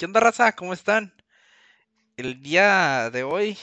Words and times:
¿Qué 0.00 0.06
onda, 0.06 0.18
raza? 0.18 0.52
¿Cómo 0.52 0.72
están? 0.72 1.12
El 2.16 2.40
día 2.40 3.10
de 3.10 3.22
hoy, 3.22 3.58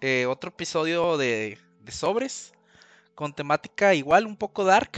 eh, 0.00 0.24
otro 0.24 0.48
episodio 0.48 1.18
de, 1.18 1.58
de 1.82 1.92
Sobres, 1.92 2.54
con 3.14 3.34
temática 3.34 3.92
igual, 3.92 4.24
un 4.24 4.38
poco 4.38 4.64
dark. 4.64 4.92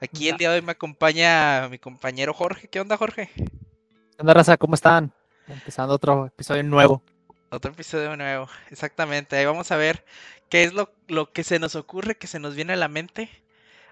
Aquí 0.00 0.30
el 0.30 0.38
día 0.38 0.48
de 0.48 0.56
hoy 0.56 0.62
me 0.62 0.72
acompaña 0.72 1.68
mi 1.68 1.78
compañero 1.78 2.32
Jorge. 2.32 2.68
¿Qué 2.68 2.80
onda, 2.80 2.96
Jorge? 2.96 3.28
¿Qué 3.34 4.16
onda, 4.18 4.32
raza? 4.32 4.56
¿Cómo 4.56 4.76
están? 4.76 5.12
Empezando 5.46 5.92
otro 5.92 6.24
episodio 6.24 6.62
nuevo. 6.62 7.02
Otro 7.50 7.70
episodio 7.70 8.16
nuevo, 8.16 8.48
exactamente. 8.70 9.36
Ahí 9.36 9.44
vamos 9.44 9.72
a 9.72 9.76
ver 9.76 10.06
qué 10.48 10.64
es 10.64 10.72
lo, 10.72 10.90
lo 11.06 11.34
que 11.34 11.44
se 11.44 11.58
nos 11.58 11.76
ocurre, 11.76 12.16
que 12.16 12.28
se 12.28 12.38
nos 12.38 12.54
viene 12.54 12.72
a 12.72 12.76
la 12.76 12.88
mente. 12.88 13.28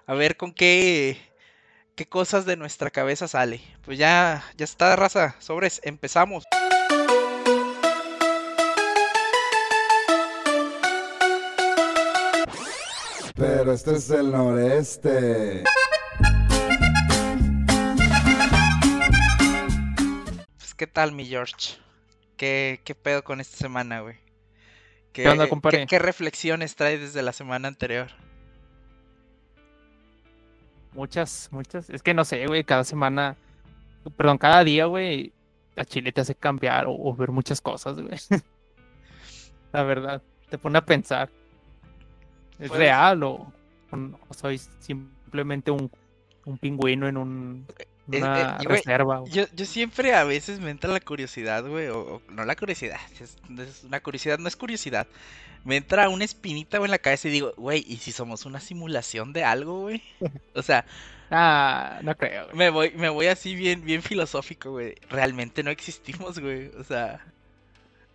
A 0.07 0.15
ver 0.15 0.35
con 0.35 0.51
qué, 0.51 1.21
qué 1.95 2.07
cosas 2.07 2.45
de 2.45 2.57
nuestra 2.57 2.89
cabeza 2.89 3.27
sale. 3.27 3.61
Pues 3.83 3.97
ya, 3.97 4.43
ya 4.57 4.65
está, 4.65 4.95
raza. 4.95 5.35
Sobres, 5.39 5.81
empezamos. 5.83 6.43
Pero 13.35 13.73
este 13.73 13.95
es 13.95 14.09
el 14.11 14.31
noreste. 14.31 15.63
Pues, 20.57 20.73
¿qué 20.75 20.87
tal, 20.87 21.11
mi 21.11 21.25
George? 21.25 21.77
¿Qué, 22.37 22.81
qué 22.83 22.95
pedo 22.95 23.23
con 23.23 23.41
esta 23.41 23.57
semana, 23.57 24.01
güey? 24.01 24.17
¿Qué 25.13 25.27
onda, 25.27 25.49
compadre? 25.49 25.79
¿qué, 25.79 25.87
qué 25.87 25.99
reflexiones 25.99 26.75
traes 26.75 27.01
desde 27.01 27.21
la 27.21 27.33
semana 27.33 27.67
anterior? 27.67 28.11
Muchas, 30.93 31.49
muchas. 31.51 31.89
Es 31.89 32.03
que 32.03 32.13
no 32.13 32.25
sé, 32.25 32.45
güey, 32.47 32.63
cada 32.63 32.83
semana, 32.83 33.37
perdón, 34.17 34.37
cada 34.37 34.63
día, 34.63 34.85
güey, 34.85 35.31
a 35.77 35.85
Chile 35.85 36.11
te 36.11 36.21
hace 36.21 36.35
cambiar 36.35 36.85
o, 36.87 36.91
o 36.93 37.15
ver 37.15 37.31
muchas 37.31 37.61
cosas, 37.61 37.99
güey. 37.99 38.17
La 39.71 39.83
verdad, 39.83 40.21
te 40.49 40.57
pone 40.57 40.77
a 40.77 40.85
pensar. 40.85 41.29
¿Es 42.59 42.67
Pues- 42.69 42.79
real 42.79 43.23
o, 43.23 43.51
o 43.91 44.33
soy 44.33 44.57
simplemente 44.79 45.71
un, 45.71 45.89
un 46.45 46.57
pingüino 46.57 47.07
en 47.07 47.17
un, 47.17 47.65
Eh, 48.11 48.19
eh, 48.21 48.63
reserva? 48.67 49.19
güey? 49.19 49.31
Yo, 49.31 49.43
yo 49.53 49.65
siempre 49.65 50.13
a 50.15 50.23
veces 50.23 50.59
me 50.59 50.71
entra 50.71 50.91
la 50.91 50.99
curiosidad, 50.99 51.65
güey, 51.65 51.87
o, 51.87 51.99
o 51.99 52.21
no 52.29 52.45
la 52.45 52.55
curiosidad, 52.55 52.99
es, 53.19 53.37
es 53.59 53.83
una 53.83 53.99
curiosidad, 54.01 54.37
no 54.39 54.47
es 54.47 54.55
curiosidad. 54.55 55.07
Me 55.63 55.77
entra 55.77 56.09
una 56.09 56.25
espinita, 56.25 56.79
güey, 56.79 56.87
en 56.87 56.91
la 56.91 56.97
cabeza 56.97 57.27
y 57.27 57.31
digo, 57.31 57.53
güey, 57.55 57.85
¿y 57.87 57.97
si 57.97 58.11
somos 58.11 58.45
una 58.45 58.59
simulación 58.59 59.31
de 59.33 59.43
algo, 59.43 59.81
güey? 59.81 60.01
O 60.55 60.61
sea, 60.61 60.85
Ah, 61.33 61.99
no 62.03 62.13
creo, 62.17 62.45
güey. 62.47 62.57
me 62.57 62.69
voy, 62.69 62.91
me 62.91 63.07
voy 63.09 63.27
así 63.27 63.55
bien, 63.55 63.85
bien 63.85 64.01
filosófico, 64.03 64.71
güey. 64.71 64.95
Realmente 65.09 65.63
no 65.63 65.69
existimos, 65.71 66.39
güey. 66.39 66.67
O 66.77 66.83
sea, 66.83 67.25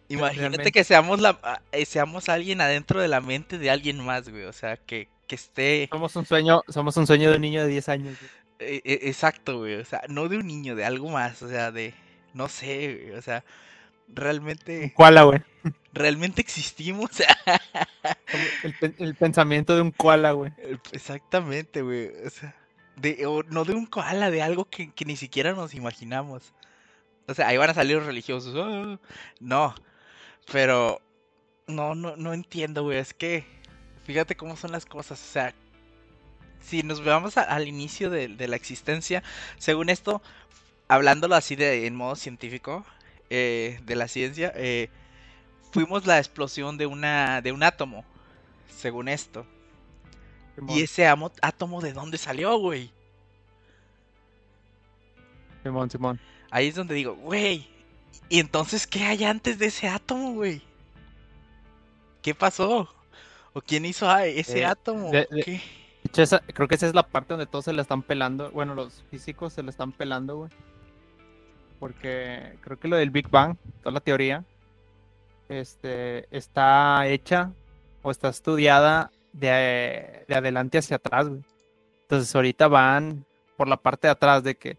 imagínate 0.08 0.38
Realmente. 0.40 0.72
que 0.72 0.84
seamos 0.84 1.20
la, 1.20 1.38
a- 1.42 1.62
eh, 1.72 1.86
seamos 1.86 2.28
alguien 2.28 2.60
adentro 2.60 3.00
de 3.00 3.08
la 3.08 3.20
mente 3.20 3.58
de 3.58 3.70
alguien 3.70 4.04
más, 4.04 4.28
güey. 4.28 4.44
O 4.44 4.52
sea, 4.52 4.76
que, 4.76 5.08
que 5.26 5.34
esté 5.34 5.88
Somos 5.90 6.14
un 6.16 6.26
sueño, 6.26 6.62
somos 6.68 6.96
un 6.98 7.06
sueño 7.06 7.30
de 7.30 7.36
un 7.36 7.42
niño 7.42 7.62
de 7.62 7.68
10 7.68 7.88
años. 7.88 8.16
güey. 8.18 8.30
Eh, 8.58 8.80
eh, 8.84 8.98
exacto, 9.02 9.58
güey. 9.58 9.76
O 9.76 9.84
sea, 9.84 10.02
no 10.08 10.28
de 10.28 10.38
un 10.38 10.46
niño, 10.46 10.76
de 10.76 10.84
algo 10.84 11.08
más. 11.10 11.42
O 11.42 11.48
sea, 11.48 11.70
de, 11.72 11.94
no 12.34 12.48
sé, 12.48 13.00
güey. 13.06 13.18
O 13.18 13.22
sea, 13.22 13.44
realmente, 14.08 14.92
Koala, 14.94 15.22
güey. 15.24 15.40
realmente 15.92 16.40
existimos. 16.40 17.10
El 18.98 19.14
pensamiento 19.14 19.74
de 19.74 19.82
un 19.82 19.90
koala, 19.90 20.32
güey. 20.32 20.52
Exactamente, 20.92 21.82
güey. 21.82 22.10
O 22.26 22.30
sea, 22.30 22.54
de, 22.96 23.26
o 23.26 23.42
no 23.44 23.64
de 23.64 23.74
un 23.74 23.86
koala, 23.86 24.30
de 24.30 24.42
algo 24.42 24.66
que, 24.66 24.92
que 24.92 25.04
ni 25.04 25.16
siquiera 25.16 25.52
nos 25.52 25.74
imaginamos. 25.74 26.52
O 27.26 27.34
sea, 27.34 27.48
ahí 27.48 27.56
van 27.56 27.70
a 27.70 27.74
salir 27.74 27.96
los 27.96 28.06
religiosos. 28.06 28.54
"Ah". 28.56 28.98
No, 29.40 29.74
pero 30.52 31.00
no, 31.66 31.94
no, 31.94 32.16
no 32.16 32.32
entiendo, 32.32 32.84
güey. 32.84 32.98
Es 32.98 33.14
que 33.14 33.44
fíjate 34.04 34.36
cómo 34.36 34.56
son 34.56 34.72
las 34.72 34.86
cosas. 34.86 35.20
O 35.20 35.32
sea, 35.32 35.54
si 36.66 36.82
nos 36.82 37.04
vamos 37.04 37.36
a- 37.36 37.42
al 37.42 37.68
inicio 37.68 38.10
de, 38.10 38.28
de 38.28 38.48
la 38.48 38.56
existencia, 38.56 39.22
según 39.58 39.88
esto, 39.88 40.20
hablándolo 40.88 41.34
así 41.36 41.56
de 41.56 41.86
en 41.86 41.94
modo 41.94 42.16
científico, 42.16 42.84
eh, 43.30 43.80
de 43.84 43.94
la 43.96 44.08
ciencia, 44.08 44.52
eh, 44.56 44.88
fuimos 45.72 46.06
la 46.06 46.18
explosión 46.18 46.76
de 46.78 46.86
una 46.86 47.40
de 47.42 47.52
un 47.52 47.62
átomo, 47.62 48.04
según 48.76 49.08
esto. 49.08 49.46
Simón, 50.54 50.76
¿Y 50.76 50.82
ese 50.82 51.06
amo- 51.06 51.32
átomo 51.42 51.80
de 51.80 51.92
dónde 51.92 52.18
salió, 52.18 52.56
güey? 52.58 52.90
Simón, 55.62 55.90
Simón. 55.90 56.20
Ahí 56.50 56.68
es 56.68 56.74
donde 56.74 56.94
digo, 56.94 57.14
güey. 57.14 57.68
¿Y 58.28 58.40
entonces 58.40 58.86
qué 58.86 59.04
hay 59.04 59.24
antes 59.24 59.58
de 59.58 59.66
ese 59.66 59.88
átomo, 59.88 60.32
güey? 60.32 60.62
¿Qué 62.22 62.34
pasó? 62.34 62.88
¿O 63.52 63.60
quién 63.60 63.84
hizo 63.84 64.08
a 64.08 64.26
ese 64.26 64.60
Eh, 64.60 64.64
átomo? 64.64 65.10
de- 65.10 65.28
¿O 65.30 65.34
de- 65.34 65.42
qué? 65.42 65.60
Esa- 66.22 66.40
creo 66.40 66.68
que 66.68 66.74
esa 66.76 66.86
es 66.86 66.94
la 66.94 67.02
parte 67.06 67.34
donde 67.34 67.46
todos 67.46 67.64
se 67.66 67.72
la 67.72 67.82
están 67.82 68.02
pelando. 68.02 68.50
Bueno, 68.50 68.74
los 68.74 69.02
físicos 69.10 69.52
se 69.52 69.62
la 69.62 69.70
están 69.70 69.92
pelando, 69.92 70.36
güey. 70.36 70.50
Porque 71.78 72.58
creo 72.62 72.78
que 72.78 72.88
lo 72.88 72.96
del 72.96 73.10
Big 73.10 73.28
Bang, 73.28 73.56
toda 73.82 73.92
la 73.92 74.00
teoría, 74.00 74.44
este, 75.48 76.26
está 76.36 77.06
hecha 77.06 77.52
o 78.02 78.10
está 78.10 78.28
estudiada 78.30 79.10
de, 79.32 80.24
de 80.26 80.34
adelante 80.34 80.78
hacia 80.78 80.96
atrás, 80.96 81.28
güey. 81.28 81.42
Entonces 82.02 82.34
ahorita 82.34 82.68
van 82.68 83.24
por 83.56 83.68
la 83.68 83.76
parte 83.76 84.06
de 84.06 84.12
atrás 84.12 84.42
de 84.42 84.56
que, 84.56 84.78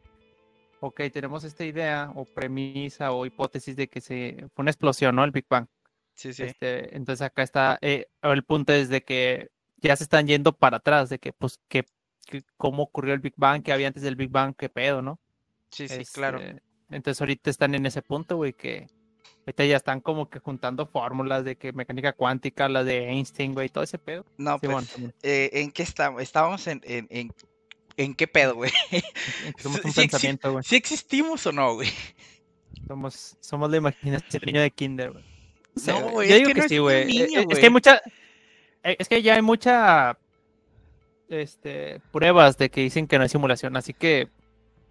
ok, 0.79 1.01
tenemos 1.11 1.43
esta 1.43 1.65
idea 1.65 2.11
o 2.15 2.25
premisa 2.25 3.11
o 3.11 3.25
hipótesis 3.25 3.75
de 3.75 3.87
que 3.87 4.01
se 4.01 4.45
fue 4.55 4.63
una 4.63 4.71
explosión, 4.71 5.15
¿no? 5.15 5.23
El 5.23 5.31
Big 5.31 5.45
Bang. 5.49 5.67
Sí, 6.15 6.33
sí. 6.33 6.43
Este, 6.43 6.95
entonces 6.95 7.21
acá 7.23 7.43
está, 7.43 7.77
eh, 7.81 8.07
el 8.23 8.43
punto 8.43 8.73
es 8.73 8.89
de 8.89 9.03
que 9.03 9.49
ya 9.77 9.95
se 9.95 10.03
están 10.03 10.27
yendo 10.27 10.53
para 10.53 10.77
atrás, 10.77 11.09
de 11.09 11.19
que 11.19 11.33
pues 11.33 11.59
que, 11.67 11.85
que 12.25 12.43
cómo 12.57 12.83
ocurrió 12.83 13.13
el 13.13 13.19
Big 13.19 13.33
Bang, 13.37 13.63
que 13.63 13.71
había 13.71 13.87
antes 13.87 14.03
del 14.03 14.15
Big 14.15 14.29
Bang, 14.29 14.55
qué 14.57 14.69
pedo, 14.69 15.01
¿no? 15.01 15.19
Sí, 15.71 15.87
sí, 15.87 16.03
claro. 16.05 16.39
Este, 16.39 16.61
Entonces 16.89 17.21
ahorita 17.21 17.49
están 17.49 17.75
en 17.75 17.85
ese 17.85 18.01
punto, 18.01 18.37
güey, 18.37 18.53
que 18.53 18.87
ahorita 19.45 19.65
ya 19.65 19.77
están 19.77 20.01
como 20.01 20.29
que 20.29 20.39
juntando 20.39 20.87
fórmulas 20.87 21.43
de 21.45 21.57
que 21.57 21.73
mecánica 21.73 22.13
cuántica, 22.13 22.69
las 22.69 22.85
de 22.85 23.09
Einstein, 23.09 23.53
güey, 23.53 23.69
todo 23.69 23.83
ese 23.83 23.97
pedo. 23.97 24.25
No, 24.37 24.57
Simón, 24.59 24.85
pues, 24.95 25.13
eh, 25.23 25.49
¿en 25.53 25.71
qué 25.71 25.83
estábamos? 25.83 26.21
Estábamos 26.21 26.65
en, 26.67 26.81
en, 26.85 27.07
en, 27.09 27.31
¿en 27.97 28.15
qué 28.15 28.27
pedo, 28.27 28.55
güey? 28.55 28.71
Somos 29.57 29.79
Sí- 29.81 29.87
un 29.87 29.93
sí 29.93 30.01
pensamiento, 30.01 30.51
güey. 30.53 30.63
¿Sí 30.63 30.75
existimos 30.75 31.45
o 31.45 31.51
no, 31.51 31.75
güey? 31.75 31.89
Somos, 32.87 33.37
somos 33.41 33.69
la 33.69 33.77
imaginación 33.77 34.29
del 34.31 34.41
niño 34.45 34.61
de 34.61 34.71
Kinder, 34.71 35.11
güey. 35.11 35.25
No 35.85 36.09
güey, 36.11 36.31
es 36.31 36.39
que 36.39 36.45
que, 36.47 36.53
no 36.55 36.63
es 36.63 36.69
sí, 36.69 36.77
güey. 36.77 37.01
Eh, 37.01 37.05
niño, 37.05 37.45
Es 37.49 37.59
que 37.59 37.65
hay 37.65 37.71
mucha. 37.71 38.01
Eh, 38.87 38.95
Es 38.99 39.07
que 39.09 39.21
ya 39.21 39.35
hay 39.35 39.41
mucha. 39.41 40.17
Este, 41.29 41.99
pruebas 42.11 42.57
de 42.57 42.69
que 42.69 42.81
dicen 42.81 43.07
que 43.07 43.17
no 43.19 43.25
es 43.25 43.31
simulación. 43.31 43.75
Así 43.75 43.93
que 43.93 44.29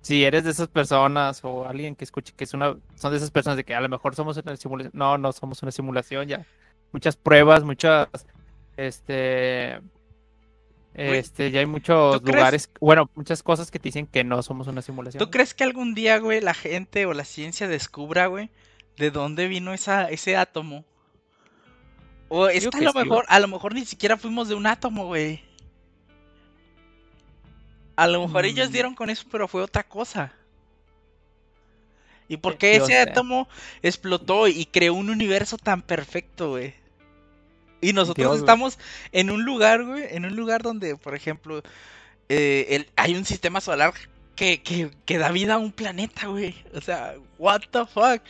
si 0.02 0.24
eres 0.24 0.44
de 0.44 0.50
esas 0.50 0.68
personas 0.68 1.40
o 1.42 1.66
alguien 1.66 1.96
que 1.96 2.04
escuche 2.04 2.32
que 2.36 2.44
es 2.44 2.54
una. 2.54 2.76
Son 2.96 3.10
de 3.10 3.16
esas 3.16 3.30
personas 3.30 3.56
de 3.56 3.64
que 3.64 3.74
a 3.74 3.80
lo 3.80 3.88
mejor 3.88 4.14
somos 4.14 4.36
una 4.36 4.56
simulación. 4.56 4.92
No, 4.94 5.16
no 5.18 5.32
somos 5.32 5.62
una 5.62 5.72
simulación 5.72 6.28
ya. 6.28 6.44
Muchas 6.92 7.16
pruebas, 7.16 7.64
muchas. 7.64 8.08
Este. 8.76 9.80
Este, 10.94 11.50
ya 11.50 11.60
hay 11.60 11.66
muchos 11.66 12.22
crees- 12.22 12.36
lugares. 12.36 12.70
Bueno, 12.80 13.10
muchas 13.14 13.42
cosas 13.42 13.70
que 13.70 13.78
te 13.78 13.88
dicen 13.88 14.06
que 14.06 14.24
no 14.24 14.42
somos 14.42 14.66
una 14.66 14.80
simulación. 14.80 15.18
¿Tú 15.22 15.30
crees 15.30 15.52
que 15.52 15.64
algún 15.64 15.94
día, 15.94 16.18
güey, 16.18 16.40
la 16.40 16.54
gente 16.54 17.04
o 17.04 17.12
la 17.12 17.24
ciencia 17.24 17.68
descubra, 17.68 18.28
güey, 18.28 18.48
de 18.96 19.10
dónde 19.10 19.46
vino 19.46 19.74
esa, 19.74 20.08
ese 20.08 20.36
átomo? 20.36 20.84
O 22.28 22.48
es 22.48 22.68
que 22.68 22.78
a 22.78 22.80
lo 22.80 22.92
sí, 22.92 22.98
mejor, 22.98 23.24
a 23.28 23.40
lo 23.40 23.48
mejor 23.48 23.74
ni 23.74 23.84
siquiera 23.84 24.16
fuimos 24.16 24.48
de 24.48 24.54
un 24.54 24.66
átomo, 24.66 25.06
güey. 25.06 25.42
A 27.96 28.06
lo 28.06 28.20
mejor 28.22 28.44
ellos 28.44 28.68
Mm. 28.68 28.72
dieron 28.72 28.94
con 28.94 29.10
eso, 29.10 29.24
pero 29.30 29.48
fue 29.48 29.62
otra 29.62 29.82
cosa. 29.82 30.32
¿Y 32.28 32.38
por 32.38 32.54
Eh, 32.54 32.58
qué 32.58 32.70
Dios 32.72 32.88
ese 32.88 32.98
átomo 32.98 33.48
explotó 33.82 34.48
y 34.48 34.66
creó 34.66 34.94
un 34.94 35.10
universo 35.10 35.56
tan 35.58 35.82
perfecto, 35.82 36.50
güey? 36.50 36.74
Y 37.80 37.92
nosotros 37.92 38.32
Dios, 38.32 38.38
estamos 38.38 38.78
en 39.12 39.30
un 39.30 39.44
lugar, 39.44 39.84
güey, 39.84 40.04
en 40.10 40.24
un 40.24 40.34
lugar 40.36 40.62
donde, 40.62 40.96
por 40.96 41.14
ejemplo, 41.14 41.62
eh, 42.28 42.66
el- 42.70 42.90
hay 42.96 43.14
un 43.14 43.24
sistema 43.24 43.60
solar 43.60 43.94
que, 44.34 44.62
que, 44.62 44.90
que 45.04 45.18
da 45.18 45.30
vida 45.30 45.54
a 45.54 45.58
un 45.58 45.72
planeta, 45.72 46.26
güey. 46.26 46.54
O 46.74 46.80
sea, 46.80 47.14
what 47.38 47.62
the 47.70 47.86
fuck. 47.86 48.22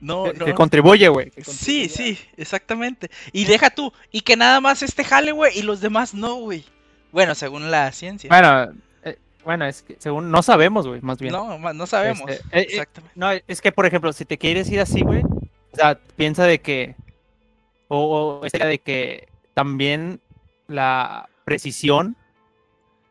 No, 0.00 0.24
Que, 0.24 0.34
no. 0.34 0.44
que 0.44 0.54
contribuye, 0.54 1.08
güey. 1.08 1.32
Sí, 1.42 1.88
sí, 1.88 2.18
exactamente. 2.36 3.10
Y 3.32 3.44
deja 3.44 3.70
tú, 3.70 3.92
y 4.10 4.20
que 4.20 4.36
nada 4.36 4.60
más 4.60 4.82
este 4.82 5.04
jale, 5.04 5.32
güey, 5.32 5.58
y 5.58 5.62
los 5.62 5.80
demás 5.80 6.14
no, 6.14 6.34
güey. 6.36 6.64
Bueno, 7.12 7.34
según 7.34 7.70
la 7.70 7.90
ciencia. 7.92 8.28
Bueno, 8.28 8.72
eh, 9.04 9.18
bueno, 9.44 9.66
es 9.66 9.82
que 9.82 9.96
según 9.98 10.30
no 10.30 10.42
sabemos, 10.42 10.86
güey, 10.86 11.00
más 11.00 11.18
bien. 11.18 11.32
No, 11.32 11.58
no 11.58 11.86
sabemos. 11.86 12.28
Este, 12.28 12.34
eh, 12.34 12.60
eh, 12.62 12.66
Exactamente. 12.70 13.12
No, 13.18 13.30
es 13.30 13.60
que, 13.60 13.72
por 13.72 13.86
ejemplo, 13.86 14.12
si 14.12 14.24
te 14.24 14.36
quieres 14.36 14.68
ir 14.70 14.80
así, 14.80 15.00
güey, 15.02 15.22
o 15.22 15.76
sea, 15.76 15.98
piensa 16.16 16.44
de 16.44 16.60
que, 16.60 16.96
o, 17.88 18.40
o 18.40 18.44
esta 18.44 18.58
idea 18.58 18.68
de 18.68 18.78
que 18.78 19.28
también 19.54 20.20
la 20.68 21.28
precisión 21.44 22.16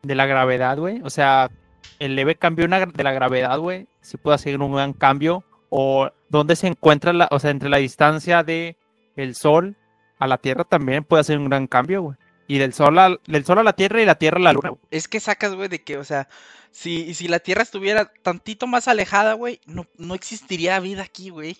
de 0.02 0.14
la 0.14 0.26
gravedad, 0.26 0.78
güey, 0.78 1.00
o 1.02 1.10
sea, 1.10 1.50
el 1.98 2.16
leve 2.16 2.36
cambio 2.36 2.66
de 2.68 3.02
la 3.02 3.12
gravedad, 3.12 3.58
güey, 3.58 3.86
sí 4.00 4.16
puede 4.16 4.34
hacer 4.34 4.60
un 4.60 4.74
gran 4.74 4.92
cambio 4.92 5.44
o 5.70 6.10
dónde 6.38 6.56
se 6.56 6.66
encuentra 6.66 7.12
la, 7.12 7.28
o 7.30 7.38
sea, 7.38 7.50
entre 7.50 7.68
la 7.68 7.78
distancia 7.78 8.42
de 8.42 8.76
el 9.16 9.34
sol 9.34 9.76
a 10.18 10.26
la 10.26 10.38
Tierra 10.38 10.64
también 10.64 11.04
puede 11.04 11.20
hacer 11.22 11.38
un 11.38 11.48
gran 11.48 11.66
cambio, 11.66 12.02
güey. 12.02 12.16
Y 12.46 12.58
del 12.58 12.74
sol, 12.74 12.98
al, 12.98 13.20
del 13.26 13.44
sol 13.44 13.58
a 13.58 13.62
la 13.62 13.72
Tierra 13.72 14.02
y 14.02 14.04
la 14.06 14.16
Tierra 14.16 14.36
a 14.38 14.42
la 14.42 14.52
Luna. 14.52 14.68
güey. 14.70 14.80
Es 14.90 15.08
que 15.08 15.18
sacas, 15.20 15.54
güey, 15.54 15.68
de 15.68 15.82
que, 15.82 15.96
o 15.96 16.04
sea, 16.04 16.28
si, 16.70 17.14
si 17.14 17.26
la 17.28 17.38
Tierra 17.38 17.62
estuviera 17.62 18.12
tantito 18.22 18.66
más 18.66 18.86
alejada, 18.88 19.32
güey, 19.34 19.60
no, 19.66 19.86
no 19.96 20.14
existiría 20.14 20.78
vida 20.80 21.02
aquí, 21.02 21.30
güey. 21.30 21.56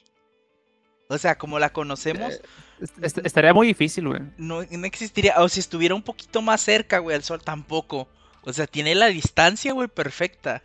O 1.09 1.17
sea, 1.19 1.37
como 1.37 1.59
la 1.59 1.71
conocemos, 1.73 2.41
est- 3.01 3.19
estaría 3.25 3.53
muy 3.55 3.67
difícil, 3.67 4.09
güey. 4.09 4.21
no, 4.39 4.63
no 4.63 4.87
existiría. 4.87 5.35
O 5.39 5.49
si 5.49 5.61
estuviera 5.61 5.95
un 5.95 6.03
poquito 6.03 6.43
más 6.43 6.61
cerca, 6.63 6.99
güey, 6.99 7.15
al 7.17 7.23
Sol, 7.23 7.43
tampoco. 7.43 8.09
O 8.43 8.53
sea, 8.53 8.67
tiene 8.67 8.95
la 8.95 9.07
distancia, 9.07 9.73
güey, 9.73 9.89
perfecta. 9.89 10.63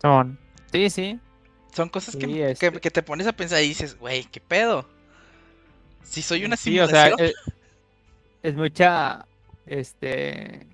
Simón. 0.00 0.38
Sí, 0.72 0.90
sí. 0.90 1.20
Son 1.78 1.88
cosas 1.88 2.16
que, 2.16 2.26
Sí, 2.26 2.32
que- 2.32 2.50
este- 2.50 2.80
que 2.80 2.90
te 2.90 3.04
pones 3.04 3.28
a 3.28 3.32
pensar 3.32 3.62
y 3.62 3.68
dices, 3.68 3.96
güey, 4.00 4.24
¿qué 4.24 4.40
pedo? 4.40 4.84
Si 6.02 6.22
soy 6.22 6.44
una 6.44 6.56
Sí, 6.56 6.80
o 6.80 6.88
sea, 6.88 7.10
eh, 7.18 7.32
es 8.42 8.56
mucha, 8.56 9.26
este, 9.64 10.66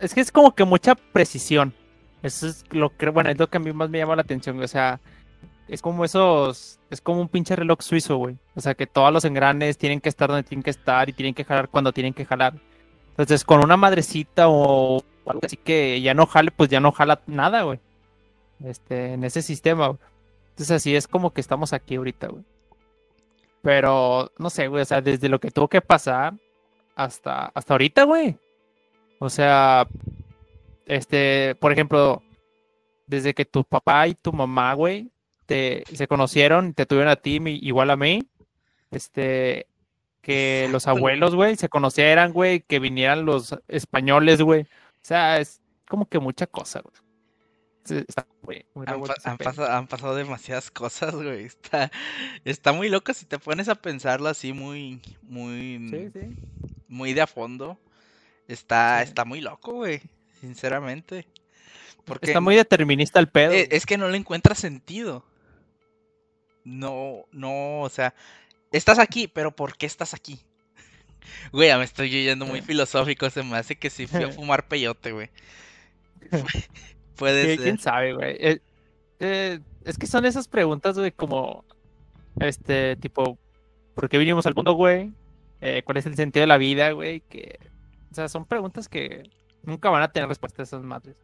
es 0.00 0.14
que 0.14 0.22
es 0.22 0.32
como 0.32 0.54
que 0.54 0.64
mucha 0.64 0.94
precisión. 0.94 1.74
Eso 2.22 2.46
es 2.46 2.64
lo 2.70 2.96
que, 2.96 3.10
bueno, 3.10 3.28
es 3.28 3.38
lo 3.38 3.50
que 3.50 3.58
a 3.58 3.60
mí 3.60 3.70
más 3.74 3.90
me 3.90 3.98
llama 3.98 4.16
la 4.16 4.22
atención, 4.22 4.62
o 4.62 4.66
sea, 4.66 4.98
es 5.68 5.82
como 5.82 6.06
esos, 6.06 6.78
es 6.88 7.02
como 7.02 7.20
un 7.20 7.28
pinche 7.28 7.54
reloj 7.54 7.82
suizo, 7.82 8.16
güey. 8.16 8.38
O 8.54 8.62
sea, 8.62 8.72
que 8.74 8.86
todos 8.86 9.12
los 9.12 9.26
engranes 9.26 9.76
tienen 9.76 10.00
que 10.00 10.08
estar 10.08 10.28
donde 10.30 10.42
tienen 10.44 10.62
que 10.62 10.70
estar 10.70 11.06
y 11.10 11.12
tienen 11.12 11.34
que 11.34 11.44
jalar 11.44 11.68
cuando 11.68 11.92
tienen 11.92 12.14
que 12.14 12.24
jalar. 12.24 12.54
Entonces, 13.10 13.44
con 13.44 13.62
una 13.62 13.76
madrecita 13.76 14.48
o 14.48 15.04
algo 15.26 15.40
así 15.42 15.58
que 15.58 16.00
ya 16.00 16.14
no 16.14 16.24
jale, 16.24 16.50
pues 16.50 16.70
ya 16.70 16.80
no 16.80 16.92
jala 16.92 17.20
nada, 17.26 17.62
güey. 17.64 17.78
Este, 18.64 19.14
en 19.14 19.24
ese 19.24 19.42
sistema, 19.42 19.88
güey. 19.88 19.98
Entonces, 20.50 20.70
así 20.76 20.94
es 20.94 21.08
como 21.08 21.32
que 21.32 21.40
estamos 21.40 21.72
aquí 21.72 21.96
ahorita, 21.96 22.28
güey. 22.28 22.44
Pero, 23.62 24.30
no 24.38 24.50
sé, 24.50 24.68
güey, 24.68 24.82
o 24.82 24.84
sea, 24.84 25.00
desde 25.00 25.28
lo 25.28 25.38
que 25.40 25.50
tuvo 25.50 25.68
que 25.68 25.80
pasar 25.80 26.34
hasta, 26.96 27.46
hasta 27.54 27.74
ahorita, 27.74 28.04
güey. 28.04 28.36
O 29.18 29.30
sea, 29.30 29.86
este, 30.86 31.54
por 31.60 31.72
ejemplo, 31.72 32.22
desde 33.06 33.34
que 33.34 33.44
tu 33.44 33.64
papá 33.64 34.08
y 34.08 34.14
tu 34.14 34.32
mamá, 34.32 34.74
güey, 34.74 35.10
te, 35.46 35.84
se 35.92 36.08
conocieron, 36.08 36.74
te 36.74 36.86
tuvieron 36.86 37.10
a 37.10 37.16
ti, 37.16 37.38
mi- 37.40 37.58
igual 37.62 37.90
a 37.90 37.96
mí, 37.96 38.26
este, 38.90 39.66
que 40.22 40.68
los 40.70 40.86
abuelos, 40.88 41.34
güey, 41.34 41.56
se 41.56 41.68
conocieran, 41.68 42.32
güey, 42.32 42.60
que 42.60 42.78
vinieran 42.78 43.24
los 43.24 43.56
españoles, 43.68 44.42
güey. 44.42 44.62
O 44.62 44.66
sea, 45.04 45.38
es 45.38 45.60
como 45.88 46.06
que 46.06 46.18
mucha 46.18 46.46
cosa, 46.46 46.80
güey. 46.80 46.94
Está, 47.88 48.26
güey, 48.42 48.64
Han, 48.86 49.02
pa- 49.02 49.36
pasado, 49.38 49.70
han 49.72 49.86
pasado 49.88 50.14
demasiadas 50.14 50.70
cosas, 50.72 51.14
güey. 51.14 51.44
Está, 51.46 51.90
está 52.44 52.72
muy 52.72 52.88
loco 52.88 53.12
si 53.12 53.26
te 53.26 53.38
pones 53.38 53.68
a 53.68 53.74
pensarlo 53.74 54.28
así 54.28 54.52
muy, 54.52 55.00
muy, 55.22 55.88
Sí, 55.90 56.10
sí. 56.12 56.36
muy 56.88 57.12
de 57.12 57.22
a 57.22 57.26
fondo. 57.26 57.78
Está, 58.48 59.00
Sí. 59.02 59.08
está 59.08 59.24
muy 59.24 59.40
loco, 59.40 59.72
güey. 59.72 60.00
Sinceramente. 60.40 61.26
Porque 62.04 62.26
Está 62.26 62.40
muy 62.40 62.56
determinista 62.56 63.18
el 63.20 63.28
pedo. 63.28 63.50
güey. 63.52 63.68
es 63.70 63.86
que 63.86 63.96
no 63.98 64.08
le 64.08 64.16
encuentra 64.18 64.54
sentido. 64.54 65.24
No, 66.64 67.24
no, 67.32 67.80
o 67.80 67.88
sea, 67.88 68.14
estás 68.70 68.98
aquí, 69.00 69.26
pero 69.28 69.54
¿por 69.54 69.76
qué 69.76 69.86
estás 69.86 70.14
aquí? 70.14 70.40
Güey, 71.52 71.68
ya 71.68 71.78
me 71.78 71.84
estoy 71.84 72.10
yendo 72.10 72.46
muy 72.46 72.60
filosófico, 72.62 73.28
se 73.30 73.42
me 73.42 73.56
hace 73.56 73.76
que 73.76 73.90
sí 73.90 74.06
fui 74.06 74.22
a 74.22 74.30
fumar 74.32 74.68
peyote, 74.68 75.10
güey. 75.12 75.30
Puede 77.16 77.56
ser. 77.56 77.60
quién 77.62 77.78
sabe, 77.78 78.14
güey. 78.14 78.36
Eh, 78.38 78.60
eh, 79.20 79.60
es 79.84 79.98
que 79.98 80.06
son 80.06 80.24
esas 80.24 80.48
preguntas, 80.48 80.98
güey, 80.98 81.12
como, 81.12 81.64
este, 82.40 82.96
tipo, 82.96 83.38
¿por 83.94 84.08
qué 84.08 84.18
vinimos 84.18 84.46
al 84.46 84.54
mundo, 84.54 84.72
güey? 84.72 85.12
Eh, 85.60 85.82
¿cuál 85.84 85.98
es 85.98 86.06
el 86.06 86.16
sentido 86.16 86.42
de 86.42 86.46
la 86.48 86.58
vida, 86.58 86.90
güey? 86.92 87.20
Que, 87.20 87.58
o 88.10 88.14
sea, 88.14 88.28
son 88.28 88.46
preguntas 88.46 88.88
que 88.88 89.22
nunca 89.62 89.90
van 89.90 90.02
a 90.02 90.10
tener 90.12 90.28
respuesta 90.28 90.62
a 90.62 90.64
esas 90.64 90.82
madres, 90.82 91.16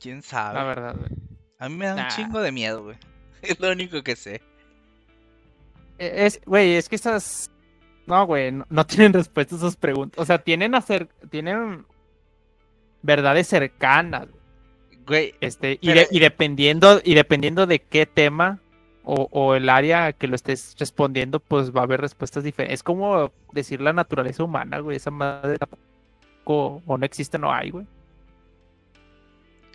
¿Quién 0.00 0.16
la 0.18 0.22
sabe? 0.22 0.64
verdad, 0.64 0.96
güey. 0.96 1.10
A 1.58 1.68
mí 1.68 1.76
me 1.76 1.86
da 1.86 1.94
un 1.94 2.08
chingo 2.08 2.40
de 2.40 2.52
miedo, 2.52 2.82
güey. 2.84 2.96
Es 3.42 3.60
lo 3.60 3.70
único 3.70 4.02
que 4.02 4.16
sé. 4.16 4.42
Eh, 5.98 6.26
Es, 6.26 6.40
güey, 6.44 6.74
es 6.74 6.88
que 6.88 6.96
esas, 6.96 7.50
no, 8.06 8.26
güey, 8.26 8.52
no, 8.52 8.66
no 8.68 8.86
tienen 8.86 9.12
respuesta 9.14 9.54
a 9.54 9.58
esas 9.58 9.76
preguntas. 9.76 10.20
O 10.20 10.24
sea, 10.24 10.38
tienen 10.38 10.74
hacer, 10.74 11.08
tienen 11.30 11.86
verdades 13.06 13.46
cercanas, 13.46 14.26
Güey, 15.06 15.34
Este, 15.40 15.78
y, 15.80 15.92
de- 15.92 16.08
y 16.10 16.18
dependiendo, 16.18 17.00
y 17.04 17.14
dependiendo 17.14 17.66
de 17.68 17.78
qué 17.78 18.06
tema 18.06 18.58
o, 19.04 19.28
o 19.30 19.54
el 19.54 19.68
área 19.68 20.12
que 20.12 20.26
lo 20.26 20.34
estés 20.34 20.74
respondiendo, 20.80 21.38
pues 21.38 21.70
va 21.70 21.82
a 21.82 21.84
haber 21.84 22.00
respuestas 22.00 22.42
diferentes. 22.42 22.80
Es 22.80 22.82
como 22.82 23.30
decir 23.52 23.80
la 23.80 23.92
naturaleza 23.92 24.42
humana, 24.42 24.80
güey. 24.80 24.96
Esa 24.96 25.12
madre 25.12 25.58
tampoco 25.58 26.82
o 26.86 26.98
no 26.98 27.06
existe, 27.06 27.38
no 27.38 27.52
hay, 27.52 27.70
güey. 27.70 27.86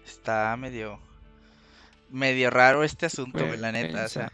está 0.05 0.55
medio. 0.57 0.99
medio 2.09 2.49
raro 2.49 2.83
este 2.83 3.05
asunto, 3.05 3.45
güey, 3.45 3.57
la 3.57 3.71
neta. 3.71 4.03
O 4.03 4.09
sea, 4.09 4.31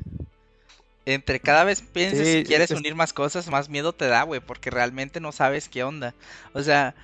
entre 1.05 1.39
cada 1.39 1.63
vez 1.63 1.81
pienses 1.83 2.27
Sí, 2.27 2.33
si 2.39 2.44
quieres 2.44 2.71
es- 2.71 2.77
unir 2.79 2.95
más 2.95 3.13
cosas, 3.13 3.49
más 3.51 3.69
miedo 3.69 3.94
te 3.94 4.07
da, 4.07 4.23
güey, 4.23 4.39
porque 4.41 4.71
realmente 4.71 5.19
no 5.19 5.31
sabes 5.31 5.69
qué 5.69 5.83
onda. 5.83 6.15
O 6.53 6.63
sea, 6.63 6.95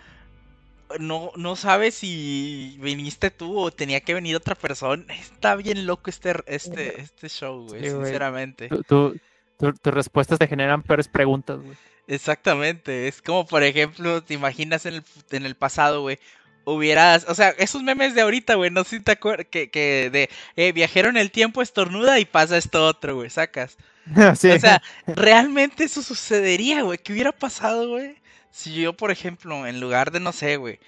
no, 0.99 1.31
no 1.35 1.55
sabes 1.55 1.95
si 1.95 2.77
viniste 2.79 3.31
tú 3.31 3.57
o 3.59 3.71
tenía 3.71 4.01
que 4.01 4.13
venir 4.13 4.35
otra 4.35 4.55
persona. 4.55 5.03
Está 5.19 5.55
bien 5.55 5.85
loco 5.85 6.09
este, 6.09 6.33
este, 6.47 7.01
este 7.01 7.29
show, 7.29 7.67
güey, 7.67 7.83
Sí, 7.83 7.89
sinceramente. 7.89 8.69
Tu- 8.87 9.19
tus 9.57 9.93
respuestas 9.93 10.39
te 10.39 10.47
generan 10.47 10.83
peores 10.83 11.07
preguntas, 11.07 11.59
güey. 11.61 11.77
Exactamente, 12.07 13.07
es 13.07 13.21
como 13.21 13.45
por 13.45 13.63
ejemplo, 13.63 14.21
te 14.21 14.33
imaginas 14.33 14.85
en 14.85 14.95
el, 14.95 15.03
en 15.31 15.45
el 15.45 15.55
pasado, 15.55 16.01
güey, 16.01 16.19
hubieras, 16.65 17.25
o 17.29 17.35
sea, 17.35 17.49
esos 17.51 17.81
memes 17.81 18.13
de 18.13 18.21
ahorita, 18.21 18.55
güey, 18.55 18.71
no 18.71 18.83
sé 18.83 18.97
si 18.97 19.03
te 19.03 19.13
acuerdas, 19.13 19.47
que, 19.49 19.69
que 19.69 20.09
de, 20.11 20.29
eh, 20.57 20.73
viajero 20.73 21.07
en 21.09 21.17
el 21.17 21.31
tiempo 21.31 21.61
estornuda 21.61 22.19
y 22.19 22.25
pasa 22.25 22.57
esto 22.57 22.85
otro, 22.85 23.15
güey, 23.15 23.29
sacas. 23.29 23.77
Sí. 24.35 24.49
O 24.51 24.59
sea, 24.59 24.81
realmente 25.07 25.85
eso 25.85 26.01
sucedería, 26.01 26.81
güey, 26.81 26.97
¿qué 26.97 27.13
hubiera 27.13 27.31
pasado, 27.31 27.87
güey? 27.89 28.15
Si 28.53 28.71
yo, 28.75 28.93
por 28.93 29.09
ejemplo, 29.09 29.65
en 29.65 29.79
lugar 29.79 30.11
de, 30.11 30.19
no 30.19 30.31
sé, 30.31 30.57
güey, 30.57 30.79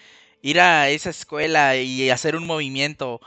ir 0.44 0.60
a 0.60 0.88
esa 0.90 1.10
escuela 1.10 1.76
y 1.76 2.12
hacer 2.12 2.36
un 2.36 2.46
movimiento, 2.46 3.20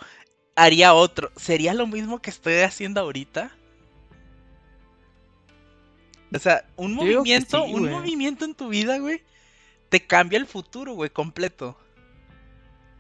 haría 0.55 0.95
otro, 0.95 1.33
¿sería 1.35 1.75
lo 1.75 1.89
mismo 1.89 2.21
que 2.23 2.31
estoy 2.31 2.61
haciendo 2.61 3.01
ahorita? 3.01 3.51
O 6.33 6.39
sea, 6.39 6.65
un 6.77 6.97
Yo 6.97 7.19
movimiento, 7.19 7.65
sí, 7.65 7.75
un 7.75 7.91
movimiento 7.91 8.45
en 8.45 8.55
tu 8.55 8.69
vida, 8.69 8.99
güey, 8.99 9.23
te 9.89 10.07
cambia 10.07 10.39
el 10.39 10.47
futuro, 10.47 10.93
güey, 10.93 11.11
completo. 11.11 11.77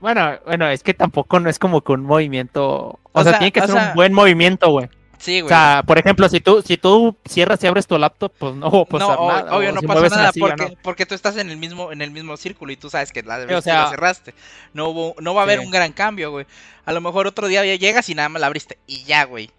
Bueno, 0.00 0.40
bueno, 0.44 0.68
es 0.68 0.82
que 0.82 0.92
tampoco 0.92 1.38
no 1.38 1.48
es 1.48 1.60
como 1.60 1.82
que 1.82 1.92
un 1.92 2.02
movimiento. 2.02 2.98
O, 3.12 3.20
O 3.20 3.22
sea, 3.22 3.30
sea, 3.30 3.38
tiene 3.38 3.52
que 3.52 3.60
ser 3.60 3.70
sea, 3.70 3.88
un 3.90 3.94
buen 3.94 4.12
movimiento, 4.12 4.70
güey. 4.70 4.88
Sí, 5.18 5.40
O 5.40 5.44
güey. 5.44 5.48
sea, 5.48 5.82
por 5.84 5.98
ejemplo, 5.98 6.28
si 6.28 6.40
tú, 6.40 6.62
si 6.62 6.76
tú 6.76 7.16
cierras 7.28 7.62
y 7.64 7.66
abres 7.66 7.86
tu 7.88 7.98
laptop, 7.98 8.32
pues 8.38 8.54
no 8.54 8.70
va 8.70 8.78
a 8.78 8.80
no, 8.80 8.84
pasar 8.86 9.16
o- 9.18 9.28
nada. 9.28 9.56
obvio 9.56 9.70
o 9.70 9.72
no 9.72 9.80
si 9.80 9.86
pasa 9.88 10.08
nada 10.16 10.32
silla, 10.32 10.46
porque, 10.48 10.64
¿no? 10.64 10.74
porque 10.82 11.06
tú 11.06 11.14
estás 11.16 11.36
en 11.36 11.50
el 11.50 11.56
mismo 11.56 11.90
en 11.90 12.02
el 12.02 12.10
mismo 12.12 12.36
círculo 12.36 12.70
y 12.70 12.76
tú 12.76 12.88
sabes 12.88 13.10
que 13.10 13.22
la 13.24 13.38
vez 13.38 13.44
o 13.46 13.48
que 13.48 13.54
la 13.54 13.62
sea- 13.62 13.88
cerraste. 13.90 14.32
No 14.74 14.88
hubo, 14.88 15.16
no 15.20 15.34
va 15.34 15.40
a 15.40 15.44
haber 15.44 15.58
Sí. 15.58 15.64
un 15.66 15.72
gran 15.72 15.92
cambio, 15.92 16.30
güey. 16.30 16.46
A 16.84 16.92
lo 16.92 17.00
mejor 17.00 17.26
otro 17.26 17.48
día 17.48 17.64
ya 17.64 17.74
llegas 17.74 18.08
y 18.08 18.14
nada 18.14 18.28
más 18.28 18.40
la 18.40 18.46
abriste 18.46 18.78
y 18.86 19.02
ya, 19.04 19.24
güey. 19.24 19.50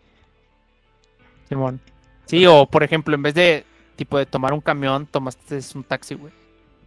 Simón. 1.50 1.80
Sí, 2.26 2.46
o 2.46 2.66
por 2.66 2.84
ejemplo, 2.84 3.16
en 3.16 3.24
vez 3.24 3.34
de 3.34 3.66
tipo 3.96 4.18
de 4.18 4.26
tomar 4.26 4.54
un 4.54 4.62
camión, 4.62 5.06
tomaste 5.08 5.60
un 5.76 5.84
taxi, 5.84 6.16
güey. 6.16 6.32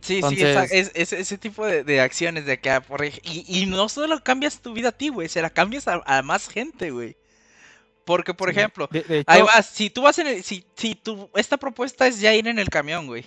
Sí, 0.00 0.20
sí, 0.30 0.36
es, 0.42 0.90
es- 0.94 1.12
ese 1.12 1.38
tipo 1.38 1.64
de, 1.64 1.84
de 1.84 2.00
acciones 2.00 2.44
de 2.46 2.58
que, 2.58 2.70
ah, 2.70 2.80
por 2.80 3.04
y, 3.04 3.12
y 3.46 3.66
no 3.66 3.88
solo 3.88 4.20
cambias 4.24 4.60
tu 4.60 4.72
vida 4.72 4.88
a 4.88 4.92
ti, 4.92 5.10
güey, 5.10 5.28
se 5.28 5.42
la 5.42 5.50
cambias 5.50 5.86
a, 5.86 6.02
a 6.06 6.22
más 6.22 6.48
gente, 6.48 6.90
güey. 6.90 7.16
Porque, 8.04 8.34
por 8.34 8.50
Sí, 8.52 8.58
ejemplo, 8.58 8.88
de- 8.90 9.02
de 9.02 9.24
ahí 9.26 9.42
vas, 9.42 9.66
si 9.66 9.90
tú 9.90 10.02
vas 10.02 10.18
en 10.18 10.26
el, 10.26 10.42
si, 10.42 10.64
si 10.76 10.94
tu, 10.94 11.30
esta 11.34 11.56
propuesta 11.56 12.06
es 12.06 12.20
ya 12.20 12.34
ir 12.34 12.48
en 12.48 12.58
el 12.58 12.68
camión, 12.68 13.06
güey. 13.06 13.24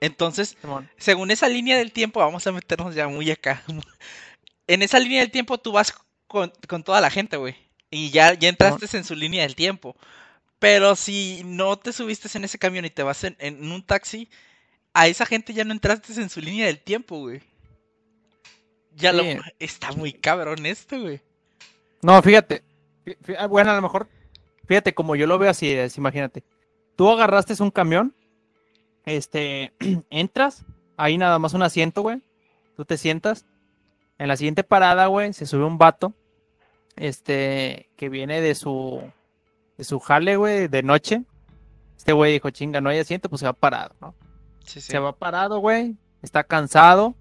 Entonces, 0.00 0.56
según 0.98 1.30
esa 1.30 1.48
línea 1.48 1.78
del 1.78 1.92
tiempo, 1.92 2.20
vamos 2.20 2.46
a 2.46 2.52
meternos 2.52 2.94
ya 2.94 3.08
muy 3.08 3.30
acá. 3.30 3.62
En 4.68 4.80
esa 4.82 4.98
línea 5.00 5.20
del 5.20 5.30
tiempo 5.32 5.58
tú 5.58 5.72
vas 5.72 5.92
con, 6.28 6.52
con 6.68 6.84
toda 6.84 7.00
la 7.00 7.10
gente, 7.10 7.36
güey. 7.36 7.54
Y 7.90 8.10
ya, 8.10 8.32
ya 8.34 8.48
entraste 8.48 8.96
en 8.96 9.04
su 9.04 9.14
línea 9.16 9.42
del 9.42 9.56
tiempo. 9.56 9.96
Pero 10.60 10.94
si 10.94 11.42
no 11.44 11.76
te 11.78 11.92
subiste 11.92 12.28
en 12.38 12.44
ese 12.44 12.58
camión 12.58 12.84
y 12.84 12.90
te 12.90 13.02
vas 13.02 13.24
en, 13.24 13.36
en 13.40 13.70
un 13.70 13.82
taxi, 13.82 14.28
a 14.94 15.08
esa 15.08 15.26
gente 15.26 15.52
ya 15.52 15.64
no 15.64 15.72
entraste 15.72 16.12
en 16.14 16.30
su 16.30 16.40
línea 16.40 16.66
del 16.66 16.78
tiempo, 16.80 17.18
güey. 17.18 17.42
Ya 18.94 19.12
lo... 19.12 19.24
Está 19.58 19.92
muy 19.92 20.12
cabrón 20.12 20.64
esto, 20.64 21.00
güey. 21.00 21.20
No, 22.02 22.20
fíjate. 22.22 22.62
Ah, 23.38 23.46
Bueno, 23.46 23.70
a 23.70 23.76
lo 23.76 23.82
mejor, 23.82 24.08
fíjate, 24.66 24.94
como 24.94 25.16
yo 25.16 25.26
lo 25.26 25.38
veo 25.38 25.50
así, 25.50 25.70
es, 25.70 25.96
imagínate. 25.98 26.44
Tú 26.96 27.08
agarraste 27.10 27.60
un 27.62 27.70
camión, 27.70 28.14
este, 29.04 29.72
entras, 30.10 30.64
ahí 30.96 31.18
nada 31.18 31.38
más 31.38 31.54
un 31.54 31.62
asiento, 31.62 32.02
güey. 32.02 32.22
Tú 32.76 32.84
te 32.84 32.96
sientas. 32.96 33.46
En 34.18 34.28
la 34.28 34.36
siguiente 34.36 34.62
parada, 34.64 35.06
güey, 35.06 35.32
se 35.32 35.46
sube 35.46 35.64
un 35.64 35.78
vato. 35.78 36.14
este, 36.96 37.88
que 37.96 38.08
viene 38.08 38.40
de 38.40 38.54
su, 38.54 39.02
de 39.78 39.84
su 39.84 39.98
jale, 40.00 40.36
güey, 40.36 40.68
de 40.68 40.82
noche. 40.82 41.22
Este 41.96 42.12
güey 42.12 42.32
dijo, 42.32 42.50
chinga, 42.50 42.80
no 42.80 42.90
hay 42.90 42.98
asiento, 42.98 43.28
pues 43.28 43.40
se 43.40 43.46
va 43.46 43.52
parado, 43.52 43.94
¿no? 44.00 44.14
Sí, 44.64 44.80
sí. 44.80 44.92
Se 44.92 44.98
va 44.98 45.12
parado, 45.16 45.58
güey, 45.58 45.96
está 46.22 46.44
cansado. 46.44 47.14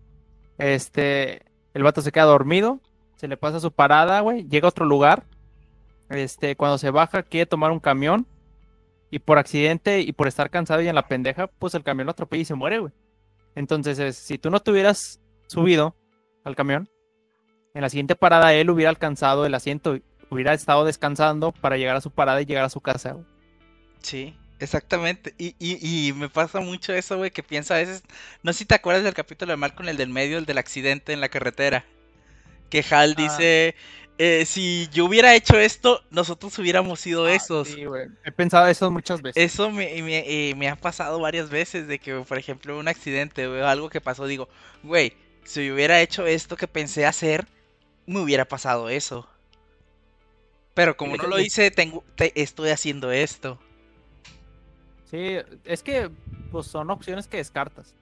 Este, 0.57 1.43
el 1.73 1.83
vato 1.83 2.01
se 2.01 2.11
queda 2.11 2.25
dormido, 2.25 2.79
se 3.15 3.27
le 3.27 3.38
pasa 3.38 3.59
su 3.59 3.71
parada, 3.71 4.19
güey, 4.21 4.47
llega 4.47 4.67
a 4.67 4.69
otro 4.69 4.85
lugar. 4.85 5.23
Este, 6.11 6.55
cuando 6.55 6.77
se 6.77 6.89
baja, 6.91 7.23
quiere 7.23 7.45
tomar 7.45 7.71
un 7.71 7.79
camión. 7.79 8.27
Y 9.13 9.19
por 9.19 9.37
accidente 9.37 9.99
y 9.99 10.13
por 10.13 10.27
estar 10.29 10.49
cansado 10.49 10.81
y 10.81 10.87
en 10.87 10.95
la 10.95 11.07
pendeja, 11.07 11.47
pues 11.47 11.73
el 11.75 11.83
camión 11.83 12.05
lo 12.05 12.11
atropella 12.11 12.41
y 12.43 12.45
se 12.45 12.55
muere, 12.55 12.79
güey. 12.79 12.93
Entonces, 13.55 13.99
es, 13.99 14.15
si 14.15 14.37
tú 14.37 14.49
no 14.49 14.61
te 14.61 14.71
hubieras 14.71 15.19
subido 15.47 15.95
al 16.45 16.55
camión, 16.55 16.87
en 17.73 17.81
la 17.81 17.89
siguiente 17.89 18.15
parada 18.15 18.53
él 18.53 18.69
hubiera 18.69 18.89
alcanzado 18.89 19.45
el 19.45 19.53
asiento, 19.53 19.99
hubiera 20.29 20.53
estado 20.53 20.85
descansando 20.85 21.51
para 21.51 21.75
llegar 21.75 21.97
a 21.97 22.01
su 22.01 22.09
parada 22.09 22.41
y 22.41 22.45
llegar 22.45 22.63
a 22.63 22.69
su 22.69 22.79
casa, 22.79 23.11
güey. 23.11 23.25
Sí, 24.01 24.33
exactamente. 24.59 25.35
Y, 25.37 25.55
y, 25.59 26.07
y 26.07 26.13
me 26.13 26.29
pasa 26.29 26.61
mucho 26.61 26.93
eso, 26.93 27.17
güey, 27.17 27.31
que 27.31 27.43
pienso 27.43 27.73
a 27.73 27.77
veces. 27.77 28.03
No 28.43 28.53
sé 28.53 28.59
si 28.59 28.65
te 28.65 28.75
acuerdas 28.75 29.03
del 29.03 29.13
capítulo 29.13 29.51
de 29.51 29.57
Marco 29.57 29.83
en 29.83 29.89
el 29.89 29.97
del 29.97 30.09
medio, 30.09 30.37
el 30.37 30.45
del 30.45 30.57
accidente 30.57 31.11
en 31.11 31.19
la 31.19 31.27
carretera. 31.27 31.83
Que 32.69 32.85
Hal 32.89 33.15
Ah. 33.17 33.21
dice: 33.21 33.75
eh, 34.41 34.45
Si 34.45 34.87
yo 34.91 35.05
hubiera 35.05 35.35
hecho 35.35 35.57
esto, 35.57 36.01
nosotros 36.11 36.57
hubiéramos 36.59 36.99
sido 36.99 37.25
Ah, 37.25 37.33
esos. 37.33 37.67
sí, 37.69 37.85
güey. 37.85 38.07
He 38.23 38.31
pensado 38.31 38.67
eso 38.67 38.89
muchas 38.91 39.21
veces. 39.21 39.43
Eso 39.43 39.71
me, 39.71 40.01
me, 40.01 40.19
eh, 40.49 40.55
me 40.55 40.69
ha 40.69 40.75
pasado 40.75 41.19
varias 41.19 41.49
veces 41.49 41.87
de 41.87 41.99
que, 41.99 42.15
por 42.21 42.37
ejemplo, 42.37 42.77
un 42.77 42.87
accidente 42.87 43.47
o 43.47 43.65
algo 43.67 43.89
que 43.89 44.01
pasó, 44.01 44.25
digo, 44.25 44.49
güey, 44.83 45.13
si 45.43 45.65
yo 45.65 45.73
hubiera 45.73 46.01
hecho 46.01 46.25
esto 46.27 46.55
que 46.55 46.67
pensé 46.67 47.05
hacer, 47.05 47.47
me 48.05 48.19
hubiera 48.19 48.45
pasado 48.45 48.89
eso. 48.89 49.27
Pero 50.73 50.95
como 50.95 51.17
no 51.17 51.27
lo 51.27 51.39
hice, 51.39 51.69
tengo, 51.71 52.03
te- 52.15 52.39
estoy 52.41 52.69
haciendo 52.69 53.11
esto. 53.11 53.59
Sí, 55.09 55.37
es 55.65 55.83
que 55.83 56.09
pues 56.51 56.67
son 56.67 56.89
opciones 56.89 57.27
que 57.27 57.37
descartas. 57.37 57.93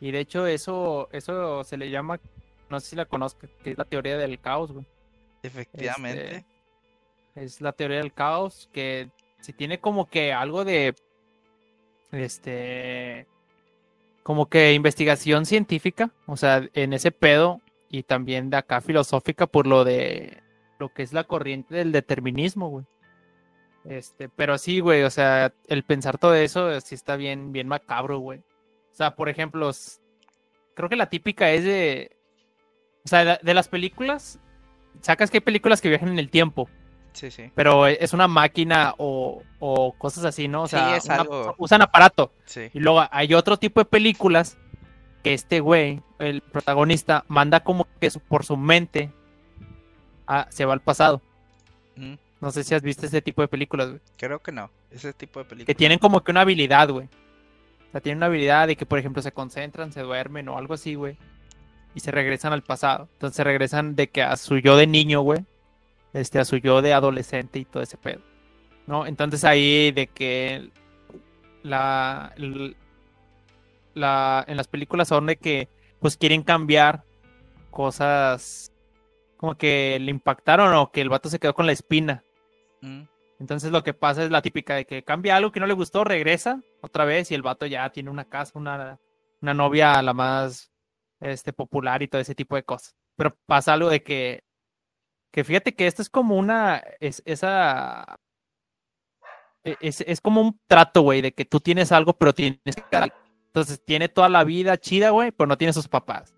Y 0.00 0.10
de 0.10 0.20
hecho 0.20 0.46
eso, 0.46 1.08
eso 1.12 1.62
se 1.64 1.76
le 1.76 1.90
llama, 1.90 2.20
no 2.70 2.80
sé 2.80 2.90
si 2.90 2.96
la 2.96 3.04
conozcas, 3.04 3.50
que 3.62 3.72
es 3.72 3.78
la 3.78 3.84
teoría 3.84 4.16
del 4.16 4.40
caos, 4.40 4.72
güey. 4.72 4.86
Efectivamente. 5.42 6.36
Este, 6.36 6.46
es 7.34 7.60
la 7.60 7.72
teoría 7.72 7.98
del 7.98 8.12
caos 8.12 8.68
que 8.72 9.10
si 9.40 9.52
tiene 9.52 9.80
como 9.80 10.08
que 10.08 10.32
algo 10.32 10.64
de, 10.64 10.94
este, 12.12 13.26
como 14.22 14.46
que 14.46 14.74
investigación 14.74 15.46
científica, 15.46 16.10
o 16.26 16.36
sea, 16.36 16.68
en 16.74 16.92
ese 16.92 17.12
pedo 17.12 17.60
y 17.88 18.02
también 18.02 18.50
de 18.50 18.58
acá 18.58 18.80
filosófica 18.80 19.46
por 19.46 19.66
lo 19.66 19.84
de 19.84 20.42
lo 20.78 20.92
que 20.92 21.02
es 21.02 21.12
la 21.12 21.24
corriente 21.24 21.74
del 21.74 21.92
determinismo, 21.92 22.68
güey. 22.68 22.84
Este, 23.84 24.28
pero 24.28 24.58
sí, 24.58 24.80
güey, 24.80 25.02
o 25.02 25.10
sea, 25.10 25.52
el 25.66 25.82
pensar 25.82 26.18
todo 26.18 26.34
eso 26.34 26.70
eh, 26.70 26.80
sí 26.80 26.94
está 26.94 27.16
bien, 27.16 27.52
bien 27.52 27.68
macabro, 27.68 28.18
güey. 28.18 28.40
O 28.40 28.94
sea, 28.94 29.16
por 29.16 29.28
ejemplo, 29.28 29.70
creo 30.74 30.88
que 30.88 30.96
la 30.96 31.08
típica 31.08 31.50
es 31.52 31.64
de, 31.64 32.16
o 33.04 33.08
sea, 33.08 33.38
de 33.42 33.54
las 33.54 33.68
películas, 33.68 34.38
sacas 35.00 35.30
que 35.30 35.38
hay 35.38 35.40
películas 35.42 35.80
que 35.80 35.88
viajan 35.88 36.08
en 36.10 36.18
el 36.18 36.30
tiempo, 36.30 36.68
Sí, 37.12 37.30
sí. 37.30 37.50
pero 37.54 37.86
es 37.86 38.12
una 38.12 38.28
máquina 38.28 38.94
o, 38.98 39.42
o 39.58 39.92
cosas 39.94 40.24
así, 40.24 40.48
¿no? 40.48 40.62
O 40.62 40.66
Sí, 40.68 40.76
sea, 40.76 40.96
es 40.96 41.04
una- 41.06 41.16
algo- 41.16 41.54
usan 41.58 41.82
aparato. 41.82 42.32
Sí. 42.44 42.70
Y 42.74 42.80
luego 42.80 43.04
hay 43.10 43.34
otro 43.34 43.56
tipo 43.56 43.80
de 43.80 43.84
películas 43.86 44.56
que 45.22 45.34
este 45.34 45.60
güey, 45.60 46.00
el 46.18 46.40
protagonista, 46.42 47.24
manda 47.28 47.60
como 47.60 47.86
que 48.00 48.10
por 48.28 48.44
su 48.44 48.56
mente 48.56 49.10
a- 50.26 50.46
se 50.50 50.64
va 50.64 50.72
al 50.74 50.80
pasado. 50.80 51.20
Mm, 51.96 52.14
No 52.40 52.52
sé 52.52 52.62
si 52.62 52.72
has 52.72 52.82
visto 52.82 53.04
ese 53.04 53.20
tipo 53.20 53.42
de 53.42 53.48
películas, 53.48 53.88
güey. 53.88 54.00
creo 54.16 54.38
que 54.38 54.52
no. 54.52 54.70
Ese 54.92 55.12
tipo 55.12 55.40
de 55.40 55.44
Que 55.46 55.48
película. 55.50 55.74
tienen 55.74 55.98
como 55.98 56.22
que 56.22 56.30
una 56.30 56.42
habilidad, 56.42 56.88
güey. 56.88 57.06
O 57.88 57.90
sea, 57.90 58.00
tienen 58.00 58.18
una 58.18 58.26
habilidad 58.26 58.68
de 58.68 58.76
que, 58.76 58.86
por 58.86 58.98
ejemplo, 59.00 59.20
se 59.22 59.32
concentran, 59.32 59.90
se 59.92 60.02
duermen 60.02 60.48
o 60.48 60.56
algo 60.56 60.74
así, 60.74 60.94
güey. 60.94 61.16
Y 61.98 62.00
se 62.00 62.12
regresan 62.12 62.52
al 62.52 62.62
pasado. 62.62 63.08
Entonces 63.14 63.38
se 63.38 63.42
regresan 63.42 63.96
de 63.96 64.08
que 64.08 64.22
a 64.22 64.36
su 64.36 64.58
yo 64.58 64.76
de 64.76 64.86
niño, 64.86 65.20
güey. 65.22 65.44
Este, 66.12 66.38
a 66.38 66.44
su 66.44 66.58
yo 66.58 66.80
de 66.80 66.94
adolescente 66.94 67.58
y 67.58 67.64
todo 67.64 67.82
ese 67.82 67.96
pedo. 67.96 68.20
¿No? 68.86 69.04
Entonces 69.04 69.42
ahí 69.42 69.90
de 69.90 70.06
que 70.06 70.70
la, 71.64 72.32
la 73.94 74.44
en 74.46 74.56
las 74.56 74.68
películas 74.68 75.08
son 75.08 75.26
de 75.26 75.38
que 75.38 75.68
pues 75.98 76.16
quieren 76.16 76.44
cambiar 76.44 77.02
cosas 77.72 78.72
como 79.36 79.56
que 79.56 79.98
le 80.00 80.12
impactaron 80.12 80.72
o 80.74 80.92
que 80.92 81.00
el 81.00 81.08
vato 81.08 81.28
se 81.28 81.40
quedó 81.40 81.52
con 81.52 81.66
la 81.66 81.72
espina. 81.72 82.22
Mm, 82.80 83.02
Entonces 83.40 83.72
lo 83.72 83.82
que 83.82 83.92
pasa 83.92 84.22
es 84.22 84.30
la 84.30 84.40
típica 84.40 84.76
de 84.76 84.84
que 84.84 85.02
cambia 85.02 85.34
algo 85.34 85.50
que 85.50 85.58
no 85.58 85.66
le 85.66 85.74
gustó, 85.74 86.04
regresa 86.04 86.62
otra 86.80 87.04
vez 87.04 87.32
y 87.32 87.34
el 87.34 87.42
vato 87.42 87.66
ya 87.66 87.90
tiene 87.90 88.08
una 88.08 88.24
casa, 88.24 88.52
una, 88.54 89.00
una 89.42 89.52
novia 89.52 90.00
la 90.00 90.14
más 90.14 90.70
este, 91.20 91.52
popular 91.52 92.02
y 92.02 92.08
todo 92.08 92.20
ese 92.20 92.34
tipo 92.34 92.56
de 92.56 92.62
cosas. 92.64 92.94
Pero 93.16 93.36
pasa 93.46 93.72
algo 93.72 93.88
de 93.90 94.02
que, 94.02 94.44
que 95.32 95.44
fíjate 95.44 95.74
que 95.74 95.86
esto 95.86 96.02
es 96.02 96.10
como 96.10 96.36
una, 96.36 96.82
es, 97.00 97.22
esa, 97.24 98.18
e- 99.64 99.76
es, 99.80 100.00
es 100.02 100.20
como 100.20 100.40
un 100.40 100.60
trato, 100.66 101.02
güey, 101.02 101.20
de 101.20 101.32
que 101.32 101.44
tú 101.44 101.60
tienes 101.60 101.92
algo 101.92 102.12
pero 102.14 102.32
tienes 102.32 102.60
que. 102.64 103.12
Entonces 103.46 103.82
tiene 103.84 104.08
toda 104.08 104.28
la 104.28 104.44
vida 104.44 104.76
chida, 104.76 105.10
güey, 105.10 105.32
pero 105.32 105.46
no 105.46 105.58
tiene 105.58 105.72
sus 105.72 105.88
papás. 105.88 106.34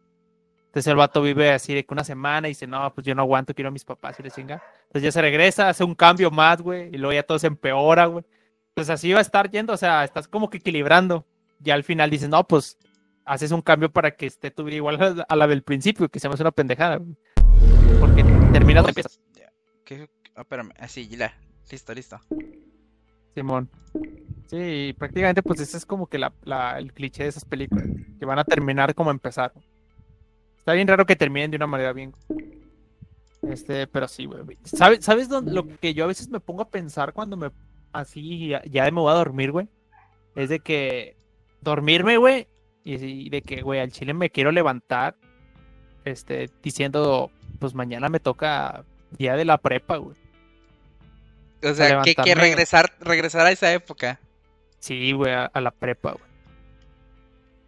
Entonces 0.67 0.87
el 0.87 0.97
vato 0.97 1.21
vive 1.21 1.51
así 1.51 1.75
de 1.75 1.85
que 1.85 1.93
una 1.93 2.05
semana 2.05 2.47
y 2.47 2.53
dice, 2.53 2.67
no, 2.67 2.95
pues 2.95 3.05
yo 3.05 3.15
no 3.15 3.23
aguanto, 3.23 3.53
quiero 3.53 3.69
a 3.69 3.73
mis 3.73 3.85
papás 3.85 4.21
y 4.21 4.23
le 4.23 4.31
chinga. 4.31 4.63
Entonces 4.83 5.03
ya 5.03 5.13
se 5.13 5.21
regresa, 5.21 5.69
hace 5.69 5.83
un 5.83 5.97
cambio 5.97 6.31
más, 6.31 6.63
güey, 6.63 6.89
y 6.95 6.99
luego 6.99 7.13
ya 7.13 7.25
todo 7.25 7.39
se 7.41 7.49
empeora, 7.49 8.07
güey. 8.07 8.25
Entonces 8.69 8.95
así 8.95 9.13
va 9.13 9.19
a 9.19 9.23
estar 9.23 9.51
yendo, 9.51 9.73
o 9.73 9.77
sea, 9.77 10.05
estás 10.05 10.29
como 10.29 10.49
que 10.49 10.59
equilibrando. 10.59 11.27
Ya 11.59 11.75
al 11.75 11.83
final 11.83 12.09
dices, 12.09 12.29
no, 12.29 12.47
pues 12.47 12.79
haces 13.31 13.53
un 13.53 13.63
cambio 13.63 13.91
para 13.93 14.11
que 14.11 14.27
esté 14.27 14.51
tu 14.51 14.65
vida 14.65 14.77
igual 14.77 15.01
a 15.01 15.11
la, 15.11 15.23
a 15.29 15.37
la 15.37 15.47
del 15.47 15.63
principio, 15.63 16.09
que 16.09 16.19
se 16.19 16.29
me 16.29 16.35
hace 16.35 16.43
una 16.43 16.51
pendejada, 16.51 16.97
güey. 16.97 17.15
Porque 18.01 18.25
terminas 18.53 18.85
de 18.87 19.03
ya. 19.35 19.53
¿Qué? 19.85 20.09
Ah, 20.35 20.41
espérame. 20.43 20.71
Así, 20.79 21.07
ya. 21.09 21.33
Listo, 21.71 21.95
listo. 21.95 22.19
Simón. 23.35 23.71
Sí, 24.49 24.95
prácticamente 24.99 25.43
pues 25.45 25.61
ese 25.61 25.77
es 25.77 25.87
como 25.87 26.09
que 26.09 26.19
la, 26.19 26.33
la- 26.43 26.77
el 26.79 26.93
cliché 26.93 27.23
de 27.23 27.29
esas 27.29 27.45
películas, 27.45 27.87
que 28.19 28.27
van 28.27 28.41
a 28.41 28.45
terminar 28.45 28.95
como 28.97 29.13
empezaron. 29.13 29.63
Está 30.59 30.73
bien 30.73 30.89
raro 30.89 31.07
que 31.07 31.15
terminen 31.15 31.53
de 31.53 31.57
una 31.57 31.69
manera 31.69 31.93
bien. 31.93 32.13
Este, 33.43 33.87
pero 33.87 34.09
sí, 34.09 34.27
güey. 34.27 34.59
¿Sabes, 34.65 35.05
¿Sabes 35.05 35.29
dónde- 35.29 35.53
lo 35.53 35.67
que 35.79 35.95
yo 35.95 36.05
a 36.05 36.09
veces 36.09 36.29
me 36.29 36.41
pongo 36.41 36.63
a 36.63 36.69
pensar 36.69 37.13
cuando 37.13 37.37
me 37.37 37.51
así 37.93 38.49
ya, 38.49 38.63
ya 38.65 38.85
me 38.91 39.01
voy 39.01 39.13
a 39.13 39.15
dormir, 39.17 39.53
güey? 39.53 39.69
Es 40.35 40.49
de 40.49 40.59
que 40.61 41.17
dormirme, 41.61 42.17
güey, 42.17 42.49
y, 42.95 43.27
y 43.27 43.29
de 43.31 43.43
que, 43.43 43.63
güey, 43.63 43.81
al 43.81 43.93
chile 43.93 44.15
me 44.15 44.31
quiero 44.31 44.53
levantar, 44.53 45.17
este, 46.05 46.51
diciendo, 46.63 47.31
pues 47.59 47.75
mañana 47.75 48.09
me 48.09 48.21
toca 48.21 48.85
día 49.19 49.37
de 49.37 49.45
la 49.45 49.59
prepa, 49.59 49.97
güey. 49.97 50.17
O 51.63 51.75
sea, 51.75 52.01
que, 52.03 52.15
que 52.15 52.35
regresar, 52.35 52.93
regresar 53.01 53.47
a 53.47 53.51
esa 53.53 53.73
época. 53.73 54.19
Sí, 54.79 55.13
güey, 55.13 55.33
a, 55.33 55.45
a 55.45 55.61
la 55.61 55.71
prepa, 55.71 56.13
güey. 56.13 56.25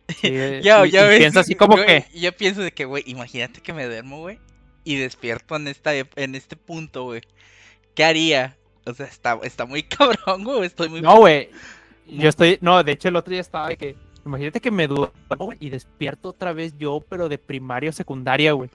Sí, 0.08 0.30
Ya, 0.62 0.84
y- 0.86 0.90
ya 0.90 1.04
y 1.06 1.08
ves. 1.08 1.18
pienso 1.18 1.40
así 1.40 1.54
como 1.54 1.74
güey, 1.76 1.86
que, 1.86 2.18
Yo 2.18 2.32
pienso 2.32 2.62
de 2.62 2.72
que, 2.72 2.84
güey, 2.84 3.02
imagínate 3.06 3.60
que 3.60 3.72
me 3.72 3.84
duermo, 3.86 4.20
güey. 4.20 4.38
Y 4.84 4.96
despierto 4.96 5.54
en 5.56 5.68
esta 5.68 5.92
en 5.94 6.34
este 6.34 6.56
punto, 6.56 7.04
güey. 7.04 7.20
¿Qué 7.94 8.04
haría? 8.04 8.56
O 8.84 8.94
sea, 8.94 9.06
está, 9.06 9.38
está 9.44 9.64
muy 9.64 9.82
cabrón, 9.84 10.42
güey. 10.44 10.64
Estoy 10.64 10.88
muy. 10.88 11.02
no, 11.02 11.18
güey. 11.18 11.50
Yo 12.06 12.28
estoy, 12.28 12.58
no, 12.60 12.82
de 12.82 12.92
hecho 12.92 13.08
el 13.08 13.16
otro 13.16 13.30
día 13.30 13.40
estaba 13.40 13.68
de 13.68 13.76
que, 13.76 13.96
imagínate 14.24 14.60
que 14.60 14.70
me 14.70 14.86
duermo 14.86 15.12
y 15.60 15.70
despierto 15.70 16.30
otra 16.30 16.52
vez 16.52 16.76
yo, 16.78 17.02
pero 17.08 17.28
de 17.28 17.38
primaria 17.38 17.90
o 17.90 17.92
secundaria, 17.92 18.52
güey. 18.52 18.70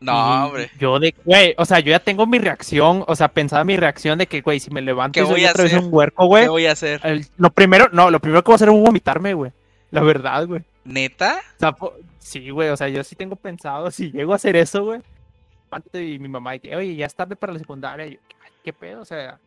No, 0.00 0.12
Y 0.12 0.46
hombre. 0.48 0.70
Yo 0.78 0.98
de, 0.98 1.14
güey, 1.26 1.54
o 1.58 1.64
sea, 1.66 1.80
yo 1.80 1.90
ya 1.90 2.00
tengo 2.00 2.26
mi 2.26 2.38
reacción, 2.38 3.04
o 3.06 3.14
sea, 3.14 3.28
pensaba 3.28 3.64
mi 3.64 3.76
reacción 3.76 4.18
de 4.18 4.26
que, 4.26 4.40
güey, 4.40 4.58
si 4.58 4.70
me 4.70 4.80
levanto 4.80 5.12
¿Qué 5.12 5.20
y 5.24 5.26
soy 5.26 5.44
otra 5.44 5.64
vez 5.64 5.74
un 5.74 5.88
huerco, 5.92 6.22
¿Qué 6.22 6.26
güey. 6.26 6.48
voy 6.48 6.66
a 6.66 6.72
hacer? 6.72 7.00
el- 7.04 7.26
Lo 7.36 7.50
primero, 7.50 7.88
no, 7.92 8.10
lo 8.10 8.18
primero 8.20 8.42
que 8.42 8.46
voy 8.48 8.54
a 8.54 8.56
hacer 8.56 8.68
es 8.70 8.74
vomitarme, 8.74 9.34
güey. 9.34 9.52
La 9.90 10.00
verdad, 10.02 10.46
güey. 10.46 10.62
¿Neta? 10.84 11.38
O 11.56 11.58
sea, 11.60 11.72
po- 11.72 11.94
sí, 12.18 12.48
güey, 12.48 12.70
o 12.70 12.76
sea, 12.78 12.88
yo 12.88 13.04
sí 13.04 13.14
tengo 13.14 13.36
pensado, 13.36 13.90
si 13.90 14.10
llego 14.10 14.32
a 14.32 14.36
hacer 14.36 14.56
eso, 14.56 14.84
güey. 14.84 15.00
Y 15.92 16.18
mi 16.18 16.28
mamá 16.28 16.52
dice, 16.52 16.74
oye, 16.74 16.96
ya 16.96 17.04
es 17.06 17.14
tarde 17.14 17.36
para 17.36 17.52
la 17.52 17.58
secundaria. 17.58 18.06
Y 18.06 18.14
yo, 18.14 18.18
"Ay, 18.42 18.50
¿qué 18.64 18.72
pedo? 18.72 19.02
O 19.02 19.04
sea, 19.04 19.38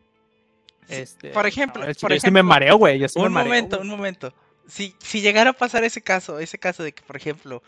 este. 0.88 1.30
por 1.30 1.46
ejemplo, 1.46 1.80
no, 1.82 1.86
por 1.86 1.96
chile, 1.96 2.14
yo 2.14 2.20
sí 2.20 2.26
me 2.30 2.38
ejemplo, 2.40 2.44
mareo, 2.44 2.76
güey. 2.76 2.98
Me 3.00 3.06
un 3.16 3.32
mareo, 3.32 3.48
momento, 3.48 3.80
un 3.80 3.88
momento. 3.88 4.32
Si, 4.66 4.94
si 4.98 5.20
llegara 5.20 5.50
a 5.50 5.54
pasar 5.54 5.84
ese 5.84 6.00
caso, 6.02 6.38
ese 6.38 6.58
caso 6.58 6.82
de 6.82 6.92
que, 6.92 7.02
por 7.02 7.16
ejemplo, 7.16 7.62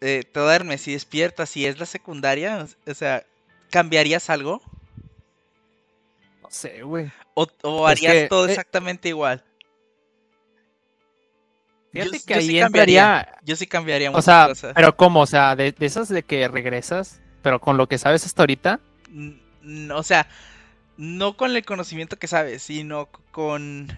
eh, 0.00 0.24
te 0.32 0.40
duermes 0.40 0.88
y 0.88 0.92
despiertas 0.92 1.56
y 1.56 1.66
es 1.66 1.78
la 1.78 1.86
secundaria, 1.86 2.66
o 2.86 2.94
sea, 2.94 3.24
¿cambiarías 3.70 4.30
algo? 4.30 4.62
No 6.42 6.50
sé, 6.50 6.82
güey. 6.82 7.10
¿O, 7.34 7.46
o 7.62 7.86
Es 7.88 7.92
harías 7.98 8.12
que, 8.14 8.28
todo 8.28 8.46
eh, 8.46 8.50
exactamente 8.50 9.08
igual? 9.08 9.44
Yo- 11.92 12.02
Fíjate 12.04 12.20
que 12.24 12.34
yo 12.34 12.40
ahí 12.40 12.46
sí 12.46 12.58
entraría. 12.58 13.38
Yo 13.42 13.56
sí 13.56 13.66
cambiaría 13.66 14.10
O 14.10 14.12
muchas 14.12 14.24
sea, 14.24 14.46
cosas. 14.48 14.72
pero 14.74 14.96
¿cómo? 14.96 15.20
O 15.20 15.26
sea, 15.26 15.56
de, 15.56 15.72
de 15.72 15.86
esas 15.86 16.08
de 16.08 16.22
que 16.22 16.46
regresas, 16.48 17.20
pero 17.42 17.60
con 17.60 17.76
lo 17.76 17.88
que 17.88 17.98
sabes 17.98 18.24
hasta 18.24 18.42
ahorita. 18.42 18.80
N- 19.12 19.92
o 19.92 20.02
sea, 20.02 20.28
no 20.96 21.36
con 21.36 21.54
el 21.54 21.64
conocimiento 21.64 22.18
que 22.18 22.26
sabes, 22.28 22.62
sino 22.62 23.06
con... 23.32 23.88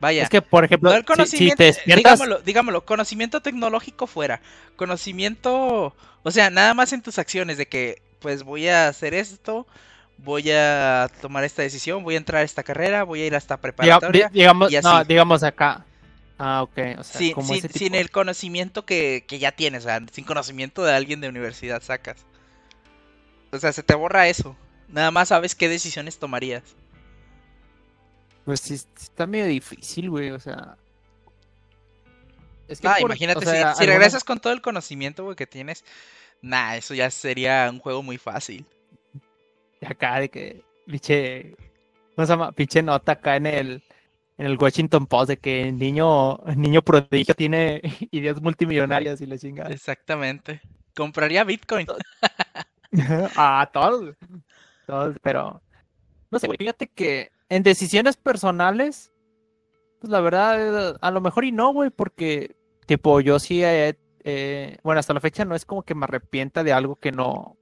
Vaya, 0.00 0.22
Es 0.24 0.28
que, 0.28 0.42
por 0.42 0.64
ejemplo, 0.64 0.90
no 0.90 0.96
el 0.96 1.02
si- 1.02 1.06
si, 1.06 1.12
conocimiento, 1.16 1.56
te 1.56 1.64
despiertas, 1.64 1.96
digámoslo, 2.18 2.38
digámoslo, 2.42 2.84
conocimiento 2.84 3.40
tecnológico 3.40 4.06
fuera, 4.06 4.40
conocimiento, 4.76 5.94
o 6.22 6.30
sea, 6.30 6.50
nada 6.50 6.74
más 6.74 6.92
en 6.92 7.02
tus 7.02 7.18
acciones 7.18 7.56
de 7.58 7.66
que, 7.66 8.02
pues 8.20 8.42
voy 8.42 8.68
a 8.68 8.88
hacer 8.88 9.14
esto, 9.14 9.66
voy 10.18 10.50
a 10.50 11.08
tomar 11.20 11.44
esta 11.44 11.62
decisión, 11.62 12.02
voy 12.02 12.14
a 12.14 12.18
entrar 12.18 12.42
a 12.42 12.44
esta 12.44 12.62
carrera, 12.62 13.04
voy 13.04 13.22
a 13.22 13.26
ir 13.26 13.34
a 13.34 13.38
esta 13.38 13.56
diga- 13.56 13.60
preparatoria, 13.60 14.28
di- 14.28 14.38
digamos, 14.40 14.72
y 14.72 14.76
no, 14.82 15.04
digamos 15.04 15.42
acá. 15.42 15.84
Ah, 16.38 16.62
ok, 16.62 16.78
o 16.98 17.02
sea, 17.04 17.18
sin, 17.18 17.32
como 17.32 17.46
sin- 17.48 17.56
ese 17.64 17.68
sin 17.68 17.78
tipo. 17.92 17.96
el 17.96 18.10
conocimiento 18.10 18.84
que, 18.84 19.24
que 19.26 19.38
ya 19.38 19.52
tienes, 19.52 19.84
o 19.84 19.88
sea, 19.88 20.02
sin 20.12 20.24
conocimiento 20.24 20.84
de 20.84 20.92
alguien 20.94 21.22
de 21.22 21.28
universidad 21.30 21.82
sacas. 21.82 22.26
O 23.52 23.58
sea, 23.58 23.72
se 23.72 23.82
te 23.82 23.94
borra 23.94 24.28
eso. 24.28 24.54
Nada 24.88 25.10
más 25.10 25.28
sabes 25.28 25.54
qué 25.54 25.68
decisiones 25.68 26.18
tomarías. 26.18 26.62
Pues 28.46 28.70
está 28.70 29.26
medio 29.26 29.44
difícil, 29.46 30.08
güey, 30.08 30.30
o 30.30 30.40
sea. 30.40 30.76
Es 32.68 32.80
Ah, 32.84 32.96
por- 33.00 33.10
imagínate, 33.10 33.40
o 33.46 33.74
si- 33.74 33.84
regresas 33.86 34.24
con 34.24 34.40
todo 34.40 34.52
el 34.54 34.62
conocimiento, 34.62 35.24
güey, 35.24 35.36
que 35.36 35.46
tienes. 35.46 35.84
Nah, 36.42 36.76
eso 36.76 36.94
ya 36.94 37.10
sería 37.10 37.68
un 37.70 37.78
juego 37.80 38.02
muy 38.02 38.16
fácil. 38.18 38.64
de 39.80 39.86
acá 39.88 40.18
de 40.20 40.30
que, 40.30 40.62
pinche, 40.86 41.54
¿cómo 42.14 42.24
se 42.26 42.32
llama? 42.32 42.50
Pinche 42.52 42.82
nota 42.82 43.12
acá 43.12 43.36
en 43.36 43.44
el, 43.44 43.82
en 44.38 44.46
el 44.46 44.56
Washington 44.56 45.06
Post 45.06 45.28
de 45.28 45.36
que 45.36 45.68
el 45.68 45.76
niño, 45.78 46.38
el 46.46 46.58
niño 46.58 46.80
prodigio 46.80 47.34
tiene 47.34 47.82
ideas 48.10 48.40
multimillonarias 48.40 49.20
y 49.20 49.26
la 49.26 49.36
chingada. 49.38 49.68
Exactamente. 49.70 50.62
Compraría 50.94 51.44
Bitcoin. 51.44 51.86
Ah, 53.36 53.68
todos, 53.72 54.14
todos, 54.86 55.16
pero 55.22 55.60
no 56.30 56.38
sé, 56.38 56.46
güey, 56.46 56.56
fíjate 56.56 56.86
que 56.86 57.30
en 57.48 57.62
decisiones 57.62 58.16
personales, 58.16 59.12
pues 60.00 60.10
la 60.10 60.20
verdad, 60.20 60.96
a 61.00 61.10
lo 61.10 61.20
mejor 61.20 61.44
y 61.44 61.52
no, 61.52 61.72
güey, 61.72 61.90
porque, 61.90 62.56
tipo, 62.86 63.20
yo 63.20 63.38
sí, 63.38 63.62
bueno, 64.82 65.00
hasta 65.00 65.14
la 65.14 65.20
fecha 65.20 65.44
no 65.44 65.54
es 65.54 65.64
como 65.64 65.82
que 65.82 65.94
me 65.94 66.04
arrepienta 66.04 66.64
de 66.64 66.72
algo 66.72 66.96
que 66.96 67.12
no, 67.12 67.56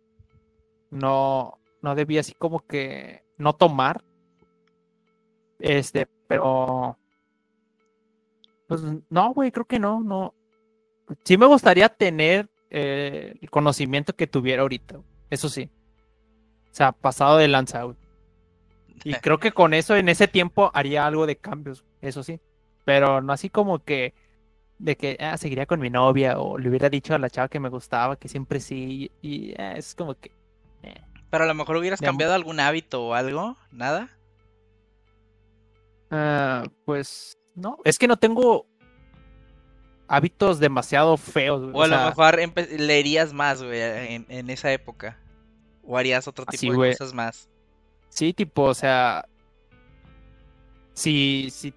no, 0.91 1.59
no 1.83 1.95
debía 1.95 2.21
así 2.21 2.35
como 2.35 2.61
que 2.61 3.25
no 3.37 3.55
tomar, 3.55 4.03
este, 5.59 6.09
pero, 6.27 6.99
pues 8.67 8.81
no, 9.11 9.35
güey, 9.35 9.53
creo 9.53 9.67
que 9.67 9.79
no, 9.79 10.01
no, 10.03 10.35
sí 11.25 11.37
me 11.37 11.47
gustaría 11.47 11.89
tener 11.89 12.49
eh, 12.71 13.35
el 13.41 13.51
conocimiento 13.51 14.15
que 14.15 14.27
tuviera 14.27 14.63
ahorita, 14.63 15.01
eso 15.31 15.49
sí. 15.49 15.71
O 16.71 16.77
sea, 16.77 16.91
pasado 16.91 17.37
de 17.37 17.47
lanza. 17.47 17.85
Y 19.03 19.15
creo 19.15 19.39
que 19.39 19.53
con 19.53 19.75
eso 19.75 19.97
en 19.97 20.09
ese 20.09 20.29
tiempo 20.29 20.71
haría 20.75 21.07
algo 21.07 21.27
de 21.27 21.37
cambios, 21.37 21.85
eso 22.01 22.23
sí. 22.23 22.41
Pero 22.85 23.21
no 23.21 23.33
así 23.33 23.51
como 23.51 23.83
que 23.83 24.15
de 24.79 24.97
que 24.97 25.17
ah, 25.21 25.37
seguiría 25.37 25.67
con 25.67 25.81
mi 25.81 25.91
novia 25.91 26.39
o 26.39 26.59
le 26.59 26.69
hubiera 26.69 26.89
dicho 26.89 27.15
a 27.15 27.19
la 27.19 27.31
chava 27.31 27.49
que 27.49 27.61
me 27.61 27.69
gustaba 27.69 28.17
que 28.17 28.29
siempre 28.29 28.61
sí 28.61 29.11
y 29.23 29.51
eh, 29.53 29.75
es 29.77 29.95
como 29.95 30.15
que 30.15 30.33
eh. 30.83 31.01
Pero 31.31 31.45
a 31.45 31.47
lo 31.47 31.55
mejor 31.55 31.77
hubieras 31.77 32.01
cambiado 32.01 32.35
algún 32.35 32.61
hábito 32.61 33.07
o 33.07 33.15
algo. 33.15 33.57
Nada. 33.73 34.11
Ah, 36.11 36.65
pues 36.85 37.39
no, 37.55 37.79
es 37.85 37.99
que 37.99 38.07
no 38.07 38.17
tengo 38.17 38.67
hábitos 40.07 40.61
demasiado 40.61 41.17
feos, 41.17 41.63
güey, 41.63 41.75
O 41.75 41.83
a 41.83 41.89
lo 41.89 41.97
sea, 41.97 42.07
mejor 42.07 42.39
leerías 42.79 43.33
más, 43.33 43.63
güey, 43.63 43.81
en, 43.81 44.27
en 44.29 44.51
esa 44.51 44.73
época. 44.73 45.19
O 45.83 45.99
harías 45.99 46.29
otro 46.29 46.47
tipo 46.47 46.57
Así, 46.57 46.71
de 46.71 46.77
güey. 46.77 46.93
cosas 46.93 47.15
más. 47.15 47.49
Sí, 48.15 48.33
tipo, 48.33 48.63
o 48.63 48.75
sea. 48.75 49.27
Sí, 50.93 51.49
sí. 51.51 51.75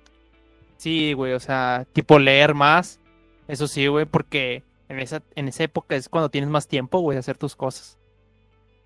Sí, 0.78 1.13
güey, 1.13 1.34
o 1.34 1.39
sea, 1.39 1.88
tipo 1.93 2.19
leer 2.19 2.54
más. 2.54 3.00
Eso 3.47 3.67
sí, 3.67 3.88
güey, 3.88 4.06
porque 4.06 4.63
en 4.88 5.00
esa, 5.00 5.23
en 5.36 5.47
esa 5.47 5.63
época 5.63 5.95
es 5.95 6.10
cuando 6.10 6.30
tienes 6.30 6.50
más 6.52 6.67
tiempo, 6.67 7.00
güey, 7.00 7.15
de 7.15 7.19
hacer 7.21 7.38
tus 7.39 7.56
cosas. 7.56 7.97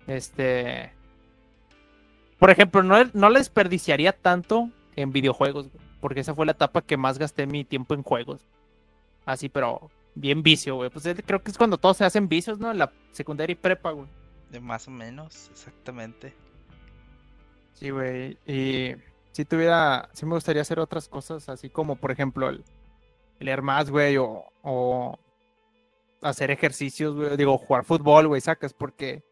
Este. 0.06 0.92
Por 2.38 2.50
ejemplo, 2.50 2.82
no, 2.82 2.96
no 3.12 3.28
la 3.28 3.38
desperdiciaría 3.38 4.12
tanto 4.12 4.70
en 4.96 5.12
videojuegos, 5.12 5.68
güey, 5.70 5.84
porque 6.00 6.20
esa 6.20 6.34
fue 6.34 6.46
la 6.46 6.52
etapa 6.52 6.80
que 6.80 6.96
más 6.96 7.18
gasté 7.18 7.46
mi 7.46 7.64
tiempo 7.64 7.92
en 7.94 8.02
juegos. 8.02 8.46
Así, 9.26 9.50
pero 9.50 9.90
bien 10.14 10.42
vicio, 10.42 10.76
güey. 10.76 10.88
Pues 10.88 11.04
es- 11.04 11.22
creo 11.26 11.42
que 11.42 11.50
es 11.50 11.58
cuando 11.58 11.76
todos 11.76 11.98
se 11.98 12.04
hacen 12.06 12.28
vicios, 12.28 12.58
¿no? 12.58 12.70
En 12.70 12.78
la 12.78 12.90
secundaria 13.10 13.52
y 13.52 13.56
prepa, 13.56 13.90
güey. 13.90 14.08
De 14.50 14.58
más 14.60 14.88
o 14.88 14.90
menos, 14.90 15.50
exactamente. 15.50 16.34
Sí, 17.74 17.90
güey. 17.90 18.38
Y 18.46 18.94
si 19.32 19.44
tuviera, 19.44 20.08
sí 20.12 20.26
me 20.26 20.34
gustaría 20.34 20.62
hacer 20.62 20.78
otras 20.78 21.08
cosas, 21.08 21.48
así 21.48 21.68
como, 21.68 21.96
por 21.96 22.10
ejemplo, 22.10 22.48
el, 22.48 22.64
leer 23.40 23.62
más, 23.62 23.90
güey, 23.90 24.16
o, 24.16 24.44
o 24.62 25.18
hacer 26.22 26.50
ejercicios, 26.50 27.14
güey. 27.14 27.36
Digo, 27.36 27.58
jugar 27.58 27.84
fútbol, 27.84 28.28
güey, 28.28 28.40
sacas, 28.40 28.72
porque 28.72 29.22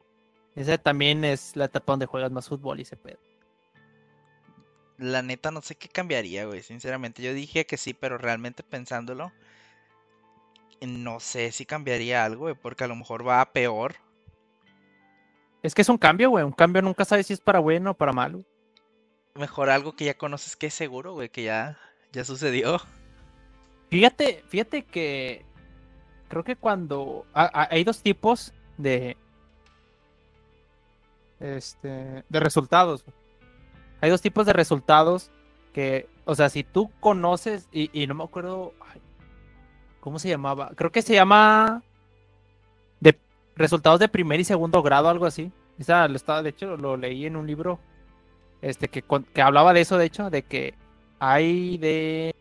esa 0.56 0.78
también 0.78 1.24
es 1.24 1.56
la 1.56 1.66
etapa 1.66 1.92
donde 1.92 2.06
juegas 2.06 2.32
más 2.32 2.48
fútbol 2.48 2.78
y 2.78 2.82
ese 2.82 2.96
pedo. 2.96 3.18
La 4.98 5.22
neta 5.22 5.50
no 5.50 5.62
sé 5.62 5.76
qué 5.76 5.88
cambiaría, 5.88 6.44
güey, 6.44 6.62
sinceramente. 6.62 7.22
Yo 7.22 7.32
dije 7.32 7.64
que 7.64 7.76
sí, 7.76 7.94
pero 7.94 8.18
realmente 8.18 8.62
pensándolo, 8.62 9.32
no 10.86 11.20
sé 11.20 11.52
si 11.52 11.64
cambiaría 11.64 12.24
algo, 12.24 12.42
güey, 12.42 12.54
porque 12.54 12.84
a 12.84 12.88
lo 12.88 12.96
mejor 12.96 13.26
va 13.26 13.40
a 13.40 13.52
peor. 13.52 13.96
Es 15.62 15.74
que 15.74 15.82
es 15.82 15.88
un 15.88 15.98
cambio, 15.98 16.30
güey. 16.30 16.44
Un 16.44 16.52
cambio 16.52 16.82
nunca 16.82 17.04
sabes 17.04 17.26
si 17.26 17.32
es 17.34 17.40
para 17.40 17.58
bueno 17.58 17.90
o 17.90 17.94
para 17.94 18.12
malo. 18.12 18.42
Mejor 19.34 19.70
algo 19.70 19.94
que 19.94 20.06
ya 20.06 20.14
conoces 20.14 20.56
que 20.56 20.66
es 20.66 20.74
seguro, 20.74 21.12
güey, 21.12 21.28
que 21.28 21.44
ya, 21.44 21.78
ya 22.12 22.24
sucedió. 22.24 22.80
Fíjate, 23.90 24.42
fíjate 24.48 24.84
que 24.84 25.44
creo 26.28 26.44
que 26.44 26.56
cuando 26.56 27.26
ha- 27.34 27.68
hay 27.70 27.84
dos 27.84 28.02
tipos 28.02 28.52
de 28.78 29.16
este 31.40 32.24
de 32.28 32.40
resultados. 32.40 33.04
Hay 34.00 34.10
dos 34.10 34.20
tipos 34.22 34.46
de 34.46 34.52
resultados 34.52 35.30
que, 35.74 36.08
o 36.24 36.34
sea, 36.34 36.48
si 36.48 36.64
tú 36.64 36.90
conoces 37.00 37.68
y, 37.72 37.90
y 37.98 38.06
no 38.06 38.14
me 38.14 38.24
acuerdo 38.24 38.72
ay, 38.92 39.00
cómo 40.00 40.18
se 40.18 40.28
llamaba, 40.28 40.72
creo 40.74 40.90
que 40.90 41.02
se 41.02 41.14
llama 41.14 41.82
resultados 43.60 44.00
de 44.00 44.08
primer 44.08 44.40
y 44.40 44.44
segundo 44.44 44.82
grado, 44.82 45.08
algo 45.08 45.26
así. 45.26 45.52
Esa 45.78 46.08
lo 46.08 46.16
estaba, 46.16 46.42
de 46.42 46.50
hecho, 46.50 46.76
lo 46.76 46.96
leí 46.96 47.26
en 47.26 47.36
un 47.36 47.46
libro 47.46 47.78
este 48.62 48.88
que, 48.88 49.04
hablaba 49.40 49.72
de 49.72 49.82
eso, 49.82 49.98
de 49.98 50.06
hecho, 50.06 50.30
de 50.30 50.42
que 50.42 50.74
hay 51.18 51.78
de 51.78 52.34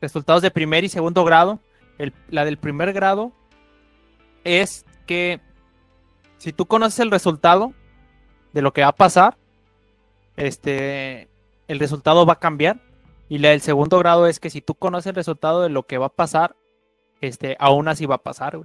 resultados 0.00 0.42
de 0.42 0.50
primer 0.50 0.84
y 0.84 0.88
segundo 0.88 1.24
grado. 1.24 1.60
La 2.30 2.44
del 2.44 2.58
primer 2.58 2.92
grado 2.92 3.32
es 4.44 4.84
que 5.06 5.40
si 6.36 6.52
tú 6.52 6.66
conoces 6.66 7.00
el 7.00 7.10
resultado 7.10 7.72
de 8.52 8.62
lo 8.62 8.72
que 8.72 8.82
va 8.82 8.88
a 8.88 8.92
pasar, 8.92 9.36
este, 10.36 11.28
el 11.68 11.78
resultado 11.78 12.26
va 12.26 12.34
a 12.34 12.38
cambiar. 12.38 12.80
Y 13.28 13.38
la 13.38 13.50
del 13.50 13.60
segundo 13.60 13.98
grado 13.98 14.26
es 14.26 14.40
que 14.40 14.50
si 14.50 14.62
tú 14.62 14.74
conoces 14.74 15.08
el 15.08 15.16
resultado 15.16 15.62
de 15.62 15.68
lo 15.68 15.84
que 15.84 15.98
va 15.98 16.06
a 16.06 16.10
pasar, 16.10 16.56
este, 17.20 17.56
aún 17.60 17.88
así 17.88 18.06
va 18.06 18.16
a 18.16 18.22
pasar. 18.22 18.58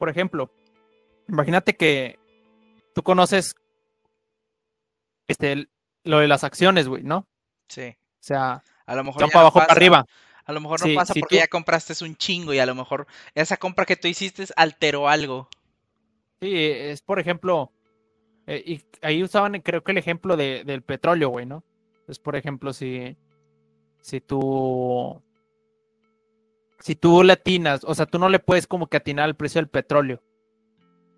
Por 0.00 0.08
ejemplo, 0.08 0.50
imagínate 1.28 1.76
que 1.76 2.18
tú 2.94 3.02
conoces 3.02 3.54
este, 5.28 5.68
lo 6.04 6.20
de 6.20 6.26
las 6.26 6.42
acciones, 6.42 6.88
güey, 6.88 7.02
¿no? 7.02 7.18
O 7.18 7.26
Sí. 7.68 7.94
sea, 8.18 8.62
A 8.86 8.94
lo 8.94 9.04
mejor 9.04 9.20
ya 9.20 9.28
para 9.28 9.40
abajo, 9.40 9.58
para 9.58 9.72
arriba. 9.74 10.06
A 10.46 10.52
lo 10.54 10.60
mejor 10.62 10.80
no 10.80 10.86
Sí, 10.86 10.94
pasa 10.94 11.12
si 11.12 11.20
porque 11.20 11.36
tú- 11.36 11.40
ya 11.40 11.48
compraste 11.48 12.02
un 12.02 12.16
chingo 12.16 12.54
y 12.54 12.58
a 12.58 12.64
lo 12.64 12.74
mejor 12.74 13.06
esa 13.34 13.58
compra 13.58 13.84
que 13.84 13.96
tú 13.96 14.08
hiciste 14.08 14.46
alteró 14.56 15.06
algo. 15.06 15.50
Sí, 16.40 16.50
es 16.56 17.02
por 17.02 17.20
ejemplo, 17.20 17.70
eh, 18.46 18.62
y 18.66 18.82
ahí 19.02 19.22
usaban 19.22 19.60
creo 19.60 19.84
que 19.84 19.92
el 19.92 19.98
ejemplo 19.98 20.34
de, 20.38 20.64
del 20.64 20.80
petróleo, 20.80 21.28
güey, 21.28 21.44
¿no? 21.44 21.62
Es 22.08 22.18
por 22.18 22.36
ejemplo, 22.36 22.72
si, 22.72 23.18
si 24.00 24.22
tú, 24.22 25.22
si 26.80 26.96
tú 26.96 27.22
le 27.22 27.34
atinas, 27.34 27.84
o 27.84 27.94
sea, 27.94 28.06
tú 28.06 28.18
no 28.18 28.28
le 28.28 28.38
puedes 28.38 28.66
como 28.66 28.88
que 28.88 28.96
atinar 28.96 29.26
al 29.26 29.36
precio 29.36 29.60
del 29.60 29.68
petróleo. 29.68 30.22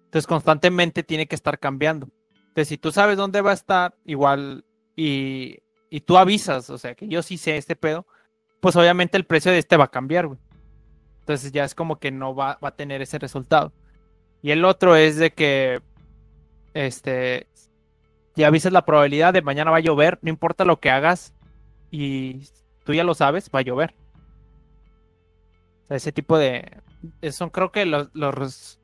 Entonces 0.05 0.27
constantemente 0.27 1.03
tiene 1.03 1.27
que 1.27 1.35
estar 1.35 1.59
cambiando. 1.59 2.09
Entonces, 2.49 2.69
si 2.69 2.77
tú 2.77 2.93
sabes 2.93 3.17
dónde 3.17 3.41
va 3.41 3.53
a 3.53 3.55
estar, 3.55 3.95
igual, 4.05 4.65
y, 4.95 5.61
y 5.89 6.01
tú 6.01 6.19
avisas, 6.19 6.69
o 6.69 6.77
sea, 6.77 6.95
que 6.95 7.09
yo 7.09 7.23
sí 7.23 7.39
sé 7.39 7.57
este 7.57 7.77
pedo, 7.77 8.07
pues 8.61 8.77
obviamente 8.77 9.17
el 9.17 9.25
precio 9.25 9.51
de 9.51 9.59
este 9.59 9.77
va 9.77 9.85
a 9.85 9.91
cambiar, 9.91 10.27
güey. 10.27 10.39
Entonces 11.21 11.53
ya 11.53 11.65
es 11.65 11.75
como 11.75 11.99
que 11.99 12.11
no 12.11 12.35
va, 12.35 12.59
va 12.63 12.69
a 12.69 12.77
tener 12.77 13.01
ese 13.01 13.19
resultado. 13.19 13.73
Y 14.43 14.51
el 14.51 14.65
otro 14.65 14.97
es 14.97 15.17
de 15.17 15.31
que, 15.33 15.81
este, 16.75 17.47
ya 18.35 18.49
avisas 18.49 18.73
la 18.73 18.85
probabilidad 18.85 19.33
de 19.33 19.43
mañana 19.43 19.71
va 19.71 19.79
a 19.79 19.81
llover, 19.81 20.19
no 20.21 20.31
importa 20.31 20.65
lo 20.65 20.81
que 20.81 20.91
hagas, 20.91 21.33
y 21.91 22.49
tú 22.85 22.93
ya 22.93 23.05
lo 23.05 23.15
sabes, 23.15 23.51
va 23.55 23.61
a 23.61 23.63
llover. 23.63 23.95
O 25.85 25.89
sea, 25.89 25.97
ese 25.97 26.13
tipo 26.13 26.39
de, 26.39 26.81
son 27.31 27.51
creo 27.51 27.73
que 27.73 27.87
los, 27.87 28.09
los 28.15 28.81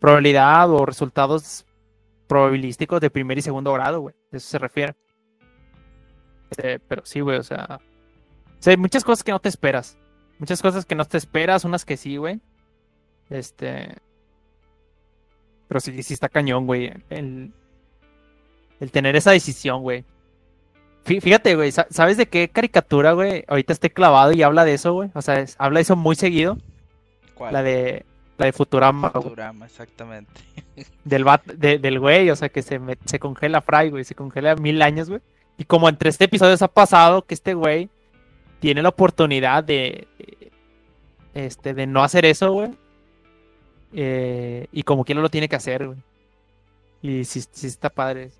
probabilidad 0.00 0.70
o 0.70 0.84
resultados 0.84 1.66
probabilísticos 2.26 3.00
de 3.00 3.10
primer 3.10 3.38
y 3.38 3.42
segundo 3.42 3.72
grado, 3.72 4.00
güey. 4.00 4.14
De 4.30 4.38
eso 4.38 4.48
se 4.48 4.58
refiere. 4.58 4.94
Este, 6.50 6.78
pero 6.80 7.02
sí, 7.04 7.20
güey, 7.20 7.38
o 7.38 7.42
sea. 7.42 7.80
O 7.80 8.62
sea, 8.62 8.72
hay 8.72 8.76
muchas 8.76 9.04
cosas 9.04 9.22
que 9.22 9.32
no 9.32 9.40
te 9.40 9.48
esperas. 9.48 9.98
Muchas 10.38 10.62
cosas 10.62 10.84
que 10.84 10.94
no 10.94 11.04
te 11.04 11.18
esperas, 11.18 11.64
unas 11.64 11.84
que 11.84 11.96
sí, 11.96 12.16
güey. 12.16 12.40
Este. 13.28 13.96
Pero 15.68 15.80
sí, 15.80 16.02
sí 16.02 16.14
está 16.14 16.28
cañón, 16.28 16.66
güey. 16.66 16.92
El, 17.10 17.52
el 18.80 18.90
tener 18.90 19.16
esa 19.16 19.30
decisión, 19.32 19.82
güey. 19.82 20.04
Fí- 21.04 21.20
Fíjate, 21.20 21.56
güey, 21.56 21.72
sa- 21.72 21.86
¿sabes 21.90 22.16
de 22.16 22.26
qué 22.26 22.48
caricatura, 22.48 23.12
güey? 23.12 23.44
Ahorita 23.48 23.72
estoy 23.72 23.90
clavado 23.90 24.32
y 24.32 24.42
habla 24.42 24.64
de 24.64 24.74
eso, 24.74 24.92
güey. 24.92 25.10
O 25.14 25.22
sea, 25.22 25.40
es- 25.40 25.56
habla 25.58 25.78
de 25.78 25.82
eso 25.82 25.96
muy 25.96 26.14
seguido. 26.16 26.58
¿Cuál? 27.34 27.52
La 27.54 27.62
de, 27.62 28.04
la 28.38 28.46
de 28.46 28.52
Futurama, 28.52 29.08
güey. 29.08 29.22
Futurama, 29.24 29.66
exactamente. 29.66 30.40
Del, 31.04 31.24
bat, 31.24 31.44
de- 31.46 31.78
del 31.78 31.98
güey, 31.98 32.30
o 32.30 32.36
sea, 32.36 32.48
que 32.48 32.62
se, 32.62 32.78
me- 32.78 32.98
se 33.04 33.18
congela 33.18 33.60
Fry, 33.62 33.90
güey. 33.90 34.04
Se 34.04 34.14
congela 34.14 34.54
mil 34.56 34.80
años, 34.82 35.08
güey. 35.08 35.20
Y 35.58 35.64
como 35.64 35.88
entre 35.88 36.10
este 36.10 36.24
episodio 36.24 36.56
ha 36.60 36.68
pasado 36.68 37.22
que 37.22 37.34
este 37.34 37.54
güey 37.54 37.88
tiene 38.60 38.82
la 38.82 38.90
oportunidad 38.90 39.64
de, 39.64 40.06
de- 40.18 40.50
este, 41.46 41.74
de 41.74 41.86
no 41.86 42.02
hacer 42.02 42.24
eso, 42.26 42.52
güey. 42.52 42.70
Eh, 43.92 44.66
y 44.72 44.82
como 44.84 45.04
quiera 45.04 45.20
lo 45.20 45.28
tiene 45.30 45.48
que 45.48 45.56
hacer, 45.56 45.86
güey. 45.86 45.98
Y 47.02 47.24
sí, 47.24 47.42
sí 47.50 47.66
está 47.66 47.88
padre. 47.90 48.30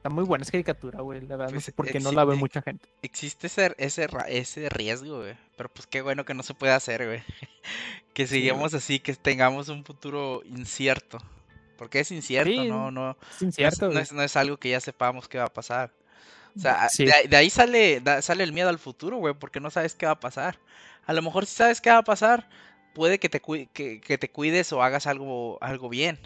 Está 0.00 0.08
muy 0.08 0.24
buena 0.24 0.42
esa 0.44 0.52
caricatura, 0.52 1.02
güey. 1.02 1.20
La 1.20 1.36
verdad, 1.36 1.48
no 1.48 1.52
Pues, 1.52 1.64
sé 1.66 1.72
por 1.72 1.86
qué 1.86 1.98
eh, 1.98 2.00
no 2.00 2.08
sí, 2.08 2.16
la 2.16 2.24
ve 2.24 2.34
eh, 2.34 2.38
mucha 2.38 2.62
gente. 2.62 2.88
Existe 3.02 3.48
ese, 3.48 3.74
ese, 3.76 4.08
ese 4.28 4.68
riesgo, 4.70 5.18
güey. 5.18 5.34
Pero 5.58 5.68
pues 5.68 5.86
qué 5.86 6.00
bueno 6.00 6.24
que 6.24 6.32
no 6.32 6.42
se 6.42 6.54
puede 6.54 6.72
hacer, 6.72 7.04
güey. 7.06 7.22
Que 8.14 8.26
Sí, 8.26 8.40
sigamos 8.40 8.72
así, 8.74 8.98
que 8.98 9.14
tengamos 9.14 9.68
un 9.68 9.84
futuro 9.84 10.42
incierto. 10.46 11.18
Porque 11.76 12.00
es 12.00 12.10
incierto, 12.10 12.50
Sí, 12.50 12.68
no, 12.68 12.90
no, 12.90 13.10
Es 13.10 13.16
no 13.20 13.36
es, 13.36 13.42
incierto, 13.42 13.88
no 13.90 14.00
es- 14.00 14.12
no 14.12 14.22
es 14.22 14.36
algo 14.36 14.56
que 14.56 14.70
ya 14.70 14.80
sepamos 14.80 15.28
qué 15.28 15.36
va 15.38 15.44
a 15.44 15.52
pasar. 15.52 15.92
O 16.56 16.60
sea, 16.60 16.88
Sí. 16.88 17.04
de, 17.04 17.12
ahí- 17.12 17.26
de 17.28 17.36
ahí 17.36 17.50
sale, 17.50 18.00
da- 18.00 18.22
sale 18.22 18.42
el 18.42 18.52
miedo 18.54 18.68
al 18.70 18.78
futuro, 18.78 19.18
güey, 19.18 19.34
porque 19.34 19.60
no 19.60 19.70
sabes 19.70 19.94
qué 19.94 20.06
va 20.06 20.12
a 20.12 20.20
pasar. 20.20 20.58
A 21.06 21.12
lo 21.12 21.20
mejor 21.22 21.44
si 21.46 21.54
sabes 21.56 21.80
qué 21.82 21.90
va 21.90 21.98
a 21.98 22.04
pasar, 22.04 22.48
puede 22.94 23.18
que 23.20 23.28
te, 23.28 23.40
que, 23.40 24.00
que 24.00 24.18
te 24.18 24.30
cuides 24.30 24.72
o 24.72 24.82
hagas 24.82 25.06
algo, 25.06 25.58
algo 25.60 25.88
bien. 25.90 26.18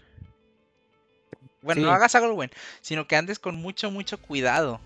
Bueno, 1.64 1.82
no 1.82 1.90
hagas 1.92 2.14
algo 2.14 2.36
bien, 2.36 2.50
sino 2.80 3.06
que 3.06 3.16
andes 3.16 3.38
con 3.38 3.56
mucho, 3.56 3.90
mucho 3.90 4.18
cuidado. 4.20 4.80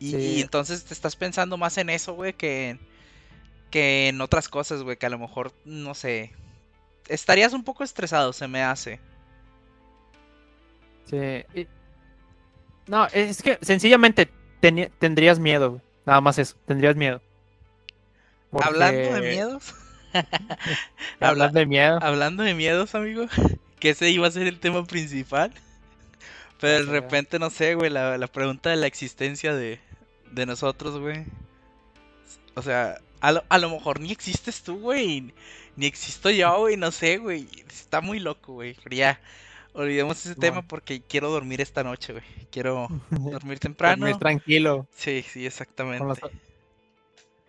Y, 0.00 0.40
entonces 0.40 0.84
te 0.84 0.94
estás 0.94 1.16
pensando 1.16 1.56
más 1.56 1.76
en 1.76 1.90
eso, 1.90 2.14
güey, 2.14 2.32
que, 2.32 2.70
en- 2.70 2.80
que 3.70 4.08
en 4.08 4.20
otras 4.20 4.48
cosas, 4.48 4.82
güey, 4.82 4.96
que 4.96 5.06
a 5.06 5.10
lo 5.10 5.18
mejor, 5.18 5.52
no 5.64 5.94
sé, 5.94 6.32
estarías 7.08 7.52
un 7.52 7.64
poco 7.64 7.82
estresado, 7.84 8.32
se 8.32 8.46
me 8.48 8.62
hace. 8.62 9.00
Sí, 11.04 11.16
y- 11.54 11.66
No, 12.86 13.06
es 13.12 13.42
que 13.42 13.58
sencillamente 13.60 14.30
teni- 14.62 14.90
tendrías 14.98 15.38
miedo, 15.38 15.70
güey. 15.72 15.82
Nada 16.06 16.20
más 16.20 16.38
eso, 16.38 16.56
tendrías 16.64 16.96
miedo. 16.96 17.20
Hablando 18.52 19.12
de 19.14 19.20
miedos, 19.20 19.74
Hablando 21.20 21.58
de 21.58 21.66
miedo. 21.66 21.98
hablando 22.00 22.42
de 22.44 22.54
miedos, 22.54 22.94
amigo, 22.94 23.26
que 23.80 23.90
ese 23.90 24.10
iba 24.10 24.26
a 24.26 24.30
ser 24.30 24.46
el 24.46 24.58
tema 24.60 24.84
principal. 24.84 25.52
Pero 26.60 26.84
de 26.86 26.90
repente, 26.90 27.38
no 27.38 27.50
sé, 27.50 27.74
güey, 27.74 27.90
la, 27.90 28.18
la 28.18 28.26
pregunta 28.26 28.70
de 28.70 28.76
la 28.76 28.86
existencia 28.88 29.54
de, 29.54 29.78
de 30.32 30.46
nosotros, 30.46 30.98
güey. 30.98 31.24
O 32.56 32.62
sea, 32.62 32.98
a 33.20 33.32
lo, 33.32 33.44
a 33.48 33.58
lo 33.58 33.70
mejor 33.70 34.00
ni 34.00 34.10
existes 34.10 34.62
tú, 34.62 34.80
güey, 34.80 35.32
ni 35.76 35.86
existo 35.86 36.30
yo, 36.30 36.58
güey, 36.58 36.76
no 36.76 36.90
sé, 36.90 37.18
güey. 37.18 37.46
Está 37.68 38.00
muy 38.00 38.18
loco, 38.18 38.54
güey. 38.54 38.74
Pero 38.82 38.96
ya, 38.96 39.20
olvidemos 39.72 40.26
ese 40.26 40.34
tema 40.34 40.62
porque 40.62 41.00
quiero 41.00 41.30
dormir 41.30 41.60
esta 41.60 41.84
noche, 41.84 42.14
güey. 42.14 42.24
Quiero 42.50 42.88
dormir 43.10 43.60
temprano. 43.60 43.98
Dormir 44.04 44.18
tranquilo. 44.18 44.88
Sí, 44.96 45.24
sí, 45.28 45.46
exactamente. 45.46 46.04
los- 46.04 46.18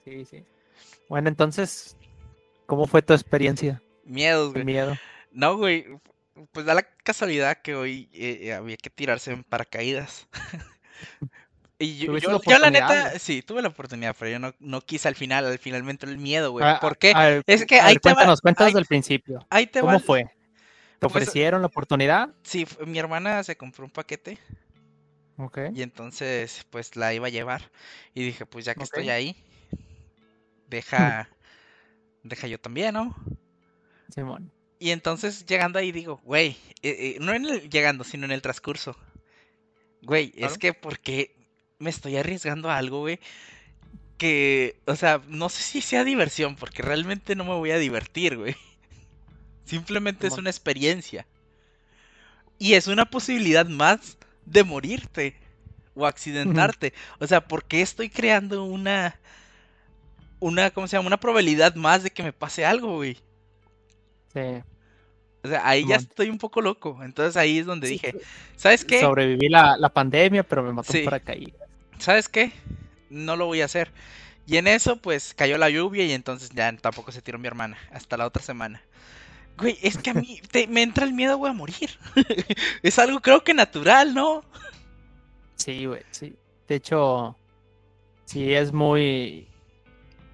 Sí, 0.06 0.26
sí. 0.26 0.44
Bueno, 1.08 1.30
entonces, 1.30 1.98
¿cómo 2.68 2.86
fue 2.86 3.02
tu 3.02 3.14
experiencia 3.14 3.82
Miedos, 4.06 4.54
güey. 4.54 4.66
miedo? 4.66 4.96
No, 5.32 5.58
güey. 5.58 5.86
Pues 6.52 6.66
da 6.66 6.74
la 6.74 6.84
casualidad 7.04 7.62
que 7.62 7.76
hoy 7.76 8.10
eh, 8.14 8.40
eh, 8.44 8.54
había 8.54 8.78
que 8.78 8.90
tirarse 8.90 9.32
en 9.32 9.44
paracaídas. 9.44 10.28
Y 11.82 11.96
yo, 11.98 12.18
yo, 12.18 12.32
la 12.34 12.40
yo 12.46 12.60
la 12.60 12.70
neta, 12.70 13.18
sí, 13.20 13.42
tuve 13.42 13.62
la 13.62 13.70
oportunidad, 13.70 14.14
pero 14.20 14.30
yo 14.30 14.38
no, 14.38 14.54
no 14.60 14.82
quise 14.82 15.08
al 15.08 15.16
final, 15.16 15.46
al 15.46 15.60
final 15.60 15.82
me 15.86 15.92
entró 15.92 16.10
el 16.10 16.18
miedo, 16.18 16.52
güey. 16.52 16.66
Ah, 16.68 16.78
¿Por 16.82 16.98
qué? 16.98 17.14
a 17.16 17.42
Es 17.48 17.66
que 17.66 17.80
a 17.80 17.86
ahí 17.86 17.94
ver, 17.94 18.02
te 18.02 18.10
va- 18.10 18.16
cuéntanos, 18.16 18.42
cuéntanos 18.42 18.68
ahí- 18.68 18.74
del 18.74 18.86
principio. 18.86 19.48
Ahí 19.50 19.66
te. 19.66 19.80
¿Cómo 19.80 19.98
fue? 20.02 20.24
¿Te 20.26 20.32
Pues- 21.00 21.12
ofrecieron 21.12 21.62
la 21.62 21.68
oportunidad? 21.68 22.32
Sí, 22.44 22.68
mi 22.86 23.00
hermana 23.00 23.42
se 23.46 23.56
compró 23.56 23.86
un 23.86 23.92
paquete 23.92 24.38
Ok. 25.38 25.58
y 25.74 25.82
entonces 25.82 26.66
pues 26.70 26.98
la 26.98 27.14
iba 27.14 27.28
a 27.28 27.30
llevar. 27.30 27.72
Y 28.14 28.26
dije, 28.26 28.46
pues 28.46 28.66
ya 28.66 28.76
que 28.76 28.84
estoy 28.84 29.10
ahí, 29.10 29.42
deja, 30.68 31.30
deja 32.24 32.48
yo 32.48 32.60
también, 32.60 32.94
¿no? 32.96 33.16
Simón. 34.14 34.52
Y 34.80 34.92
entonces 34.92 35.46
llegando 35.46 35.78
ahí 35.78 35.92
digo, 35.92 36.22
güey, 36.24 36.58
eh, 36.82 37.16
eh, 37.16 37.18
no 37.20 37.34
en 37.34 37.46
el 37.46 37.70
llegando, 37.70 38.06
sino 38.06 38.26
en 38.26 38.32
el 38.32 38.42
transcurso. 38.42 38.98
Güey, 40.02 40.32
es 40.38 40.58
que 40.58 40.74
porque 40.74 41.36
me 41.78 41.90
estoy 41.90 42.16
arriesgando 42.16 42.70
a 42.70 42.78
algo, 42.78 43.02
güey, 43.02 43.20
que, 44.18 44.80
o 44.86 44.96
sea, 44.96 45.22
no 45.28 45.50
sé 45.50 45.62
si 45.64 45.82
sea 45.82 46.06
diversión, 46.06 46.56
porque 46.56 46.82
realmente 46.82 47.36
no 47.36 47.44
me 47.44 47.54
voy 47.54 47.72
a 47.72 47.78
divertir, 47.78 48.38
güey. 48.38 48.56
Simplemente 49.66 50.28
es 50.28 50.38
una 50.38 50.50
experiencia. 50.50 51.28
Y 52.58 52.74
es 52.74 52.88
una 52.88 53.10
posibilidad 53.10 53.66
más 53.66 54.18
de 54.46 54.64
morirte 54.64 55.36
o 55.94 56.06
accidentarte. 56.06 56.94
O 57.20 57.28
sea, 57.28 57.48
¿por 57.48 57.66
qué 57.66 57.82
estoy 57.82 58.10
creando 58.10 58.64
una 58.64 59.20
una 60.40 60.72
¿cómo 60.72 60.88
se 60.88 60.96
llama? 60.96 61.08
Una 61.08 61.20
probabilidad 61.20 61.76
más 61.76 62.04
de 62.04 62.12
que 62.12 62.24
me 62.24 62.34
pase 62.34 62.66
algo, 62.66 62.96
güey? 62.96 63.18
Sí. 64.34 64.64
O 65.44 65.48
sea, 65.48 65.68
ahí 65.68 65.88
ya 65.88 65.96
estoy 65.96 66.30
un 66.30 66.38
poco 66.38 66.62
loco. 66.62 67.00
Entonces 67.04 67.38
ahí 67.38 67.60
es 67.60 67.66
donde 67.66 67.88
Sí, 67.88 67.94
dije, 67.94 68.16
¿sabes 68.58 68.84
qué? 68.84 69.00
Sobreviví 69.02 69.48
la, 69.50 69.78
la 69.78 69.90
pandemia, 69.90 70.44
pero 70.44 70.64
me 70.64 70.74
mató 70.74 70.92
Sí. 70.92 71.00
un 71.00 71.06
paracaídas. 71.06 71.68
¿Sabes 71.98 72.28
qué? 72.30 72.52
No 73.10 73.36
lo 73.36 73.46
voy 73.46 73.62
a 73.62 73.66
hacer. 73.66 73.92
Y 74.46 74.58
en 74.58 74.68
eso, 74.68 74.98
pues, 74.98 75.34
cayó 75.36 75.58
la 75.58 75.70
lluvia 75.70 76.06
y 76.06 76.12
entonces 76.12 76.50
ya 76.50 76.76
tampoco 76.76 77.12
se 77.12 77.22
tiró 77.22 77.38
mi 77.40 77.48
hermana. 77.48 77.78
Hasta 77.92 78.18
la 78.18 78.26
otra 78.26 78.42
semana. 78.44 78.82
Güey, 79.58 79.78
es 79.82 79.98
que 79.98 80.10
a 80.10 80.14
mí 80.14 80.42
te- 80.52 80.68
me 80.68 80.82
entra 80.82 81.06
el 81.06 81.14
miedo, 81.14 81.38
güey, 81.38 81.52
a 81.52 81.56
morir. 81.56 81.90
es 82.84 83.00
algo 83.00 83.22
creo 83.22 83.44
que 83.44 83.54
natural, 83.54 84.14
¿no? 84.14 84.44
Sí, 85.56 85.86
güey, 85.86 86.02
sí. 86.12 86.36
De 86.68 86.76
hecho, 86.76 87.38
sí 88.26 88.54
es 88.54 88.72
muy... 88.74 89.48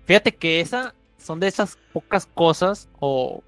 Fíjate 0.06 0.36
que 0.36 0.60
esa 0.62 0.94
son 1.18 1.40
de 1.40 1.48
esas 1.48 1.78
pocas 1.94 2.26
cosas 2.26 2.90
o... 3.00 3.44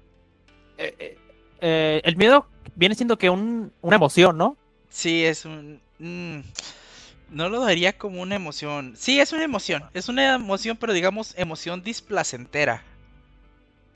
eh, 0.78 2.00
el 2.04 2.16
miedo 2.16 2.46
viene 2.76 2.94
siendo 2.94 3.18
que 3.18 3.30
un, 3.30 3.72
una 3.82 3.96
emoción, 3.96 4.38
¿no? 4.38 4.56
Sí, 4.88 5.24
es 5.24 5.44
un... 5.44 5.80
mm, 5.98 6.38
no 7.30 7.48
lo 7.48 7.60
daría 7.60 7.96
como 7.98 8.22
una 8.22 8.36
emoción. 8.36 8.94
Sí, 8.96 9.20
es 9.20 9.32
una 9.32 9.44
emoción. 9.44 9.84
Es 9.94 10.08
una 10.08 10.34
emoción, 10.34 10.76
pero 10.76 10.92
digamos 10.92 11.34
emoción 11.36 11.82
displacentera. 11.82 12.82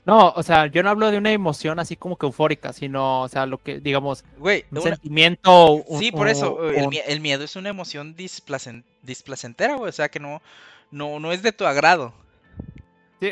No, 0.05 0.31
o 0.35 0.43
sea, 0.43 0.67
yo 0.67 0.83
no 0.83 0.89
hablo 0.89 1.09
de 1.11 1.17
una 1.17 1.31
emoción 1.31 1.79
así 1.79 1.95
como 1.95 2.17
que 2.17 2.25
eufórica, 2.25 2.73
sino, 2.73 3.21
o 3.21 3.29
sea, 3.29 3.45
lo 3.45 3.57
que, 3.63 3.79
digamos, 3.79 4.25
Güey, 4.37 4.65
un 4.71 4.79
una- 4.79 4.89
sentimiento... 4.89 5.71
un- 5.75 5.99
Sí, 5.99 6.11
por 6.11 6.27
eso, 6.27 6.55
un- 6.55 6.93
el, 7.07 7.21
miedo 7.21 7.45
es 7.45 7.55
una 7.55 7.69
emoción 7.69 8.13
displacen- 8.17 8.83
displacentera, 9.01 9.75
güey. 9.75 9.87
O 9.89 9.93
sea, 9.93 10.09
que 10.09 10.19
no, 10.19 10.41
no, 10.91 11.21
no 11.21 11.31
es 11.31 11.41
de 11.41 11.53
tu 11.53 11.65
agrado. 11.65 12.13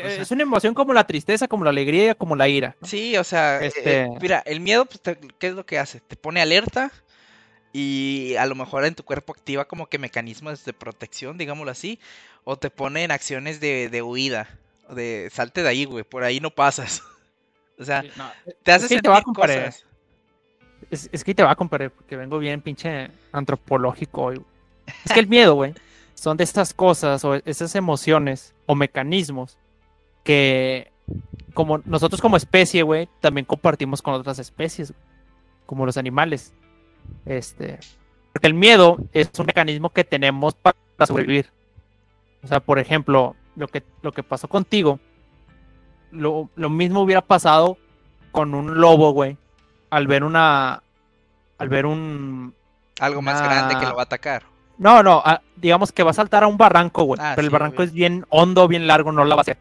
o 0.06 0.10
sea- 0.10 0.22
es 0.22 0.30
una 0.30 0.42
emoción 0.42 0.74
como 0.74 0.92
la 0.92 1.06
tristeza, 1.06 1.48
como 1.48 1.64
la 1.64 1.70
alegría, 1.70 2.14
como 2.14 2.36
la 2.36 2.48
ira. 2.48 2.76
¿no? 2.80 2.86
Sí, 2.86 3.16
o 3.16 3.24
sea, 3.24 3.62
eh, 3.62 3.66
eh, 3.66 3.72
Este- 3.76 4.08
mira, 4.20 4.42
el 4.46 4.60
miedo, 4.60 4.84
pues, 4.86 5.00
te- 5.00 5.18
¿qué 5.38 5.48
es 5.48 5.54
lo 5.54 5.64
que 5.66 5.78
hace? 5.78 6.00
Te 6.00 6.16
pone 6.16 6.40
alerta 6.40 6.90
y 7.72 8.34
a 8.38 8.46
lo 8.46 8.54
mejor 8.54 8.84
en 8.84 8.94
tu 8.94 9.02
cuerpo 9.02 9.32
activa 9.32 9.64
como 9.64 9.86
que 9.86 9.98
mecanismos 9.98 10.64
de 10.64 10.72
protección, 10.72 11.38
digámoslo 11.38 11.70
así, 11.70 11.98
o 12.44 12.56
te 12.56 12.70
pone 12.70 13.04
en 13.04 13.10
acciones 13.10 13.60
de, 13.60 13.88
de 13.88 14.02
huida, 14.02 14.48
o 14.88 14.94
de 14.94 15.30
salte 15.32 15.62
de 15.62 15.68
ahí, 15.68 15.84
güey, 15.84 16.04
por 16.04 16.22
ahí 16.24 16.40
no 16.40 16.50
pasas. 16.50 17.02
O 17.78 17.84
sea, 17.84 18.02
Sí, 18.02 18.10
no, 18.16 18.30
te 18.62 18.70
hace 18.70 18.82
que 18.84 18.88
te 18.88 18.94
sentir 18.96 19.10
va 19.10 19.18
a 19.18 19.22
comparar. 19.22 19.64
cosas. 19.64 19.86
Es, 20.90 21.08
es 21.10 21.24
que 21.24 21.34
te 21.34 21.42
va 21.42 21.50
a 21.52 21.56
comparar 21.56 21.90
porque 21.90 22.16
vengo 22.16 22.38
bien 22.38 22.60
pinche 22.60 23.10
antropológico 23.32 24.22
hoy. 24.22 24.42
Es 25.04 25.12
que 25.12 25.18
el 25.20 25.26
miedo, 25.26 25.54
güey, 25.54 25.74
son 26.14 26.36
de 26.36 26.44
estas 26.44 26.74
cosas 26.74 27.24
o 27.24 27.34
esas 27.34 27.74
emociones 27.74 28.54
o 28.66 28.74
mecanismos 28.76 29.58
que 30.22 30.90
como 31.54 31.78
nosotros 31.84 32.20
como 32.20 32.36
especie, 32.36 32.82
güey, 32.82 33.08
también 33.20 33.44
compartimos 33.44 34.00
con 34.02 34.14
otras 34.14 34.38
especies, 34.38 34.94
como 35.66 35.84
los 35.86 35.96
animales. 35.96 36.54
Este, 37.26 37.78
porque 38.32 38.46
el 38.46 38.54
miedo 38.54 38.98
es 39.12 39.30
un 39.38 39.46
mecanismo 39.46 39.90
que 39.90 40.04
tenemos 40.04 40.54
para 40.54 40.76
sobrevivir. 41.06 41.50
O 42.42 42.46
sea, 42.46 42.60
por 42.60 42.78
ejemplo, 42.78 43.36
lo 43.56 43.68
que, 43.68 43.82
lo 44.02 44.12
que 44.12 44.22
pasó 44.22 44.48
contigo, 44.48 44.98
lo, 46.10 46.48
lo 46.56 46.70
mismo 46.70 47.00
hubiera 47.02 47.20
pasado 47.20 47.76
con 48.30 48.54
un 48.54 48.80
lobo, 48.80 49.12
güey, 49.12 49.36
al 49.90 50.06
ver 50.06 50.24
una, 50.24 50.82
al 51.58 51.68
ver 51.68 51.84
un, 51.86 52.54
Algo 53.00 53.20
más 53.22 53.40
Una- 53.40 53.48
grande 53.54 53.78
que 53.78 53.86
lo 53.86 53.94
va 53.94 54.02
a 54.02 54.04
atacar. 54.04 54.44
no, 54.78 55.02
no, 55.02 55.22
digamos 55.56 55.92
que 55.92 56.02
va 56.02 56.10
a 56.12 56.14
saltar 56.14 56.44
a 56.44 56.46
un 56.46 56.56
barranco, 56.56 57.04
güey, 57.04 57.20
Ah, 57.22 57.32
pero 57.36 57.46
el 57.46 57.50
barranco 57.52 57.82
es 57.82 57.92
bien 57.92 58.24
hondo, 58.30 58.66
bien 58.68 58.86
largo, 58.86 59.12
no 59.12 59.24
la 59.24 59.34
va 59.34 59.40
a 59.40 59.42
hacer. 59.42 59.58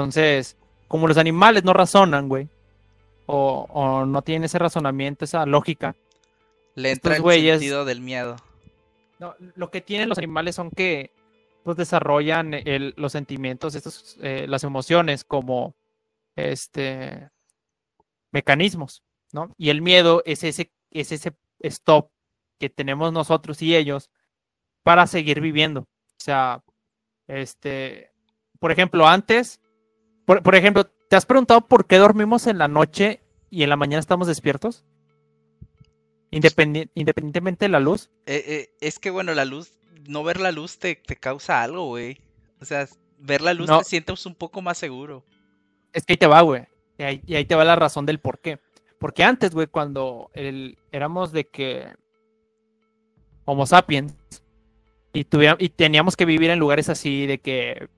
Entonces, 0.00 0.56
como 0.88 1.06
los 1.06 1.18
animales 1.18 1.62
no 1.62 1.72
razonan, 1.72 2.28
güey, 2.28 2.48
o, 3.26 3.66
o 3.70 4.06
no 4.06 4.22
tienen 4.22 4.44
ese 4.44 4.58
razonamiento, 4.58 5.24
esa 5.24 5.44
lógica, 5.46 5.94
Le 6.74 6.92
entra 6.92 7.16
el 7.16 7.22
güeyes- 7.22 7.58
sentido 7.58 7.84
del 7.84 8.00
miedo. 8.00 8.36
No, 9.18 9.34
lo 9.54 9.70
que 9.70 9.82
tienen 9.82 10.08
los 10.08 10.16
animales 10.18 10.54
son 10.56 10.70
que 10.70 11.12
pues, 11.62 11.76
desarrollan 11.76 12.54
el- 12.54 12.94
los 12.96 13.12
sentimientos, 13.12 13.74
estos, 13.74 14.16
eh, 14.22 14.46
las 14.48 14.64
emociones 14.64 15.22
como 15.24 15.74
este 16.34 17.28
mecanismos, 18.32 19.02
¿no? 19.32 19.52
Y 19.58 19.68
el 19.70 19.82
miedo 19.82 20.22
es 20.24 20.42
ese, 20.44 20.72
es 20.90 21.12
ese 21.12 21.34
stop 21.60 22.10
que 22.58 22.70
tenemos 22.70 23.12
nosotros 23.12 23.60
y 23.60 23.76
ellos 23.76 24.10
para 24.82 25.06
seguir 25.06 25.40
viviendo. 25.42 25.80
O 25.82 26.22
sea, 26.22 26.62
este, 27.28 28.10
por 28.58 28.72
ejemplo, 28.72 29.06
antes, 29.06 29.59
por, 30.30 30.44
por 30.44 30.54
ejemplo, 30.54 30.84
¿te 31.08 31.16
has 31.16 31.26
preguntado 31.26 31.60
por 31.62 31.86
qué 31.86 31.98
dormimos 31.98 32.46
en 32.46 32.56
la 32.58 32.68
noche 32.68 33.18
y 33.50 33.64
en 33.64 33.68
la 33.68 33.74
mañana 33.74 33.98
estamos 33.98 34.28
despiertos? 34.28 34.84
Independi- 36.30 36.88
independientemente 36.94 37.64
de 37.64 37.68
la 37.70 37.80
luz. 37.80 38.10
Eh, 38.26 38.44
eh, 38.46 38.70
es 38.80 39.00
que 39.00 39.10
bueno, 39.10 39.34
la 39.34 39.44
luz, 39.44 39.72
no 40.06 40.22
ver 40.22 40.38
la 40.38 40.52
luz 40.52 40.78
te, 40.78 40.94
te 40.94 41.16
causa 41.16 41.64
algo, 41.64 41.86
güey. 41.86 42.20
O 42.60 42.64
sea, 42.64 42.86
ver 43.18 43.40
la 43.40 43.54
luz 43.54 43.68
No. 43.68 43.80
te 43.80 43.86
sientes 43.86 44.24
un 44.24 44.36
poco 44.36 44.62
más 44.62 44.78
seguro. 44.78 45.24
Es 45.92 46.06
que 46.06 46.12
ahí 46.12 46.16
te 46.16 46.28
va, 46.28 46.42
güey. 46.42 46.62
Y 46.96 47.02
ahí, 47.02 47.22
y 47.26 47.34
ahí 47.34 47.44
te 47.44 47.56
va 47.56 47.64
la 47.64 47.74
razón 47.74 48.06
del 48.06 48.20
por 48.20 48.38
qué. 48.38 48.60
Porque 49.00 49.24
antes, 49.24 49.50
güey, 49.52 49.66
cuando 49.66 50.30
el, 50.32 50.78
éramos 50.92 51.32
de 51.32 51.48
que 51.48 51.88
Homo 53.46 53.66
sapiens 53.66 54.14
y 55.12 55.24
teníamos 55.24 56.14
que 56.14 56.24
vivir 56.24 56.50
en 56.50 56.60
lugares 56.60 56.88
así 56.88 57.26
de 57.26 57.38
que, 57.38 57.88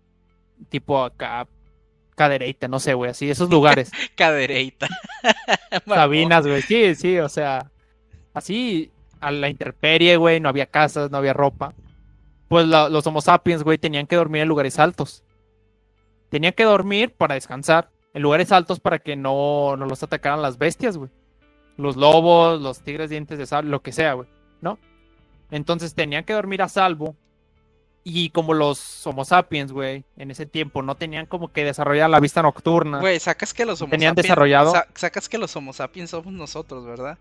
tipo 0.71 1.05
acá, 1.05 1.47
Cadereyta, 2.15 2.69
no 2.69 2.79
sé, 2.79 2.95
güey, 2.95 3.11
así, 3.11 3.31
esos 3.31 3.51
lugares. 3.51 3.91
Cadereita. 4.17 4.89
Sabinas, 5.87 6.47
güey, 6.47 6.63
sí, 6.63 6.95
sí, 6.95 7.19
o 7.19 7.29
sea, 7.29 7.71
así 8.35 8.91
a 9.21 9.31
la 9.31 9.49
intemperie, 9.49 10.17
güey, 10.17 10.41
no 10.41 10.49
había 10.49 10.67
casas, 10.67 11.11
no 11.11 11.19
había 11.19 11.33
ropa. 11.33 11.75
Pues 12.49 12.67
la- 12.67 12.89
los 12.89 13.07
Homo 13.07 13.21
sapiens, 13.21 13.63
güey, 13.63 13.79
tenían 13.79 14.07
que 14.07 14.17
dormir 14.17 14.43
en 14.43 14.49
lugares 14.49 14.79
altos. 14.79 15.25
Tenían 16.29 16.53
que 16.53 16.65
dormir 16.65 17.13
para 17.15 17.35
descansar 17.35 17.91
en 18.15 18.23
lugares 18.23 18.53
altos 18.53 18.81
para 18.81 18.99
que 18.99 19.17
no, 19.17 19.77
no 19.77 19.87
los 19.87 20.03
atacaran 20.03 20.43
las 20.43 20.59
bestias, 20.59 20.97
güey. 20.99 21.11
Los 21.79 21.97
lobos, 21.97 22.61
los 22.61 22.81
tigres 22.83 23.09
dientes 23.11 23.39
de 23.39 23.47
sable, 23.47 23.71
lo 23.71 23.81
que 23.81 23.93
sea, 23.93 24.13
güey, 24.15 24.29
¿no? 24.61 24.79
Entonces 25.51 25.95
tenían 25.95 26.25
que 26.25 26.33
dormir 26.35 26.61
a 26.63 26.69
salvo. 26.69 27.17
Y 28.05 28.31
como 28.31 28.53
los 28.53 29.07
Homo 29.07 29.25
sapiens, 29.25 29.71
güey, 29.71 30.03
en 30.17 30.31
ese 30.33 30.45
tiempo 30.45 30.83
no 30.83 30.97
tenían 30.97 31.27
como 31.27 31.53
que 31.53 31.65
desarrollar 31.65 32.11
la 32.11 32.19
vista 32.19 32.43
nocturna. 32.43 32.99
Güey, 32.99 33.21
sacas 33.21 33.55
que 33.55 33.65
los 33.65 33.81
Homo 33.81 33.91
Tenían 33.93 34.15
sapiens- 34.17 34.23
desarrollado- 34.25 34.73
sa- 34.73 34.89
sacas 34.95 35.29
que 35.29 35.39
los 35.39 35.55
Homo 35.55 35.73
sapiens 35.73 36.11
somos 36.11 36.33
nosotros, 36.33 36.85
¿verdad? 36.85 37.17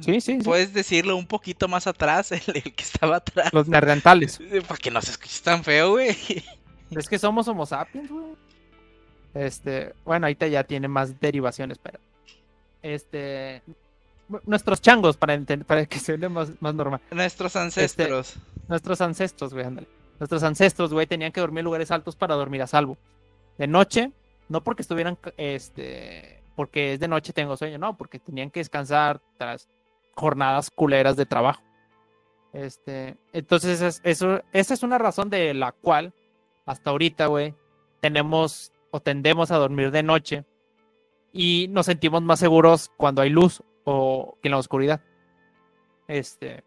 Sí, 0.00 0.20
sí, 0.20 0.38
sí. 0.38 0.38
Puedes 0.44 0.72
decirlo 0.74 1.16
un 1.16 1.26
poquito 1.26 1.68
más 1.68 1.86
atrás, 1.86 2.32
el, 2.32 2.42
el 2.54 2.74
que 2.74 2.82
estaba 2.82 3.16
atrás. 3.16 3.52
Los 3.52 3.68
neandertales. 3.68 4.40
Para 4.68 4.78
que 4.78 4.90
no 4.90 5.00
se 5.00 5.12
escuche 5.12 5.40
tan 5.44 5.62
feo, 5.64 5.90
güey. 5.92 6.16
Es 6.90 7.08
que 7.08 7.18
somos 7.20 7.46
Homo 7.46 7.64
sapiens, 7.66 8.10
güey. 8.10 8.34
Este, 9.34 9.94
bueno, 10.04 10.26
ahorita 10.26 10.48
ya 10.48 10.64
tiene 10.64 10.88
más 10.88 11.20
derivaciones, 11.20 11.78
pero. 11.78 12.00
Este. 12.82 13.62
nu- 14.28 14.40
Nuestros 14.44 14.80
changos, 14.80 15.16
para, 15.16 15.38
para 15.66 15.86
que 15.86 16.00
se 16.00 16.16
vea 16.16 16.28
más, 16.28 16.50
más 16.60 16.74
normal. 16.74 17.00
Nuestros 17.12 17.54
Este, 17.54 17.60
ancestros. 17.60 18.34
Nuestros 18.68 19.00
ancestros, 19.00 19.52
güey, 19.54 19.66
ándale. 19.66 19.86
Nuestros 20.20 20.42
ancestros, 20.44 20.92
güey, 20.92 21.06
tenían 21.06 21.32
que 21.32 21.40
dormir 21.40 21.60
en 21.60 21.64
lugares 21.64 21.90
altos 21.90 22.14
para 22.14 22.36
dormir 22.36 22.62
a 22.62 22.66
salvo. 22.68 22.96
De 23.58 23.66
noche, 23.66 24.12
no 24.48 24.62
porque 24.62 24.82
estuvieran, 24.82 25.18
este, 25.36 26.42
porque 26.54 26.92
es 26.94 27.00
de 27.00 27.08
noche 27.08 27.32
tengo 27.32 27.56
sueño, 27.56 27.78
no, 27.78 27.96
porque 27.96 28.18
tenían 28.20 28.50
que 28.50 28.60
descansar 28.60 29.20
tras 29.38 29.68
jornadas 30.14 30.70
culeras 30.70 31.16
de 31.16 31.26
trabajo. 31.26 31.62
Este, 32.52 33.16
entonces, 33.32 33.80
es- 33.80 34.00
eso, 34.04 34.42
esa 34.52 34.74
es 34.74 34.82
una 34.82 34.98
razón 34.98 35.30
de 35.30 35.54
la 35.54 35.72
cual, 35.72 36.12
hasta 36.66 36.90
ahorita, 36.90 37.26
güey, 37.26 37.54
tenemos 38.00 38.72
o 38.90 39.00
tendemos 39.00 39.50
a 39.50 39.56
dormir 39.56 39.90
de 39.90 40.02
noche 40.02 40.44
y 41.32 41.68
nos 41.70 41.86
sentimos 41.86 42.22
más 42.22 42.40
seguros 42.40 42.90
cuando 42.96 43.22
hay 43.22 43.30
luz 43.30 43.62
o 43.84 44.36
que 44.42 44.48
en 44.48 44.52
la 44.52 44.58
oscuridad. 44.58 45.00
Este, 46.08 46.64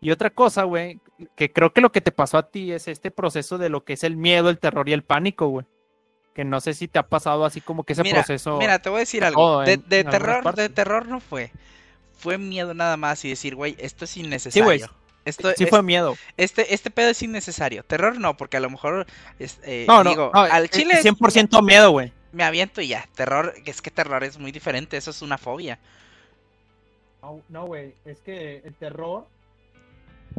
y 0.00 0.10
otra 0.10 0.30
cosa, 0.30 0.64
güey, 0.64 0.98
que 1.36 1.52
creo 1.52 1.72
que 1.72 1.80
lo 1.80 1.92
que 1.92 2.00
te 2.00 2.12
pasó 2.12 2.38
a 2.38 2.50
ti 2.50 2.72
es 2.72 2.88
este 2.88 3.10
proceso 3.10 3.58
de 3.58 3.68
lo 3.68 3.84
que 3.84 3.92
es 3.94 4.04
el 4.04 4.16
miedo, 4.16 4.48
el 4.50 4.58
terror 4.58 4.88
y 4.88 4.92
el 4.92 5.02
pánico, 5.02 5.48
güey. 5.48 5.66
Que 6.34 6.44
no 6.44 6.60
sé 6.60 6.74
si 6.74 6.88
te 6.88 6.98
ha 6.98 7.06
pasado 7.08 7.44
así 7.44 7.60
como 7.60 7.84
que 7.84 7.92
ese 7.92 8.02
Mira, 8.02 8.18
proceso. 8.18 8.56
Mira, 8.58 8.78
te 8.80 8.88
voy 8.88 8.98
a 8.98 9.00
decir 9.00 9.24
algo. 9.24 9.60
de 9.60 9.72
en- 9.74 9.88
de 9.88 10.04
terror, 10.04 10.54
de 10.54 10.68
terror 10.68 11.06
no 11.06 11.20
fue. 11.20 11.50
Fue 12.16 12.38
miedo 12.38 12.72
nada 12.74 12.96
más 12.96 13.24
y 13.24 13.30
decir, 13.30 13.54
güey, 13.56 13.74
esto 13.78 14.04
es 14.04 14.16
innecesario. 14.16 14.88
Esto, 15.24 15.52
sí 15.56 15.64
es- 15.64 15.70
fue 15.70 15.82
miedo. 15.82 16.16
este, 16.38 16.72
este 16.72 16.90
pedo 16.90 17.10
es 17.10 17.22
innecesario. 17.22 17.82
Terror 17.82 18.18
no, 18.18 18.36
porque 18.38 18.56
a 18.56 18.60
lo 18.60 18.70
mejor 18.70 19.06
es, 19.38 19.60
eh, 19.64 19.84
No, 19.86 20.02
no, 20.02 20.10
digo, 20.10 20.30
no, 20.32 20.40
al 20.40 20.64
es- 20.64 20.70
chile 20.70 20.94
es 20.94 21.02
100% 21.02 21.60
miedo, 21.62 21.90
güey. 21.90 22.12
me 22.32 22.44
aviento 22.44 22.80
y 22.80 22.88
ya. 22.88 23.06
Terror, 23.14 23.52
es 23.66 23.82
que 23.82 23.90
terror 23.90 24.24
es 24.24 24.38
muy 24.38 24.50
diferente, 24.52 24.96
eso 24.96 25.10
es 25.10 25.20
una 25.20 25.36
fobia. 25.36 25.78
No, 27.48 27.66
güey, 27.66 27.94
es 28.04 28.20
que 28.20 28.58
el 28.64 28.74
terror. 28.74 29.26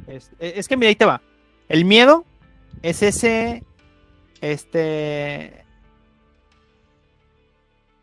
Es, 0.08 0.32
e, 0.40 0.54
es 0.58 0.68
que 0.68 0.78
mira, 0.78 0.90
ahí 0.90 0.96
te 0.96 1.06
va. 1.06 1.22
El 1.70 1.86
miedo 1.86 2.26
es 2.82 3.02
ese. 3.02 3.64
Este. 4.42 5.64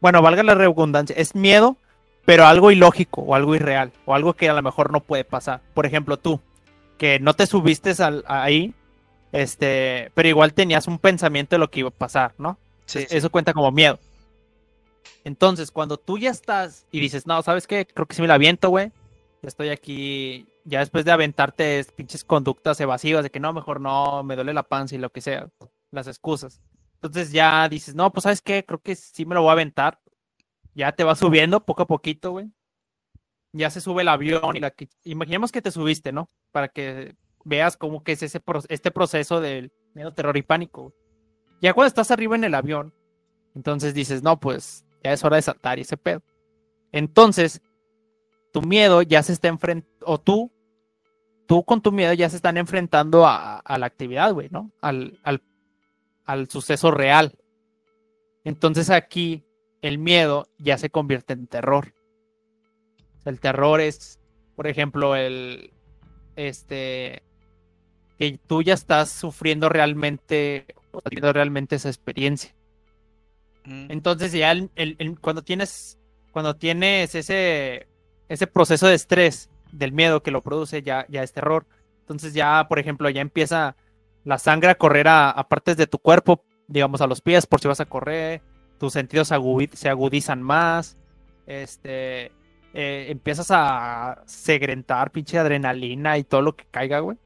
Bueno, 0.00 0.22
valga 0.22 0.42
la 0.42 0.54
redundancia. 0.54 1.14
Es 1.16 1.34
miedo, 1.34 1.76
pero 2.24 2.46
algo 2.46 2.70
ilógico 2.70 3.22
o 3.22 3.34
algo 3.34 3.54
irreal. 3.54 3.92
O 4.04 4.14
algo 4.14 4.34
que 4.34 4.48
a 4.48 4.54
lo 4.54 4.62
mejor 4.62 4.92
no 4.92 5.00
puede 5.00 5.24
pasar. 5.24 5.61
Por 5.74 5.87
ejemplo, 5.87 6.16
tú, 6.18 6.40
que 6.96 7.18
no 7.20 7.34
te 7.34 7.46
subiste 7.46 7.92
al, 8.02 8.24
ahí. 8.28 8.74
Este, 9.32 10.11
pero 10.14 10.28
igual 10.28 10.54
tenías 10.54 10.87
un 10.87 10.98
pensamiento 10.98 11.54
de 11.56 11.61
lo 11.61 11.70
que 11.70 11.80
iba 11.80 11.88
a 11.90 11.92
pasar, 11.92 12.34
¿no? 12.38 12.58
Sí, 12.87 13.06
Eso- 13.11 13.30
cuenta 13.30 13.52
como 13.52 13.70
miedo. 13.70 13.98
Entonces, 15.24 15.70
cuando 15.70 15.98
tú 15.98 16.16
ya 16.16 16.30
estás 16.30 16.87
y 16.90 17.00
dices, 17.00 17.26
no, 17.26 17.42
¿sabes 17.42 17.66
qué? 17.66 17.87
Creo 17.87 18.06
que 18.06 18.14
sí 18.14 18.22
me 18.22 18.28
la 18.28 18.34
aviento, 18.34 18.70
güey. 18.70 18.92
Estoy 19.42 19.68
aquí, 19.68 20.46
ya 20.68 20.81
después 20.81 21.04
de 21.04 21.12
aventarte 21.12 21.78
es- 21.78 21.92
pinches 21.92 22.24
conductas 22.24 22.81
evasivas 22.81 23.22
de 23.22 23.31
que 23.31 23.40
no, 23.40 23.52
mejor 23.52 23.81
no, 23.81 24.22
me 24.22 24.37
duele 24.37 24.52
la 24.54 24.62
panza 24.62 24.94
y 24.94 24.98
lo 24.98 25.11
que 25.11 25.20
sea, 25.20 25.48
las 25.90 26.07
excusas. 26.07 26.61
Entonces 26.94 27.33
ya 27.33 27.68
dices, 27.68 27.94
no, 27.94 28.12
pues 28.12 28.24
¿sabes 28.24 28.42
qué? 28.42 28.64
Creo 28.64 28.81
que 28.81 28.94
sí 28.96 29.24
me 29.24 29.35
lo 29.35 29.42
voy 29.42 29.50
a 29.50 29.52
aventar. 29.52 30.00
Ya 30.74 30.92
te 30.92 31.04
va 31.04 31.14
subiendo 31.14 31.64
poco 31.64 31.83
a 31.83 31.87
poquito, 31.87 32.33
güey. 32.33 32.50
Ya 33.52 33.70
se 33.70 33.81
sube 33.81 34.02
el 34.02 34.09
avión 34.09 34.57
y 34.57 34.61
la. 34.61 34.74
Imaginemos 35.04 35.50
que 35.52 35.62
te 35.62 35.70
subiste, 35.70 36.12
¿no? 36.12 36.28
Para 36.52 36.68
que 36.68 37.16
veas 37.44 37.76
cómo 37.76 38.02
que 38.04 38.12
es 38.12 38.22
ese 38.22 38.40
pro- 38.40 38.62
este 38.68 38.90
proceso 38.90 39.40
del 39.40 39.72
miedo, 39.94 40.12
terror 40.12 40.37
y 40.37 40.42
pánico. 40.42 40.83
güey. 40.83 40.94
Ya 41.62 41.72
cuando 41.72 41.88
estás 41.88 42.11
arriba 42.11 42.37
en 42.37 42.44
el 42.44 42.54
avión, 42.54 42.92
entonces 43.54 43.94
dices, 43.94 44.22
no, 44.22 44.38
pues 44.38 44.85
ya 45.02 45.12
es 45.12 45.24
hora 45.24 45.37
de 45.37 45.42
saltar 45.42 45.78
y 45.78 45.83
ese 45.83 45.96
pedo. 45.96 46.22
Entonces, 46.92 47.62
tu 48.52 48.61
miedo 48.62 49.02
ya 49.02 49.22
se 49.22 49.33
está 49.33 49.48
enfrentando, 49.48 50.07
o 50.07 50.18
tú, 50.18 50.52
tú 51.48 51.64
con 51.64 51.80
tu 51.82 51.90
miedo 51.90 52.12
ya 52.12 52.28
se 52.28 52.37
están 52.37 52.58
enfrentando 52.58 53.26
a, 53.26 53.58
a 53.58 53.78
la 53.78 53.87
actividad, 53.87 54.32
güey, 54.34 54.48
¿no? 54.50 54.70
Al, 54.82 55.18
al, 55.24 55.42
al 56.26 56.48
suceso 56.48 56.90
real. 56.92 57.37
Entonces 58.44 58.90
aquí 58.90 59.42
el 59.82 59.98
miedo 59.98 60.46
ya 60.58 60.78
se 60.78 60.90
convierte 60.90 61.32
en 61.32 61.46
terror. 61.46 61.94
El 63.24 63.40
terror 63.40 63.80
es, 63.80 64.20
por 64.56 64.66
ejemplo, 64.66 65.16
el, 65.16 65.72
este, 66.37 67.22
que 68.18 68.38
tú 68.46 68.62
ya 68.62 68.74
estás 68.74 69.11
sufriendo 69.11 69.68
realmente, 69.68 70.66
o 70.92 70.98
estás 70.98 71.11
viviendo 71.11 71.32
realmente 71.32 71.76
esa 71.76 71.88
experiencia. 71.88 72.54
Mm. 73.64 73.90
Entonces 73.90 74.32
ya 74.32 74.52
el- 74.52 74.70
el- 74.76 74.96
el- 74.98 75.18
cuando 75.18 75.42
tienes 75.42 75.98
cuando 76.30 76.56
tienes 76.56 77.14
ese 77.14 77.88
ese 78.28 78.46
proceso 78.46 78.87
de 78.87 78.94
estrés 78.94 79.48
del 79.72 79.92
miedo 79.92 80.22
que 80.22 80.31
lo 80.31 80.42
produce 80.42 80.83
ya 80.83 81.07
ya 81.09 81.22
es 81.22 81.33
terror. 81.33 81.66
Entonces 82.00 82.35
ya, 82.35 82.66
por 82.68 82.78
ejemplo, 82.78 83.11
ya 83.11 83.20
empieza 83.20 83.76
la 84.24 84.38
sangre 84.38 84.70
a 84.70 84.74
correr 84.76 85.07
a, 85.09 85.46
partes 85.48 85.76
de 85.76 85.87
tu 85.87 85.98
cuerpo, 85.98 86.44
digamos 86.66 87.00
a 87.00 87.07
los 87.07 87.20
pies 87.20 87.46
por 87.46 87.61
si 87.61 87.68
vas 87.68 87.81
a 87.81 87.87
correr, 87.87 88.42
tus 88.78 88.92
sentidos 88.92 89.28
se 89.28 89.88
agudizan 89.88 90.42
más, 90.42 90.96
este 91.46 92.33
eh, 92.74 93.07
empiezas 93.11 93.50
a 93.50 94.22
segrentar 94.26 95.11
pinche 95.11 95.38
adrenalina 95.38 96.18
y 96.18 96.24
todo 96.24 96.42
lo 96.42 96.54
que 96.54 96.66
caiga, 96.70 97.00
güey. 97.00 97.16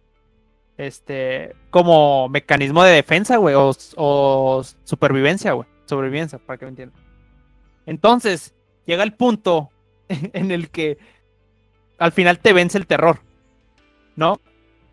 Este, 0.78 1.54
como 1.70 2.28
mecanismo 2.28 2.82
de 2.84 2.92
defensa, 2.92 3.36
güey, 3.36 3.54
o, 3.54 3.72
o 3.96 4.62
supervivencia, 4.84 5.52
güey. 5.52 5.68
Sobrevivencia, 5.84 6.38
para 6.38 6.58
que 6.58 6.64
me 6.64 6.70
entiendan. 6.70 7.02
Entonces, 7.86 8.54
llega 8.86 9.02
el 9.02 9.14
punto 9.14 9.70
en 10.08 10.50
el 10.52 10.70
que 10.70 10.98
al 12.02 12.12
final 12.12 12.38
te 12.38 12.52
vence 12.52 12.78
el 12.78 12.86
terror, 12.86 13.20
¿no? 14.16 14.40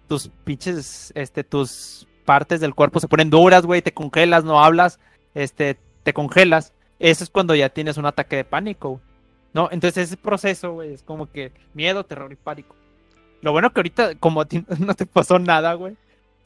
Tus 0.07 0.29
pinches, 0.43 1.11
este, 1.15 1.43
tus 1.43 2.07
partes 2.25 2.61
del 2.61 2.75
cuerpo 2.75 2.99
se 2.99 3.07
ponen 3.07 3.29
duras, 3.29 3.65
güey, 3.65 3.81
te 3.81 3.93
congelas, 3.93 4.43
no 4.43 4.63
hablas, 4.63 4.99
este, 5.33 5.77
te 6.03 6.13
congelas. 6.13 6.73
Eso 6.99 7.23
es 7.23 7.29
cuando 7.29 7.55
ya 7.55 7.69
tienes 7.69 7.97
un 7.97 8.05
ataque 8.05 8.35
de 8.35 8.43
pánico, 8.43 9.01
¿no? 9.53 9.69
Entonces 9.71 10.05
ese 10.09 10.17
proceso, 10.17 10.73
güey, 10.73 10.93
es 10.93 11.03
como 11.03 11.31
que 11.31 11.51
miedo, 11.73 12.05
terror 12.05 12.31
y 12.31 12.35
pánico. 12.35 12.75
Lo 13.41 13.51
bueno 13.51 13.71
que 13.71 13.79
ahorita, 13.79 14.15
como 14.15 14.41
a 14.41 14.45
ti 14.45 14.63
no 14.79 14.93
te 14.93 15.05
pasó 15.05 15.39
nada, 15.39 15.73
güey, 15.73 15.97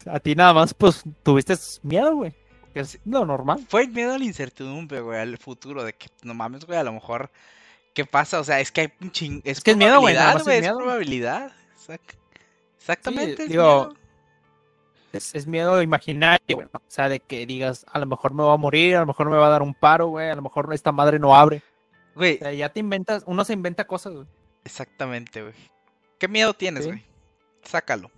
a 0.06 0.20
ti 0.20 0.36
nada 0.36 0.54
más, 0.54 0.74
pues, 0.74 1.04
tuviste 1.24 1.56
miedo, 1.82 2.16
güey. 2.16 2.34
Es 2.74 3.00
lo 3.06 3.26
normal. 3.26 3.66
Fue 3.70 3.84
el 3.84 3.90
miedo 3.90 4.14
a 4.14 4.18
la 4.18 4.24
incertidumbre, 4.24 5.02
güey, 5.02 5.20
al 5.20 5.38
futuro, 5.38 5.84
de 5.84 5.94
que 5.94 6.08
no 6.24 6.34
mames, 6.34 6.66
güey, 6.66 6.80
a 6.80 6.84
lo 6.84 6.94
mejor, 6.94 7.30
¿qué 7.94 8.06
pasa? 8.06 8.40
O 8.40 8.44
sea, 8.44 8.60
es 8.60 8.72
que 8.72 8.82
hay 8.82 8.94
un 9.02 9.12
ching... 9.12 9.42
Es, 9.44 9.62
que 9.62 9.72
es 9.72 9.78
miedo, 9.78 10.00
güey, 10.00 10.16
es 10.16 10.44
güey, 10.44 10.58
es 10.58 10.62
miedo. 10.64 10.78
probabilidad. 10.78 11.52
Exact- 11.76 12.16
Exactamente. 12.78 13.44
es 13.44 13.50
digo, 13.50 13.88
miedo. 13.90 13.96
Es, 15.14 15.36
es 15.36 15.46
miedo 15.48 15.82
imaginario, 15.82 16.56
güey. 16.56 16.68
O 16.74 16.82
sea, 16.88 17.08
de 17.10 17.20
que 17.20 17.46
digas, 17.46 17.86
a 17.92 18.00
lo 18.00 18.06
mejor 18.08 18.34
me 18.34 18.44
va 18.44 18.54
a 18.54 18.58
morir, 18.58 18.96
a 18.96 19.02
lo 19.02 19.06
mejor 19.06 19.30
me 19.30 19.38
va 19.38 19.48
a 19.48 19.52
dar 19.52 19.62
un 19.62 19.74
paro, 19.74 20.08
güey, 20.08 20.30
a 20.30 20.36
lo 20.36 20.42
mejor 20.42 20.74
esta 20.74 20.92
madre 20.92 21.20
no 21.20 21.36
abre. 21.36 21.62
Güey, 22.16 22.36
O 22.38 22.40
sea, 22.40 22.52
ya 22.54 22.70
te 22.70 22.80
inventas, 22.80 23.24
uno 23.28 23.46
se 23.46 23.54
inventa 23.54 23.86
cosas, 23.86 24.14
güey. 24.14 24.28
exactamente, 24.64 25.42
güey. 25.42 25.54
¿Qué 26.18 26.28
miedo 26.28 26.54
tienes, 26.54 26.84
Sí. 26.84 26.90
güey? 26.90 27.06
Sácalo. 27.64 28.10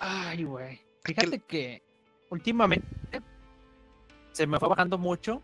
Ay, 0.00 0.44
güey. 0.44 0.76
¿Qué- 1.04 1.14
Fíjate 1.14 1.38
que 1.40 1.82
últimamente 2.30 2.86
se 4.32 4.46
me 4.46 4.58
fue 4.58 4.68
bajando 4.68 4.98
mucho 4.98 5.42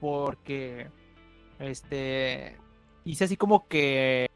porque 0.00 0.88
este 1.58 2.56
hice 3.04 3.24
así 3.24 3.36
como 3.36 3.66
que 3.68 4.30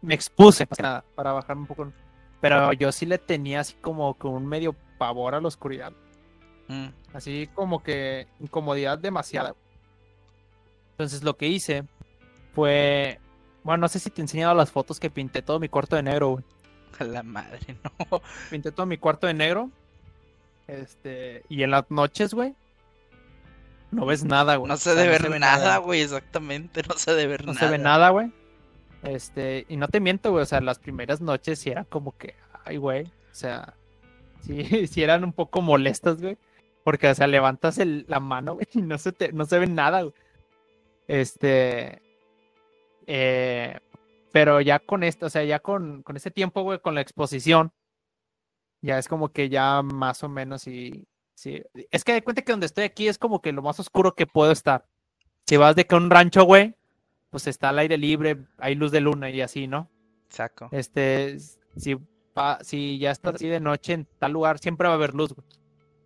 me 0.00 0.14
expuse 0.14 0.66
más 0.68 0.76
que 0.76 0.82
nada 0.82 1.04
para 1.14 1.32
bajarme 1.32 1.62
un 1.62 1.66
poco. 1.68 1.92
Pero 2.40 2.72
yo 2.72 2.90
sí 2.90 3.06
le 3.06 3.18
tenía 3.18 3.60
así 3.60 3.74
como 3.74 4.18
que 4.18 4.26
un 4.26 4.46
medio 4.46 4.74
pavor 4.98 5.34
a 5.34 5.40
la 5.40 5.48
oscuridad. 5.48 5.92
Mm, 6.68 6.88
Así 7.12 7.48
como 7.54 7.82
que 7.82 8.26
incomodidad 8.40 8.98
demasiada. 8.98 9.54
Entonces 10.92 11.22
lo 11.22 11.36
que 11.36 11.46
hice 11.48 11.84
fue. 12.54 13.20
Bueno, 13.62 13.82
no 13.82 13.88
sé 13.88 14.00
si 14.00 14.10
te 14.10 14.20
he 14.20 14.24
enseñado 14.24 14.54
las 14.54 14.72
fotos 14.72 14.98
que 14.98 15.10
pinté 15.10 15.42
todo 15.42 15.60
mi 15.60 15.68
cuarto 15.68 15.94
de 15.94 16.02
negro, 16.02 16.30
güey. 16.30 16.44
a 16.98 17.04
la 17.04 17.22
madre, 17.22 17.60
no. 18.10 18.20
pinté 18.50 18.72
todo 18.72 18.86
mi 18.86 18.98
cuarto 18.98 19.26
de 19.26 19.34
negro. 19.34 19.70
Este, 20.66 21.44
y 21.48 21.62
en 21.62 21.70
las 21.70 21.90
noches, 21.90 22.34
güey, 22.34 22.54
no 23.92 24.06
ves 24.06 24.24
nada, 24.24 24.56
güey. 24.56 24.68
No 24.68 24.74
O 24.74 24.76
se 24.76 24.84
sea, 24.92 24.94
debe 24.94 25.18
ver 25.18 25.30
ve 25.30 25.38
nada, 25.38 25.76
güey, 25.78 26.00
exactamente. 26.00 26.82
No 26.88 26.96
se 26.96 27.12
debe 27.14 27.32
ver 27.32 27.46
No 27.46 27.52
nada. 27.54 27.66
se 27.66 27.70
ve 27.72 27.78
nada, 27.78 28.08
güey. 28.10 28.32
Este, 29.04 29.66
y 29.68 29.76
no 29.76 29.88
te 29.88 30.00
miento, 30.00 30.30
güey, 30.30 30.42
o 30.42 30.46
sea, 30.46 30.60
las 30.60 30.78
primeras 30.78 31.20
noches 31.20 31.58
sí 31.58 31.70
era 31.70 31.84
como 31.84 32.16
que, 32.16 32.34
ay, 32.64 32.76
güey, 32.76 33.04
o 33.06 33.34
sea, 33.34 33.74
sí, 34.42 34.86
sí 34.86 35.02
eran 35.02 35.24
un 35.24 35.32
poco 35.32 35.60
molestas, 35.62 36.20
güey. 36.20 36.36
Porque, 36.84 37.08
o 37.08 37.14
sea, 37.14 37.26
levantas 37.28 37.78
el- 37.78 38.04
la 38.08 38.18
mano, 38.20 38.54
güey, 38.54 38.66
y 38.74 38.82
no 38.82 38.98
se 38.98 39.12
te, 39.12 39.32
no 39.32 39.44
se 39.44 39.58
ve 39.58 39.66
nada, 39.66 40.02
güey. 40.02 40.14
Este, 41.08 42.00
eh, 43.06 43.78
pero 44.32 44.60
ya 44.60 44.78
con 44.78 45.02
esto, 45.02 45.26
o 45.26 45.30
sea, 45.30 45.44
ya 45.44 45.58
con, 45.58 46.02
con 46.02 46.16
este 46.16 46.30
tiempo, 46.30 46.62
güey, 46.62 46.78
con 46.80 46.94
la 46.94 47.00
exposición, 47.02 47.72
ya 48.80 48.98
es 48.98 49.08
como 49.08 49.30
que 49.30 49.48
ya 49.48 49.82
más 49.82 50.22
o 50.24 50.28
menos 50.28 50.66
y 50.66 51.06
sí. 51.42 51.62
Es 51.90 52.04
que 52.04 52.12
de 52.12 52.22
cuenta 52.22 52.42
que 52.42 52.52
donde 52.52 52.66
estoy 52.66 52.84
aquí 52.84 53.08
es 53.08 53.18
como 53.18 53.40
que 53.42 53.52
lo 53.52 53.62
más 53.62 53.78
oscuro 53.80 54.14
que 54.14 54.26
puedo 54.26 54.52
estar. 54.52 54.86
Si 55.46 55.56
vas 55.56 55.74
de 55.76 55.86
que 55.86 55.94
un 55.94 56.08
rancho, 56.10 56.44
güey, 56.44 56.74
pues 57.30 57.46
está 57.46 57.70
al 57.70 57.78
aire 57.80 57.98
libre, 57.98 58.38
hay 58.58 58.74
luz 58.74 58.92
de 58.92 59.00
luna 59.00 59.28
y 59.30 59.40
así, 59.40 59.66
¿no? 59.66 59.90
Saco. 60.28 60.68
Este, 60.72 61.38
si, 61.76 61.96
pa- 62.32 62.58
si 62.62 62.98
ya 62.98 63.10
está 63.10 63.30
así 63.30 63.48
de 63.48 63.60
noche 63.60 63.94
en 63.94 64.06
tal 64.18 64.32
lugar, 64.32 64.58
siempre 64.58 64.86
va 64.88 64.94
a 64.94 64.96
haber 64.96 65.14
luz, 65.14 65.34
güey. 65.34 65.46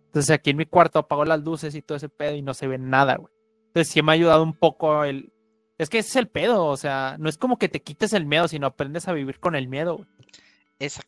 Entonces 0.07 0.31
aquí 0.31 0.49
en 0.49 0.57
mi 0.57 0.65
cuarto 0.65 0.99
apago 0.99 1.25
las 1.25 1.43
luces 1.43 1.75
y 1.75 1.81
todo 1.81 1.97
ese 1.97 2.09
pedo 2.09 2.35
y 2.35 2.41
no 2.41 2.53
se 2.53 2.67
ve 2.67 2.77
nada, 2.77 3.17
güey. 3.17 3.31
Entonces 3.67 3.93
sí 3.93 4.01
me 4.01 4.11
ha 4.11 4.15
ayudado 4.15 4.41
un 4.43 4.53
poco 4.53 5.03
el... 5.03 5.31
Es 5.77 5.89
que 5.89 5.99
ese 5.99 6.09
es 6.09 6.15
el 6.15 6.27
pedo, 6.27 6.65
o 6.65 6.77
sea, 6.77 7.17
no 7.19 7.29
es 7.29 7.37
como 7.37 7.59
que 7.59 7.69
te 7.69 7.81
quites 7.83 8.13
el 8.13 8.25
miedo, 8.25 8.47
sino 8.47 8.65
aprendes 8.65 9.07
a 9.07 9.13
vivir 9.13 9.39
con 9.39 9.55
el 9.55 9.67
miedo, 9.67 9.97
güey. 9.97 10.07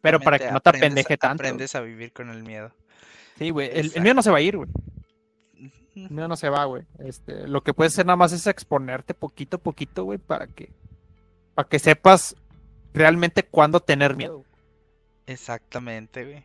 Pero 0.01 0.19
para 0.19 0.37
que 0.37 0.51
no 0.51 0.59
te 0.59 0.69
apendeje 0.69 1.17
tanto. 1.17 1.41
Aprendes 1.43 1.73
a 1.75 1.81
vivir 1.81 2.11
con 2.13 2.29
el 2.29 2.43
miedo. 2.43 2.71
Sí, 3.39 3.49
güey. 3.49 3.69
El, 3.73 3.91
el 3.95 4.01
miedo 4.01 4.13
no 4.13 4.21
se 4.21 4.29
va 4.31 4.37
a 4.37 4.41
ir, 4.41 4.57
güey. 4.57 4.69
El 5.95 6.11
miedo 6.11 6.27
no 6.27 6.35
se 6.37 6.49
va, 6.49 6.63
güey. 6.65 6.83
Este, 6.99 7.47
lo 7.47 7.63
que 7.63 7.73
puedes 7.73 7.93
hacer 7.93 8.05
nada 8.05 8.15
más 8.17 8.31
es 8.31 8.45
exponerte 8.47 9.13
poquito 9.15 9.57
a 9.57 9.59
poquito, 9.61 10.03
güey, 10.03 10.19
para 10.19 10.45
que, 10.47 10.71
para 11.55 11.67
que 11.67 11.79
sepas 11.79 12.35
realmente 12.93 13.43
cuándo 13.43 13.79
tener 13.79 14.15
miedo. 14.15 14.43
Exactamente, 15.25 16.23
güey. 16.25 16.43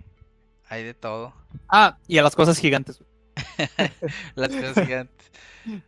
Hay 0.68 0.82
de 0.82 0.94
todo. 0.94 1.34
Ah, 1.68 1.98
y 2.08 2.18
a 2.18 2.22
las 2.22 2.34
cosas 2.34 2.58
gigantes. 2.58 2.98
güey. 2.98 3.10
Las 4.36 4.48
cosas 4.48 4.84
gigantes. 4.86 5.30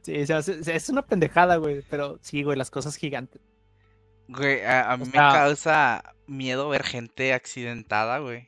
Sí, 0.03 0.21
o 0.21 0.27
sea, 0.27 0.39
es, 0.39 0.89
una 0.89 1.03
pendejada, 1.03 1.57
güey, 1.57 1.83
pero 1.91 2.19
sí, 2.23 2.43
güey, 2.43 2.57
las 2.57 2.71
cosas 2.71 2.97
gigantes. 2.97 3.41
Güey, 4.29 4.65
a, 4.65 4.91
a 4.93 4.97
mí 4.97 5.05
me 5.07 5.13
sea- 5.13 5.33
causa 5.33 6.15
miedo 6.27 6.69
ver 6.69 6.83
gente 6.83 7.33
accidentada, 7.35 8.19
güey. 8.19 8.47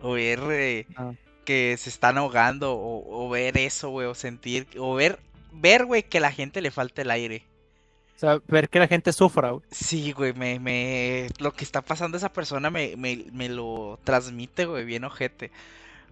O 0.00 0.12
ver 0.12 0.40
eh, 0.50 0.86
Ah. 0.96 1.12
Que 1.48 1.76
se 1.78 1.88
están 1.88 2.18
ahogando, 2.18 2.74
o, 2.74 3.24
o 3.24 3.30
ver 3.30 3.56
eso, 3.56 3.88
güey, 3.88 4.06
o 4.06 4.14
sentir, 4.14 4.66
o 4.78 4.94
ver, 4.94 5.18
ver, 5.50 5.86
güey, 5.86 6.02
que 6.02 6.20
la 6.20 6.30
gente 6.30 6.60
le 6.60 6.70
falta 6.70 7.00
el 7.00 7.10
aire. 7.10 7.42
O 8.14 8.18
sea, 8.18 8.38
ver 8.48 8.68
que 8.68 8.78
la 8.78 8.86
gente 8.86 9.14
sufra, 9.14 9.52
güey. 9.52 9.62
Sí, 9.70 10.12
güey, 10.12 10.34
me, 10.34 10.60
me, 10.60 11.28
lo 11.38 11.54
que 11.54 11.64
está 11.64 11.80
pasando 11.80 12.16
a 12.16 12.18
esa 12.18 12.34
persona 12.34 12.68
me, 12.68 12.96
me, 12.98 13.24
me 13.32 13.48
lo 13.48 13.98
transmite, 14.04 14.66
güey, 14.66 14.84
bien 14.84 15.04
ojete. 15.04 15.50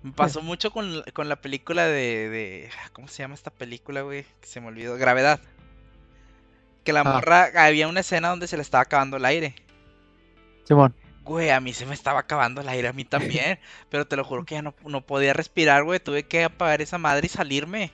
Me 0.02 0.12
pasó 0.12 0.40
mucho 0.50 0.70
con, 0.70 1.02
con 1.12 1.28
la 1.28 1.36
película 1.36 1.84
de, 1.86 2.30
de, 2.30 2.70
¿cómo 2.94 3.06
se 3.08 3.22
llama 3.22 3.34
esta 3.34 3.50
película, 3.50 4.00
güey? 4.00 4.24
Que 4.40 4.46
se 4.46 4.62
me 4.62 4.68
olvidó, 4.68 4.96
Gravedad. 4.96 5.38
Que 6.82 6.94
la 6.94 7.00
Ah. 7.00 7.04
morra, 7.04 7.50
había 7.56 7.88
una 7.88 8.00
escena 8.00 8.30
donde 8.30 8.46
se 8.46 8.56
le 8.56 8.62
estaba 8.62 8.82
acabando 8.82 9.18
el 9.18 9.26
aire. 9.26 9.54
Simón. 10.64 10.94
Güey, 11.26 11.50
a 11.50 11.60
mí 11.60 11.72
se 11.72 11.86
me 11.86 11.94
estaba 11.94 12.20
acabando 12.20 12.60
el 12.60 12.68
aire, 12.68 12.88
a 12.88 12.92
mí 12.92 13.04
también. 13.04 13.58
pero 13.90 14.06
te 14.06 14.16
lo 14.16 14.24
juro 14.24 14.44
que 14.44 14.54
ya 14.54 14.62
no, 14.62 14.74
no 14.86 15.00
podía 15.00 15.32
respirar, 15.32 15.84
güey. 15.84 15.98
Tuve 16.00 16.22
que 16.22 16.44
apagar 16.44 16.80
esa 16.82 16.98
madre 16.98 17.26
y 17.26 17.28
salirme. 17.30 17.92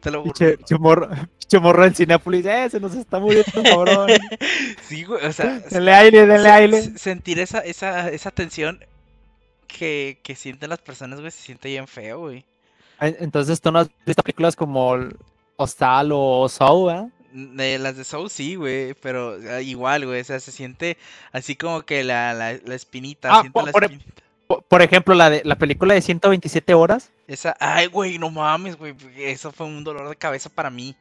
Te 0.00 0.10
lo 0.10 0.22
juro. 0.22 0.32
Pinche 0.32 0.56
pinche 0.56 0.78
morro, 0.78 1.10
pinche 1.38 1.58
morro 1.58 1.84
en 1.84 1.94
Cinépolis, 1.94 2.46
eh, 2.46 2.68
se 2.70 2.80
nos 2.80 2.94
está 2.94 3.18
muriendo, 3.20 3.62
cabrón. 3.62 4.08
Sí, 4.82 5.04
güey, 5.04 5.24
o 5.26 5.32
sea, 5.32 5.58
Denle 5.70 5.92
aire, 5.92 6.26
denle 6.26 6.42
se- 6.48 6.50
aire. 6.50 6.82
se- 6.82 6.98
sentir 6.98 7.38
esa, 7.38 7.58
esa, 7.60 8.08
esa 8.10 8.30
tensión 8.30 8.82
que, 9.66 10.18
que 10.22 10.34
sienten 10.34 10.70
las 10.70 10.78
personas, 10.80 11.20
güey, 11.20 11.30
se 11.30 11.42
siente 11.42 11.68
bien 11.68 11.86
feo, 11.86 12.20
güey. 12.20 12.46
En- 13.00 13.16
Entonces 13.20 13.60
tú 13.60 13.70
no 13.70 13.80
has 13.80 13.90
visto 14.06 14.22
películas 14.22 14.56
como 14.56 14.96
Hostal 15.56 16.10
o 16.14 16.48
Saw, 16.48 16.90
¿eh? 16.90 17.08
De 17.32 17.78
las 17.78 17.96
de 17.96 18.04
Soul 18.04 18.28
sí, 18.30 18.56
güey, 18.56 18.94
pero 18.94 19.38
igual, 19.60 20.06
güey, 20.06 20.20
o 20.20 20.24
sea, 20.24 20.40
se 20.40 20.52
siente 20.52 20.96
así 21.32 21.54
como 21.56 21.82
que 21.82 22.02
la, 22.04 22.34
la, 22.34 22.58
la 22.64 22.74
espinita, 22.74 23.28
Ah, 23.30 23.40
siento 23.42 23.52
por- 23.52 23.66
la 23.66 23.72
por- 23.72 23.84
espinita. 23.84 24.22
Por, 24.46 24.62
por 24.64 24.82
ejemplo, 24.82 25.14
la 25.14 25.30
de 25.30 25.42
la 25.44 25.56
película 25.56 25.94
de 25.94 26.02
127 26.02 26.74
horas. 26.74 27.10
Esa, 27.28 27.56
ay, 27.60 27.86
güey, 27.86 28.18
no 28.18 28.30
mames, 28.30 28.76
güey, 28.76 28.96
eso 29.16 29.52
fue 29.52 29.66
un 29.66 29.84
dolor 29.84 30.08
de 30.08 30.16
cabeza 30.16 30.50
para 30.50 30.70
mí. 30.70 30.96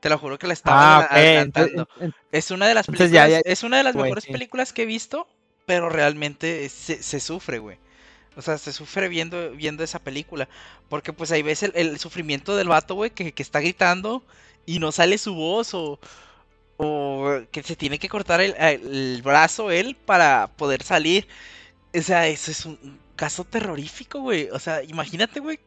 Te 0.00 0.08
lo 0.08 0.18
juro 0.18 0.38
que 0.38 0.46
la 0.48 0.54
estaba 0.54 0.80
Ah, 0.80 0.96
adela- 0.96 1.06
ok. 1.06 1.12
adelantando. 1.12 1.68
entonces- 1.82 2.02
en- 2.04 2.14
Es 2.32 2.50
una 2.50 2.66
de 2.66 2.74
las 2.74 2.86
películas, 2.86 3.12
ya- 3.12 3.28
ya- 3.28 3.40
es 3.44 3.62
una 3.62 3.76
de 3.76 3.84
las 3.84 3.92
güey, 3.94 4.04
mejores 4.04 4.24
sí. 4.24 4.32
películas 4.32 4.72
que 4.72 4.82
he 4.82 4.86
visto, 4.86 5.28
pero 5.66 5.88
realmente 5.88 6.68
se, 6.68 7.00
se 7.02 7.20
sufre, 7.20 7.58
güey. 7.60 7.78
O 8.36 8.42
sea, 8.42 8.58
se 8.58 8.72
sufre 8.72 9.08
viendo, 9.08 9.50
viendo 9.52 9.84
esa 9.84 9.98
película. 10.00 10.48
Porque 10.88 11.12
pues 11.12 11.30
ahí 11.30 11.42
ves 11.42 11.62
el, 11.62 11.72
el 11.76 11.98
sufrimiento 12.00 12.56
del 12.56 12.68
vato, 12.68 12.94
güey, 12.96 13.10
que, 13.10 13.32
que 13.32 13.42
está 13.42 13.60
gritando 13.60 14.24
y 14.66 14.78
no 14.78 14.92
sale 14.92 15.18
su 15.18 15.34
voz 15.34 15.74
o, 15.74 15.98
o 16.76 17.40
que 17.50 17.62
se 17.62 17.76
tiene 17.76 17.98
que 17.98 18.08
cortar 18.08 18.40
el, 18.40 18.54
el 18.58 19.20
brazo 19.22 19.70
él 19.70 19.96
para 19.96 20.48
poder 20.56 20.82
salir. 20.82 21.26
O 21.94 22.00
sea, 22.02 22.26
eso 22.28 22.50
es 22.50 22.64
un, 22.66 22.98
caso 23.16 23.44
terrorífico, 23.44 24.20
güey. 24.20 24.48
O 24.50 24.58
sea, 24.58 24.82
imagínate, 24.82 25.40
güey. 25.40 25.60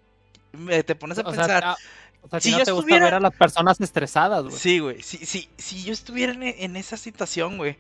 Te 0.86 0.96
pones 0.96 1.18
a 1.20 1.22
o 1.22 1.26
pensar. 1.26 1.76
o 2.22 2.30
sea, 2.30 2.40
si 2.40 2.52
no 2.52 2.60
yo 2.60 2.64
te 2.66 2.72
gusta 2.72 2.82
estuviera- 2.86 3.06
ver 3.06 3.14
a 3.16 3.20
las 3.20 3.34
personas 3.36 3.80
estresadas, 3.80 4.44
güey. 4.46 4.56
Sí, 4.58 4.80
güey. 4.80 5.02
Si, 5.04 5.18
si, 5.26 5.50
si 5.58 5.84
yo 5.84 5.94
estuviera 5.94 6.34
en, 6.34 6.44
en 6.44 6.76
esa 6.76 6.98
situación, 6.98 7.58
güey. 7.58 7.78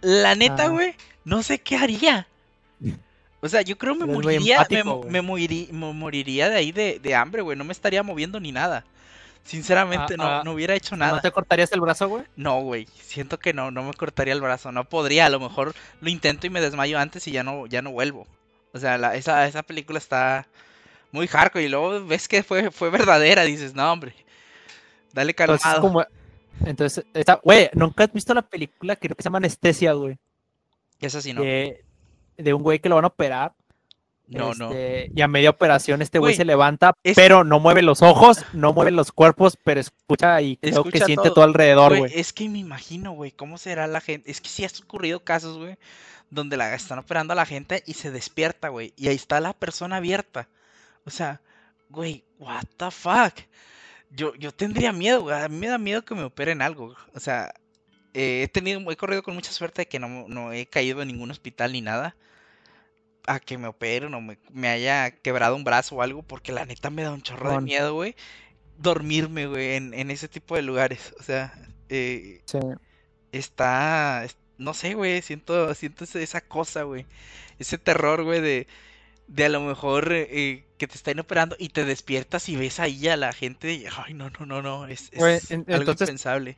La 0.00 0.34
neta, 0.34 0.64
Ah. 0.64 0.68
güey, 0.68 0.94
no 1.24 1.42
sé 1.42 1.58
qué 1.58 1.76
haría. 1.76 2.28
O 3.40 3.48
sea, 3.48 3.62
yo 3.62 3.76
creo 3.78 3.94
me 3.94 4.06
moriría, 4.06 4.66
me, 4.70 4.78
empático, 4.78 5.06
me 5.08 5.22
moirí- 5.22 5.70
me 5.70 5.92
moriría 5.92 6.48
de 6.48 6.56
ahí 6.56 6.72
de, 6.72 6.98
de 6.98 7.14
hambre, 7.14 7.42
güey. 7.42 7.56
No 7.56 7.64
me 7.64 7.72
estaría 7.72 8.02
moviendo 8.02 8.40
ni 8.40 8.52
nada. 8.52 8.84
Sinceramente, 9.48 10.14
Ah, 10.14 10.16
no, 10.18 10.24
ah, 10.26 10.42
no 10.44 10.52
hubiera 10.52 10.74
hecho 10.74 10.94
¿No 10.94 11.06
nada. 11.06 11.20
te 11.22 11.30
cortarías 11.30 11.72
el 11.72 11.80
brazo, 11.80 12.06
güey? 12.08 12.24
No, 12.36 12.60
güey. 12.60 12.86
Siento 13.00 13.38
que 13.38 13.54
no, 13.54 13.70
no 13.70 13.82
me 13.82 13.94
cortaría 13.94 14.34
el 14.34 14.42
brazo. 14.42 14.72
No 14.72 14.84
podría. 14.84 15.24
A 15.26 15.30
lo 15.30 15.40
mejor 15.40 15.74
lo 16.02 16.10
intento 16.10 16.46
y 16.46 16.50
me 16.50 16.60
desmayo 16.60 16.98
antes 16.98 17.26
y 17.26 17.32
ya 17.32 17.42
no, 17.42 17.66
ya 17.66 17.80
no 17.80 17.90
vuelvo. 17.90 18.26
O 18.74 18.78
sea, 18.78 18.98
la- 18.98 19.14
esa, 19.16 19.46
esa 19.46 19.62
película 19.62 19.98
está 19.98 20.46
muy 21.12 21.26
hardcore. 21.26 21.64
Y 21.64 21.68
luego 21.68 22.04
ves 22.04 22.28
que 22.28 22.42
fue, 22.42 22.70
fue 22.70 22.90
verdadera. 22.90 23.42
Dices, 23.44 23.74
no, 23.74 23.90
hombre. 23.90 24.14
Dale 25.14 25.30
Entonces, 25.30 25.62
calmado. 25.62 25.80
como, 25.80 26.04
Entonces, 26.66 27.06
esta, 27.14 27.40
güey, 27.42 27.70
¿nunca 27.72 28.04
has 28.04 28.12
visto 28.12 28.34
la 28.34 28.42
película 28.42 28.96
que 28.96 29.08
creo 29.08 29.16
que 29.16 29.22
se 29.22 29.28
llama 29.28 29.38
Anestesia, 29.38 29.94
güey? 29.94 30.18
Eso 31.00 31.22
sí, 31.22 31.32
no. 31.32 31.40
De, 31.40 31.82
de 32.36 32.52
un 32.52 32.62
güey 32.62 32.80
que 32.80 32.90
lo 32.90 32.96
van 32.96 33.04
a 33.04 33.08
operar. 33.08 33.54
No, 34.28 34.52
no. 34.54 34.70
este, 34.70 35.10
Y 35.14 35.22
a 35.22 35.28
media 35.28 35.50
operación 35.50 36.02
este 36.02 36.18
güey 36.18 36.34
se 36.34 36.44
levanta, 36.44 36.92
es- 37.02 37.16
pero 37.16 37.44
no 37.44 37.60
mueve 37.60 37.80
los 37.82 38.02
ojos, 38.02 38.44
no 38.52 38.72
mueve 38.74 38.90
los 38.90 39.10
cuerpos, 39.10 39.56
pero 39.64 39.80
escucha 39.80 40.40
y 40.42 40.56
creo 40.58 40.84
que 40.84 40.98
siente 41.00 41.14
todo. 41.24 41.34
todo, 41.34 41.44
alrededor, 41.44 41.96
Güey, 41.96 42.12
es 42.14 42.32
que 42.32 42.48
me 42.48 42.58
imagino, 42.58 43.12
güey, 43.12 43.30
cómo 43.32 43.56
será 43.58 43.86
la 43.86 44.00
gente. 44.00 44.30
Es 44.30 44.40
que 44.40 44.48
sí 44.50 44.64
ha 44.64 44.68
ocurrido 44.84 45.24
casos, 45.24 45.56
güey, 45.56 45.76
donde 46.30 46.58
la 46.58 46.74
están 46.74 46.98
operando 46.98 47.32
a 47.32 47.36
la 47.36 47.46
gente 47.46 47.82
y 47.86 47.94
se 47.94 48.10
despierta, 48.10 48.68
güey. 48.68 48.92
Y 48.96 49.08
ahí 49.08 49.16
está 49.16 49.40
la 49.40 49.54
persona 49.54 49.96
abierta. 49.96 50.48
O 51.06 51.10
sea, 51.10 51.40
güey, 51.88 52.22
what 52.38 52.64
the 52.76 52.90
fuck. 52.90 53.32
Yo, 54.10 54.34
yo 54.34 54.52
tendría 54.52 54.92
miedo, 54.92 55.22
güey. 55.22 55.36
A 55.42 55.48
mí 55.48 55.56
me 55.56 55.68
da 55.68 55.78
miedo 55.78 56.04
que 56.04 56.14
me 56.14 56.24
operen 56.24 56.60
algo. 56.60 56.94
O 57.14 57.20
sea, 57.20 57.54
eh, 58.14 58.42
he 58.42 58.48
tenido, 58.48 58.90
he 58.90 58.96
corrido 58.96 59.22
con 59.22 59.34
mucha 59.34 59.52
suerte 59.52 59.82
de 59.82 59.86
que 59.88 59.98
no, 59.98 60.26
no 60.28 60.52
he 60.52 60.66
caído 60.66 61.00
en 61.00 61.08
ningún 61.08 61.30
hospital 61.30 61.72
ni 61.72 61.80
nada. 61.80 62.14
A 63.26 63.40
que 63.40 63.58
me 63.58 63.68
operen 63.68 64.14
o 64.14 64.20
me, 64.20 64.38
me 64.50 64.68
haya 64.68 65.10
quebrado 65.10 65.54
un 65.56 65.64
brazo 65.64 65.96
o 65.96 66.02
algo, 66.02 66.22
porque 66.22 66.52
la 66.52 66.64
neta 66.64 66.88
me 66.90 67.02
da 67.02 67.12
un 67.12 67.20
chorro 67.22 67.50
de 67.52 67.60
miedo, 67.60 67.92
güey. 67.94 68.14
Dormirme, 68.78 69.46
güey, 69.46 69.74
en, 69.74 69.92
en 69.92 70.10
ese 70.10 70.28
tipo 70.28 70.54
de 70.56 70.62
lugares. 70.62 71.14
O 71.20 71.22
sea, 71.22 71.52
eh, 71.88 72.40
Sí. 72.46 72.58
está, 73.32 74.24
es- 74.24 74.36
no 74.56 74.74
sé, 74.74 74.94
güey, 74.94 75.22
siento, 75.22 75.74
siento 75.74 76.04
esa 76.04 76.40
cosa, 76.40 76.82
güey, 76.84 77.06
ese 77.58 77.78
terror, 77.78 78.24
güey, 78.24 78.40
de, 78.40 78.66
de 79.28 79.44
a 79.44 79.48
lo 79.48 79.60
mejor 79.60 80.08
eh, 80.12 80.64
que 80.78 80.86
te 80.88 80.94
están 80.96 81.18
operando 81.20 81.54
y 81.58 81.68
te 81.68 81.84
despiertas 81.84 82.48
y 82.48 82.56
ves 82.56 82.80
ahí 82.80 83.08
a 83.08 83.16
la 83.16 83.32
gente, 83.32 83.72
y, 83.74 83.84
ay, 84.04 84.14
no, 84.14 84.30
no, 84.30 84.46
no, 84.46 84.62
no, 84.62 84.86
es, 84.86 85.10
Güey, 85.14 85.36
es 85.36 85.50
en- 85.50 85.64
algo 85.68 85.80
entonces- 85.82 86.08
impensable. 86.08 86.56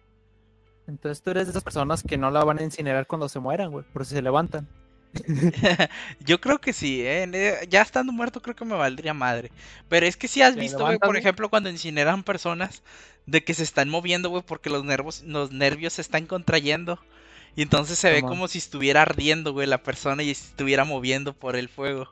Entonces 0.87 1.23
tú 1.23 1.31
eres 1.31 1.47
de 1.47 1.51
esas 1.51 1.63
personas 1.63 2.03
que 2.03 2.17
no 2.19 2.31
la 2.31 2.43
van 2.43 2.59
a 2.59 2.63
incinerar 2.65 3.07
cuando 3.07 3.29
se 3.29 3.39
mueran, 3.39 3.71
güey, 3.71 3.85
por 3.93 4.05
si 4.07 4.15
se 4.15 4.23
levantan. 4.23 4.67
Yo 6.21 6.41
creo 6.41 6.61
que 6.61 6.73
sí, 6.73 7.03
¿eh? 7.05 7.27
Ne- 7.27 7.67
Ya 7.69 7.83
estando 7.83 8.13
muerto 8.13 8.41
creo 8.43 8.55
que 8.57 8.65
me 8.65 8.77
valdría 8.77 9.15
madre. 9.15 9.51
Pero 9.89 10.07
es 10.07 10.17
que 10.17 10.29
sí 10.29 10.43
has 10.43 10.55
¿Te 10.55 10.61
visto, 10.61 10.85
güey, 10.85 10.99
por 10.99 11.17
ejemplo, 11.17 11.49
cuando 11.49 11.69
incineran 11.71 12.23
personas 12.23 12.83
de 13.27 13.43
que 13.45 13.55
se 13.55 13.63
están 13.63 13.89
moviendo, 13.89 14.31
güey, 14.31 14.43
porque 14.45 14.71
los 14.71 14.85
nervios, 14.85 15.23
los 15.23 15.53
nervios 15.53 15.95
se 15.95 16.03
están 16.03 16.27
contrayendo. 16.27 16.99
Y 17.57 17.63
entonces 17.63 17.99
se 17.99 18.11
ve 18.13 18.23
como 18.23 18.47
si 18.47 18.59
estuviera 18.59 19.03
ardiendo, 19.03 19.53
güey, 19.53 19.67
la 19.67 19.83
persona 19.83 20.23
y 20.23 20.31
estuviera 20.31 20.85
moviendo 20.85 21.33
por 21.35 21.57
el 21.57 21.69
fuego. 21.69 22.09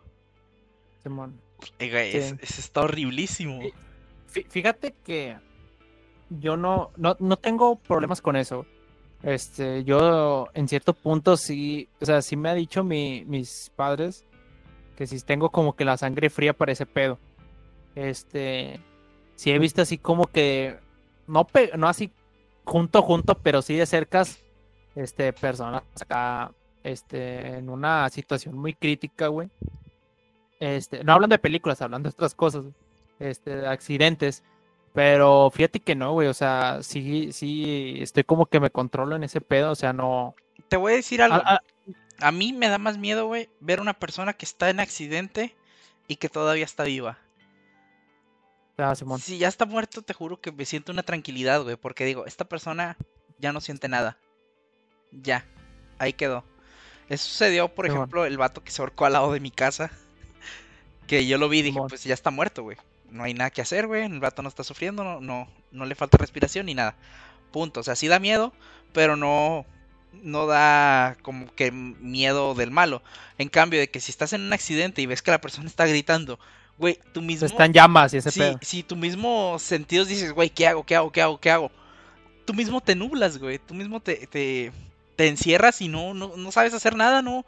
Simón. 1.02 1.40
Eh, 1.78 1.90
güey, 1.90 2.12
Sí. 2.12 2.18
es- 2.40 2.58
está 2.58 2.82
horriblísimo. 2.82 3.60
Fíjate 4.50 4.94
que 5.04 5.36
yo 6.30 6.56
no, 6.56 6.90
no, 6.96 7.16
no 7.20 7.36
tengo 7.36 7.76
problemas 7.78 8.20
con 8.20 8.36
eso. 8.36 8.66
Este, 9.22 9.82
yo 9.84 10.46
en 10.54 10.68
cierto 10.68 10.94
punto 10.94 11.36
sí, 11.36 11.88
o 12.00 12.04
sea, 12.06 12.22
sí 12.22 12.36
me 12.36 12.48
ha 12.50 12.54
dicho 12.54 12.84
mi- 12.84 13.24
mis 13.26 13.72
padres 13.74 14.24
que 14.96 15.06
si 15.06 15.20
tengo 15.20 15.50
como 15.50 15.74
que 15.74 15.84
la 15.84 15.96
sangre 15.96 16.30
fría 16.30 16.52
para 16.52 16.72
ese 16.72 16.86
pedo. 16.86 17.18
Este, 17.94 18.80
sí 19.34 19.50
he 19.50 19.58
visto 19.58 19.82
así 19.82 19.98
como 19.98 20.26
que, 20.26 20.78
no, 21.26 21.44
pe- 21.46 21.72
no 21.76 21.88
así 21.88 22.12
junto, 22.64 23.02
junto, 23.02 23.34
pero 23.38 23.62
sí 23.62 23.76
de 23.76 23.86
cercas, 23.86 24.38
este, 24.94 25.32
personas 25.32 25.82
acá, 26.00 26.52
este, 26.84 27.58
en 27.58 27.70
una 27.70 28.08
situación 28.10 28.56
muy 28.56 28.74
crítica, 28.74 29.28
güey. 29.28 29.48
Este, 30.60 31.04
no 31.04 31.12
hablan 31.12 31.30
de 31.30 31.38
películas, 31.38 31.80
hablan 31.82 32.02
de 32.02 32.08
otras 32.10 32.34
cosas, 32.34 32.64
este, 33.20 33.56
de 33.56 33.66
accidentes. 33.68 34.42
Pero 34.98 35.48
fíjate 35.52 35.78
que 35.78 35.94
no, 35.94 36.10
güey, 36.10 36.26
o 36.26 36.34
sea, 36.34 36.80
sí, 36.82 37.30
sí, 37.30 37.98
estoy 38.00 38.24
como 38.24 38.46
que 38.46 38.58
me 38.58 38.72
controlo 38.72 39.14
en 39.14 39.22
ese 39.22 39.40
pedo, 39.40 39.70
o 39.70 39.76
sea, 39.76 39.92
no. 39.92 40.34
Te 40.68 40.76
voy 40.76 40.92
a 40.94 40.96
decir 40.96 41.22
algo. 41.22 41.36
Ah, 41.44 41.60
ah, 41.62 42.26
A 42.26 42.32
mí 42.32 42.52
me 42.52 42.68
da 42.68 42.78
más 42.78 42.98
miedo, 42.98 43.28
güey, 43.28 43.48
ver 43.60 43.80
una 43.80 43.94
persona 43.94 44.32
que 44.32 44.44
está 44.44 44.70
en 44.70 44.80
accidente 44.80 45.54
y 46.08 46.16
que 46.16 46.28
todavía 46.28 46.64
está 46.64 46.82
viva. 46.82 47.16
ah, 48.76 48.92
Simón. 48.96 49.20
Si 49.20 49.38
ya 49.38 49.46
está 49.46 49.66
muerto, 49.66 50.02
te 50.02 50.14
juro 50.14 50.40
que 50.40 50.50
me 50.50 50.64
siento 50.64 50.90
una 50.90 51.04
tranquilidad, 51.04 51.62
güey, 51.62 51.76
porque 51.76 52.04
digo, 52.04 52.26
esta 52.26 52.46
persona 52.48 52.96
ya 53.38 53.52
no 53.52 53.60
siente 53.60 53.88
nada. 53.88 54.18
Ya, 55.12 55.46
ahí 55.98 56.12
quedó. 56.12 56.44
Eso 57.08 57.28
sucedió, 57.28 57.72
por 57.72 57.86
Simón. 57.86 58.10
ejemplo, 58.10 58.26
el 58.26 58.36
vato 58.36 58.64
que 58.64 58.72
se 58.72 58.82
ahorcó 58.82 59.06
al 59.06 59.12
lado 59.12 59.32
de 59.32 59.38
mi 59.38 59.52
casa. 59.52 59.92
Que 61.06 61.26
yo 61.26 61.38
lo 61.38 61.48
vi 61.48 61.60
y 61.60 61.62
dije, 61.62 61.80
Simón. 61.80 61.88
pues 61.88 62.04
ya 62.04 62.14
está 62.14 62.30
muerto, 62.30 62.62
güey. 62.64 62.76
No 63.10 63.24
hay 63.24 63.34
nada 63.34 63.50
que 63.50 63.62
hacer, 63.62 63.86
güey. 63.86 64.04
El 64.04 64.20
vato 64.20 64.42
no 64.42 64.48
está 64.48 64.64
sufriendo, 64.64 65.04
no, 65.04 65.20
no, 65.20 65.48
no 65.72 65.86
le 65.86 65.94
falta 65.94 66.18
respiración 66.18 66.66
ni 66.66 66.74
nada. 66.74 66.94
Punto. 67.52 67.80
O 67.80 67.82
sea, 67.82 67.96
sí 67.96 68.08
da 68.08 68.18
miedo, 68.18 68.52
pero 68.92 69.16
no, 69.16 69.64
no 70.12 70.46
da 70.46 71.16
como 71.22 71.52
que 71.54 71.70
miedo 71.72 72.54
del 72.54 72.70
malo. 72.70 73.02
En 73.38 73.48
cambio, 73.48 73.80
de 73.80 73.90
que 73.90 74.00
si 74.00 74.10
estás 74.10 74.32
en 74.32 74.42
un 74.42 74.52
accidente 74.52 75.02
y 75.02 75.06
ves 75.06 75.22
que 75.22 75.30
la 75.30 75.40
persona 75.40 75.68
está 75.68 75.86
gritando, 75.86 76.38
güey, 76.78 76.98
tú 77.12 77.22
mismo. 77.22 77.46
Está 77.46 77.64
en 77.64 77.72
llamas 77.72 78.12
y 78.14 78.18
ese 78.18 78.30
Sí, 78.30 78.40
pedo. 78.40 78.58
si 78.62 78.82
tu 78.82 78.96
mismo 78.96 79.58
sentidos 79.58 80.08
dices, 80.08 80.32
güey, 80.32 80.50
¿qué 80.50 80.66
hago? 80.68 80.84
¿Qué 80.84 80.96
hago? 80.96 81.10
¿Qué 81.12 81.22
hago? 81.22 81.40
¿Qué 81.40 81.50
hago? 81.50 81.70
Tú 82.44 82.54
mismo 82.54 82.80
te 82.80 82.94
nublas, 82.94 83.38
güey. 83.38 83.58
Tú 83.58 83.74
mismo 83.74 84.00
te, 84.00 84.26
te, 84.26 84.72
te 85.16 85.28
encierras 85.28 85.80
y 85.80 85.88
no, 85.88 86.14
no, 86.14 86.36
no 86.36 86.52
sabes 86.52 86.74
hacer 86.74 86.96
nada, 86.96 87.22
no, 87.22 87.44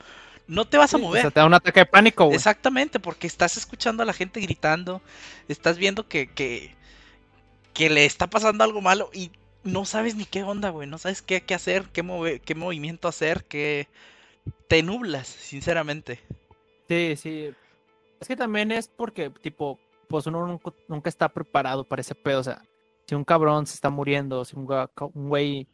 no 0.51 0.66
te 0.68 0.78
vas 0.78 0.94
a 0.94 0.98
Sí, 0.98 1.03
o 1.07 1.07
mover. 1.07 1.22
sea, 1.22 1.30
te 1.30 1.40
da 1.40 1.46
un 1.46 1.55
ataque 1.55 1.80
de 1.80 1.86
pánico, 1.86 2.26
güey. 2.26 2.36
Exactamente, 2.36 3.01
porque 3.01 3.26
estás 3.26 3.57
escuchando 3.57 4.03
a 4.03 4.07
la 4.07 4.12
gente 4.12 4.40
gritando, 4.40 5.03
estás 5.48 5.78
viendo 5.78 6.09
que, 6.09 6.28
que, 6.32 6.76
que 7.72 7.90
le 7.90 8.05
está 8.05 8.28
pasando 8.28 8.64
algo 8.64 8.80
malo 8.80 9.11
y 9.12 9.32
no 9.64 9.84
sabes 9.84 10.14
ni 10.16 10.24
qué 10.26 10.42
onda, 10.42 10.70
güey. 10.70 10.88
No 10.88 10.98
sabes 10.98 11.22
qué, 11.22 11.42
qué 11.42 11.55
hacer, 11.55 11.84
qué, 11.92 12.03
move- 12.03 12.40
qué 12.40 12.55
movimiento 12.55 13.09
hacer, 13.09 13.44
qué... 13.44 13.88
Te 14.68 14.82
nublas, 14.82 15.28
sinceramente. 15.28 16.20
Sí, 16.88 17.14
sí. 17.16 17.51
Es 18.20 18.28
que 18.28 18.36
también 18.36 18.72
es 18.72 18.88
porque, 18.88 19.30
tipo, 19.30 19.78
pues 20.09 20.26
uno 20.26 20.46
nunca, 20.46 20.72
nunca 20.88 21.09
está 21.09 21.28
preparado 21.28 21.84
para 21.84 22.01
ese 22.03 22.14
pedo. 22.14 22.40
O 22.40 22.44
sea, 22.44 22.62
si 23.07 23.14
un 23.14 23.24
cabrón 23.24 23.66
se 23.66 23.74
está 23.74 23.90
muriendo, 23.90 24.44
si 24.44 24.57
un 24.57 24.66
güey 25.14 25.68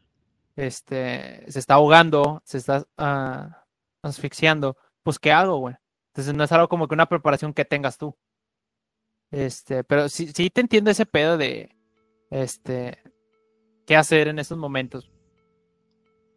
este, 0.57 1.45
se 1.51 1.59
está 1.59 1.75
ahogando, 1.75 2.43
se 2.45 2.59
está 2.59 2.87
ah, 2.99 3.65
asfixiando, 4.11 4.77
pues 5.03 5.19
¿qué 5.19 5.33
hago, 5.33 5.59
güey? 5.59 5.75
Entonces 6.09 6.35
no 6.35 6.45
es 6.45 6.53
algo 6.53 6.69
como 6.69 6.89
que 6.89 6.95
una 6.95 7.07
preparación 7.09 7.53
que 7.55 7.65
tengas 7.65 7.99
tú. 7.99 8.17
Este, 9.31 9.85
pero 9.85 10.09
sí, 10.09 10.29
sí 10.35 10.51
te 10.51 10.61
entiendo 10.61 10.91
ese 10.91 11.07
pedo 11.07 11.37
de, 11.37 11.71
este, 12.31 12.99
qué 13.87 13.97
hacer 13.97 14.29
en 14.29 14.39
esos 14.39 14.59
momentos. 14.59 15.11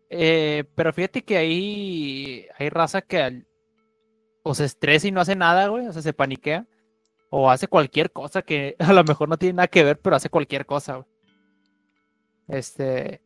Eh, 0.09 0.63
pero 0.75 0.91
fíjate 0.91 1.23
que 1.23 1.37
ahí 1.37 2.47
hay 2.57 2.69
raza 2.69 3.01
que 3.01 3.19
al- 3.21 3.47
o 4.43 4.55
se 4.55 4.65
estresa 4.65 5.07
y 5.07 5.11
no 5.11 5.21
hace 5.21 5.35
nada, 5.35 5.67
güey, 5.67 5.87
o 5.87 5.93
sea, 5.93 6.01
se 6.01 6.13
paniquea, 6.13 6.65
o 7.29 7.51
hace 7.51 7.67
cualquier 7.67 8.11
cosa 8.11 8.41
que 8.41 8.75
a 8.79 8.93
lo 8.93 9.03
mejor 9.03 9.29
no 9.29 9.37
tiene 9.37 9.53
nada 9.55 9.67
que 9.67 9.83
ver, 9.83 9.99
pero 9.99 10.15
hace 10.15 10.29
cualquier 10.29 10.65
cosa, 10.65 10.95
güey. 10.97 11.07
Este, 12.47 13.21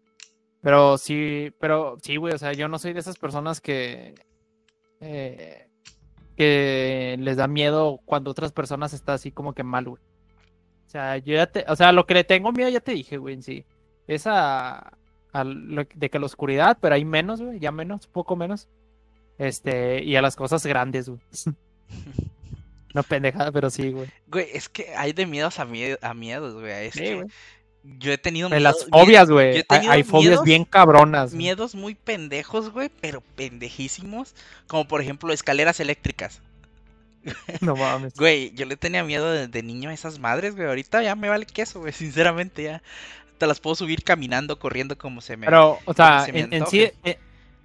pero 0.61 0.97
sí, 0.97 1.53
pero 1.59 1.97
sí, 2.01 2.17
güey, 2.17 2.33
o 2.33 2.37
sea, 2.37 2.53
yo 2.53 2.67
no 2.67 2.79
soy 2.79 2.93
de 2.93 2.99
esas 2.99 3.17
personas 3.17 3.61
que, 3.61 4.15
eh, 5.03 5.67
que 6.37 7.15
les 7.19 7.37
da 7.37 7.47
miedo 7.47 7.99
cuando 8.05 8.31
otras 8.31 8.51
personas 8.51 8.93
están 8.93 9.15
así 9.15 9.31
como 9.31 9.53
que 9.53 9.63
mal, 9.63 9.85
güey. 9.85 10.01
O 10.87 10.89
sea, 10.89 11.17
yo 11.17 11.33
ya 11.35 11.47
te, 11.47 11.65
o 11.67 11.75
sea, 11.75 11.91
lo 11.91 12.05
que 12.05 12.13
le 12.13 12.23
tengo 12.23 12.51
miedo 12.51 12.69
ya 12.69 12.79
te 12.79 12.93
dije, 12.93 13.17
güey, 13.17 13.35
en 13.35 13.43
sí. 13.43 13.65
Es 14.07 14.27
a, 14.27 14.97
a 15.31 15.43
lo- 15.43 15.85
de 15.95 16.09
que 16.09 16.19
la 16.19 16.25
oscuridad, 16.25 16.77
pero 16.81 16.95
hay 16.95 17.05
menos, 17.05 17.41
güey, 17.41 17.59
ya 17.59 17.71
menos, 17.71 18.07
poco 18.07 18.35
menos. 18.35 18.67
Este, 19.37 20.03
y 20.03 20.15
a 20.15 20.21
las 20.21 20.35
cosas 20.35 20.65
grandes, 20.65 21.09
güey. 21.09 21.21
No 22.93 23.01
pendejada, 23.01 23.51
pero 23.51 23.71
sí, 23.71 23.91
güey. 23.91 24.07
Güey, 24.27 24.47
es 24.53 24.69
que 24.69 24.93
hay 24.95 25.13
de 25.13 25.25
miedos 25.25 25.59
a, 25.59 25.65
mie- 25.65 25.97
a 26.01 26.13
miedos, 26.13 26.53
güey. 26.53 26.87
Es 26.87 26.93
Sí, 26.93 26.99
que 26.99 27.15
güey. 27.15 27.27
Yo 27.99 28.11
he 28.13 28.17
tenido 28.17 28.49
De 28.49 28.59
las 28.59 28.75
miedo- 28.75 28.87
fobias, 28.91 29.27
yo 29.27 29.33
güey. 29.35 29.63
Hay, 29.69 30.03
fobias 30.03 30.31
miedos- 30.31 30.43
bien 30.45 30.65
cabronas. 30.65 31.33
Miedos 31.33 31.75
muy 31.75 31.95
pendejos, 31.95 32.69
güey, 32.71 32.89
pero 33.01 33.21
pendejísimos. 33.35 34.35
Como 34.67 34.87
por 34.87 35.01
ejemplo 35.01 35.33
escaleras 35.33 35.79
eléctricas. 35.79 36.41
No 37.61 37.75
mames. 37.75 38.13
Güey, 38.15 38.51
yo 38.53 38.65
le 38.65 38.75
tenía 38.77 39.03
miedo 39.03 39.31
de, 39.31 39.47
de 39.47 39.63
niño 39.63 39.89
a 39.89 39.93
esas 39.93 40.19
madres, 40.19 40.55
güey. 40.55 40.67
Ahorita 40.67 41.01
ya 41.03 41.15
me 41.15 41.29
vale 41.29 41.45
queso, 41.45 41.79
güey. 41.79 41.93
Sinceramente, 41.93 42.63
ya. 42.63 42.83
Te 43.37 43.47
las 43.47 43.59
puedo 43.59 43.75
subir 43.75 44.03
caminando, 44.03 44.59
corriendo 44.59 44.97
como 44.97 45.19
se 45.21 45.35
me. 45.37 45.45
Pero, 45.47 45.79
o 45.85 45.93
sea, 45.93 46.25
se 46.25 46.31
en, 46.31 46.53
en 46.53 46.67
sí, 46.67 46.85
antoje. 46.85 47.19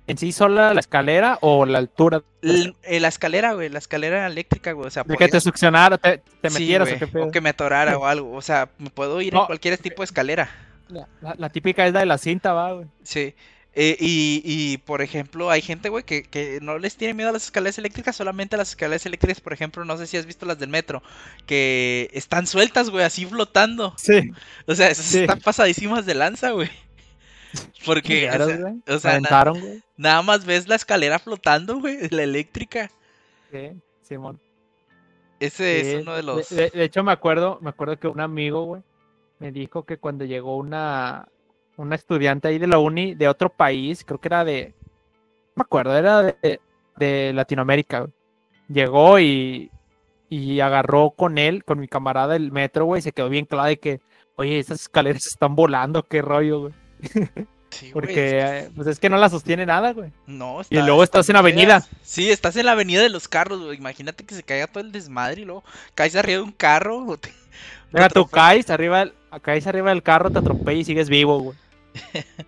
En, 0.09 0.13
en 0.13 0.19
sí 0.19 0.33
sola 0.33 0.75
la 0.75 0.81
escalera 0.81 1.39
o 1.43 1.65
la 1.67 1.79
altura. 1.79 2.23
L- 2.43 2.75
eh, 2.83 2.99
la 3.01 3.09
escalera, 3.09 3.53
güey. 3.53 3.69
La 3.69 3.79
escalera 3.79 4.27
eléctrica, 4.27 4.73
güey. 4.73 4.87
O 4.89 4.91
sea, 4.91 5.05
De 5.05 5.17
que 5.17 5.29
te 5.29 5.41
succionara, 5.41 5.99
te, 5.99 6.19
te 6.41 6.51
sí, 6.51 6.59
metieras 6.59 6.89
o 6.89 6.97
güey, 6.97 7.11
pedo. 7.11 7.25
o 7.27 7.31
que 7.31 7.41
me 7.41 7.51
atorara 7.51 7.97
o 7.99 8.07
algo. 8.07 8.35
O 8.35 8.43
sea, 8.43 8.71
me 8.79 8.91
puedo 8.91 9.21
ir 9.21 9.33
en 9.35 9.41
No. 9.41 9.47
cualquier 9.47 9.79
tipo 9.79 10.03
de 10.03 10.07
escalera. 10.07 10.51
La, 10.89 11.07
la- 11.21 11.35
la 11.39 11.49
típica 11.51 11.87
es 11.87 11.93
la 11.93 12.01
de 12.01 12.07
la 12.07 12.19
cinta, 12.19 12.53
va, 12.53 12.73
güey. 12.73 12.87
Sí. 13.03 13.35
Eh, 13.81 13.97
y, 14.01 14.43
y, 14.45 14.79
por 14.79 15.03
ejemplo, 15.03 15.51
hay 15.51 15.63
gente, 15.63 15.89
güey, 15.89 16.03
que, 16.03 16.25
que 16.25 16.59
no 16.63 16.79
les 16.79 16.97
tiene 16.97 17.15
miedo 17.15 17.29
a 17.29 17.33
las 17.33 17.45
escaleras 17.45 17.79
eléctricas, 17.79 18.17
solamente 18.17 18.57
a 18.57 18.59
las 18.59 18.71
escaleras 18.71 19.07
eléctricas, 19.07 19.41
por 19.41 19.53
ejemplo, 19.53 19.85
no 19.85 19.97
sé 19.99 20.09
si 20.09 20.17
has 20.17 20.27
visto 20.27 20.47
las 20.47 20.59
del 20.59 20.69
metro, 20.71 21.01
que 21.47 22.11
están 22.13 22.49
sueltas, 22.49 22.91
güey, 22.91 23.05
así 23.05 23.25
flotando. 23.27 23.95
Sí. 23.97 24.31
O 24.67 24.75
sea, 24.75 24.89
esas 24.89 25.05
Sí. 25.07 25.21
están 25.21 25.39
pasadísimas 25.41 26.07
de 26.07 26.15
lanza, 26.15 26.51
güey. 26.51 26.71
Porque, 27.87 28.29
o 28.31 28.99
sea, 28.99 29.17
o 29.17 29.21
na- 29.21 29.29
nada 29.97 30.23
más 30.23 30.45
ves 30.45 30.69
la 30.69 30.75
escalera 30.77 31.19
flotando, 31.19 31.81
güey, 31.81 31.99
la 32.11 32.23
eléctrica. 32.23 32.91
Sí, 33.51 33.71
Simón. 34.03 34.41
Ese 35.41 35.83
Sí, 35.83 35.91
es 35.97 36.03
uno 36.03 36.15
de 36.17 36.23
los... 36.23 36.49
De, 36.49 36.71
de 36.71 36.85
hecho, 36.85 37.03
me 37.05 37.13
acuerdo, 37.13 37.59
me 37.61 37.71
acuerdo 37.71 37.99
que 37.99 38.09
un 38.09 38.21
amigo, 38.21 38.65
güey, 38.65 38.83
me 39.39 39.53
dijo 39.53 39.85
que 39.85 39.99
cuando 39.99 40.25
llegó 40.25 40.57
una, 40.57 41.29
una 41.77 41.95
estudiante 41.95 42.49
ahí 42.49 42.59
de 42.59 42.67
la 42.67 42.79
uni 42.79 43.15
de 43.15 43.29
otro 43.29 43.49
país, 43.49 44.05
creo 44.05 44.21
que 44.21 44.29
era 44.29 44.45
de, 44.45 44.75
no 44.81 45.53
me 45.57 45.63
acuerdo, 45.63 45.97
era 45.97 46.23
de, 46.23 46.61
de 46.97 47.33
Latinoamérica, 47.35 48.01
güey. 48.01 48.13
Llegó 48.69 49.19
y, 49.21 49.71
y 50.29 50.61
agarró 50.61 51.11
con 51.11 51.39
él, 51.39 51.65
con 51.65 51.79
mi 51.79 51.89
camarada 51.89 52.37
el 52.37 52.53
metro, 52.53 52.85
güey, 52.85 52.99
y 52.99 53.03
se 53.03 53.13
quedó 53.13 53.29
bien 53.29 53.47
claro 53.47 53.69
de 53.69 53.79
que, 53.79 54.01
oye, 54.37 54.59
esas 54.59 54.81
escaleras 54.83 55.27
están 55.27 55.55
volando, 55.55 56.03
qué 56.03 56.21
rollo, 56.21 56.61
güey. 56.63 56.75
Sí, 57.71 57.91
güey, 57.91 57.93
Porque, 57.93 58.39
es- 58.39 58.45
eh, 58.67 58.71
pues 58.75 58.89
es 58.89 58.99
que 58.99 59.11
no 59.11 59.19
la 59.19 59.29
sostiene 59.29 59.67
nada, 59.67 59.93
güey. 59.93 60.11
No, 60.27 60.63
Y 60.71 60.77
luego 60.79 61.05
estás 61.05 61.29
en 61.29 61.35
muy 61.35 61.41
avenida. 61.41 61.87
Sí, 62.03 62.31
estás 62.31 62.57
en 62.57 62.65
la 62.67 62.73
avenida 62.73 63.03
de 63.03 63.11
los 63.11 63.29
carros, 63.29 63.61
güey. 63.63 63.77
Imagínate 63.77 64.25
que 64.25 64.35
se 64.35 64.43
caiga 64.43 64.67
todo 64.67 64.83
el 64.83 64.91
desmadre 64.91 65.43
y 65.43 65.45
luego 65.45 65.63
caes 65.95 66.17
arriba 66.17 66.39
de 66.39 66.45
un 66.45 66.53
carro. 66.53 67.05
o 67.07 67.19
te- 67.19 67.29
Mira, 67.93 68.09
tú 68.09 68.21
atropella. 68.23 68.31
caes 68.43 68.71
arriba, 68.71 69.11
caes 69.43 69.67
arriba 69.67 69.91
del 69.91 70.03
carro, 70.03 70.31
te 70.31 70.39
atropellas 70.39 70.81
y 70.81 70.85
sigues 70.87 71.09
vivo, 71.11 71.39
güey. 71.41 71.57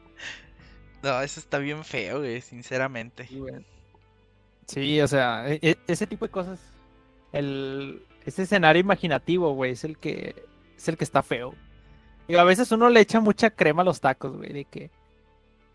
No, 1.03 1.21
eso 1.23 1.41
está 1.41 1.59
bien 1.59 1.83
feo, 1.85 2.19
güey, 2.19 2.41
sinceramente. 2.43 3.27
Sí, 4.67 5.01
o 5.01 5.09
sea, 5.09 5.49
e- 5.49 5.59
e- 5.63 5.79
ese 5.87 6.07
tipo 6.07 6.27
de 6.27 6.31
cosas, 6.31 6.61
el, 7.33 8.03
ese 8.27 8.43
escenario 8.43 8.81
imaginativo, 8.81 9.55
güey, 9.55 9.73
es 9.73 9.85
el 9.85 9.97
que 9.99 10.35
es 10.77 10.89
el 10.89 10.97
que 10.99 11.05
está 11.05 11.23
feo. 11.23 11.55
Y 12.31 12.37
a 12.37 12.45
veces 12.45 12.71
uno 12.73 12.89
le 12.91 13.01
echa 13.01 13.21
mucha 13.21 13.51
crema 13.51 13.83
a 13.83 13.85
los 13.85 14.01
tacos, 14.01 14.37
güey, 14.37 14.53
de 14.53 14.65
que, 14.65 14.91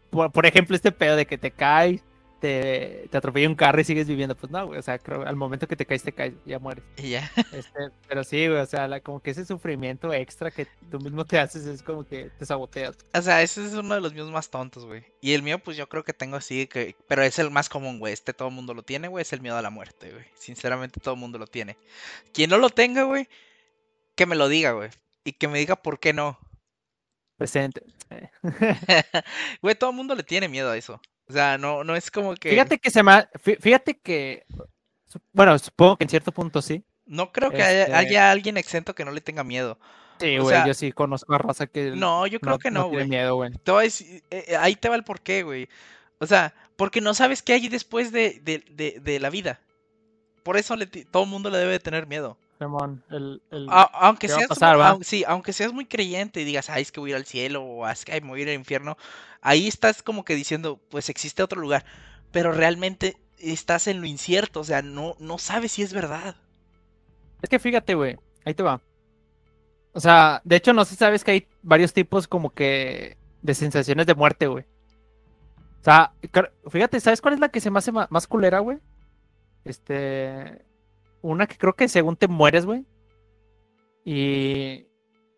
por, 0.09 0.31
por 0.31 0.45
ejemplo, 0.45 0.75
este 0.75 0.91
pedo 0.91 1.15
de 1.15 1.25
que 1.25 1.37
te 1.37 1.51
caes, 1.51 2.01
te, 2.39 3.07
te 3.09 3.17
atropella 3.17 3.49
un 3.49 3.55
carro 3.55 3.81
y 3.81 3.83
sigues 3.83 4.07
viviendo, 4.07 4.35
pues 4.35 4.51
no, 4.51 4.67
güey, 4.67 4.77
o 4.77 4.81
sea, 4.81 4.99
creo, 4.99 5.23
al 5.25 5.35
momento 5.35 5.67
que 5.67 5.75
te 5.75 5.85
caes, 5.85 6.03
te 6.03 6.11
caes, 6.11 6.33
ya 6.45 6.59
mueres. 6.59 6.83
Y 6.97 7.09
ya. 7.11 7.31
Este, 7.51 7.89
pero 8.07 8.23
sí, 8.23 8.47
güey, 8.47 8.59
o 8.59 8.65
sea, 8.65 8.87
la- 8.87 8.99
como 8.99 9.19
que 9.21 9.31
ese 9.31 9.45
sufrimiento 9.45 10.13
extra 10.13 10.51
que 10.51 10.67
tú 10.91 10.99
mismo 10.99 11.25
te 11.25 11.39
haces 11.39 11.65
es 11.65 11.81
como 11.81 12.05
que 12.05 12.29
te 12.37 12.45
saboteas. 12.45 12.97
O 13.13 13.21
sea, 13.21 13.41
ese 13.41 13.65
es 13.65 13.73
uno 13.73 13.95
de 13.95 14.01
los 14.01 14.13
míos 14.13 14.29
más 14.31 14.49
tontos, 14.49 14.85
güey. 14.85 15.03
Y 15.21 15.33
el 15.33 15.43
mío, 15.43 15.59
pues 15.59 15.75
yo 15.75 15.89
creo 15.89 16.03
que 16.03 16.13
tengo 16.13 16.35
así, 16.37 16.67
que... 16.67 16.95
pero 17.07 17.23
es 17.23 17.39
el 17.39 17.51
más 17.51 17.67
común, 17.67 17.99
güey. 17.99 18.13
Este 18.13 18.33
todo 18.33 18.49
el 18.49 18.53
mundo 18.53 18.73
lo 18.73 18.83
tiene, 18.83 19.07
güey. 19.07 19.23
Es 19.23 19.33
el 19.33 19.41
miedo 19.41 19.57
a 19.57 19.61
la 19.61 19.69
muerte, 19.71 20.11
güey. 20.11 20.25
Sinceramente, 20.35 20.99
todo 20.99 21.15
el 21.15 21.19
mundo 21.19 21.37
lo 21.39 21.47
tiene. 21.47 21.77
Quien 22.33 22.49
no 22.51 22.57
lo 22.59 22.69
tenga, 22.69 23.03
güey, 23.03 23.27
que 24.15 24.25
me 24.25 24.35
lo 24.35 24.47
diga, 24.49 24.71
güey. 24.73 24.89
Y 25.23 25.31
que 25.33 25.47
me 25.47 25.57
diga 25.57 25.75
por 25.77 25.99
qué 25.99 26.13
no. 26.13 26.37
Presente. 27.37 27.83
Eh. 28.09 28.29
Güey, 29.61 29.75
todo 29.75 29.89
el 29.89 29.95
mundo 29.95 30.15
le 30.15 30.23
tiene 30.23 30.47
miedo 30.47 30.71
a 30.71 30.77
eso. 30.77 31.01
O 31.27 31.33
sea, 31.33 31.57
no, 31.57 31.83
no 31.83 31.95
es 31.95 32.11
como 32.11 32.35
que. 32.35 32.49
Fíjate 32.51 32.77
que 32.77 32.91
se 32.91 33.01
me 33.03 33.27
fíjate 33.59 33.97
que 33.97 34.45
bueno, 35.33 35.57
supongo 35.59 35.97
que 35.97 36.03
en 36.03 36.09
cierto 36.09 36.31
punto 36.31 36.61
sí. 36.61 36.83
No 37.05 37.31
creo 37.31 37.51
que 37.51 37.61
haya, 37.61 37.83
Este- 37.83 37.95
haya 37.95 38.31
alguien 38.31 38.57
exento 38.57 38.95
que 38.95 39.05
no 39.05 39.11
le 39.11 39.21
tenga 39.21 39.43
miedo. 39.43 39.77
Sí, 40.19 40.37
güey, 40.37 40.55
sea, 40.55 40.65
yo 40.65 40.73
sí 40.73 40.91
conozco 40.91 41.33
a 41.33 41.37
raza 41.37 41.67
que 41.67 41.91
No, 41.91 42.25
yo 42.25 42.39
creo 42.39 42.57
que 42.57 42.71
no, 42.71 42.87
güey. 42.87 43.07
miedo, 43.07 43.35
güey. 43.35 43.51
Eh, 43.51 44.11
eh, 44.31 44.55
ahí 44.57 44.75
te 44.75 44.87
va 44.87 44.95
el 44.95 45.03
porqué, 45.03 45.43
güey. 45.43 45.67
O 46.19 46.25
sea, 46.25 46.53
porque 46.77 47.01
no 47.01 47.13
sabes 47.13 47.41
qué 47.41 47.53
hay 47.53 47.67
después 47.67 48.11
de, 48.11 48.39
de, 48.41 48.63
de, 48.71 48.99
de 49.01 49.19
la 49.19 49.29
vida. 49.29 49.59
Por 50.43 50.57
eso 50.57 50.75
le 50.75 50.87
todo 50.87 51.23
el 51.23 51.29
mundo 51.29 51.49
le 51.49 51.57
debe 51.57 51.73
de 51.73 51.79
tener 51.79 52.07
miedo. 52.07 52.37
Simón, 52.59 53.03
el, 53.09 53.41
el- 53.51 53.67
A- 53.69 53.89
aunque 54.07 54.27
¿Qué 54.27 54.33
va 54.33 54.39
a 54.39 54.41
seas 54.41 54.47
pasar, 54.49 54.77
sí, 55.03 55.23
aunque 55.27 55.53
seas 55.53 55.73
muy 55.73 55.85
creyente 55.85 56.41
y 56.41 56.45
digas, 56.45 56.69
ay, 56.69 56.83
es 56.83 56.91
que 56.91 56.99
voy 56.99 57.11
a 57.11 57.13
ir 57.13 57.15
al 57.17 57.25
cielo 57.25 57.63
o 57.63 57.87
es 57.87 58.05
que 58.05 58.13
ay, 58.13 58.21
me 58.21 58.29
voy 58.29 58.39
a 58.41 58.43
ir 58.43 58.49
al 58.49 58.55
infierno, 58.55 58.97
ahí 59.41 59.67
estás 59.67 60.03
como 60.03 60.23
que 60.23 60.35
diciendo, 60.35 60.79
pues 60.89 61.09
existe 61.09 61.43
otro 61.43 61.59
lugar, 61.61 61.85
pero 62.31 62.51
realmente 62.51 63.17
estás 63.39 63.87
en 63.87 64.01
lo 64.01 64.07
incierto, 64.07 64.61
o 64.61 64.63
sea, 64.63 64.81
no, 64.81 65.15
no 65.19 65.37
sabes 65.37 65.73
si 65.73 65.81
es 65.83 65.93
verdad. 65.93 66.35
Es 67.41 67.49
que 67.49 67.59
fíjate, 67.59 67.95
güey, 67.95 68.17
ahí 68.45 68.53
te 68.53 68.63
va. 68.63 68.81
O 69.93 69.99
sea, 69.99 70.41
de 70.43 70.57
hecho, 70.57 70.73
no 70.73 70.83
sé 70.85 70.91
si 70.91 70.97
sabes 70.97 71.23
que 71.23 71.31
hay 71.31 71.47
varios 71.63 71.93
tipos 71.93 72.27
como 72.27 72.49
que 72.53 73.17
de 73.41 73.53
sensaciones 73.53 74.05
de 74.05 74.15
muerte, 74.15 74.47
güey. 74.47 74.65
O 75.81 75.83
sea, 75.85 76.13
fíjate, 76.69 76.99
¿sabes 76.99 77.21
cuál 77.21 77.35
es 77.35 77.39
la 77.39 77.49
que 77.49 77.61
se 77.61 77.69
me 77.69 77.77
hace 77.79 77.91
más 77.91 78.27
culera, 78.27 78.59
güey? 78.59 78.79
Este, 79.65 80.64
una 81.25 81.47
que 81.47 81.57
creo 81.57 81.73
que 81.73 81.87
según 81.87 82.15
te 82.15 82.27
mueres, 82.27 82.65
güey. 82.65 82.85
Y 84.03 84.85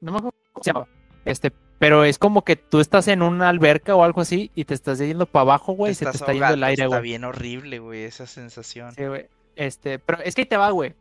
no 0.02 0.12
me 0.12 0.18
acuerdo 0.18 0.38
cómo 0.52 0.64
se 0.64 0.74
llama. 0.74 0.88
Este, 1.26 1.52
pero 1.80 2.04
es 2.04 2.18
como 2.20 2.44
que 2.44 2.56
tú 2.56 2.80
estás 2.80 3.08
en 3.08 3.22
una 3.22 3.50
alberca 3.50 3.96
o 3.96 4.04
algo 4.04 4.22
así 4.22 4.52
y 4.56 4.66
te 4.66 4.74
estás 4.74 5.00
yendo 5.00 5.26
para 5.26 5.42
abajo, 5.44 5.74
güey, 5.74 5.92
y 5.92 5.96
se 5.96 6.06
te 6.06 6.12
está 6.12 6.34
yendo 6.34 6.54
el 6.54 6.64
aire, 6.64 6.84
Está 6.84 6.98
güey. 6.98 7.02
bien 7.10 7.24
horrible, 7.24 7.80
güey, 7.80 8.04
esa 8.04 8.26
sensación. 8.26 8.94
Sí, 8.96 9.06
güey. 9.06 9.28
Este, 9.56 10.00
pero 10.00 10.22
es 10.24 10.36
que 10.36 10.42
ahí 10.42 10.46
te 10.48 10.58
va, 10.58 10.70
güey. 10.72 10.94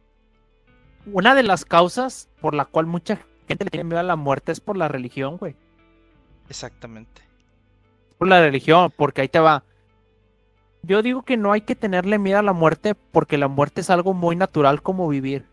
Una 1.13 1.35
de 1.35 1.43
las 1.43 1.65
causas 1.65 2.29
por 2.41 2.55
la 2.55 2.65
cual 2.65 2.87
mucha 2.87 3.19
gente 3.49 3.65
le 3.65 3.71
tiene 3.71 3.85
miedo 3.85 4.01
a 4.01 4.05
la 4.05 4.17
muerte 4.17 4.53
es 4.53 4.61
por 4.61 4.77
la 4.77 4.89
religión, 4.89 5.37
güey. 5.37 5.55
Exactamente. 6.49 7.23
Por 8.19 8.29
la 8.29 8.41
religión, 8.41 8.93
porque 8.97 9.23
ahí 9.23 9.29
te 9.29 9.39
va. 9.39 9.65
Yo 10.87 11.03
digo 11.03 11.23
que 11.23 11.37
no 11.37 11.53
hay 11.53 11.63
que 11.63 11.75
tenerle 11.75 12.19
miedo 12.19 12.39
a 12.39 12.43
la 12.43 12.53
muerte 12.53 12.95
porque 12.95 13.39
la 13.39 13.49
muerte 13.49 13.81
es 13.81 13.91
algo 13.91 14.15
muy 14.15 14.37
natural 14.37 14.83
como 14.83 15.09
vivir 15.09 15.45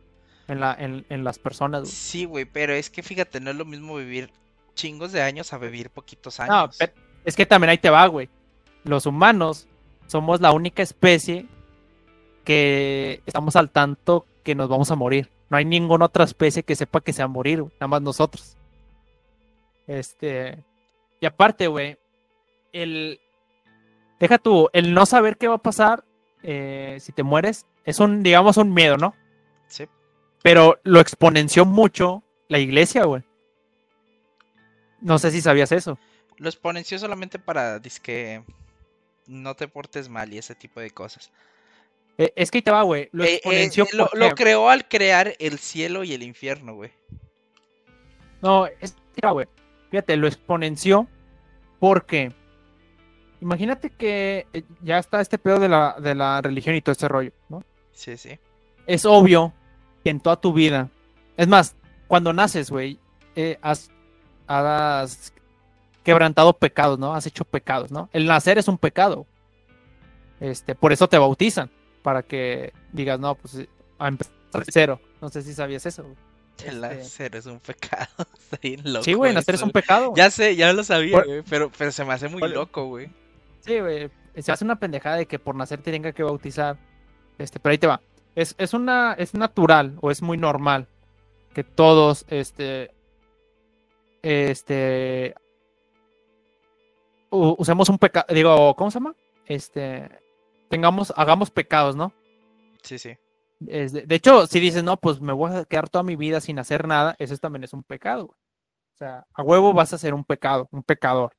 en, 0.47 0.59
la, 0.59 0.73
en, 0.77 1.05
en 1.09 1.23
las 1.23 1.39
personas, 1.39 1.81
güey. 1.83 1.91
Sí, 1.91 2.25
güey, 2.25 2.45
pero 2.45 2.73
es 2.73 2.89
que 2.89 3.01
fíjate, 3.03 3.39
no 3.39 3.49
es 3.49 3.55
lo 3.55 3.65
mismo 3.65 3.95
vivir 3.95 4.31
chingos 4.75 5.11
de 5.11 5.21
años 5.21 5.51
a 5.53 5.57
vivir 5.57 5.89
poquitos 5.89 6.39
No, 6.39 6.45
años. 6.45 6.77
pe- 6.77 6.93
es 7.25 7.35
que 7.35 7.45
también 7.45 7.69
ahí 7.69 7.77
te 7.77 7.89
va, 7.89 8.05
güey. 8.07 8.29
Los 8.83 9.05
humanos 9.05 9.67
somos 10.07 10.41
la 10.41 10.51
única 10.51 10.83
especie 10.83 11.47
que 12.43 13.21
estamos 13.25 13.55
al 13.55 13.69
tanto 13.71 14.25
que 14.43 14.55
nos 14.55 14.67
vamos 14.69 14.91
a 14.91 14.95
morir. 14.95 15.29
No 15.49 15.57
hay 15.57 15.65
ninguna 15.65 16.05
otra 16.05 16.25
especie 16.25 16.63
que 16.63 16.75
sepa 16.75 16.99
que 17.01 17.13
se 17.13 17.21
va 17.21 17.25
a 17.25 17.29
morir, 17.29 17.61
güey, 17.61 17.73
nada 17.79 17.87
más 17.87 18.01
nosotros. 18.01 18.57
Este. 19.87 20.63
Y 21.19 21.25
aparte, 21.25 21.67
güey, 21.67 21.97
el. 22.71 23.19
Deja 24.23 24.37
tú, 24.37 24.69
el 24.71 24.93
no 24.93 25.05
saber 25.05 25.35
qué 25.35 25.49
va 25.49 25.55
a 25.55 25.61
pasar 25.61 26.05
eh, 26.43 26.95
si 27.01 27.11
te 27.11 27.23
mueres 27.23 27.65
es 27.83 27.99
un, 27.99 28.23
digamos, 28.23 28.55
un 28.55 28.73
miedo, 28.73 28.95
¿no? 28.95 29.13
Sí. 29.67 29.85
Pero 30.41 30.79
lo 30.83 31.01
exponenció 31.01 31.65
mucho 31.65 32.23
la 32.47 32.57
iglesia, 32.57 33.03
güey. 33.03 33.21
No 35.01 35.19
sé 35.19 35.29
si 35.29 35.41
sabías 35.41 35.73
eso. 35.73 35.99
Lo 36.37 36.47
exponenció 36.47 36.97
solamente 36.99 37.37
para 37.37 37.81
que 38.01 38.45
no 39.27 39.55
te 39.57 39.67
portes 39.67 40.07
mal 40.07 40.31
y 40.33 40.37
ese 40.37 40.55
tipo 40.55 40.79
de 40.79 40.91
cosas. 40.91 41.29
Eh, 42.17 42.31
es 42.37 42.49
que 42.49 42.59
ahí 42.59 42.61
te 42.61 42.71
va, 42.71 42.83
güey. 42.83 43.09
Lo 43.11 43.25
Eh, 43.25 43.27
eh, 43.27 43.35
exponenció. 43.35 43.85
lo, 43.91 44.07
¿por 44.07 44.17
lo 44.17 44.29
creó 44.35 44.69
al 44.69 44.87
crear 44.87 45.33
el 45.37 45.59
cielo 45.59 46.05
y 46.05 46.13
el 46.13 46.23
infierno, 46.23 46.75
güey. 46.75 46.91
No, 48.41 48.67
es 48.67 48.93
que 48.93 49.19
te 49.19 49.27
va, 49.27 49.33
güey. 49.33 49.47
Fíjate, 49.91 50.15
lo 50.15 50.27
exponenció 50.27 51.09
porque. 51.81 52.31
Imagínate 53.43 53.89
que 53.89 54.47
eh, 54.53 54.63
ya 54.81 54.99
está 54.99 55.19
este 55.19 55.37
pedo 55.37 55.59
de 55.59 55.67
la, 55.67 55.97
de 55.99 56.15
la 56.15 56.41
religión 56.41 56.75
y 56.75 56.81
todo 56.81 56.93
ese 56.93 57.09
rollo, 57.09 57.31
¿no? 57.49 57.61
Sí, 57.91 58.15
sí. 58.15 58.39
Es 58.87 59.05
obvio 59.05 59.51
que 60.03 60.09
en 60.11 60.21
toda 60.21 60.37
tu 60.39 60.53
vida. 60.53 60.89
Es 61.35 61.49
más, 61.49 61.75
cuando 62.07 62.31
naces, 62.31 62.69
güey, 62.71 62.99
eh, 63.35 63.59
has, 63.61 63.91
has 64.47 65.33
quebrantado 66.03 66.53
pecados, 66.53 66.97
¿no? 66.99 67.13
Has 67.13 67.25
hecho 67.25 67.43
pecados, 67.43 67.91
¿no? 67.91 68.09
El 68.13 68.25
nacer 68.27 68.57
es 68.57 68.69
un 68.69 68.77
pecado. 68.77 69.25
Este, 70.39 70.73
por 70.73 70.93
eso 70.93 71.07
te 71.09 71.17
bautizan. 71.17 71.69
Para 72.01 72.23
que 72.23 72.71
digas, 72.93 73.19
no, 73.19 73.35
pues 73.35 73.55
eh, 73.55 73.69
a 73.99 74.07
empezar 74.07 74.31
cero. 74.69 75.01
No 75.21 75.27
sé 75.29 75.41
si 75.41 75.53
sabías 75.53 75.85
eso. 75.85 76.03
güey. 76.03 76.15
El 76.65 76.83
Este- 76.83 76.95
nacer 76.97 77.35
es 77.35 77.45
un 77.45 77.59
pecado. 77.59 78.07
Está 78.39 78.57
bien 78.61 78.81
loco. 78.85 79.03
Sí, 79.03 79.13
güey, 79.13 79.33
nacer 79.33 79.55
es 79.55 79.61
un 79.61 79.71
pecado. 79.71 80.13
Ya 80.15 80.29
sé, 80.31 80.55
ya 80.55 80.71
lo 80.71 80.83
sabía, 80.85 81.17
Por- 81.17 81.25
güey. 81.27 81.41
Pero, 81.49 81.71
pero 81.77 81.91
se 81.91 82.05
me 82.05 82.13
hace 82.13 82.29
muy 82.29 82.39
Por- 82.39 82.51
loco, 82.51 82.85
güey. 82.87 83.09
Sí, 83.65 83.79
güey. 83.79 84.09
Se 84.37 84.51
hace 84.51 84.65
una 84.65 84.79
pendejada 84.79 85.17
de 85.17 85.25
que 85.25 85.39
por 85.39 85.55
nacer 85.55 85.81
te 85.81 85.91
tenga 85.91 86.11
que 86.11 86.23
bautizar. 86.23 86.77
Este, 87.37 87.59
pero 87.59 87.71
ahí 87.71 87.77
te 87.77 87.87
va. 87.87 88.01
Es, 88.35 88.55
es 88.57 88.73
una, 88.73 89.13
es 89.13 89.33
natural 89.33 89.97
o 90.01 90.09
es 90.11 90.21
muy 90.21 90.37
normal 90.37 90.87
que 91.53 91.63
todos, 91.63 92.25
este, 92.29 92.91
este, 94.23 95.35
usemos 97.29 97.89
un 97.89 97.97
pecado, 97.99 98.25
digo, 98.33 98.75
¿cómo 98.75 98.89
se 98.91 98.95
llama? 98.99 99.15
Este, 99.45 100.09
tengamos, 100.69 101.13
hagamos 101.15 101.51
pecados, 101.51 101.95
¿no? 101.95 102.11
Sí, 102.81 102.97
sí. 102.97 103.15
Es 103.67 103.93
de, 103.93 104.01
de 104.05 104.15
hecho, 104.15 104.47
si 104.47 104.59
dices, 104.59 104.83
no, 104.83 104.97
pues 104.97 105.21
me 105.21 105.31
voy 105.33 105.53
a 105.55 105.65
quedar 105.65 105.89
toda 105.89 106.03
mi 106.03 106.15
vida 106.15 106.41
sin 106.41 106.59
hacer 106.59 106.87
nada, 106.87 107.15
eso 107.19 107.37
también 107.37 107.63
es 107.63 107.73
un 107.73 107.83
pecado. 107.83 108.27
güey. 108.27 108.37
O 108.93 108.97
sea, 108.97 109.25
a 109.33 109.41
huevo 109.43 109.73
vas 109.73 109.93
a 109.93 109.97
ser 109.97 110.13
un 110.13 110.23
pecado, 110.23 110.67
un 110.71 110.83
pecador. 110.83 111.33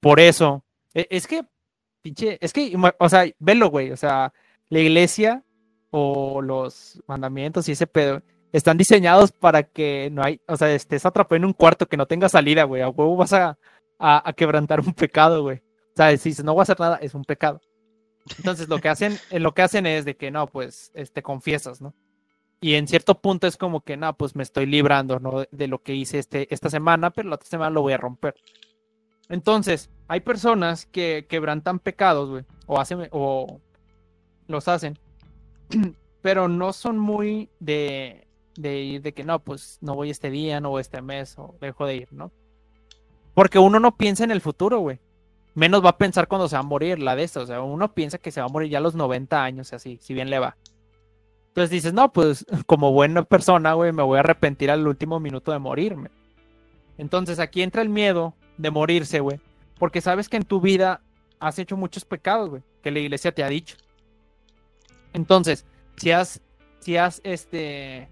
Por 0.00 0.20
eso, 0.20 0.62
e- 0.94 1.06
es 1.10 1.26
que, 1.26 1.42
pinche, 2.04 2.38
es 2.40 2.52
que, 2.52 2.76
o 2.98 3.08
sea, 3.08 3.24
velo, 3.38 3.70
güey, 3.70 3.90
o 3.90 3.96
sea, 3.96 4.32
la 4.68 4.78
iglesia 4.78 5.42
o 5.90 6.42
los 6.42 7.02
mandamientos 7.06 7.68
y 7.68 7.72
ese 7.72 7.86
pedo 7.86 8.22
están 8.52 8.76
diseñados 8.76 9.32
para 9.32 9.62
que 9.64 10.10
no 10.12 10.22
hay, 10.22 10.40
o 10.46 10.56
sea, 10.56 10.72
estés 10.72 11.06
atrapado 11.06 11.36
en 11.36 11.46
un 11.46 11.54
cuarto 11.54 11.86
que 11.86 11.96
no 11.96 12.06
tenga 12.06 12.28
salida, 12.28 12.64
güey. 12.64 12.82
A 12.82 12.88
huevo 12.90 13.16
vas 13.16 13.32
a, 13.32 13.58
a, 13.98 14.28
a 14.28 14.32
quebrantar 14.34 14.80
un 14.80 14.92
pecado, 14.92 15.42
güey. 15.42 15.58
O 15.58 15.96
sea, 15.96 16.16
si 16.16 16.30
no 16.42 16.52
voy 16.52 16.60
a 16.60 16.64
hacer 16.64 16.78
nada, 16.78 16.96
es 16.96 17.14
un 17.14 17.24
pecado. 17.24 17.60
Entonces 18.38 18.68
lo 18.68 18.78
que 18.78 18.88
hacen, 18.88 19.18
eh, 19.30 19.40
lo 19.40 19.54
que 19.54 19.62
hacen 19.62 19.86
es 19.86 20.04
de 20.04 20.16
que 20.16 20.30
no, 20.30 20.46
pues, 20.46 20.90
este, 20.94 21.22
confiesas, 21.22 21.80
¿no? 21.80 21.94
Y 22.60 22.74
en 22.74 22.86
cierto 22.88 23.20
punto 23.20 23.46
es 23.46 23.56
como 23.56 23.82
que, 23.82 23.96
no, 23.96 24.16
pues 24.16 24.36
me 24.36 24.42
estoy 24.42 24.66
librando, 24.66 25.20
¿no? 25.20 25.44
De 25.50 25.68
lo 25.68 25.82
que 25.82 25.94
hice 25.94 26.18
este, 26.18 26.52
esta 26.52 26.70
semana, 26.70 27.10
pero 27.10 27.28
la 27.28 27.36
otra 27.36 27.48
semana 27.48 27.70
lo 27.70 27.82
voy 27.82 27.92
a 27.92 27.98
romper. 27.98 28.34
Entonces, 29.28 29.90
hay 30.08 30.20
personas 30.20 30.86
que 30.86 31.26
quebrantan 31.28 31.78
pecados, 31.78 32.30
güey, 32.30 32.44
o 32.66 32.78
hacen, 32.78 33.08
o 33.10 33.60
los 34.46 34.68
hacen, 34.68 34.98
pero 36.22 36.48
no 36.48 36.72
son 36.72 36.98
muy 36.98 37.48
de, 37.60 38.26
de 38.56 38.80
ir 38.80 39.02
de 39.02 39.12
que 39.12 39.24
no, 39.24 39.38
pues 39.38 39.78
no 39.80 39.94
voy 39.94 40.10
este 40.10 40.30
día, 40.30 40.60
no 40.60 40.70
voy 40.70 40.82
este 40.82 41.00
mes, 41.02 41.38
o 41.38 41.54
dejo 41.60 41.86
de 41.86 41.96
ir, 41.96 42.12
¿no? 42.12 42.30
Porque 43.34 43.58
uno 43.58 43.80
no 43.80 43.96
piensa 43.96 44.24
en 44.24 44.30
el 44.30 44.40
futuro, 44.40 44.78
güey. 44.78 45.00
Menos 45.54 45.84
va 45.84 45.90
a 45.90 45.98
pensar 45.98 46.28
cuando 46.28 46.48
se 46.48 46.56
va 46.56 46.60
a 46.60 46.64
morir 46.64 47.00
la 47.00 47.16
de 47.16 47.24
estas. 47.24 47.44
O 47.44 47.46
sea, 47.46 47.60
uno 47.62 47.92
piensa 47.92 48.18
que 48.18 48.30
se 48.30 48.40
va 48.40 48.46
a 48.46 48.50
morir 48.50 48.70
ya 48.70 48.78
a 48.78 48.80
los 48.80 48.94
90 48.94 49.42
años, 49.42 49.72
así, 49.72 49.98
si 50.00 50.14
bien 50.14 50.30
le 50.30 50.38
va. 50.38 50.56
Entonces 51.48 51.70
dices, 51.70 51.92
no, 51.92 52.12
pues 52.12 52.46
como 52.66 52.92
buena 52.92 53.22
persona, 53.24 53.74
güey, 53.74 53.92
me 53.92 54.02
voy 54.02 54.16
a 54.16 54.20
arrepentir 54.20 54.70
al 54.70 54.86
último 54.86 55.20
minuto 55.20 55.52
de 55.52 55.58
morirme. 55.58 56.10
Entonces 56.96 57.40
aquí 57.40 57.62
entra 57.62 57.82
el 57.82 57.88
miedo 57.88 58.34
de 58.56 58.70
morirse, 58.70 59.20
güey. 59.20 59.40
Porque 59.78 60.00
sabes 60.00 60.28
que 60.28 60.36
en 60.36 60.44
tu 60.44 60.60
vida 60.60 61.00
has 61.40 61.58
hecho 61.58 61.76
muchos 61.76 62.04
pecados, 62.04 62.50
güey, 62.50 62.62
que 62.82 62.90
la 62.90 63.00
iglesia 63.00 63.32
te 63.32 63.42
ha 63.42 63.48
dicho. 63.48 63.76
Entonces, 65.12 65.66
si 65.96 66.10
has, 66.10 66.40
si 66.80 66.96
has, 66.96 67.20
este, 67.24 68.08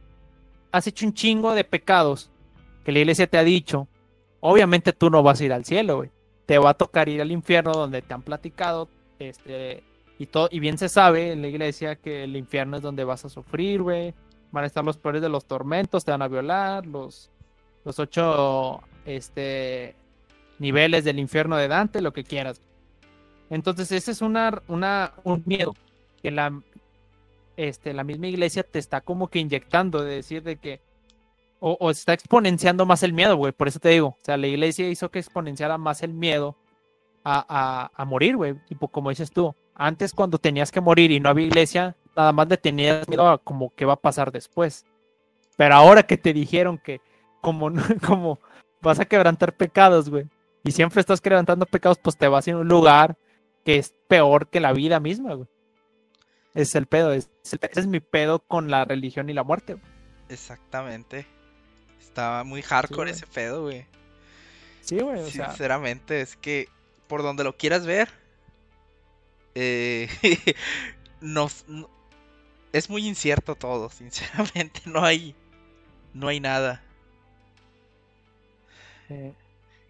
has 0.70 0.86
hecho 0.86 1.07
un 1.07 1.14
chingo 1.14 1.55
de 1.55 1.64
pecados 1.64 2.30
que 2.84 2.93
la 2.93 3.01
iglesia 3.01 3.26
te 3.26 3.38
ha 3.38 3.45
dicho, 3.45 3.88
obviamente 4.40 4.93
tú 4.93 5.11
no 5.11 5.22
vas 5.22 5.40
a 5.40 5.45
ir 5.45 5.53
al 5.53 5.64
cielo, 5.64 5.97
güey. 5.97 6.11
Te 6.47 6.59
va 6.59 6.70
a 6.70 6.74
tocar 6.74 7.09
ir 7.09 7.20
al 7.20 7.30
infierno 7.30 7.72
donde 7.72 8.03
te 8.03 8.12
han 8.12 8.22
platicado, 8.22 8.88
este, 9.18 9.84
y 10.18 10.26
todo, 10.26 10.49
y 10.51 10.61
bien 10.61 10.78
se 10.78 10.88
sabe 10.88 11.32
en 11.32 11.43
la 11.43 11.49
iglesia 11.49 11.97
que 11.97 12.24
el 12.24 12.36
infierno 12.36 12.76
es 12.76 12.82
donde 12.82 13.05
vas 13.05 13.24
a 13.24 13.28
sufrir, 13.28 13.82
güey. 13.82 14.14
Van 14.51 14.64
a 14.64 14.66
estar 14.66 14.84
los 14.84 14.99
peores 14.99 15.22
de 15.22 15.28
los 15.28 15.47
tormentos, 15.47 16.05
te 16.05 16.11
van 16.11 16.22
a 16.22 16.28
violar, 16.28 16.86
los, 16.86 17.30
los 17.84 17.99
ocho, 17.99 18.82
este, 19.07 19.97
niveles 20.62 21.04
del 21.04 21.18
infierno 21.18 21.56
de 21.56 21.68
Dante, 21.68 22.00
lo 22.00 22.12
que 22.12 22.24
quieras. 22.24 22.62
Entonces, 23.50 23.92
ese 23.92 24.12
es 24.12 24.22
una, 24.22 24.62
una, 24.68 25.12
un 25.24 25.42
miedo 25.44 25.74
que 26.22 26.30
la, 26.30 26.58
este, 27.56 27.92
la 27.92 28.04
misma 28.04 28.28
iglesia 28.28 28.62
te 28.62 28.78
está 28.78 29.02
como 29.02 29.28
que 29.28 29.40
inyectando, 29.40 30.02
de 30.02 30.14
decir 30.14 30.42
de 30.42 30.56
que, 30.56 30.80
o, 31.60 31.90
está 31.90 32.12
exponenciando 32.12 32.86
más 32.86 33.02
el 33.02 33.12
miedo, 33.12 33.36
güey, 33.36 33.52
por 33.52 33.68
eso 33.68 33.78
te 33.78 33.90
digo, 33.90 34.08
o 34.08 34.18
sea, 34.22 34.36
la 34.36 34.46
iglesia 34.46 34.88
hizo 34.88 35.10
que 35.10 35.18
exponenciara 35.18 35.78
más 35.78 36.02
el 36.02 36.12
miedo 36.12 36.56
a, 37.24 37.44
a, 37.48 37.90
a 37.94 38.04
morir, 38.04 38.36
güey, 38.36 38.54
tipo 38.66 38.88
como 38.88 39.10
dices 39.10 39.30
tú, 39.30 39.54
antes 39.74 40.12
cuando 40.12 40.38
tenías 40.38 40.72
que 40.72 40.80
morir 40.80 41.10
y 41.10 41.20
no 41.20 41.28
había 41.28 41.46
iglesia, 41.46 41.96
nada 42.16 42.32
más 42.32 42.48
le 42.48 42.56
tenías 42.56 43.06
miedo 43.08 43.28
a 43.28 43.38
como 43.38 43.72
qué 43.74 43.84
va 43.84 43.94
a 43.94 44.00
pasar 44.00 44.32
después. 44.32 44.84
Pero 45.56 45.74
ahora 45.74 46.02
que 46.02 46.16
te 46.16 46.32
dijeron 46.32 46.78
que 46.78 47.00
como, 47.40 47.70
como 48.06 48.38
vas 48.80 48.98
a 48.98 49.04
quebrantar 49.04 49.56
pecados, 49.56 50.10
güey, 50.10 50.26
y 50.64 50.72
siempre 50.72 51.00
estás 51.00 51.20
quebrantando 51.20 51.66
pecados, 51.66 51.98
pues 51.98 52.16
te 52.16 52.28
vas 52.28 52.46
a 52.48 52.56
un 52.56 52.68
lugar 52.68 53.16
que 53.64 53.76
es 53.78 53.94
peor 54.08 54.48
que 54.48 54.60
la 54.60 54.72
vida 54.72 55.00
misma, 55.00 55.34
güey. 55.34 55.48
Ese 56.54 56.62
es 56.62 56.74
el 56.74 56.86
pedo, 56.86 57.12
es, 57.12 57.30
ese 57.44 57.58
es 57.80 57.86
mi 57.86 58.00
pedo 58.00 58.40
con 58.40 58.70
la 58.70 58.84
religión 58.84 59.30
y 59.30 59.32
la 59.32 59.42
muerte. 59.44 59.74
güey. 59.74 59.84
Exactamente. 60.28 61.26
Estaba 62.00 62.44
muy 62.44 62.60
hardcore 62.62 63.10
ese 63.12 63.26
pedo, 63.26 63.62
güey. 63.62 63.86
Sí, 64.82 64.98
güey, 64.98 65.20
o 65.20 65.26
sea, 65.30 65.48
Sinceramente, 65.48 66.20
es 66.20 66.36
que 66.36 66.68
por 67.06 67.22
donde 67.22 67.44
lo 67.44 67.56
quieras 67.56 67.86
ver, 67.86 68.08
eh, 69.54 70.08
nos, 71.20 71.64
no- 71.68 71.88
es 72.72 72.90
muy 72.90 73.06
incierto 73.06 73.54
todo, 73.54 73.88
sinceramente, 73.90 74.80
no 74.86 75.04
hay, 75.04 75.34
no 76.14 76.28
hay 76.28 76.40
nada. 76.40 76.82
eh, 79.08 79.32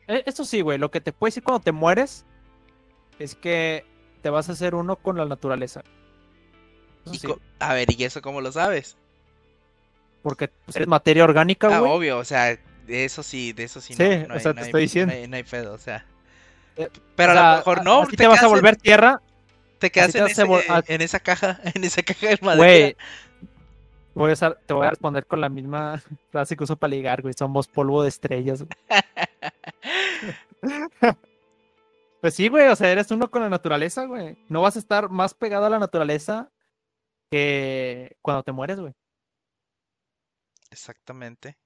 eso 0.07 0.45
sí, 0.45 0.61
güey, 0.61 0.79
lo 0.79 0.91
que 0.91 1.01
te 1.01 1.13
puede 1.13 1.29
decir 1.31 1.43
cuando 1.43 1.61
te 1.63 1.73
mueres 1.73 2.25
es 3.19 3.35
que 3.35 3.85
te 4.23 4.31
vas 4.31 4.49
a 4.49 4.53
hacer 4.53 4.75
uno 4.75 4.97
con 4.97 5.17
la 5.17 5.25
naturaleza. 5.27 5.83
Y 7.11 7.19
sí, 7.19 7.29
a 7.59 7.75
ver, 7.75 7.89
¿y 7.91 8.05
eso 8.05 8.23
cómo 8.23 8.41
lo 8.41 8.53
sabes? 8.53 8.97
porque 10.23 10.47
pues, 10.65 10.77
eres 10.77 10.87
materia 10.87 11.25
orgánica, 11.25 11.67
Ah, 11.75 11.81
güey. 11.81 11.91
obvio, 11.93 12.19
o 12.19 12.25
sea, 12.25 12.57
de 12.87 13.05
eso 13.05 13.25
sí, 13.25 13.53
de 13.53 13.65
eso 13.65 13.81
sí, 13.81 13.95
Sí, 13.95 14.03
no, 14.05 14.29
no 14.29 14.35
o 14.35 14.37
hay, 14.37 14.41
sea, 14.41 14.51
no 14.53 14.55
te 14.55 14.61
hay- 14.61 14.67
estoy 14.67 14.83
diciendo. 14.83 15.13
no 15.13 15.21
hay- 15.21 15.27
no 15.27 15.37
hay 15.37 15.43
pedo, 15.43 15.73
o 15.75 15.79
sea. 15.79 16.07
Eh, 16.77 16.89
Pero 17.17 17.33
O 17.33 17.39
a 17.39 17.51
lo 17.51 17.57
mejor 17.57 17.85
no, 17.85 18.03
así 18.03 18.17
te 18.17 18.27
vas 18.29 18.41
a 18.41 18.45
en- 18.47 18.51
volver 18.53 18.77
tierra, 18.77 19.21
te 19.81 19.91
quedas 19.91 20.11
así 20.11 20.13
te 20.13 20.43
en, 20.43 20.53
ese- 20.53 20.71
a- 20.73 20.85
en 20.87 21.01
esa 21.01 21.19
caja, 21.19 21.59
en 21.75 21.83
esa 21.83 22.03
caja 22.05 22.29
de 22.29 22.39
madera. 22.41 22.57
güey. 22.63 22.97
Voy 24.15 24.31
a 24.31 24.35
usar- 24.35 24.59
te 24.65 24.75
voy 24.75 24.87
a 24.87 24.91
responder 24.91 25.27
con 25.27 25.41
la 25.41 25.49
misma 25.49 26.01
frase 26.31 26.57
que 26.57 26.63
uso 26.63 26.77
para 26.77 26.91
ligar, 26.93 27.21
güey. 27.23 27.35
Somos 27.37 27.67
polvo 27.67 28.05
de 28.05 28.11
estrellas. 28.11 28.63
güey. 28.63 28.71
Pues 32.23 32.35
sí, 32.35 32.47
güey, 32.47 32.69
o 32.69 32.77
sea, 32.77 32.93
eres 32.93 33.11
uno 33.11 33.29
con 33.33 33.43
la 33.43 33.49
naturaleza, 33.49 34.05
güey. 34.05 34.39
No 34.49 34.63
vas 34.63 34.77
a 34.77 34.79
estar 34.79 35.11
más 35.11 35.35
pegado 35.35 35.67
a 35.67 35.71
la 35.71 35.81
naturaleza 35.81 36.53
que 37.33 38.17
cuando 38.23 38.45
te 38.45 38.53
mueres, 38.53 38.79
güey. 38.79 38.93
Exactamente. 40.71 41.59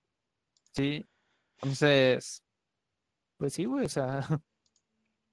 Sí. 0.73 1.05
Entonces, 1.57 2.43
pues 3.37 3.53
sí, 3.53 3.67
güey, 3.67 3.85
o 3.85 3.89
sea, 3.91 4.21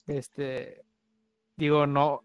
este, 0.07 0.83
digo, 1.55 1.87
no, 1.87 2.21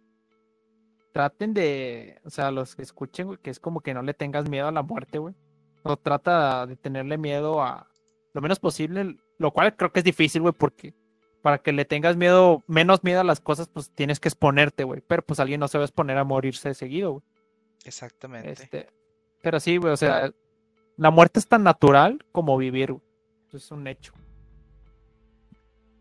traten 1.12 1.54
de, 1.54 2.20
o 2.24 2.30
sea, 2.30 2.50
los 2.50 2.74
que 2.74 2.82
escuchen, 2.82 3.28
güey, 3.28 3.38
que 3.38 3.50
es 3.50 3.60
como 3.60 3.80
que 3.80 3.94
no 3.94 4.02
le 4.02 4.14
tengas 4.14 4.48
miedo 4.48 4.66
a 4.66 4.72
la 4.72 4.82
muerte, 4.82 5.18
güey. 5.18 5.36
O 5.84 5.96
trata 5.96 6.66
de 6.66 6.74
tenerle 6.74 7.16
miedo 7.16 7.62
a 7.62 7.88
lo 8.34 8.40
menos 8.40 8.58
posible, 8.58 9.18
lo 9.38 9.52
cual 9.52 9.74
creo 9.76 9.92
que 9.92 10.00
es 10.00 10.04
difícil, 10.04 10.42
güey, 10.42 10.54
porque 10.56 10.94
para 11.42 11.58
que 11.58 11.72
le 11.72 11.84
tengas 11.84 12.16
miedo, 12.16 12.62
menos 12.66 13.04
miedo 13.04 13.20
a 13.20 13.24
las 13.24 13.40
cosas, 13.40 13.68
pues 13.68 13.90
tienes 13.94 14.20
que 14.20 14.28
exponerte, 14.28 14.84
güey. 14.84 15.00
Pero 15.06 15.22
pues 15.22 15.40
alguien 15.40 15.60
no 15.60 15.68
se 15.68 15.78
va 15.78 15.84
a 15.84 15.86
exponer 15.86 16.18
a 16.18 16.24
morirse 16.24 16.74
seguido, 16.74 17.12
güey. 17.12 17.22
Exactamente. 17.84 18.50
Este, 18.52 18.88
pero 19.40 19.60
sí, 19.60 19.76
güey, 19.76 19.92
o 19.92 19.96
sea, 19.96 20.32
la 20.96 21.10
muerte 21.10 21.38
es 21.38 21.46
tan 21.46 21.62
natural 21.62 22.24
como 22.32 22.56
vivir, 22.56 22.92
güey. 22.92 23.02
Es 23.52 23.70
un 23.70 23.86
hecho. 23.86 24.12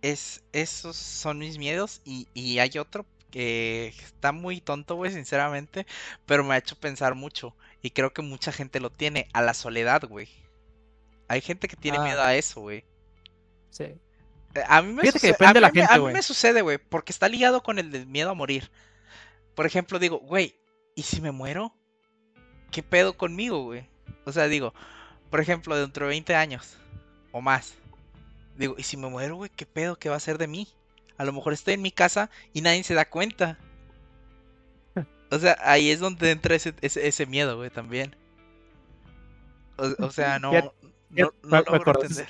Es, 0.02 0.44
esos 0.54 0.96
son 0.96 1.40
mis 1.40 1.58
miedos 1.58 2.02
y, 2.06 2.28
y 2.34 2.60
hay 2.60 2.78
otro 2.78 3.06
que 3.32 3.88
está 3.88 4.32
muy 4.32 4.62
tonto, 4.62 4.96
güey, 4.96 5.12
sinceramente, 5.12 5.86
pero 6.26 6.44
me 6.44 6.54
ha 6.54 6.58
hecho 6.58 6.76
pensar 6.76 7.16
mucho 7.16 7.56
y 7.82 7.92
creo 7.92 8.14
que 8.14 8.22
mucha 8.22 8.52
gente 8.52 8.80
lo 8.80 8.90
tiene, 8.90 9.28
a 9.34 9.42
la 9.42 9.54
soledad, 9.54 10.04
güey. 10.08 10.30
Hay 11.28 11.42
gente 11.42 11.68
que 11.68 11.76
tiene 11.76 11.98
Ah. 12.00 12.04
miedo 12.04 12.22
a 12.22 12.36
eso, 12.36 12.62
güey. 12.62 12.86
Sí. 13.70 13.84
Eh, 13.84 14.64
A 14.68 14.82
mí 14.82 14.94
me 14.94 15.02
Fíjate 15.02 15.20
que 15.20 15.28
suce- 15.28 15.32
depende 15.34 15.50
a 15.50 15.54
de 15.54 15.62
la 15.62 15.68
gente, 15.72 15.88
A 15.94 15.96
mí 15.96 16.02
güey. 16.02 16.14
me 16.14 16.22
sucede, 16.24 16.62
güey, 16.62 16.78
porque 16.78 17.12
está 17.12 17.28
ligado 17.30 17.62
con 17.64 17.80
el 17.80 17.92
del 17.92 18.06
miedo 18.08 18.30
a 18.32 18.34
morir. 18.34 18.72
Por 19.56 19.66
ejemplo, 19.66 20.00
digo, 20.00 20.20
güey, 20.20 20.56
¿y 20.96 21.04
si 21.04 21.22
me 21.22 21.32
muero? 21.32 21.74
¿Qué 22.72 22.84
pedo 22.84 23.18
conmigo, 23.18 23.64
güey? 23.64 23.88
O 24.26 24.32
sea, 24.32 24.48
digo, 24.48 24.74
por 25.30 25.40
ejemplo, 25.40 25.76
dentro 25.78 26.06
de 26.06 26.10
20 26.10 26.36
años 26.36 26.78
o 27.32 27.42
más. 27.42 27.76
Digo, 28.58 28.76
¿y 28.78 28.84
si 28.84 28.98
me 28.98 29.08
muero, 29.10 29.36
güey? 29.36 29.50
¿Qué 29.56 29.66
pedo? 29.66 29.98
¿Qué 29.98 30.10
va 30.10 30.16
a 30.16 30.20
ser 30.20 30.38
de 30.38 30.48
mí? 30.48 30.68
A 31.18 31.26
lo 31.26 31.34
mejor 31.34 31.54
estoy 31.54 31.74
en 31.76 31.82
mi 31.82 31.92
casa 31.92 32.30
y 32.54 32.62
nadie 32.62 32.84
se 32.84 32.94
da 32.94 33.06
cuenta. 33.10 33.58
O 35.30 35.40
sea, 35.40 35.58
ahí 35.60 35.90
es 35.92 36.00
donde 36.00 36.32
entra 36.32 36.56
ese, 36.56 36.74
ese, 36.82 37.06
ese 37.06 37.26
miedo, 37.26 37.58
güey, 37.58 37.70
también. 37.70 38.16
O, 39.78 40.06
o 40.06 40.10
sea, 40.12 40.40
no, 40.40 40.52
no, 40.54 40.74
no 41.10 41.32
me 41.44 41.58
logro 41.64 42.02
entender. 42.02 42.28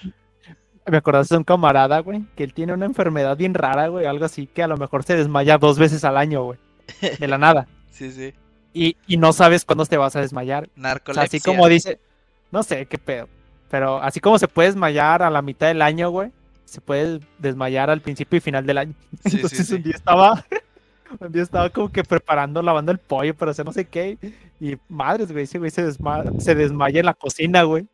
Me 0.90 0.98
acordaste 0.98 1.36
de 1.36 1.40
un 1.40 1.44
camarada, 1.44 2.00
güey, 2.00 2.24
que 2.36 2.44
él 2.44 2.54
tiene 2.54 2.74
una 2.74 2.86
enfermedad 2.86 3.36
bien 3.36 3.54
rara, 3.54 3.88
güey, 3.90 4.06
algo 4.06 4.26
así, 4.26 4.48
que 4.48 4.64
a 4.64 4.68
lo 4.68 4.78
mejor 4.78 5.04
se 5.04 5.16
desmaya 5.18 5.58
dos 5.58 5.78
veces 5.78 6.04
al 6.06 6.16
año, 6.18 6.44
güey. 6.44 6.60
De 7.20 7.28
la 7.28 7.38
nada. 7.38 7.68
Sí, 7.92 8.12
sí. 8.12 8.32
Y, 8.74 8.96
y 9.08 9.18
no 9.18 9.34
sabes 9.34 9.66
cuándo 9.66 9.84
te 9.88 9.98
vas 9.98 10.16
a 10.16 10.22
desmayar. 10.22 10.66
O 10.66 10.66
sea, 10.66 10.84
Narcolepsia. 10.84 11.24
así 11.24 11.40
como 11.40 11.68
dice, 11.68 12.00
no 12.52 12.62
sé 12.62 12.86
qué 12.86 13.00
pedo. 13.00 13.28
Pero 13.72 13.98
así 14.04 14.20
como 14.20 14.38
se 14.38 14.48
puede 14.48 14.68
desmayar 14.70 15.24
a 15.24 15.32
la 15.32 15.42
mitad 15.42 15.66
del 15.68 15.82
año, 15.82 16.12
güey, 16.12 16.32
se 16.66 16.80
puede 16.80 17.20
desmayar 17.40 17.90
al 17.90 18.02
principio 18.02 18.38
y 18.38 18.40
final 18.40 18.68
del 18.68 18.78
año. 18.78 18.94
Sí, 19.26 19.38
Entonces 19.38 19.66
sí. 19.68 19.74
un 19.74 19.82
día 19.82 19.94
estaba, 19.96 20.46
un 21.20 21.32
día 21.32 21.42
estaba 21.42 21.72
como 21.72 21.92
que 21.92 22.04
preparando, 22.04 22.62
lavando 22.62 22.92
el 22.92 23.00
pollo 23.00 23.36
para 23.36 23.50
hacer 23.50 23.66
no 23.66 23.72
sé 23.74 23.86
qué. 23.86 24.20
Y 24.62 24.76
madres, 24.88 25.32
güey, 25.32 25.46
ese 25.46 25.58
güey 25.58 25.72
se, 25.72 25.84
desma- 25.84 26.40
se 26.40 26.54
desmaya 26.54 27.00
en 27.00 27.08
la 27.08 27.16
cocina, 27.16 27.64
güey. 27.64 27.88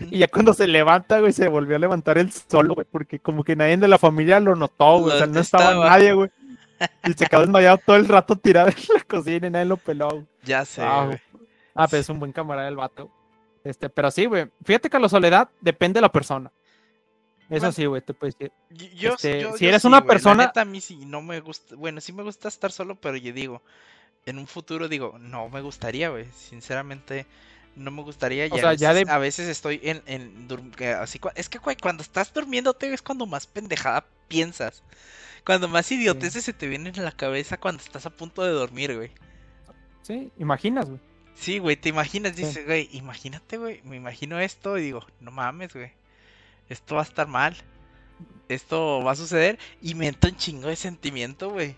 Y 0.10 0.18
ya 0.18 0.28
cuando 0.28 0.54
se 0.54 0.66
levanta, 0.66 1.20
güey, 1.20 1.32
se 1.32 1.48
volvió 1.48 1.76
a 1.76 1.78
levantar 1.78 2.18
él 2.18 2.30
solo, 2.32 2.74
güey, 2.74 2.86
porque 2.90 3.18
como 3.18 3.44
que 3.44 3.56
nadie 3.56 3.76
de 3.76 3.88
la 3.88 3.98
familia 3.98 4.40
lo 4.40 4.54
notó, 4.56 5.00
güey. 5.00 5.14
O 5.14 5.18
sea, 5.18 5.26
no 5.26 5.40
estaba 5.40 5.64
estaba. 5.70 5.88
nadie, 5.90 6.12
güey. 6.12 6.30
Y 7.06 7.12
se 7.12 7.26
quedó 7.26 7.40
desmayado 7.42 7.78
todo 7.78 7.94
el 7.96 8.08
rato 8.08 8.34
tirado 8.36 8.68
en 8.68 8.74
la 8.96 9.04
cocina 9.04 9.46
y 9.46 9.50
nadie 9.50 9.66
lo 9.66 9.76
peló, 9.76 10.08
güey. 10.10 10.26
Ya 10.42 10.64
sé, 10.64 10.82
Ah, 10.82 11.04
güey. 11.06 11.18
Ah, 11.74 11.86
pero 11.88 12.00
es 12.00 12.08
un 12.08 12.18
buen 12.18 12.32
camarada 12.32 12.68
el 12.68 12.76
vato. 12.76 13.10
Este, 13.64 13.88
pero 13.88 14.10
sí, 14.10 14.26
güey. 14.26 14.48
Fíjate 14.64 14.90
que 14.90 14.98
la 14.98 15.08
soledad 15.08 15.48
depende 15.60 15.98
de 15.98 16.02
la 16.02 16.10
persona. 16.10 16.50
Eso 17.48 17.66
Man- 17.66 17.72
sí, 17.72 17.84
güey, 17.86 18.00
te 18.02 18.14
puedo 18.14 18.32
decir. 18.32 18.50
Yo, 18.70 18.86
yo- 18.96 19.14
Este, 19.14 19.40
yo- 19.42 19.56
si 19.56 19.64
yo 19.64 19.68
eres 19.68 19.82
sí, 19.82 19.88
una 19.88 19.98
güey, 19.98 20.08
la 20.08 20.12
persona- 20.12 20.46
neta, 20.46 20.62
a 20.62 20.64
mí 20.64 20.80
sí 20.80 20.96
no 21.06 21.22
me 21.22 21.38
gusta. 21.40 21.76
Bueno, 21.76 22.00
sí 22.00 22.12
me 22.12 22.22
gusta 22.24 22.48
estar 22.48 22.72
solo, 22.72 22.96
pero 22.96 23.16
yo 23.16 23.32
digo, 23.32 23.62
en 24.26 24.38
un 24.38 24.46
futuro 24.48 24.88
digo, 24.88 25.16
no 25.20 25.48
me 25.50 25.60
gustaría, 25.60 26.08
güey. 26.08 26.26
Sinceramente, 26.34 27.26
no 27.76 27.90
me 27.90 28.02
gustaría. 28.02 28.46
Y 28.46 28.50
O 28.50 28.54
a, 28.54 28.70
veces, 28.70 28.80
ya 28.80 28.94
de- 28.94 29.04
a 29.08 29.18
veces 29.18 29.48
estoy 29.48 29.80
en. 29.82 30.02
en 30.06 30.48
así, 31.00 31.20
es 31.34 31.48
que, 31.48 31.58
güey, 31.58 31.76
cuando 31.76 32.02
estás 32.02 32.32
durmiéndote 32.32 32.92
es 32.92 33.02
cuando 33.02 33.26
más 33.26 33.46
pendejada 33.46 34.06
piensas. 34.28 34.82
Cuando 35.44 35.68
más 35.68 35.90
idioteces 35.90 36.44
se 36.44 36.52
te 36.52 36.68
vienen 36.68 36.98
a 37.00 37.02
la 37.02 37.12
cabeza 37.12 37.56
cuando 37.58 37.82
estás 37.82 38.06
a 38.06 38.10
punto 38.10 38.42
de 38.44 38.50
dormir, 38.50 38.94
güey. 38.94 39.10
Sí, 40.02 40.30
imaginas, 40.38 40.86
güey. 40.86 41.00
Sí, 41.34 41.58
güey, 41.58 41.76
te 41.76 41.88
imaginas, 41.88 42.36
Sí. 42.36 42.44
dices, 42.44 42.64
güey, 42.66 42.88
imagínate, 42.92 43.56
güey, 43.56 43.80
me 43.84 43.96
imagino 43.96 44.38
esto 44.38 44.78
y 44.78 44.82
digo, 44.82 45.04
no 45.20 45.30
mames, 45.30 45.72
güey, 45.72 45.90
esto 46.68 46.94
va 46.96 47.00
a 47.00 47.04
estar 47.04 47.26
mal, 47.26 47.56
esto 48.48 49.02
va 49.02 49.12
a 49.12 49.16
suceder 49.16 49.58
y 49.80 49.94
me 49.94 50.06
entra 50.08 50.30
un 50.30 50.36
chingo 50.36 50.68
de 50.68 50.76
sentimiento, 50.76 51.50
güey. 51.50 51.74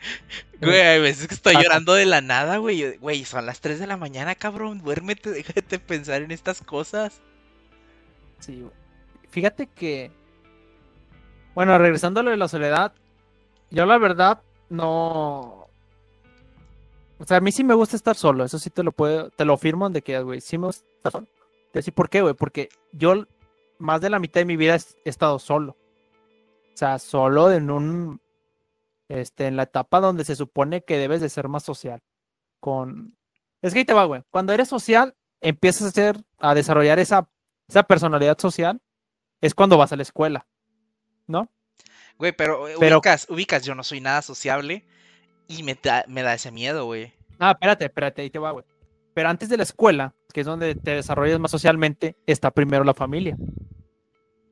Güey, 0.60 0.80
hay 0.80 1.00
veces 1.00 1.28
que 1.28 1.34
estoy 1.34 1.54
llorando 1.54 1.94
de 1.94 2.04
la 2.04 2.20
nada, 2.20 2.56
güey, 2.56 2.96
güey, 2.96 3.24
son 3.24 3.46
las 3.46 3.60
3 3.60 3.78
de 3.78 3.86
la 3.86 3.96
mañana, 3.96 4.34
cabrón, 4.34 4.80
duérmete, 4.82 5.30
déjate 5.30 5.78
pensar 5.78 6.22
en 6.22 6.32
estas 6.32 6.62
cosas. 6.62 7.20
Sí, 8.40 8.60
güey. 8.60 8.72
Fíjate 9.30 9.68
que. 9.68 10.10
Bueno, 11.54 11.78
regresando 11.78 12.20
a 12.20 12.22
lo 12.22 12.30
de 12.30 12.36
la 12.36 12.48
soledad, 12.48 12.92
yo 13.70 13.86
la 13.86 13.98
verdad 13.98 14.42
no. 14.68 15.68
O 17.18 17.24
sea, 17.26 17.38
a 17.38 17.40
mí 17.40 17.52
sí 17.52 17.64
me 17.64 17.74
gusta 17.74 17.96
estar 17.96 18.16
solo, 18.16 18.44
eso 18.44 18.58
sí 18.58 18.70
te 18.70 18.82
lo 18.82 18.92
puedo, 18.92 19.30
te 19.30 19.44
lo 19.44 19.56
firmo 19.56 19.84
donde 19.84 20.02
quieras, 20.02 20.24
güey. 20.24 20.40
Sí 20.40 20.56
me 20.56 20.66
gusta 20.66 20.86
estar 20.96 21.12
solo. 21.12 21.26
Te 21.72 21.78
a 21.78 21.80
decir 21.80 21.94
por 21.94 22.08
qué, 22.08 22.22
güey, 22.22 22.34
porque 22.34 22.68
yo 22.92 23.26
más 23.78 24.00
de 24.00 24.10
la 24.10 24.18
mitad 24.18 24.40
de 24.40 24.44
mi 24.44 24.56
vida 24.56 24.76
he 24.76 25.08
estado 25.08 25.38
solo. 25.38 25.72
O 25.72 26.76
sea, 26.76 26.98
solo 26.98 27.50
en 27.52 27.70
un. 27.70 28.20
Este, 29.08 29.46
en 29.46 29.56
la 29.56 29.64
etapa 29.64 30.00
donde 30.00 30.24
se 30.24 30.36
supone 30.36 30.84
que 30.84 30.98
debes 30.98 31.20
de 31.20 31.28
ser 31.28 31.48
más 31.48 31.62
social. 31.62 32.00
Con. 32.60 33.16
Es 33.62 33.72
que 33.72 33.80
ahí 33.80 33.84
te 33.84 33.94
va, 33.94 34.04
güey. 34.04 34.22
Cuando 34.30 34.52
eres 34.52 34.68
social, 34.68 35.14
empiezas 35.40 35.88
a 35.88 35.90
ser, 35.90 36.16
a 36.38 36.54
desarrollar 36.54 36.98
esa 36.98 37.28
esa 37.68 37.82
personalidad 37.82 38.38
social 38.38 38.80
es 39.40 39.54
cuando 39.54 39.76
vas 39.76 39.92
a 39.92 39.96
la 39.96 40.02
escuela, 40.02 40.46
¿no? 41.26 41.48
Güey, 42.18 42.32
pero, 42.32 42.66
eh, 42.68 42.74
Pero- 42.80 42.96
ubicas, 42.96 43.28
ubicas, 43.28 43.62
yo 43.64 43.74
no 43.74 43.84
soy 43.84 44.00
nada 44.00 44.22
sociable 44.22 44.84
y 45.46 45.62
me 45.62 45.74
da, 45.74 46.04
me 46.08 46.22
da 46.22 46.34
ese 46.34 46.50
miedo, 46.50 46.86
güey. 46.86 47.12
Ah, 47.38 47.52
espérate, 47.52 47.84
espérate, 47.84 48.22
ahí 48.22 48.30
te 48.30 48.38
va, 48.38 48.50
güey. 48.50 48.64
Pero 49.14 49.28
antes 49.28 49.48
de 49.48 49.56
la 49.56 49.62
escuela, 49.62 50.14
que 50.32 50.40
es 50.40 50.46
donde 50.46 50.74
te 50.74 50.92
desarrollas 50.92 51.38
más 51.38 51.50
socialmente, 51.50 52.16
está 52.26 52.50
primero 52.50 52.84
la 52.84 52.94
familia. 52.94 53.36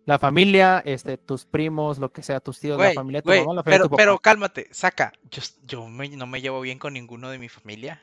La 0.06 0.18
familia, 0.18 0.82
este, 0.86 1.18
tus 1.18 1.44
primos, 1.44 1.98
lo 1.98 2.10
que 2.12 2.22
sea, 2.22 2.40
tus 2.40 2.58
tíos, 2.60 2.78
la 2.80 2.92
familia 2.92 3.18
de 3.18 3.22
tu 3.22 3.28
güey, 3.28 3.40
mamá, 3.40 3.54
la 3.56 3.62
familia 3.64 3.82
de 3.82 3.88
pero, 3.88 3.96
pero 3.96 4.18
cálmate, 4.18 4.68
saca, 4.70 5.12
yo, 5.30 5.42
yo 5.64 5.86
me- 5.88 6.08
no 6.10 6.26
me 6.28 6.40
llevo 6.40 6.60
bien 6.60 6.78
con 6.78 6.94
ninguno 6.94 7.28
de 7.28 7.38
mi 7.38 7.48
familia. 7.48 8.00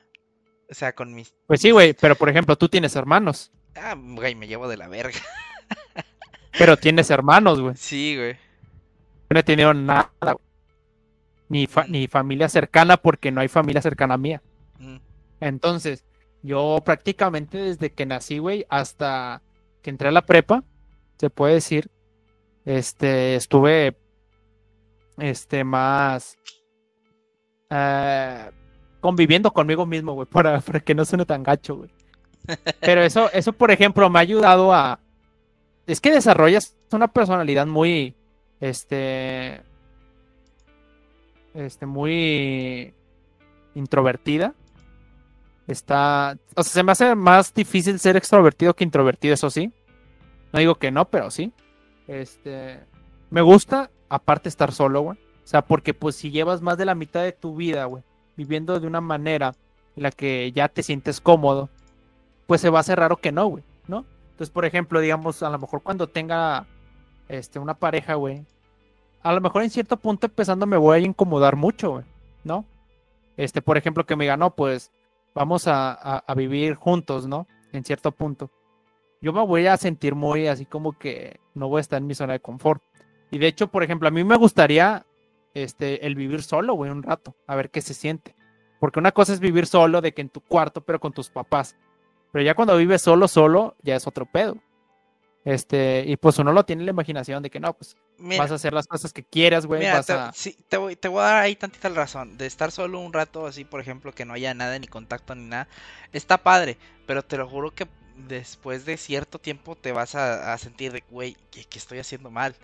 O 0.69 0.73
sea, 0.73 0.93
con 0.93 1.13
mis... 1.13 1.33
Pues 1.47 1.61
sí, 1.61 1.71
güey, 1.71 1.93
pero 1.93 2.15
por 2.15 2.29
ejemplo, 2.29 2.55
tú 2.57 2.67
tienes 2.69 2.95
hermanos, 2.95 3.51
Ah, 3.75 3.95
güey, 3.97 4.35
me 4.35 4.47
llevo 4.47 4.67
de 4.67 4.77
la 4.77 4.87
verga. 4.87 5.17
pero 6.57 6.77
tienes 6.77 7.09
hermanos, 7.09 7.59
güey. 7.59 7.75
Sí, 7.75 8.15
güey. 8.17 8.33
Yo 8.33 8.39
no 9.31 9.39
he 9.39 9.43
tenido 9.43 9.73
nada, 9.73 10.09
güey. 10.21 10.37
Ni, 11.49 11.67
fa- 11.67 11.87
ni 11.87 12.07
familia 12.07 12.49
cercana 12.49 12.97
porque 12.97 13.31
no 13.31 13.41
hay 13.41 13.47
familia 13.47 13.81
cercana 13.81 14.17
mía. 14.17 14.41
Mm. 14.79 14.97
Entonces, 15.39 16.03
yo 16.41 16.81
prácticamente 16.85 17.57
desde 17.57 17.91
que 17.93 18.05
nací, 18.05 18.37
güey, 18.39 18.65
hasta 18.69 19.41
que 19.81 19.89
entré 19.89 20.09
a 20.09 20.11
la 20.11 20.25
prepa, 20.25 20.63
se 21.17 21.29
puede 21.29 21.55
decir, 21.55 21.89
este, 22.65 23.35
estuve, 23.35 23.97
este, 25.17 25.63
más 25.63 26.37
eh, 27.69 28.51
conviviendo 28.99 29.51
conmigo 29.51 29.85
mismo, 29.85 30.13
güey, 30.13 30.27
para, 30.31 30.61
para 30.61 30.79
que 30.79 30.95
no 30.95 31.05
suene 31.05 31.25
tan 31.25 31.43
gacho, 31.43 31.77
güey. 31.77 31.89
Pero 32.81 33.01
eso, 33.01 33.31
eso, 33.31 33.53
por 33.53 33.71
ejemplo, 33.71 34.09
me 34.09 34.19
ha 34.19 34.21
ayudado 34.21 34.73
a, 34.73 34.99
es 35.87 35.99
que 35.99 36.11
desarrollas 36.11 36.75
una 36.91 37.07
personalidad 37.07 37.65
muy, 37.67 38.15
este, 38.59 39.61
este, 41.53 41.85
muy 41.85 42.93
introvertida. 43.75 44.53
Está, 45.67 46.37
o 46.55 46.63
sea, 46.63 46.73
se 46.73 46.83
me 46.83 46.91
hace 46.91 47.15
más 47.15 47.53
difícil 47.53 47.99
ser 47.99 48.17
extrovertido 48.17 48.75
que 48.75 48.83
introvertido, 48.83 49.33
eso 49.33 49.49
sí. 49.49 49.71
No 50.51 50.59
digo 50.59 50.75
que 50.75 50.91
no, 50.91 51.05
pero 51.09 51.31
sí. 51.31 51.51
Este, 52.07 52.79
me 53.29 53.41
gusta, 53.41 53.89
aparte 54.09 54.49
estar 54.49 54.71
solo, 54.71 55.01
güey. 55.01 55.17
O 55.43 55.47
sea, 55.47 55.63
porque 55.63 55.93
pues 55.93 56.15
si 56.15 56.31
llevas 56.31 56.61
más 56.61 56.77
de 56.77 56.85
la 56.85 56.95
mitad 56.95 57.23
de 57.23 57.33
tu 57.33 57.55
vida, 57.55 57.85
güey, 57.85 58.03
viviendo 58.37 58.79
de 58.79 58.87
una 58.87 59.01
manera 59.01 59.53
en 59.95 60.03
la 60.03 60.11
que 60.11 60.51
ya 60.53 60.69
te 60.69 60.83
sientes 60.83 61.19
cómodo, 61.19 61.69
pues 62.47 62.61
se 62.61 62.69
va 62.69 62.79
a 62.79 62.81
hacer 62.81 62.99
raro 62.99 63.17
que 63.17 63.31
no, 63.31 63.47
güey, 63.47 63.63
¿no? 63.87 64.05
Entonces, 64.31 64.49
por 64.49 64.65
ejemplo, 64.65 64.99
digamos, 64.99 65.43
a 65.43 65.49
lo 65.49 65.59
mejor 65.59 65.83
cuando 65.83 66.07
tenga 66.07 66.65
este, 67.27 67.59
una 67.59 67.73
pareja, 67.73 68.15
güey, 68.15 68.45
a 69.21 69.33
lo 69.33 69.41
mejor 69.41 69.63
en 69.63 69.69
cierto 69.69 69.97
punto 69.97 70.27
empezando 70.27 70.65
me 70.65 70.77
voy 70.77 70.97
a 70.97 70.99
incomodar 70.99 71.55
mucho, 71.55 71.91
güey, 71.91 72.05
¿no? 72.43 72.65
Este, 73.37 73.61
por 73.61 73.77
ejemplo, 73.77 74.05
que 74.05 74.15
me 74.15 74.25
diga, 74.25 74.37
no, 74.37 74.55
pues 74.55 74.91
vamos 75.33 75.63
a, 75.67 76.23
vivir 76.35 76.75
juntos, 76.75 77.27
¿no? 77.27 77.47
En 77.71 77.83
cierto 77.83 78.11
punto. 78.11 78.51
Yo 79.23 79.31
me 79.31 79.45
voy 79.45 79.67
a 79.67 79.77
sentir 79.77 80.15
muy 80.15 80.47
así 80.47 80.65
como 80.65 80.99
que 80.99 81.39
no 81.53 81.69
voy 81.69 81.77
a 81.77 81.81
estar 81.81 81.97
en 82.01 82.07
mi 82.07 82.13
zona 82.13 82.33
de 82.33 82.41
confort. 82.41 82.83
Y 83.31 83.37
de 83.37 83.47
hecho, 83.47 83.69
por 83.69 83.81
ejemplo, 83.81 84.09
a 84.09 84.11
mí 84.11 84.21
me 84.25 84.35
gustaría 84.35 85.05
este, 85.53 86.05
el 86.05 86.15
vivir 86.15 86.43
solo, 86.43 86.73
güey, 86.73 86.91
un 86.91 87.03
rato, 87.03 87.33
a 87.47 87.55
ver 87.55 87.69
qué 87.69 87.79
se 87.79 87.93
siente. 87.93 88.35
Porque 88.81 88.99
una 88.99 89.13
cosa 89.13 89.31
es 89.31 89.39
vivir 89.39 89.65
solo, 89.65 90.01
de 90.01 90.13
que 90.13 90.19
en 90.19 90.27
tu 90.27 90.41
cuarto, 90.41 90.81
pero 90.81 90.99
con 90.99 91.13
tus 91.13 91.29
papás. 91.29 91.77
Pero 92.33 92.43
ya 92.43 92.53
cuando 92.53 92.75
vives 92.75 93.01
solo, 93.01 93.29
solo, 93.29 93.77
ya 93.81 93.95
es 93.95 94.05
otro 94.07 94.25
pedo. 94.25 94.57
Este, 95.45 96.03
y 96.05 96.17
pues 96.17 96.37
uno 96.39 96.51
lo 96.51 96.65
tiene 96.65 96.81
en 96.81 96.87
la 96.87 96.91
imaginación 96.91 97.43
de 97.43 97.49
que 97.49 97.61
no, 97.61 97.73
pues 97.73 97.95
Mira, 98.17 98.43
vas 98.43 98.51
a 98.51 98.55
hacer 98.55 98.73
las 98.73 98.87
cosas 98.87 99.13
que 99.13 99.23
quieras, 99.23 99.65
güey. 99.65 99.79
mira, 99.79 99.95
Vas 99.95 100.05
te, 100.05 100.13
a. 100.13 100.33
sí, 100.33 100.57
te 100.67 100.75
voy, 100.75 100.97
te 100.97 101.07
voy 101.07 101.21
a 101.21 101.25
dar 101.27 101.43
ahí 101.43 101.55
tantita 101.55 101.87
razón. 101.87 102.37
De 102.37 102.45
estar 102.45 102.71
solo 102.71 102.99
un 102.99 103.13
rato 103.13 103.47
así, 103.47 103.63
por 103.63 103.79
ejemplo, 103.79 104.11
que 104.11 104.25
no 104.25 104.33
haya 104.33 104.53
nada, 104.53 104.77
ni 104.79 104.87
contacto, 104.87 105.33
ni 105.33 105.45
nada. 105.45 105.69
Está 106.11 106.37
padre, 106.39 106.77
pero 107.05 107.23
te 107.23 107.37
lo 107.37 107.47
juro 107.47 107.71
que 107.71 107.87
después 108.15 108.85
de 108.85 108.97
cierto 108.97 109.39
tiempo 109.39 109.75
te 109.75 109.91
vas 109.91 110.15
a, 110.15 110.53
a 110.53 110.57
sentir 110.57 110.91
de, 110.91 111.03
güey, 111.09 111.37
¿qué, 111.51 111.65
qué 111.65 111.79
estoy 111.79 111.99
haciendo 111.99 112.31
mal? 112.31 112.55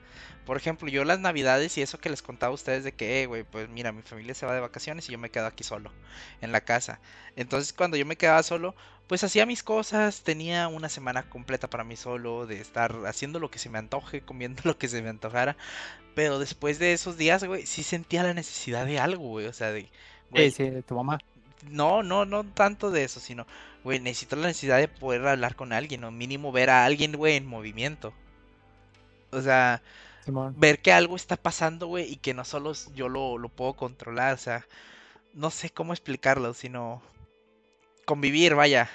Por 0.46 0.58
ejemplo, 0.58 0.90
yo 0.90 1.04
las 1.06 1.20
navidades 1.20 1.78
y 1.78 1.82
eso 1.82 2.00
que 2.00 2.10
les 2.10 2.22
contaba 2.22 2.52
a 2.52 2.56
ustedes 2.56 2.84
de 2.84 2.94
que, 2.94 3.22
eh, 3.22 3.26
güey, 3.28 3.44
pues 3.44 3.70
mira, 3.70 3.92
mi 3.92 4.02
familia 4.02 4.34
se 4.34 4.46
va 4.46 4.54
de 4.54 4.60
vacaciones 4.62 5.08
y 5.10 5.12
yo 5.12 5.20
me 5.20 5.30
quedo 5.30 5.46
aquí 5.48 5.64
solo, 5.64 5.92
en 6.42 6.52
la 6.52 6.62
casa. 6.62 7.00
Entonces, 7.36 7.74
cuando 7.74 7.98
yo 7.98 8.06
me 8.06 8.18
quedaba 8.18 8.44
solo, 8.44 8.76
pues 9.08 9.24
hacía 9.24 9.46
mis 9.46 9.64
cosas, 9.64 10.24
tenía 10.24 10.68
una 10.68 10.90
semana 10.90 11.30
completa 11.30 11.70
para 11.70 11.84
mí 11.84 11.96
solo, 11.96 12.46
de 12.48 12.62
estar 12.62 12.96
haciendo 13.06 13.40
lo 13.40 13.52
que 13.52 13.60
se 13.60 13.70
me 13.70 13.78
antoje, 13.80 14.22
comiendo 14.22 14.62
lo 14.66 14.78
que 14.78 14.88
se 14.88 15.02
me 15.02 15.10
antojara. 15.10 15.58
Pero 16.16 16.40
después 16.40 16.80
de 16.80 16.94
esos 16.94 17.18
días, 17.18 17.44
güey, 17.44 17.66
sí 17.66 17.84
sentía 17.84 18.24
la 18.24 18.34
necesidad 18.34 18.86
de 18.86 19.00
algo, 19.00 19.28
güey. 19.30 19.48
O 19.48 19.54
sea, 19.54 19.72
de, 19.72 19.92
güey, 20.30 20.52
Sí, 20.52 20.52
sí, 20.52 20.70
de 20.70 20.84
tu 20.84 20.96
mamá. 20.96 21.20
No, 21.64 22.04
no, 22.04 22.26
no 22.26 22.46
tanto 22.54 22.92
de 22.92 23.04
eso, 23.04 23.20
sino, 23.20 23.48
güey, 23.84 24.00
necesito 24.00 24.36
la 24.36 24.48
necesidad 24.48 24.78
de 24.80 24.88
poder 24.88 25.26
hablar 25.28 25.56
con 25.56 25.74
alguien, 25.74 26.04
o 26.04 26.12
mínimo 26.12 26.52
ver 26.52 26.70
a 26.70 26.86
alguien, 26.86 27.14
güey, 27.14 27.36
en 27.38 27.46
movimiento. 27.48 28.14
O 29.32 29.42
sea, 29.42 29.82
Simón. 30.20 30.56
ver 30.56 30.82
que 30.82 30.92
algo 30.94 31.16
está 31.16 31.38
pasando, 31.38 31.88
güey, 31.88 32.12
y 32.14 32.18
que 32.18 32.34
no 32.34 32.46
solo 32.46 32.74
yo 32.94 33.10
lo, 33.10 33.38
lo 33.38 33.50
puedo 33.50 33.76
controlar, 33.76 34.36
o 34.36 34.38
sea, 34.38 34.68
no 35.34 35.52
sé 35.52 35.72
cómo 35.72 35.94
explicarlo, 35.94 36.54
sino 36.54 37.04
convivir, 38.06 38.56
vaya. 38.56 38.90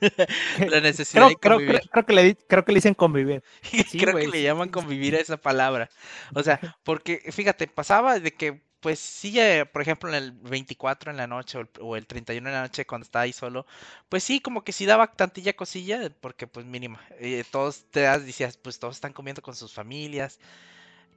La 0.66 0.80
necesidad 0.80 1.24
Creo, 1.24 1.28
de 1.28 1.36
convivir. 1.36 1.80
creo, 1.80 1.90
creo 1.90 2.06
que 2.06 2.12
le, 2.12 2.36
creo 2.36 2.64
que 2.64 2.72
le 2.72 2.76
dicen 2.78 2.94
convivir. 2.94 3.42
Sí, 3.62 3.98
Creo 3.98 4.16
que 4.18 4.28
le 4.28 4.42
llaman 4.42 4.68
convivir 4.70 5.14
a 5.16 5.20
esa 5.20 5.36
palabra. 5.36 5.90
O 6.34 6.42
sea, 6.42 6.60
porque 6.84 7.22
fíjate, 7.32 7.66
pasaba 7.68 8.18
de 8.20 8.32
que, 8.34 8.62
pues 8.80 8.98
sí, 9.00 9.32
ya, 9.32 9.64
por 9.66 9.82
ejemplo, 9.82 10.08
en 10.08 10.14
el 10.16 10.32
24 10.32 11.10
en 11.10 11.16
la 11.16 11.26
noche 11.26 11.58
o 11.58 11.60
el, 11.62 11.68
o 11.80 11.96
el 11.96 12.06
31 12.06 12.48
en 12.48 12.54
la 12.54 12.62
noche 12.62 12.86
cuando 12.86 13.04
estaba 13.04 13.24
ahí 13.24 13.32
solo, 13.32 13.66
pues 14.08 14.24
sí, 14.24 14.40
como 14.40 14.62
que 14.64 14.72
sí 14.72 14.86
daba 14.86 15.12
tantilla 15.12 15.54
cosilla, 15.56 16.10
porque 16.20 16.46
pues 16.46 16.66
mínima, 16.66 17.00
eh, 17.20 17.44
todos 17.50 17.84
te 17.90 18.00
das, 18.02 18.24
decías, 18.26 18.56
pues 18.56 18.78
todos 18.78 18.96
están 18.96 19.12
comiendo 19.12 19.42
con 19.42 19.56
sus 19.56 19.72
familias, 19.74 20.38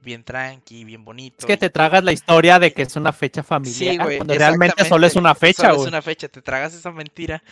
bien 0.02 0.24
tranqui, 0.24 0.84
bien 0.84 1.04
bonito. 1.04 1.38
Es 1.38 1.44
que 1.46 1.56
y- 1.56 1.58
te 1.58 1.68
tragas 1.70 2.02
la 2.04 2.12
historia 2.12 2.58
de 2.58 2.72
que 2.72 2.82
es 2.82 2.96
una 2.96 3.12
fecha 3.12 3.42
familiar. 3.42 3.94
Sí, 3.94 3.98
güey, 3.98 4.18
cuando 4.18 4.34
realmente 4.34 4.84
solo 4.84 5.06
es 5.06 5.16
una 5.16 5.34
fecha, 5.34 5.66
Solo 5.66 5.74
güey. 5.74 5.84
es 5.84 5.88
una 5.88 6.02
fecha, 6.02 6.28
te 6.28 6.42
tragas 6.42 6.74
esa 6.74 6.90
mentira. 6.90 7.42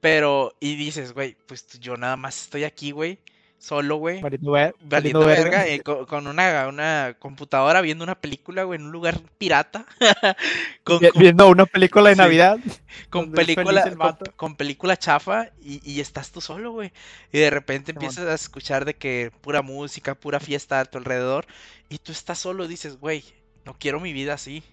Pero, 0.00 0.54
y 0.60 0.76
dices, 0.76 1.12
güey, 1.14 1.36
pues 1.46 1.66
yo 1.80 1.96
nada 1.96 2.16
más 2.16 2.42
estoy 2.44 2.64
aquí, 2.64 2.92
güey. 2.92 3.18
Solo, 3.60 3.96
güey. 3.98 4.20
Valiendo 4.22 4.50
ver- 4.52 4.74
Valiendo 4.80 5.20
valiendo 5.20 5.20
verga, 5.20 5.44
verga. 5.60 5.68
eh, 5.68 5.80
co- 5.82 6.06
con, 6.06 6.26
una, 6.26 6.66
una 6.68 7.14
computadora 7.20 7.80
viendo 7.82 8.02
una 8.02 8.16
película, 8.20 8.64
güey, 8.64 8.80
en 8.80 8.86
un 8.86 8.92
lugar 8.92 9.20
pirata. 9.38 9.86
con, 10.84 10.98
Vi- 10.98 11.10
con- 11.10 11.20
Viendo 11.22 11.48
una 11.48 11.66
película 11.66 12.08
de 12.10 12.16
Sí. 12.16 12.20
Navidad. 12.20 12.58
con 13.10 13.30
película, 13.32 13.82
el 13.82 13.98
con, 14.36 14.56
película 14.56 14.96
chafa 14.96 15.50
y, 15.62 15.80
y 15.88 16.00
estás 16.00 16.32
tú 16.32 16.40
solo, 16.40 16.72
güey. 16.72 16.92
Y 17.32 17.38
de 17.38 17.50
repente 17.50 17.92
empiezas 17.92 18.26
a 18.26 18.34
escuchar 18.34 18.84
de 18.84 18.94
que 18.96 19.30
pura 19.42 19.62
música, 19.62 20.14
pura 20.16 20.40
fiesta 20.40 20.80
a 20.80 20.84
tu 20.86 20.98
alrededor 20.98 21.46
y 21.88 21.98
tú 21.98 22.12
estás 22.12 22.38
solo, 22.38 22.66
dices, 22.66 22.98
güey, 22.98 23.24
no 23.64 23.76
quiero 23.78 24.00
mi 24.00 24.12
vida 24.12 24.34
así. 24.34 24.64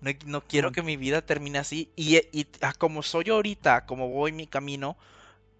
No, 0.00 0.10
no 0.26 0.40
quiero 0.42 0.72
que 0.72 0.82
mi 0.82 0.96
vida 0.96 1.20
termine 1.22 1.58
así. 1.58 1.90
Y, 1.96 2.16
y 2.32 2.46
a 2.62 2.72
como 2.72 3.02
soy 3.02 3.24
yo 3.24 3.34
ahorita, 3.34 3.76
a 3.76 3.86
como 3.86 4.08
voy 4.08 4.32
mi 4.32 4.46
camino, 4.46 4.96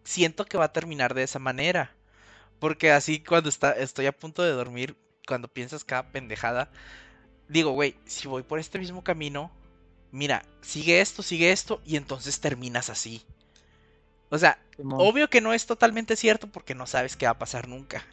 siento 0.04 0.44
que 0.46 0.56
va 0.58 0.66
a 0.66 0.72
terminar 0.72 1.14
de 1.14 1.24
esa 1.24 1.38
manera. 1.38 1.94
Porque 2.60 2.92
así 2.92 3.20
cuando 3.24 3.50
está, 3.50 3.72
estoy 3.72 4.06
a 4.06 4.12
punto 4.12 4.42
de 4.42 4.52
dormir, 4.52 4.96
cuando 5.28 5.48
piensas 5.48 5.84
cada 5.84 6.12
pendejada, 6.12 6.70
digo, 7.48 7.72
güey, 7.72 7.96
si 8.06 8.28
voy 8.28 8.42
por 8.44 8.58
este 8.60 8.78
mismo 8.78 9.04
camino, 9.04 9.52
mira, 10.12 10.44
sigue 10.62 11.00
esto, 11.02 11.22
sigue 11.22 11.52
esto, 11.52 11.80
y 11.86 11.96
entonces 11.96 12.40
terminas 12.40 12.90
así. 12.90 13.24
O 14.30 14.38
sea, 14.38 14.58
Simón. 14.76 15.10
obvio 15.10 15.28
que 15.28 15.40
no 15.40 15.52
es 15.52 15.66
totalmente 15.66 16.16
cierto 16.16 16.46
porque 16.48 16.74
no 16.74 16.86
sabes 16.86 17.16
qué 17.16 17.26
va 17.26 17.32
a 17.32 17.38
pasar 17.38 17.68
nunca. 17.68 18.04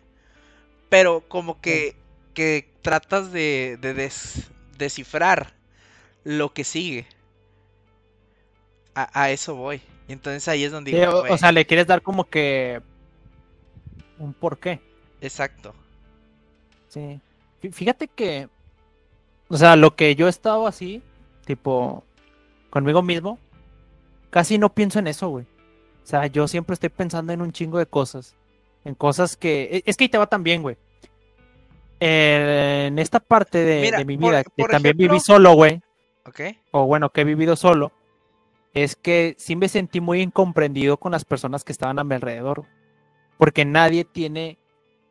Pero 0.89 1.27
como 1.27 1.61
que, 1.61 1.97
que 2.33 2.73
tratas 2.81 3.31
de, 3.31 3.77
de 3.81 3.93
des- 3.93 4.51
descifrar 4.77 5.55
lo 6.23 6.53
que 6.53 6.63
sigue. 6.63 7.07
A, 8.95 9.23
a 9.23 9.31
eso 9.31 9.55
voy. 9.55 9.81
Y 10.07 10.13
entonces 10.13 10.47
ahí 10.47 10.63
es 10.63 10.71
donde 10.71 10.91
Sí, 10.91 10.97
digo, 10.97 11.11
o, 11.11 11.25
o 11.27 11.37
"Güey, 11.37 11.37
sea, 11.37 11.51
le 11.51 11.65
quieres 11.65 11.87
dar 11.87 12.01
como 12.01 12.29
que 12.29 12.81
un 14.19 14.33
porqué. 14.33 14.79
exacto. 15.21 15.73
Sí. 16.89 17.19
Fí- 17.61 17.71
Fíjate 17.71 18.07
que, 18.07 18.47
o 19.49 19.57
sea, 19.57 19.75
lo 19.75 19.95
que 19.95 20.15
yo 20.15 20.27
he 20.27 20.29
estado 20.29 20.67
así, 20.67 21.01
tipo, 21.45 22.03
conmigo 22.69 23.01
mismo, 23.01 23.39
casi 24.29 24.57
no 24.57 24.73
pienso 24.73 24.99
en 24.99 25.07
eso, 25.07 25.29
güey. 25.29 25.45
O 26.03 26.07
sea, 26.07 26.27
yo 26.27 26.47
siempre 26.47 26.73
estoy 26.75 26.89
pensando 26.89 27.33
en 27.33 27.41
un 27.41 27.51
chingo 27.51 27.77
de 27.77 27.85
cosas. 27.85 28.35
En 28.85 28.95
cosas 28.95 29.35
que... 29.35 29.63
e- 29.71 29.83
Es 29.85 29.97
que 29.97 30.05
ahí 30.05 30.09
te 30.09 30.17
va 30.17 30.27
también, 30.27 30.61
güey. 30.61 30.77
Eh, 31.99 32.85
En 32.87 32.99
esta 32.99 33.19
parte 33.19 33.57
de, 33.59 33.81
Mira, 33.81 33.97
de 33.99 34.05
mi 34.05 34.17
por- 34.17 34.29
vida, 34.31 34.43
que 34.43 34.49
por 34.63 34.71
también 34.71 34.95
viví 34.97 35.19
solo, 35.19 35.53
güey. 35.53 35.81
¿Ok? 36.25 36.41
o 36.71 36.85
bueno, 36.85 37.09
que 37.09 37.21
he 37.21 37.23
vivido 37.23 37.55
solo, 37.55 37.93
es 38.73 38.97
que 38.97 39.35
sí 39.37 39.55
me 39.55 39.69
sentí 39.69 40.01
muy 40.01 40.21
incomprendido 40.21 40.97
con 40.97 41.13
las 41.13 41.23
personas 41.23 41.63
que 41.63 41.71
estaban 41.71 41.99
a 41.99 42.03
mi 42.03 42.15
alrededor. 42.15 42.65
Porque 43.37 43.65
nadie 43.65 44.03
tiene, 44.05 44.57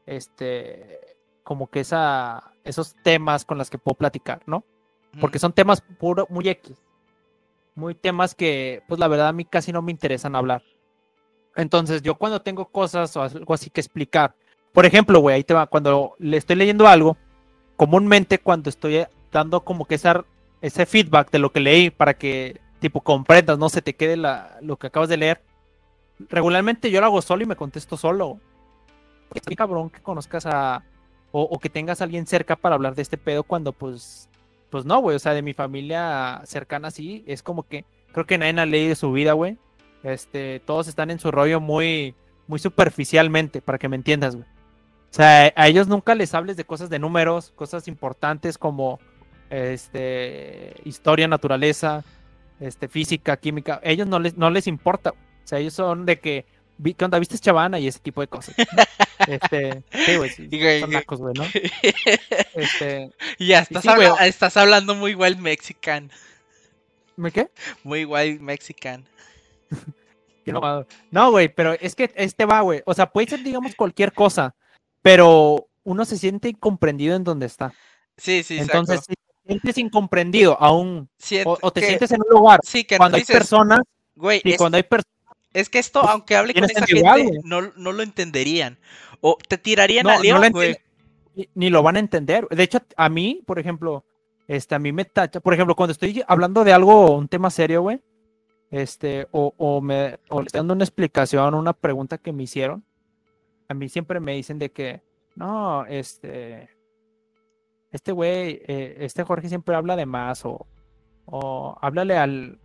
este, 0.06 1.00
como 1.42 1.68
que 1.68 1.80
esa, 1.80 2.52
esos 2.64 2.96
temas 3.02 3.44
con 3.44 3.58
los 3.58 3.70
que 3.70 3.78
puedo 3.78 3.96
platicar, 3.96 4.42
¿no? 4.46 4.64
Porque 5.20 5.38
son 5.38 5.52
temas 5.52 5.80
puro, 5.80 6.26
muy 6.28 6.48
X. 6.48 6.76
Muy 7.74 7.94
temas 7.94 8.34
que, 8.34 8.82
pues 8.88 8.98
la 9.00 9.08
verdad 9.08 9.28
a 9.28 9.32
mí 9.32 9.44
casi 9.44 9.72
no 9.72 9.82
me 9.82 9.92
interesan 9.92 10.34
hablar. 10.34 10.62
Entonces, 11.54 12.02
yo 12.02 12.16
cuando 12.16 12.42
tengo 12.42 12.66
cosas 12.66 13.16
o 13.16 13.22
algo 13.22 13.54
así 13.54 13.70
que 13.70 13.80
explicar, 13.80 14.34
por 14.72 14.84
ejemplo, 14.84 15.20
güey, 15.20 15.36
ahí 15.36 15.44
te 15.44 15.54
va, 15.54 15.66
cuando 15.66 16.14
le 16.18 16.36
estoy 16.36 16.56
leyendo 16.56 16.86
algo, 16.86 17.16
comúnmente 17.76 18.38
cuando 18.38 18.68
estoy 18.68 19.06
dando 19.32 19.64
como 19.64 19.86
que 19.86 19.94
esa, 19.94 20.24
ese 20.60 20.84
feedback 20.84 21.30
de 21.30 21.38
lo 21.38 21.52
que 21.52 21.60
leí 21.60 21.90
para 21.90 22.14
que, 22.14 22.60
tipo, 22.78 23.00
comprendas, 23.00 23.58
no 23.58 23.70
se 23.70 23.80
te 23.80 23.94
quede 23.94 24.16
la, 24.16 24.58
lo 24.60 24.76
que 24.76 24.88
acabas 24.88 25.08
de 25.08 25.16
leer, 25.16 25.42
regularmente 26.18 26.90
yo 26.90 27.00
lo 27.00 27.06
hago 27.06 27.22
solo 27.22 27.42
y 27.42 27.46
me 27.46 27.56
contesto 27.56 27.96
solo. 27.96 28.40
Es 29.34 29.42
bien 29.44 29.56
cabrón 29.56 29.90
que 29.90 30.00
conozcas 30.00 30.46
a, 30.46 30.84
o, 31.32 31.42
o 31.42 31.58
que 31.58 31.68
tengas 31.68 32.00
a 32.00 32.04
alguien 32.04 32.26
cerca 32.26 32.56
para 32.56 32.74
hablar 32.74 32.94
de 32.94 33.02
este 33.02 33.18
pedo 33.18 33.42
cuando, 33.42 33.72
pues, 33.72 34.28
pues 34.70 34.84
no, 34.84 35.00
güey, 35.00 35.16
o 35.16 35.18
sea, 35.18 35.34
de 35.34 35.42
mi 35.42 35.52
familia 35.52 36.40
cercana 36.44 36.90
sí, 36.90 37.24
es 37.26 37.42
como 37.42 37.64
que 37.64 37.84
creo 38.12 38.26
que 38.26 38.38
nadie 38.38 38.60
ha 38.60 38.66
leído 38.66 38.94
su 38.94 39.12
vida, 39.12 39.32
güey. 39.32 39.58
Este, 40.02 40.60
todos 40.60 40.88
están 40.88 41.10
en 41.10 41.18
su 41.18 41.30
rollo 41.30 41.60
muy, 41.60 42.14
muy 42.46 42.58
superficialmente, 42.58 43.60
para 43.60 43.78
que 43.78 43.88
me 43.88 43.96
entiendas, 43.96 44.36
güey. 44.36 44.46
O 45.10 45.14
sea, 45.16 45.52
a 45.54 45.68
ellos 45.68 45.88
nunca 45.88 46.14
les 46.14 46.34
hables 46.34 46.56
de 46.56 46.64
cosas 46.64 46.90
de 46.90 46.98
números, 46.98 47.52
cosas 47.56 47.88
importantes 47.88 48.58
como 48.58 49.00
este, 49.50 50.74
historia, 50.84 51.28
naturaleza, 51.28 52.04
este, 52.60 52.88
física, 52.88 53.36
química. 53.36 53.80
A 53.84 53.88
ellos 53.88 54.06
no 54.06 54.18
les, 54.18 54.36
no 54.36 54.50
les 54.50 54.66
importa. 54.66 55.10
O 55.10 55.14
sea, 55.46 55.58
ellos 55.58 55.74
son 55.74 56.06
de 56.06 56.18
que, 56.20 56.44
¿qué 56.96 57.04
onda? 57.04 57.18
¿Viste 57.18 57.38
Chavana? 57.38 57.78
Y 57.78 57.86
ese 57.88 57.98
tipo 58.00 58.20
de 58.20 58.28
cosas. 58.28 58.54
Este, 59.26 59.82
sí, 60.04 60.16
güey, 60.16 60.30
sí, 60.30 60.46
güey, 60.46 60.80
son 60.80 60.90
nacos, 60.90 61.18
güey, 61.18 61.32
¿no? 61.34 61.44
Este, 62.54 63.10
ya, 63.38 63.60
estás, 63.60 63.82
sí, 63.82 63.88
güey. 63.96 64.08
estás 64.20 64.56
hablando 64.58 64.94
muy 64.94 65.14
wild 65.14 65.38
mexican. 65.38 66.10
¿me 67.16 67.32
qué? 67.32 67.50
Muy 67.82 68.04
wild 68.04 68.40
mexican. 68.40 69.04
No, 71.10 71.30
güey, 71.32 71.48
pero 71.48 71.72
es 71.72 71.96
que 71.96 72.12
este 72.14 72.44
va, 72.44 72.60
güey. 72.60 72.82
O 72.86 72.94
sea, 72.94 73.10
puede 73.10 73.28
ser, 73.28 73.42
digamos, 73.42 73.74
cualquier 73.74 74.12
cosa, 74.12 74.54
pero 75.02 75.66
uno 75.82 76.04
se 76.04 76.16
siente 76.18 76.48
incomprendido 76.50 77.16
en 77.16 77.24
donde 77.24 77.46
está. 77.46 77.72
Sí, 78.16 78.44
sí, 78.44 78.58
Entonces, 78.58 78.98
exacto. 79.00 79.14
si 79.14 79.42
te 79.42 79.48
sientes 79.48 79.78
incomprendido 79.78 80.56
aún, 80.60 81.08
Siento 81.18 81.50
o, 81.50 81.58
o 81.62 81.72
te 81.72 81.80
que- 81.80 81.86
sientes 81.88 82.12
en 82.12 82.20
un 82.20 82.28
lugar, 82.30 82.60
Sí, 82.62 82.84
que 82.84 82.96
cuando 82.96 83.16
hay 83.16 83.24
personas, 83.24 83.80
güey, 84.14 84.40
y 84.44 84.52
es, 84.52 84.56
cuando 84.56 84.76
hay 84.76 84.84
personas, 84.84 85.15
es 85.56 85.70
que 85.70 85.78
esto, 85.78 86.00
aunque 86.00 86.36
hable 86.36 86.52
con 86.52 86.64
esa 86.64 86.84
igual, 86.86 87.22
gente, 87.22 87.40
no, 87.44 87.72
no 87.76 87.92
lo 87.92 88.02
entenderían. 88.02 88.78
O 89.22 89.38
te 89.48 89.56
tirarían 89.56 90.04
no, 90.04 90.10
a 90.10 90.18
no 90.22 90.50
güey. 90.50 90.76
ni, 91.34 91.48
ni 91.54 91.70
lo 91.70 91.82
van 91.82 91.96
a 91.96 92.00
entender. 92.00 92.46
De 92.48 92.62
hecho, 92.62 92.78
a 92.94 93.08
mí, 93.08 93.42
por 93.46 93.58
ejemplo, 93.58 94.04
este, 94.48 94.74
a 94.74 94.78
mí 94.78 94.92
me 94.92 95.06
tacha, 95.06 95.40
por 95.40 95.54
ejemplo, 95.54 95.74
cuando 95.74 95.92
estoy 95.92 96.22
hablando 96.28 96.62
de 96.62 96.74
algo, 96.74 97.16
un 97.16 97.26
tema 97.26 97.48
serio, 97.48 97.80
güey, 97.80 98.02
este, 98.70 99.26
o, 99.30 99.54
o 99.56 99.80
me, 99.80 100.18
o 100.28 100.40
le 100.40 100.46
estoy 100.46 100.58
dando 100.58 100.74
una 100.74 100.84
explicación, 100.84 101.54
una 101.54 101.72
pregunta 101.72 102.18
que 102.18 102.32
me 102.32 102.42
hicieron, 102.42 102.84
a 103.68 103.72
mí 103.72 103.88
siempre 103.88 104.20
me 104.20 104.34
dicen 104.34 104.58
de 104.58 104.70
que, 104.70 105.00
no, 105.36 105.86
este, 105.86 106.68
este 107.90 108.12
güey, 108.12 108.60
eh, 108.66 108.98
este 109.00 109.24
Jorge 109.24 109.48
siempre 109.48 109.74
habla 109.74 109.96
de 109.96 110.04
más, 110.04 110.44
o, 110.44 110.66
o 111.24 111.78
háblale 111.80 112.18
al, 112.18 112.60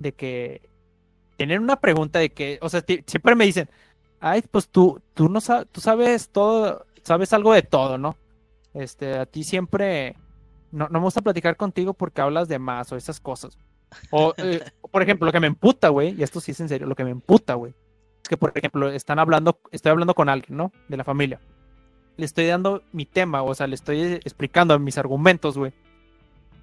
de 0.00 0.12
que, 0.12 0.71
tener 1.42 1.58
una 1.58 1.74
pregunta 1.74 2.20
de 2.20 2.30
que, 2.30 2.60
o 2.62 2.68
sea, 2.68 2.84
siempre 3.04 3.34
me 3.34 3.44
dicen, 3.44 3.68
ay, 4.20 4.44
pues 4.48 4.68
tú, 4.68 5.00
tú 5.12 5.28
no 5.28 5.40
sabes, 5.40 5.66
tú 5.72 5.80
sabes 5.80 6.28
todo, 6.28 6.86
sabes 7.02 7.32
algo 7.32 7.52
de 7.52 7.62
todo, 7.62 7.98
¿no? 7.98 8.16
Este, 8.74 9.18
a 9.18 9.26
ti 9.26 9.42
siempre, 9.42 10.14
no, 10.70 10.86
no 10.88 11.00
me 11.00 11.04
gusta 11.04 11.20
platicar 11.20 11.56
contigo 11.56 11.94
porque 11.94 12.20
hablas 12.20 12.46
de 12.46 12.60
más 12.60 12.92
o 12.92 12.96
esas 12.96 13.18
cosas. 13.18 13.58
O, 14.12 14.34
eh, 14.36 14.60
por 14.92 15.02
ejemplo, 15.02 15.26
lo 15.26 15.32
que 15.32 15.40
me 15.40 15.48
emputa, 15.48 15.88
güey, 15.88 16.14
y 16.16 16.22
esto 16.22 16.40
sí 16.40 16.52
es 16.52 16.60
en 16.60 16.68
serio, 16.68 16.86
lo 16.86 16.94
que 16.94 17.02
me 17.02 17.10
emputa, 17.10 17.54
güey, 17.54 17.74
es 18.22 18.28
que, 18.28 18.36
por 18.36 18.56
ejemplo, 18.56 18.88
están 18.88 19.18
hablando, 19.18 19.58
estoy 19.72 19.90
hablando 19.90 20.14
con 20.14 20.28
alguien, 20.28 20.56
¿no? 20.56 20.70
De 20.86 20.96
la 20.96 21.02
familia. 21.02 21.40
Le 22.18 22.24
estoy 22.24 22.46
dando 22.46 22.84
mi 22.92 23.04
tema, 23.04 23.42
o 23.42 23.52
sea, 23.52 23.66
le 23.66 23.74
estoy 23.74 24.00
explicando 24.00 24.78
mis 24.78 24.96
argumentos, 24.96 25.58
güey. 25.58 25.72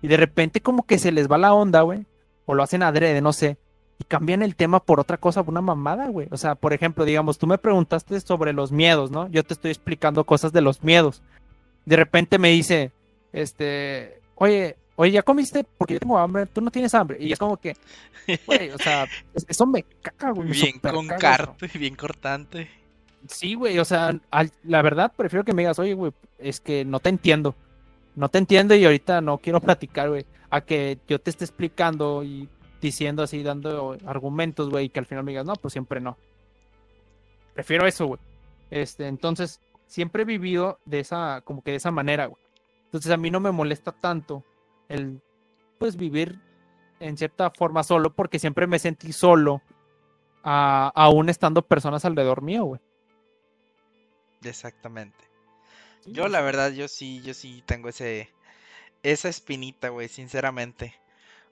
Y 0.01 0.07
de 0.07 0.15
repente 0.15 0.61
como 0.61 0.85
que 0.85 0.99
se 0.99 1.11
les 1.11 1.29
va 1.29 1.37
la 1.37 1.53
onda, 1.53 1.81
güey. 1.81 2.05
O 2.45 2.53
lo 2.53 2.63
hacen 2.63 2.81
adrede, 2.81 3.19
no 3.19 3.33
sé. 3.33 3.57
Y 3.99 4.05
cambian 4.05 4.41
el 4.41 4.55
tema 4.55 4.79
por 4.79 4.99
otra 4.99 5.17
cosa, 5.17 5.43
por 5.43 5.51
una 5.51 5.61
mamada, 5.61 6.07
güey. 6.07 6.27
O 6.31 6.37
sea, 6.37 6.55
por 6.55 6.71
ejemplo, 6.73 7.03
digamos, 7.05 7.37
tú 7.37 7.45
me 7.47 7.57
preguntaste 7.57 8.19
sobre 8.21 8.53
los 8.53 8.71
miedos, 8.71 9.11
¿no? 9.11 9.27
Yo 9.29 9.43
te 9.43 9.53
estoy 9.53 9.71
explicando 9.71 10.23
cosas 10.23 10.53
de 10.53 10.61
los 10.61 10.83
miedos. 10.83 11.21
De 11.85 11.95
repente 11.97 12.37
me 12.39 12.49
dice, 12.49 12.91
este, 13.33 14.19
oye, 14.35 14.77
oye, 14.95 15.11
¿ya 15.11 15.21
comiste? 15.23 15.65
Porque 15.77 15.95
yo 15.95 15.99
tengo 15.99 16.17
hambre, 16.17 16.45
tú 16.45 16.61
no 16.61 16.71
tienes 16.71 16.93
hambre. 16.93 17.17
Y 17.19 17.31
es 17.33 17.39
como 17.39 17.57
que, 17.57 17.75
güey, 18.45 18.69
o 18.71 18.77
sea, 18.77 19.03
es- 19.33 19.45
eso 19.47 19.65
me 19.65 19.83
caga, 20.01 20.31
güey. 20.31 20.49
Bien 20.49 20.79
con 20.79 21.07
carte, 21.07 21.67
bien 21.77 21.95
cortante. 21.95 22.69
Sí, 23.27 23.53
güey, 23.55 23.79
o 23.79 23.85
sea, 23.85 24.17
al- 24.31 24.51
la 24.63 24.81
verdad 24.81 25.11
prefiero 25.15 25.43
que 25.43 25.53
me 25.53 25.63
digas, 25.63 25.77
oye, 25.79 25.93
güey, 25.93 26.13
es 26.37 26.59
que 26.61 26.85
no 26.85 26.99
te 27.01 27.09
entiendo. 27.09 27.53
No 28.15 28.29
te 28.29 28.37
entiendo 28.37 28.75
y 28.75 28.85
ahorita 28.85 29.19
no 29.21 29.39
quiero 29.39 29.59
platicar, 29.61 30.09
güey. 30.09 30.25
A 30.49 30.61
que 30.61 30.97
yo 31.07 31.19
te 31.19 31.29
esté 31.29 31.43
explicando 31.43 32.23
y 32.23 32.47
diciendo 32.81 33.23
así, 33.23 33.43
dando 33.43 33.97
argumentos, 34.05 34.69
güey, 34.69 34.85
y 34.85 34.89
que 34.89 34.99
al 34.99 35.05
final 35.05 35.23
me 35.23 35.31
digas, 35.31 35.45
no, 35.45 35.53
pues 35.53 35.71
siempre 35.73 35.99
no. 35.99 36.17
Prefiero 37.53 37.85
eso, 37.87 38.05
güey. 38.07 38.19
Este, 38.69 39.07
entonces, 39.07 39.59
siempre 39.87 40.21
he 40.23 40.25
vivido 40.25 40.79
de 40.85 40.99
esa, 40.99 41.41
como 41.41 41.61
que 41.63 41.71
de 41.71 41.77
esa 41.77 41.91
manera, 41.91 42.27
güey. 42.27 42.41
Entonces, 42.85 43.11
a 43.11 43.17
mí 43.17 43.29
no 43.31 43.39
me 43.39 43.51
molesta 43.51 43.91
tanto 43.91 44.43
el, 44.87 45.21
pues, 45.77 45.95
vivir 45.95 46.39
en 46.99 47.17
cierta 47.17 47.49
forma 47.51 47.83
solo, 47.83 48.13
porque 48.13 48.39
siempre 48.39 48.67
me 48.67 48.79
sentí 48.79 49.13
solo, 49.13 49.61
a- 50.43 50.91
aún 50.95 51.29
estando 51.29 51.61
personas 51.61 52.05
alrededor 52.05 52.41
mío, 52.41 52.63
güey. 52.65 52.81
Exactamente. 54.43 55.17
Sí, 56.01 56.13
Yo 56.13 56.27
la 56.27 56.41
verdad, 56.41 56.71
yo 56.71 56.87
sí, 56.87 57.21
yo 57.21 57.33
sí 57.33 57.61
tengo 57.65 57.89
ese, 57.89 58.29
esa 59.03 59.29
espinita, 59.29 59.89
güey, 59.89 60.07
sinceramente. 60.07 60.95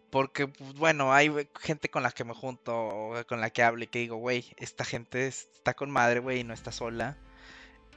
Porque, 0.09 0.47
pues, 0.47 0.73
bueno, 0.75 1.13
hay 1.13 1.31
gente 1.59 1.89
con 1.89 2.01
la 2.03 2.11
que 2.11 2.23
me 2.23 2.33
junto, 2.33 2.73
o 2.75 3.23
con 3.27 3.41
la 3.41 3.49
que 3.49 3.61
hablo 3.63 3.83
y 3.83 3.87
que 3.87 3.99
digo, 3.99 4.15
güey, 4.17 4.45
esta 4.57 4.85
gente 4.85 5.27
es- 5.27 5.49
está 5.53 5.73
con 5.73 5.91
madre, 5.91 6.19
güey, 6.21 6.39
y 6.39 6.43
no 6.43 6.53
está 6.53 6.71
sola. 6.71 7.17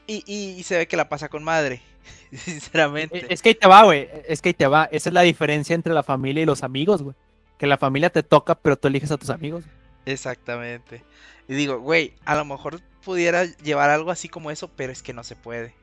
Y, 0.06 0.24
y- 0.26 0.58
y 0.58 0.62
se 0.64 0.76
ve 0.76 0.88
que 0.88 0.96
la 0.96 1.08
pasa 1.08 1.28
con 1.28 1.44
madre, 1.44 1.82
sinceramente. 2.32 3.18
Eh, 3.18 3.26
Es 3.30 3.42
que 3.42 3.50
ahí 3.50 3.54
te 3.54 3.68
va, 3.68 3.84
güey. 3.84 4.08
Es 4.26 4.42
que 4.42 4.48
ahí 4.50 4.54
te 4.54 4.66
va. 4.66 4.88
Esa 4.90 5.08
es 5.10 5.12
la 5.14 5.22
diferencia 5.22 5.74
entre 5.74 5.94
la 5.94 6.02
familia 6.02 6.42
y 6.42 6.46
los 6.46 6.62
amigos, 6.64 7.02
güey. 7.02 7.14
Que 7.58 7.66
la 7.66 7.78
familia 7.78 8.10
te 8.10 8.22
toca, 8.22 8.54
pero 8.56 8.76
tú 8.76 8.88
eliges 8.88 9.10
a 9.12 9.18
tus 9.18 9.30
amigos. 9.30 9.64
Exactamente. 10.06 11.04
Y 11.48 11.54
digo, 11.54 11.78
güey, 11.78 12.14
a 12.24 12.34
lo 12.34 12.44
mejor 12.44 12.80
pudiera 13.04 13.44
llevar 13.44 13.90
algo 13.90 14.10
así 14.10 14.28
como 14.28 14.50
eso, 14.50 14.68
pero 14.74 14.92
es 14.92 15.02
que 15.02 15.12
no 15.12 15.22
se 15.24 15.36
puede. 15.36 15.74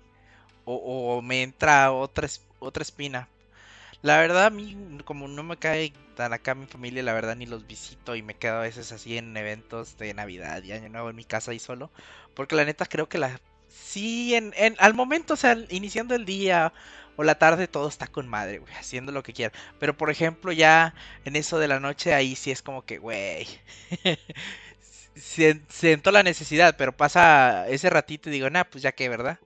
O, 0.65 0.75
o 0.75 1.21
me 1.21 1.43
entra 1.43 1.91
otra, 1.93 2.27
otra 2.59 2.81
espina. 2.83 3.29
La 4.01 4.17
verdad, 4.19 4.45
a 4.45 4.49
mí, 4.49 4.75
como 5.05 5.27
no 5.27 5.43
me 5.43 5.57
cae 5.57 5.93
tan 6.15 6.33
acá 6.33 6.55
mi 6.55 6.65
familia, 6.67 7.03
la 7.03 7.13
verdad 7.13 7.35
ni 7.35 7.45
los 7.45 7.67
visito 7.67 8.15
y 8.15 8.21
me 8.21 8.35
quedo 8.35 8.57
a 8.57 8.61
veces 8.61 8.91
así 8.91 9.17
en 9.17 9.35
eventos 9.35 9.97
de 9.97 10.13
Navidad 10.13 10.63
y 10.63 10.71
Año 10.71 10.89
Nuevo 10.89 11.09
en 11.09 11.15
mi 11.15 11.25
casa 11.25 11.51
ahí 11.51 11.59
solo. 11.59 11.91
Porque 12.35 12.55
la 12.55 12.65
neta 12.65 12.85
creo 12.85 13.09
que 13.09 13.17
la... 13.17 13.39
Sí, 13.67 14.35
en, 14.35 14.53
en- 14.57 14.75
al 14.79 14.93
momento, 14.93 15.33
o 15.33 15.37
sea, 15.37 15.57
iniciando 15.69 16.15
el 16.15 16.25
día 16.25 16.73
o 17.15 17.23
la 17.23 17.35
tarde, 17.39 17.67
todo 17.67 17.87
está 17.89 18.07
con 18.07 18.27
madre, 18.27 18.59
güey, 18.59 18.73
haciendo 18.75 19.11
lo 19.11 19.23
que 19.23 19.33
quiera. 19.33 19.53
Pero 19.79 19.97
por 19.97 20.09
ejemplo, 20.11 20.51
ya 20.51 20.93
en 21.25 21.35
eso 21.35 21.59
de 21.59 21.67
la 21.67 21.79
noche, 21.79 22.13
ahí 22.13 22.35
sí 22.35 22.51
es 22.51 22.61
como 22.61 22.85
que, 22.85 22.97
güey. 22.99 23.47
sien- 25.15 25.65
Siento 25.69 26.11
la 26.11 26.23
necesidad, 26.23 26.75
pero 26.77 26.95
pasa 26.95 27.67
ese 27.69 27.89
ratito 27.89 28.29
y 28.29 28.33
digo, 28.33 28.49
nah, 28.49 28.63
pues 28.65 28.83
ya 28.83 28.91
que, 28.93 29.09
¿verdad? 29.09 29.39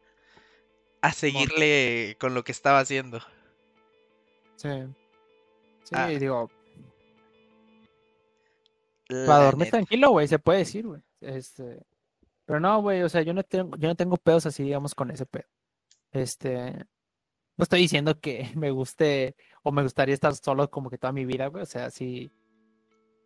A 1.01 1.11
seguirle 1.13 2.15
con 2.19 2.33
lo 2.33 2.43
que 2.43 2.51
estaba 2.51 2.79
haciendo. 2.79 3.21
Sí. 4.61 4.69
Sí, 5.83 5.93
Ah. 5.95 6.07
digo, 6.07 6.49
La 9.09 9.25
para 9.25 9.45
dormir 9.45 9.65
neta. 9.65 9.77
tranquilo, 9.77 10.11
güey, 10.11 10.27
se 10.27 10.39
puede 10.39 10.59
decir, 10.59 10.87
güey. 10.87 11.01
Este, 11.19 11.83
pero 12.45 12.59
no, 12.59 12.81
güey, 12.81 13.01
o 13.03 13.09
sea, 13.09 13.21
yo 13.23 13.33
no 13.33 13.43
tengo, 13.43 13.75
yo 13.77 13.87
no 13.89 13.95
tengo 13.95 14.17
pedos 14.17 14.45
así, 14.45 14.63
digamos, 14.63 14.95
con 14.95 15.11
ese 15.11 15.25
pedo. 15.25 15.45
Este, 16.11 16.71
no 17.57 17.63
estoy 17.63 17.81
diciendo 17.81 18.19
que 18.19 18.49
me 18.55 18.71
guste 18.71 19.35
o 19.63 19.71
me 19.71 19.83
gustaría 19.83 20.13
estar 20.13 20.33
solo 20.35 20.69
como 20.69 20.89
que 20.89 20.97
toda 20.97 21.13
mi 21.13 21.25
vida, 21.25 21.47
güey. 21.47 21.63
O 21.63 21.65
sea, 21.65 21.89
sí, 21.89 22.31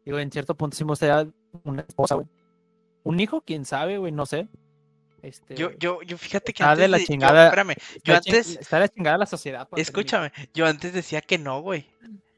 digo, 0.06 0.20
en 0.20 0.32
cierto 0.32 0.56
punto 0.56 0.76
sí 0.78 0.84
me 0.86 0.90
gustaría 0.92 1.30
una 1.64 1.82
esposa, 1.82 2.16
güey. 2.16 2.28
Un 3.04 3.20
hijo, 3.20 3.42
quién 3.42 3.66
sabe, 3.66 3.98
güey, 4.00 4.12
no 4.12 4.26
sé. 4.26 4.48
Este, 5.26 5.56
Yo, 5.56 5.72
yo, 5.80 6.02
yo 6.04 6.18
fíjate 6.18 6.54
que 6.54 6.62
está 6.64 6.72
antes 6.72 6.82
de 6.84 6.88
la 6.88 6.98
yo- 7.00 7.06
chingada. 7.06 7.46
espérame, 7.46 7.76
yo 8.04 8.16
antes, 8.16 8.58
está 8.58 8.78
de 8.78 8.82
la 8.82 8.90
chingada 8.90 9.18
la 9.18 9.26
sociedad. 9.26 9.68
escúchame, 9.76 10.32
yo 10.54 10.66
antes 10.68 10.94
decía 10.94 11.22
que 11.22 11.38
no, 11.38 11.62
güey. 11.62 11.88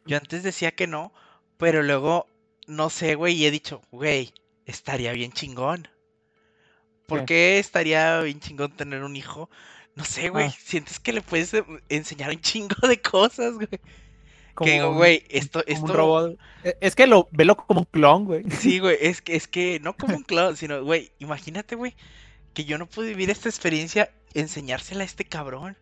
Yo 0.05 0.17
antes 0.17 0.41
decía 0.43 0.71
que 0.71 0.87
no, 0.87 1.11
pero 1.57 1.83
luego, 1.83 2.27
no 2.65 2.89
sé, 2.89 3.15
güey, 3.15 3.35
y 3.35 3.45
he 3.45 3.51
dicho, 3.51 3.81
güey, 3.91 4.33
estaría 4.65 5.11
bien 5.11 5.31
chingón. 5.33 5.87
¿Por 7.07 7.19
¿Qué? 7.19 7.25
qué 7.25 7.59
estaría 7.59 8.19
bien 8.21 8.39
chingón 8.39 8.71
tener 8.75 9.03
un 9.03 9.15
hijo? 9.15 9.49
No 9.95 10.05
sé, 10.05 10.29
güey, 10.29 10.47
Ah. 10.47 10.53
sientes 10.63 10.99
que 10.99 11.11
le 11.13 11.21
puedes 11.21 11.53
eh, 11.53 11.63
enseñar 11.89 12.29
un 12.29 12.39
chingo 12.41 12.87
de 12.87 13.01
cosas, 13.01 13.55
güey. 13.55 13.67
Como 14.53 14.65
Que 14.71 14.83
güey, 14.83 15.23
esto, 15.29 15.63
como 15.63 15.77
un 15.77 15.83
esto, 15.85 15.93
robot. 15.97 16.39
E- 16.63 16.77
Es 16.81 16.95
que 16.95 17.05
lo 17.07 17.27
velo 17.31 17.55
como 17.57 17.81
un 17.81 17.85
clon, 17.85 18.25
güey. 18.25 18.43
Sí, 18.51 18.79
güey, 18.79 18.97
es 19.01 19.21
que, 19.21 19.35
es 19.35 19.47
que 19.47 19.79
no 19.81 19.95
como 19.95 20.15
un 20.17 20.23
clown, 20.27 20.55
sino, 20.57 20.83
güey, 20.83 21.11
imagínate, 21.19 21.75
güey, 21.75 21.95
que 22.57 22.65
yo 22.65 22.79
no 22.79 22.87
pude 22.87 23.09
vivir 23.09 23.29
esta 23.29 23.49
experiencia, 23.49 24.09
enseñársela 24.33 25.03
a 25.03 25.05
este 25.05 25.25
cabrón, 25.25 25.77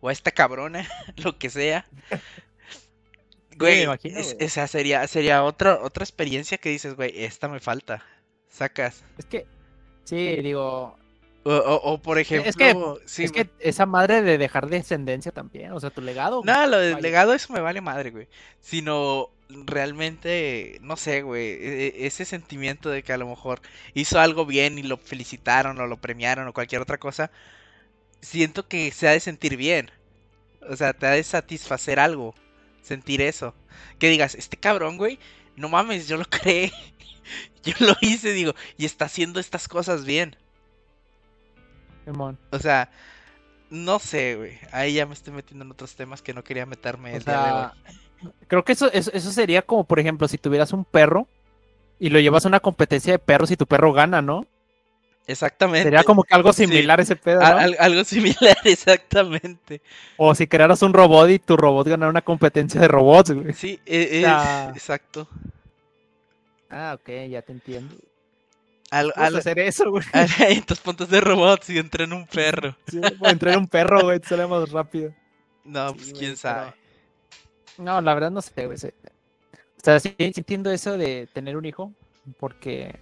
o 0.00 0.08
a 0.08 0.12
esta 0.12 0.30
cabrona, 0.30 0.88
lo 1.16 1.36
que 1.38 1.50
sea. 1.50 1.86
Güey, 3.58 3.82
imagino, 3.82 4.18
es- 4.18 4.36
esa 4.38 4.66
sería, 4.68 5.06
sería 5.06 5.42
otra, 5.44 5.80
otra 5.82 6.04
experiencia 6.04 6.56
que 6.58 6.70
dices, 6.70 6.94
güey, 6.94 7.12
esta 7.24 7.48
me 7.48 7.60
falta, 7.60 8.04
sacas. 8.48 9.02
Es 9.18 9.26
que, 9.26 9.46
sí, 10.04 10.36
digo, 10.42 10.96
O, 11.44 11.52
o- 11.52 11.92
o, 11.92 11.98
por 12.00 12.18
ejemplo, 12.18 12.48
es 12.48 12.56
que, 12.56 12.74
sí, 13.04 13.24
es 13.24 13.32
que 13.32 13.50
esa 13.58 13.84
madre 13.84 14.22
de 14.22 14.38
dejar 14.38 14.68
descendencia 14.68 15.32
también, 15.32 15.72
o 15.72 15.80
sea, 15.80 15.90
tu 15.90 16.00
legado. 16.00 16.40
güey. 16.42 16.54
No, 16.54 16.66
lo 16.68 16.78
del 16.78 17.02
legado 17.02 17.34
eso 17.34 17.52
me 17.52 17.60
vale 17.60 17.80
madre, 17.80 18.10
güey. 18.12 18.28
Sino 18.60 19.28
realmente, 19.48 20.78
no 20.82 20.96
sé, 20.96 21.22
güey, 21.22 21.46
e- 21.48 21.86
e- 21.88 22.06
ese 22.06 22.24
sentimiento 22.24 22.90
de 22.90 23.02
que 23.02 23.12
a 23.12 23.18
lo 23.18 23.28
mejor 23.28 23.60
hizo 23.94 24.20
algo 24.20 24.46
bien 24.46 24.78
y 24.78 24.82
lo 24.82 24.96
felicitaron 24.98 25.78
o 25.80 25.86
lo 25.86 25.96
premiaron 25.98 26.48
o 26.48 26.52
cualquier 26.52 26.82
otra 26.82 26.98
cosa, 26.98 27.30
siento 28.20 28.68
que 28.68 28.90
se 28.92 29.08
ha 29.08 29.12
de 29.12 29.20
sentir 29.20 29.56
bien. 29.56 29.90
O 30.68 30.76
sea, 30.76 30.92
te 30.92 31.06
ha 31.06 31.10
de 31.12 31.24
satisfacer 31.24 31.98
algo, 32.00 32.34
sentir 32.82 33.22
eso. 33.22 33.54
Que 33.98 34.10
digas, 34.10 34.34
este 34.34 34.56
cabrón, 34.58 34.96
güey, 34.98 35.18
no 35.56 35.68
mames, 35.68 36.08
yo 36.08 36.16
lo 36.16 36.24
creé. 36.30 36.72
Yo 37.62 37.74
lo 37.80 37.94
hice, 38.00 38.32
digo, 38.32 38.54
y 38.78 38.86
está 38.86 39.04
haciendo 39.06 39.40
estas 39.40 39.68
cosas 39.68 40.04
bien. 40.04 40.36
O 42.50 42.58
sea, 42.58 42.90
no 43.70 43.98
sé, 43.98 44.36
güey. 44.36 44.58
Ahí 44.72 44.94
ya 44.94 45.06
me 45.06 45.14
estoy 45.14 45.32
metiendo 45.34 45.64
en 45.64 45.70
otros 45.72 45.94
temas 45.94 46.22
que 46.22 46.32
no 46.34 46.42
quería 46.44 46.66
meterme 46.66 47.12
O 47.12 47.16
el 47.16 47.24
día 47.24 47.40
de 47.40 47.52
hoy. 47.52 47.72
Creo 48.46 48.64
que 48.64 48.72
eso, 48.72 48.90
eso, 48.92 49.10
eso 49.12 49.30
sería 49.32 49.62
como, 49.62 49.84
por 49.84 50.00
ejemplo, 50.00 50.28
si 50.28 50.38
tuvieras 50.38 50.72
un 50.72 50.84
perro 50.84 51.26
y 51.98 52.10
lo 52.10 52.20
llevas 52.20 52.44
a 52.44 52.48
una 52.48 52.60
competencia 52.60 53.12
de 53.12 53.18
perros 53.18 53.50
y 53.50 53.56
tu 53.56 53.66
perro 53.66 53.92
gana, 53.92 54.22
¿no? 54.22 54.46
Exactamente. 55.26 55.82
Sería 55.84 56.04
como 56.04 56.22
que 56.24 56.34
algo 56.34 56.52
Sí. 56.54 56.66
similar 56.66 57.00
ese 57.00 57.16
pedo, 57.16 57.40
¿no? 57.40 57.46
al- 57.46 57.76
algo 57.78 58.04
similar, 58.04 58.56
exactamente. 58.64 59.82
O 60.16 60.34
si 60.34 60.46
crearas 60.46 60.80
un 60.82 60.94
robot 60.94 61.28
y 61.30 61.38
tu 61.38 61.56
robot 61.56 61.86
ganara 61.88 62.08
una 62.10 62.22
competencia 62.22 62.80
de 62.80 62.88
robots, 62.88 63.32
güey. 63.32 63.52
Sí, 63.52 63.78
e- 63.84 64.20
sea, 64.22 64.70
exacto. 64.74 65.28
Ah, 66.70 66.96
ok, 66.98 67.08
ya 67.30 67.42
te 67.42 67.52
entiendo. 67.52 67.94
Al, 68.90 69.12
al- 69.16 69.36
hacer 69.36 69.58
eso, 69.58 69.90
güey. 69.90 70.04
en 70.48 70.62
tus 70.62 70.80
puntos 70.80 71.08
de 71.10 71.20
robots 71.20 71.68
y 71.70 71.78
entré 71.78 72.04
en 72.04 72.12
un 72.14 72.26
perro. 72.26 72.74
Sí, 72.86 73.00
o 73.20 73.28
entrar 73.28 73.58
un 73.58 73.66
perro, 73.68 74.00
güey, 74.02 74.20
sale 74.26 74.46
más 74.46 74.70
rápido. 74.70 75.12
No, 75.64 75.90
Sí, 75.90 75.94
pues 75.96 76.10
güey, 76.10 76.18
quién 76.20 76.30
pero- 76.30 76.36
sabe. 76.40 76.72
No, 77.78 78.00
la 78.00 78.14
verdad 78.14 78.30
no 78.30 78.42
sé, 78.42 78.66
güey. 78.66 78.76
O 78.76 79.80
sea, 79.82 80.00
sí, 80.00 80.14
sí 80.18 80.32
entiendo 80.36 80.70
eso 80.70 80.98
de 80.98 81.28
tener 81.32 81.56
un 81.56 81.64
hijo, 81.64 81.92
porque... 82.38 82.98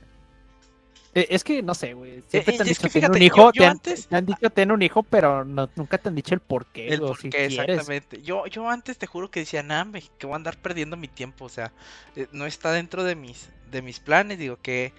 e- 1.15 1.27
Es 1.31 1.43
que, 1.43 1.63
no 1.63 1.75
sé, 1.75 1.95
güey. 1.95 2.23
Siempre 2.29 2.55
eh, 2.55 2.57
te 2.57 2.63
han 2.63 2.69
dicho 2.69 2.83
que 2.83 2.89
tener 2.91 3.11
un 3.11 3.17
fíjate, 3.17 3.25
hijo, 3.25 3.37
yo- 3.37 3.53
yo 3.53 3.53
te, 3.53 3.65
han, 3.65 3.71
antes- 3.73 4.07
te 4.07 4.17
han 4.17 4.27
dicho 4.27 4.51
tener 4.51 4.73
un 4.75 4.83
hijo, 4.83 5.03
pero 5.03 5.45
no- 5.45 5.71
nunca 5.75 5.99
te 5.99 6.09
han 6.11 6.15
dicho 6.15 6.35
el 6.35 6.41
por 6.41 6.67
qué, 6.67 6.89
El 6.89 7.01
por 7.01 7.17
si 7.19 7.31
qué, 7.31 7.47
exactamente. 7.47 8.21
Yo, 8.23 8.47
yo 8.47 8.69
antes 8.69 8.99
te 8.99 9.07
juro 9.07 9.31
que 9.31 9.41
decía, 9.41 9.63
me- 9.63 10.03
que 10.19 10.27
voy 10.27 10.35
a 10.35 10.37
andar 10.37 10.59
perdiendo 10.59 10.97
mi 10.97 11.09
tiempo. 11.09 11.47
O 11.47 11.49
sea, 11.49 11.73
eh, 12.15 12.27
no 12.33 12.45
está 12.47 12.73
dentro 12.73 13.03
de 13.05 13.15
mis, 13.15 13.49
de 13.71 13.81
mis 13.81 13.99
planes. 14.01 14.39
Digo 14.39 14.59
que, 14.61 14.93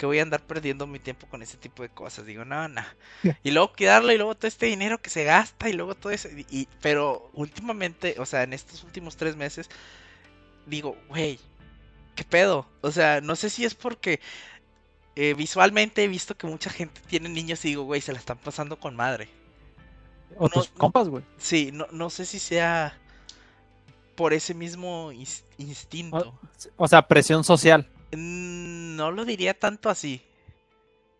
que 0.00 0.06
voy 0.06 0.18
a 0.18 0.22
andar 0.22 0.40
perdiendo 0.40 0.86
mi 0.86 0.98
tiempo 0.98 1.26
con 1.26 1.42
ese 1.42 1.58
tipo 1.58 1.82
de 1.82 1.90
cosas. 1.90 2.24
Digo, 2.24 2.46
no, 2.46 2.68
no. 2.68 2.82
Y 3.42 3.50
luego 3.50 3.74
quedarlo 3.74 4.10
y 4.12 4.16
luego 4.16 4.34
todo 4.34 4.48
este 4.48 4.64
dinero 4.64 4.96
que 4.96 5.10
se 5.10 5.24
gasta 5.24 5.68
y 5.68 5.74
luego 5.74 5.94
todo 5.94 6.10
eso. 6.10 6.26
y- 6.30 6.66
pero 6.80 7.30
últimamente, 7.34 8.14
o 8.18 8.24
sea, 8.24 8.42
en 8.44 8.54
estos 8.54 8.82
últimos 8.82 9.18
tres 9.18 9.36
meses, 9.36 9.68
digo, 10.64 10.96
güey, 11.08 11.38
¿qué 12.14 12.24
pedo? 12.24 12.66
O 12.80 12.90
sea, 12.90 13.20
no 13.20 13.36
sé 13.36 13.50
si 13.50 13.66
es 13.66 13.74
porque 13.74 14.20
eh, 15.16 15.34
visualmente 15.34 16.02
he 16.02 16.08
visto 16.08 16.34
que 16.34 16.46
mucha 16.46 16.70
gente 16.70 16.98
tiene 17.06 17.28
niños 17.28 17.62
y 17.66 17.68
digo, 17.68 17.82
güey, 17.82 18.00
se 18.00 18.14
la 18.14 18.18
están 18.18 18.38
pasando 18.38 18.80
con 18.80 18.96
madre. 18.96 19.28
O 20.38 20.44
no- 20.44 20.48
tus 20.48 20.68
compas, 20.68 21.08
güey. 21.08 21.22
Sí, 21.36 21.72
no, 21.74 21.86
no 21.92 22.08
sé 22.08 22.24
si 22.24 22.38
sea 22.38 22.96
por 24.16 24.32
ese 24.32 24.54
mismo 24.54 25.12
ins- 25.12 25.42
instinto. 25.58 26.38
O 26.78 26.88
sea, 26.88 27.06
presión 27.06 27.44
social. 27.44 27.86
Mm, 28.12 28.96
No 28.96 29.10
lo 29.10 29.24
diría 29.24 29.54
tanto 29.58 29.88
así. 29.88 30.22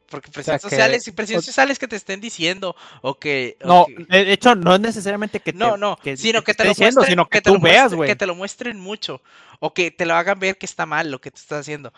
Porque 0.08 0.26
sea, 0.28 0.34
presión 0.34 0.56
que- 0.56 0.60
social 0.62 0.94
es, 0.94 1.10
presión 1.12 1.38
o- 1.38 1.42
social 1.42 1.70
es 1.70 1.78
que 1.78 1.86
te 1.86 1.94
estén 1.94 2.20
diciendo 2.20 2.74
o 3.00 3.16
que... 3.18 3.56
o 3.62 3.66
No, 3.68 3.86
que- 3.86 4.04
de 4.24 4.32
hecho, 4.32 4.56
no 4.56 4.74
es 4.74 4.80
necesariamente 4.80 5.38
que 5.38 5.52
te, 5.52 5.58
no, 5.58 5.76
no, 5.76 5.96
que- 5.96 6.16
sino 6.16 6.42
que 6.42 6.52
te 6.52 6.64
lo 6.64 6.70
diciendo, 6.70 6.96
muestren, 6.96 7.12
sino 7.12 7.28
que, 7.28 7.40
te 7.40 7.50
tú 7.50 7.54
lo 7.54 7.60
veas, 7.60 7.94
güey. 7.94 8.08
que 8.10 8.16
te 8.16 8.26
lo 8.26 8.34
muestren 8.34 8.80
mucho 8.80 9.22
o 9.60 9.72
que 9.72 9.92
te 9.92 10.06
lo 10.06 10.14
hagan 10.14 10.40
ver 10.40 10.58
que 10.58 10.66
está 10.66 10.84
mal 10.84 11.10
lo 11.12 11.20
que 11.20 11.30
tú 11.30 11.36
estás 11.38 11.60
haciendo. 11.60 11.92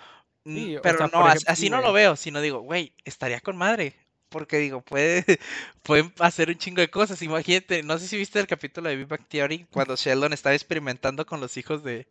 Mm, 0.45 0.57
Sí, 0.57 0.77
Pero 0.83 0.99
sea, 0.99 1.07
no, 1.07 1.27
ejemplo, 1.27 1.51
así 1.51 1.63
sí, 1.63 1.71
no 1.71 1.81
lo 1.81 1.93
veo, 1.95 2.15
sino 2.17 2.41
digo, 2.43 2.61
güey, 2.61 2.93
estaría 3.05 3.41
con 3.41 3.57
madre. 3.57 3.95
Porque 4.29 4.59
digo, 4.59 4.81
puede, 4.83 5.25
pueden 5.83 6.13
hacer 6.19 6.49
un 6.51 6.59
chingo 6.59 6.81
de 6.83 6.91
cosas. 6.91 7.21
Imagínate, 7.23 7.83
no 7.83 7.99
sé 7.99 8.09
si 8.09 8.17
viste 8.19 8.39
el 8.41 8.47
capítulo 8.47 8.89
de 8.91 8.97
Big 8.97 9.07
Bang 9.07 9.25
Theory 9.29 9.67
cuando 9.71 9.97
Sheldon 9.97 10.33
estaba 10.35 10.55
experimentando 10.55 11.25
con 11.27 11.41
los 11.41 11.57
hijos 11.57 11.83
de, 11.83 12.07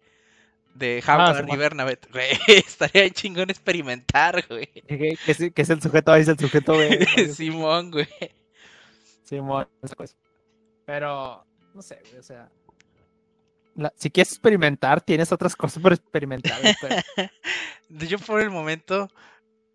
de 0.74 1.04
Ah, 1.06 1.16
Howard 1.18 1.38
y 1.38 1.42
Simón. 1.44 1.60
Bernabet. 1.60 2.12
Güey, 2.12 2.30
estaría 2.48 3.10
chingón 3.12 3.50
experimentar, 3.50 4.46
güey. 4.48 4.68
Que, 4.68 5.18
que 5.26 5.32
es, 5.32 5.38
que 5.54 5.62
es 5.62 5.70
el 5.70 5.82
sujeto 5.82 6.12
A 6.12 6.20
y 6.20 6.22
es 6.22 6.28
el 6.28 6.40
sujeto 6.40 6.74
B. 6.74 7.08
¿no? 7.28 7.34
Simón, 7.34 7.92
güey. 7.92 8.08
Simón, 9.24 9.68
esa 9.84 9.96
cosa. 9.96 10.16
Pero, 10.86 11.46
no 11.74 11.82
sé, 11.82 12.00
güey, 12.08 12.20
o 12.20 12.24
sea. 12.24 12.50
la- 13.76 13.94
si 13.96 14.10
quieres 14.10 14.32
experimentar, 14.34 15.02
tienes 15.02 15.32
otras 15.32 15.56
cosas 15.56 15.82
por 15.82 15.94
experimentar. 15.94 16.60
pero- 16.82 17.30
Yo 18.10 18.20
por 18.20 18.42
el 18.42 18.50
momento. 18.50 19.10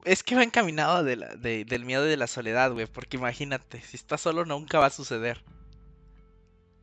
Es 0.04 0.22
que 0.22 0.36
va 0.36 0.44
encaminado 0.44 1.02
de 1.02 1.16
la- 1.16 1.34
de- 1.34 1.64
del 1.64 1.84
miedo 1.84 2.04
de 2.04 2.16
la 2.16 2.26
soledad, 2.28 2.72
güey. 2.72 2.86
Porque 2.86 3.16
imagínate, 3.16 3.80
si 3.80 3.96
estás 3.96 4.20
solo 4.20 4.44
nunca 4.44 4.78
va 4.78 4.86
a 4.86 4.90
suceder. 4.90 5.42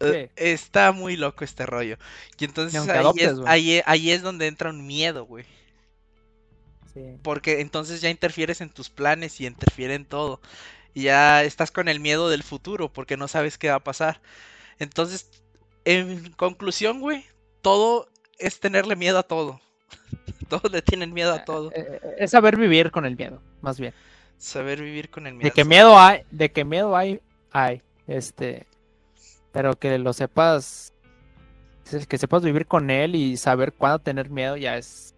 Eh, 0.04 0.32
Está 0.36 0.91
muy 0.91 1.16
loco 1.18 1.43
este 1.43 1.66
rollo. 1.66 1.97
Y 2.38 2.45
entonces 2.45 2.76
aunque 2.76 2.97
ahí, 2.97 2.99
adoptes, 2.99 3.32
es, 3.32 3.39
güey. 3.39 3.47
ahí, 3.51 3.82
ahí 3.86 4.12
es 4.12 4.22
donde 4.22 4.47
entra 4.47 4.70
un 4.70 4.86
miedo, 4.86 5.26
güey. 5.26 5.45
sí. 6.93 7.20
Porque 7.22 7.62
entonces 7.62 8.01
ya 8.01 8.10
interfieres 8.10 8.62
en 8.62 8.70
tus 8.70 8.89
planes 8.89 9.39
y 9.41 9.45
interfiere 9.47 9.95
en 9.95 10.06
todo. 10.06 10.41
Y 10.93 11.04
ya 11.04 11.43
estás 11.43 11.72
con 11.72 11.88
el 11.88 11.99
miedo 11.99 12.30
del 12.30 12.43
futuro 12.43 12.91
porque 12.91 13.18
no 13.18 13.28
sabes 13.28 13.58
qué 13.58 13.70
va 13.70 13.76
a 13.76 13.84
pasar. 13.84 14.22
Entonces, 14.80 15.30
en 15.86 16.32
conclusión, 16.34 16.99
güey, 17.01 17.26
todo 17.62 18.10
es 18.39 18.60
tenerle 18.60 18.95
miedo 18.95 19.20
a 19.20 19.24
todo. 19.24 19.62
Todos 20.49 20.72
le 20.72 20.82
tienen 20.82 21.14
miedo 21.14 21.34
a 21.34 21.45
todo. 21.45 21.72
Eh, 21.72 21.99
eh, 22.04 22.16
Es 22.20 22.32
saber 22.32 22.58
vivir 22.58 22.91
con 22.91 23.06
el 23.06 23.18
miedo, 23.18 23.41
más 23.62 23.80
bien. 23.80 23.95
Saber 24.38 24.82
vivir 24.82 25.10
con 25.10 25.28
el 25.28 25.34
miedo. 25.36 25.45
De 25.45 25.51
que 25.51 25.66
miedo 25.66 25.97
hay, 25.99 26.24
de 26.32 26.51
que 26.51 26.66
miedo 26.66 26.95
hay, 26.95 27.22
hay. 27.51 27.82
Este, 28.08 28.68
pero 29.54 29.78
que 29.80 29.97
lo 29.99 30.12
sepas, 30.12 30.91
que 32.10 32.18
sepas 32.18 32.43
vivir 32.43 32.66
con 32.68 32.89
él 32.89 33.16
y 33.16 33.38
saber 33.38 33.72
cuándo 33.72 33.99
tener 33.99 34.30
miedo 34.30 34.58
ya 34.58 34.78
es 34.78 35.16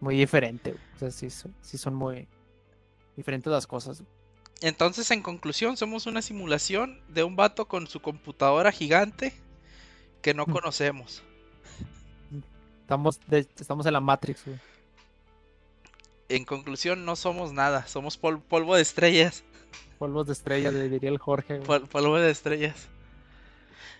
muy 0.00 0.16
diferente. 0.16 0.76
O 0.94 0.98
sea, 1.00 1.10
sí, 1.10 1.30
son- 1.30 1.54
sí 1.62 1.76
son 1.78 1.94
muy 1.94 2.28
diferentes 3.16 3.50
las 3.50 3.66
cosas. 3.66 4.04
Entonces, 4.60 5.10
en 5.10 5.22
conclusión, 5.22 5.76
somos 5.76 6.06
una 6.06 6.22
simulación 6.22 7.00
de 7.08 7.24
un 7.24 7.34
vato 7.36 7.66
con 7.66 7.86
su 7.88 8.00
computadora 8.00 8.70
gigante 8.70 9.32
que 10.22 10.34
no 10.34 10.44
Mm. 10.46 10.52
conocemos. 10.52 11.22
Estamos, 12.82 13.18
de- 13.26 13.48
estamos 13.58 13.86
en 13.86 13.94
la 13.94 14.00
Matrix, 14.00 14.44
güey. 14.44 14.58
En 16.28 16.44
conclusión, 16.44 17.04
no 17.04 17.16
somos 17.16 17.52
nada, 17.52 17.86
somos 17.86 18.16
pol- 18.16 18.40
polvo 18.42 18.76
de 18.76 18.82
estrellas. 18.82 19.42
Polvos 19.98 20.26
de 20.26 20.32
estrella, 20.34 20.70
le 20.70 20.88
diría 20.88 21.10
el 21.10 21.18
Jorge. 21.18 21.56
Pol- 21.60 21.86
polvo 21.88 22.16
de 22.18 22.30
estrellas. 22.30 22.88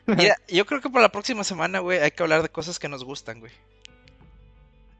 Mira, 0.07 0.37
yo 0.49 0.66
creo 0.66 0.80
que 0.80 0.91
para 0.91 1.03
la 1.03 1.12
próxima 1.12 1.45
semana, 1.45 1.78
güey, 1.80 1.99
hay 2.01 2.11
que 2.11 2.22
hablar 2.22 2.43
de 2.43 2.49
cosas 2.49 2.78
que 2.78 2.89
nos 2.89 3.05
gustan, 3.05 3.41
güey. 3.41 3.53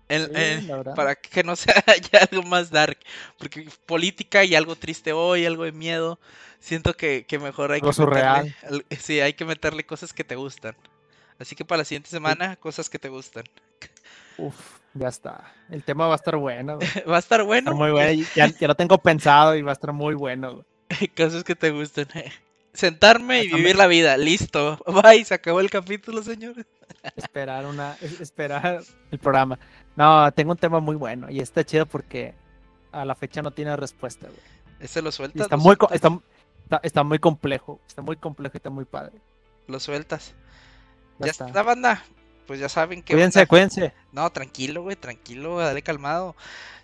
Sí, 0.09 0.69
para 0.95 1.15
que 1.17 1.43
no 1.43 1.57
sea 1.57 1.83
ya 2.13 2.21
algo 2.31 2.43
más 2.43 2.71
dark. 2.71 2.99
Porque 3.39 3.69
política 3.87 4.45
y 4.45 4.55
algo 4.55 4.77
triste 4.77 5.13
hoy, 5.13 5.47
algo 5.47 5.65
de 5.65 5.73
miedo. 5.73 6.19
Siento 6.61 6.95
que, 6.95 7.25
que 7.27 7.39
mejor 7.39 7.73
hay 7.73 7.81
Algo 7.81 7.93
que 7.93 8.07
meterle, 8.07 8.55
al- 8.69 8.85
sí, 8.99 9.21
hay 9.21 9.33
que 9.35 9.45
meterle 9.45 9.85
cosas 9.85 10.13
que 10.13 10.25
te 10.25 10.37
gustan. 10.37 10.77
Así 11.39 11.57
que 11.57 11.65
para 11.65 11.79
la 11.79 11.85
siguiente 11.85 12.11
semana, 12.11 12.57
cosas 12.57 12.89
que 12.89 12.99
te 12.99 13.09
gustan. 13.09 13.45
Uf, 14.39 14.55
ya 14.95 15.09
está. 15.09 15.53
El 15.71 15.83
tema 15.83 16.07
va 16.07 16.15
a 16.15 16.17
estar 16.17 16.37
bueno. 16.37 16.77
güey. 16.77 16.89
Va 17.11 17.17
a 17.17 17.21
estar 17.21 17.41
a 17.41 17.45
bueno. 17.45 17.71
estar 17.71 17.75
muy 17.75 17.91
bueno. 17.91 18.27
Ya, 18.35 18.47
ya 18.47 18.69
lo 18.69 18.75
tengo 18.75 18.99
pensado 18.99 19.57
y 19.57 19.63
va 19.63 19.73
a 19.73 19.75
estar 19.75 19.93
muy 19.93 20.15
bueno. 20.15 20.65
güey. 20.91 21.09
Cosas 21.17 21.45
que 21.45 21.57
te 21.57 21.71
gustan. 21.71 22.09
Sentarme 22.75 23.45
y 23.45 23.49
vivir 23.53 23.77
la 23.77 23.87
vida. 23.87 24.17
Listo. 24.17 24.79
Bye. 25.03 25.25
Se 25.25 25.35
acabó 25.35 25.61
el 25.61 25.71
capítulo, 25.71 26.23
señores. 26.23 26.67
Esperar 27.17 27.65
una, 27.67 27.97
es- 28.01 28.21
esperar 28.21 28.83
el 29.11 29.19
programa. 29.19 29.59
No, 29.97 30.31
tengo 30.33 30.53
un 30.53 30.59
tema 30.59 30.81
muy 30.81 30.97
bueno 30.97 31.31
y 31.31 31.41
está 31.41 31.65
chido 31.65 31.87
porque 31.87 32.35
a 32.93 33.05
la 33.05 33.15
fecha 33.15 33.43
no 33.43 33.51
tiene 33.53 33.77
respuesta. 33.77 34.27
güey. 34.27 34.41
Ese 34.81 35.01
lo 35.03 35.09
Y 35.11 35.13
sueltas. 35.13 35.43
está 35.43 35.57
lo 35.57 35.63
muy, 35.63 35.77
sueltas, 35.77 35.93
está, 35.93 36.19
está, 36.65 36.81
está 36.83 37.03
muy 37.05 37.19
complejo. 37.19 37.81
Está 37.87 38.03
muy 38.03 38.17
complejo 38.17 38.53
y 38.55 38.59
está 38.59 38.71
muy 38.71 38.85
padre. 38.85 39.13
Lo 39.69 39.79
sueltas. 39.81 40.35
Ya 41.21 41.27
Ya 41.27 41.31
está. 41.31 41.47
está, 41.47 41.63
banda. 41.63 42.03
Pues 42.47 42.61
ya 42.61 42.69
saben 42.69 43.03
que. 43.03 43.15
Cuídense, 43.15 43.47
cuídense. 43.47 43.95
No, 44.13 44.29
tranquilo, 44.31 44.83
güey, 44.83 44.97
tranquilo, 44.97 45.59
dale 45.59 45.81
calmado. 45.83 46.37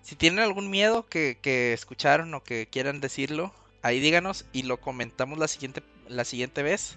Si 0.03 0.17
tienen 0.17 0.39
algún 0.41 0.71
miedo 0.71 1.07
que, 1.07 1.39
que 1.43 1.73
escucharon 1.75 2.33
o 2.35 2.43
que 2.43 2.67
quieran 2.67 3.01
decirlo, 3.01 3.53
ahí 3.83 4.01
díganos 4.01 4.45
y 4.53 4.63
lo 4.65 4.79
comentamos 4.81 5.39
la 5.39 5.49
siguiente, 5.49 5.83
la 6.09 6.25
siguiente 6.25 6.63
vez. 6.63 6.97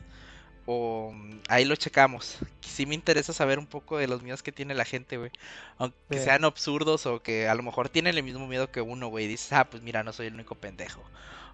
O 0.66 1.12
mm, 1.14 1.40
ahí 1.50 1.66
lo 1.66 1.76
checamos. 1.76 2.38
Sí 2.62 2.86
me 2.86 2.96
interesa 2.96 3.34
saber 3.34 3.60
un 3.60 3.68
poco 3.68 3.98
de 3.98 4.08
los 4.08 4.22
miedos 4.24 4.42
que 4.44 4.52
tiene 4.54 4.74
la 4.74 4.86
gente, 4.86 5.18
güey. 5.18 5.32
Aunque 5.78 5.98
Sí. 6.12 6.20
sean 6.24 6.46
absurdos 6.46 7.06
o 7.06 7.22
que 7.22 7.50
a 7.50 7.56
lo 7.56 7.64
mejor 7.64 7.90
tienen 7.90 8.16
el 8.18 8.24
mismo 8.24 8.48
miedo 8.48 8.72
que 8.72 8.80
uno, 8.82 9.08
güey. 9.10 9.26
y 9.26 9.28
Dices, 9.28 9.52
ah, 9.54 9.66
pues 9.70 9.84
mira, 9.84 10.04
no 10.04 10.14
soy 10.14 10.28
el 10.28 10.36
único 10.36 10.56
pendejo. 10.56 11.04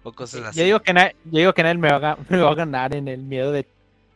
O 0.04 0.12
cosas 0.12 0.42
así. 0.44 0.58
Yo 0.60 0.64
digo 0.64 0.80
que, 0.80 0.92
na- 0.94 1.10
yo 1.24 1.38
digo 1.40 1.52
que 1.54 1.62
nadie 1.64 1.78
me 1.78 1.90
va, 1.90 2.12
a, 2.12 2.18
me 2.28 2.38
va 2.38 2.50
a 2.52 2.54
ganar 2.54 2.94
en 2.94 3.08
el 3.08 3.20
miedo 3.22 3.50
de, 3.52 3.66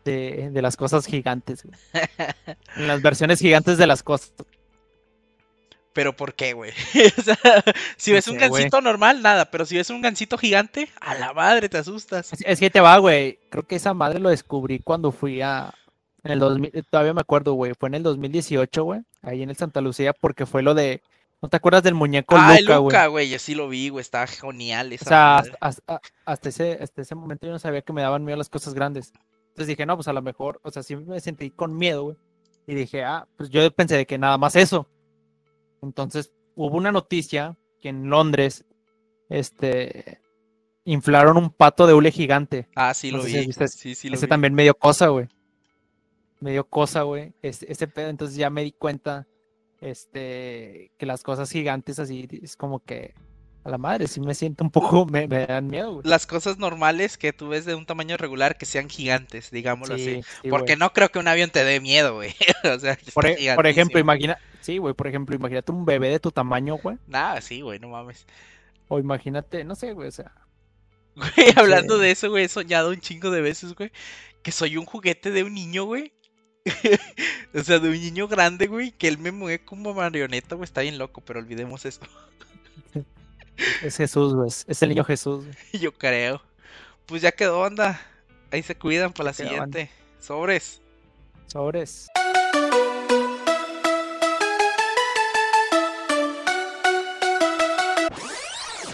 de, 0.04 0.50
de 0.50 0.62
las 0.62 0.76
cosas 0.76 1.06
gigantes. 1.06 1.64
güey. 1.64 1.76
En 2.76 2.86
las 2.88 3.02
versiones 3.02 3.40
gigantes 3.40 3.78
de 3.78 3.86
las 3.88 4.02
cosas. 4.02 4.32
Pero 5.94 6.14
¿por 6.14 6.34
qué, 6.34 6.52
güey? 6.52 6.72
o 7.18 7.22
sea, 7.22 7.38
si 7.96 8.12
ves 8.12 8.28
un 8.28 8.36
gancito 8.36 8.80
normal, 8.82 9.22
nada. 9.22 9.50
Pero 9.50 9.64
si 9.64 9.76
ves 9.76 9.88
un 9.90 10.02
gancito 10.02 10.36
gigante, 10.36 10.90
a 11.00 11.14
la 11.14 11.32
madre 11.32 11.68
te 11.70 11.78
asustas. 11.78 12.32
Es, 12.32 12.40
es 12.44 12.60
que 12.60 12.68
te 12.68 12.80
va, 12.80 12.98
güey. 12.98 13.38
Creo 13.48 13.62
que 13.66 13.76
esa 13.76 13.94
madre 13.94 14.18
lo 14.18 14.28
descubrí 14.28 14.80
cuando 14.80 15.12
fui 15.12 15.40
a. 15.40 15.72
En 16.24 16.32
el 16.32 16.38
2000, 16.40 16.70
eh, 16.74 16.82
todavía 16.90 17.14
me 17.14 17.20
acuerdo, 17.20 17.52
güey. 17.54 17.72
Fue 17.78 17.88
en 17.88 17.94
el 17.94 18.02
2018, 18.02 18.82
güey. 18.84 19.00
Ahí 19.22 19.42
en 19.42 19.50
el 19.50 19.56
Santa 19.56 19.80
Lucía, 19.80 20.12
porque 20.12 20.46
fue 20.46 20.62
lo 20.62 20.74
de. 20.74 21.00
¿No 21.42 21.48
te 21.50 21.58
acuerdas 21.58 21.82
del 21.82 21.94
muñeco 21.94 22.34
Ah, 22.38 22.56
Luca, 22.58 22.78
güey? 22.78 22.92
Luca, 22.94 23.06
güey, 23.08 23.28
yo 23.28 23.38
sí 23.38 23.54
lo 23.54 23.68
vi, 23.68 23.90
güey, 23.90 24.00
estaba 24.00 24.26
genial 24.26 24.90
O 24.90 24.94
esa 24.94 25.04
sea, 25.04 25.18
madre. 25.36 25.52
hasta, 25.60 25.84
hasta- 25.96 26.00
hasta 26.24 26.48
ese, 26.48 26.78
hasta 26.80 27.02
ese 27.02 27.14
momento 27.14 27.46
yo 27.46 27.52
no 27.52 27.58
sabía 27.58 27.82
que 27.82 27.92
me 27.92 28.00
daban 28.00 28.24
miedo 28.24 28.38
las 28.38 28.48
cosas 28.48 28.72
grandes. 28.72 29.12
Entonces 29.48 29.66
dije, 29.68 29.84
no, 29.84 29.94
pues 29.96 30.08
a 30.08 30.14
lo 30.14 30.22
mejor, 30.22 30.58
o 30.64 30.70
sea, 30.70 30.82
sí 30.82 30.96
me 30.96 31.20
sentí 31.20 31.50
con 31.50 31.76
miedo, 31.76 32.02
güey. 32.04 32.16
Y 32.66 32.74
dije, 32.74 33.04
ah, 33.04 33.26
pues 33.36 33.50
yo 33.50 33.70
pensé 33.72 33.94
de 33.98 34.06
que 34.06 34.16
nada 34.16 34.38
más 34.38 34.56
eso. 34.56 34.88
Entonces 35.84 36.32
hubo 36.54 36.76
una 36.76 36.92
noticia 36.92 37.56
que 37.80 37.90
en 37.90 38.08
Londres, 38.10 38.64
este, 39.28 40.20
inflaron 40.84 41.36
un 41.36 41.50
pato 41.50 41.86
de 41.86 41.94
hule 41.94 42.10
gigante. 42.10 42.68
Ah, 42.74 42.94
sí 42.94 43.10
no 43.10 43.18
lo 43.18 43.24
sé 43.24 43.46
vi. 43.46 43.52
Sí, 43.52 43.94
sí 43.94 44.08
lo 44.08 44.16
Ese 44.16 44.26
vi. 44.26 44.30
también 44.30 44.54
me 44.54 44.62
dio 44.62 44.74
cosa, 44.74 45.08
güey. 45.08 45.28
Me 46.40 46.52
dio 46.52 46.68
cosa, 46.68 47.02
güey. 47.02 47.32
Ese, 47.42 47.70
ese 47.70 47.86
pedo, 47.88 48.08
entonces 48.08 48.36
ya 48.36 48.50
me 48.50 48.62
di 48.62 48.72
cuenta, 48.72 49.26
este, 49.80 50.92
que 50.98 51.06
las 51.06 51.22
cosas 51.22 51.50
gigantes 51.50 51.98
así 51.98 52.28
es 52.42 52.56
como 52.56 52.80
que 52.80 53.14
a 53.64 53.70
la 53.70 53.78
madre, 53.78 54.06
sí 54.06 54.20
me 54.20 54.34
siento 54.34 54.62
un 54.62 54.70
poco, 54.70 55.06
me, 55.06 55.26
me 55.26 55.46
dan 55.46 55.66
miedo, 55.68 55.94
güey. 55.94 56.06
Las 56.06 56.26
cosas 56.26 56.58
normales 56.58 57.16
que 57.16 57.32
tú 57.32 57.48
ves 57.48 57.64
de 57.64 57.74
un 57.74 57.86
tamaño 57.86 58.18
regular 58.18 58.58
que 58.58 58.66
sean 58.66 58.90
gigantes, 58.90 59.50
digámoslo 59.50 59.94
así. 59.94 60.22
Sí, 60.22 60.50
Porque 60.50 60.72
güey. 60.74 60.78
no 60.78 60.92
creo 60.92 61.10
que 61.10 61.18
un 61.18 61.28
avión 61.28 61.48
te 61.48 61.64
dé 61.64 61.80
miedo, 61.80 62.14
güey. 62.14 62.34
o 62.74 62.78
sea, 62.78 62.98
Por, 63.14 63.26
e- 63.26 63.54
por 63.54 63.66
ejemplo, 63.66 63.98
imagina, 63.98 64.38
sí, 64.60 64.76
güey, 64.76 64.92
por 64.92 65.06
ejemplo, 65.06 65.34
imagínate 65.34 65.72
un 65.72 65.86
bebé 65.86 66.10
de 66.10 66.20
tu 66.20 66.30
tamaño, 66.30 66.76
güey. 66.76 66.98
Nah, 67.06 67.40
sí, 67.40 67.62
güey, 67.62 67.78
no 67.78 67.88
mames. 67.88 68.26
O 68.88 68.98
imagínate, 68.98 69.64
no 69.64 69.74
sé, 69.74 69.94
güey, 69.94 70.08
o 70.08 70.12
sea, 70.12 70.30
Güey, 71.16 71.52
hablando 71.56 71.96
de 71.96 72.10
eso, 72.10 72.28
güey, 72.28 72.44
he 72.44 72.48
soñado 72.48 72.90
un 72.90 73.00
chingo 73.00 73.30
de 73.30 73.40
veces, 73.40 73.74
güey, 73.74 73.92
que 74.42 74.52
soy 74.52 74.76
un 74.76 74.84
juguete 74.84 75.30
de 75.30 75.42
un 75.42 75.54
niño, 75.54 75.84
güey. 75.84 76.12
o 77.54 77.62
sea, 77.62 77.78
de 77.78 77.88
un 77.88 78.00
niño 78.00 78.28
grande, 78.28 78.66
güey, 78.66 78.92
que 78.92 79.08
él 79.08 79.16
me 79.18 79.32
mueve 79.32 79.64
como 79.64 79.94
marioneta, 79.94 80.54
güey, 80.54 80.64
está 80.64 80.82
bien 80.82 80.98
loco, 80.98 81.22
pero 81.22 81.40
olvidemos 81.40 81.84
eso. 81.86 82.00
Es 83.82 83.96
Jesús, 83.96 84.34
güey, 84.34 84.48
es 84.48 84.82
el 84.82 84.88
niño 84.90 85.04
Jesús. 85.04 85.44
güey. 85.44 85.56
Yo 85.82 85.92
creo. 85.92 86.42
Pues 87.06 87.20
ya 87.22 87.32
quedó, 87.32 87.60
onda. 87.60 88.00
Ahí 88.50 88.62
se 88.62 88.76
cuidan 88.76 89.12
para 89.12 89.30
la 89.30 89.32
Quedó, 89.36 89.48
anda. 89.48 89.78
siguiente. 89.78 89.90
Sobres. 90.20 90.80
Sobres. 91.46 92.08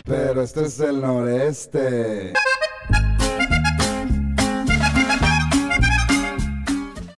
Pero 0.05 0.43
este 0.43 0.64
es 0.64 0.80
el 0.80 1.01
noreste. 1.01 2.32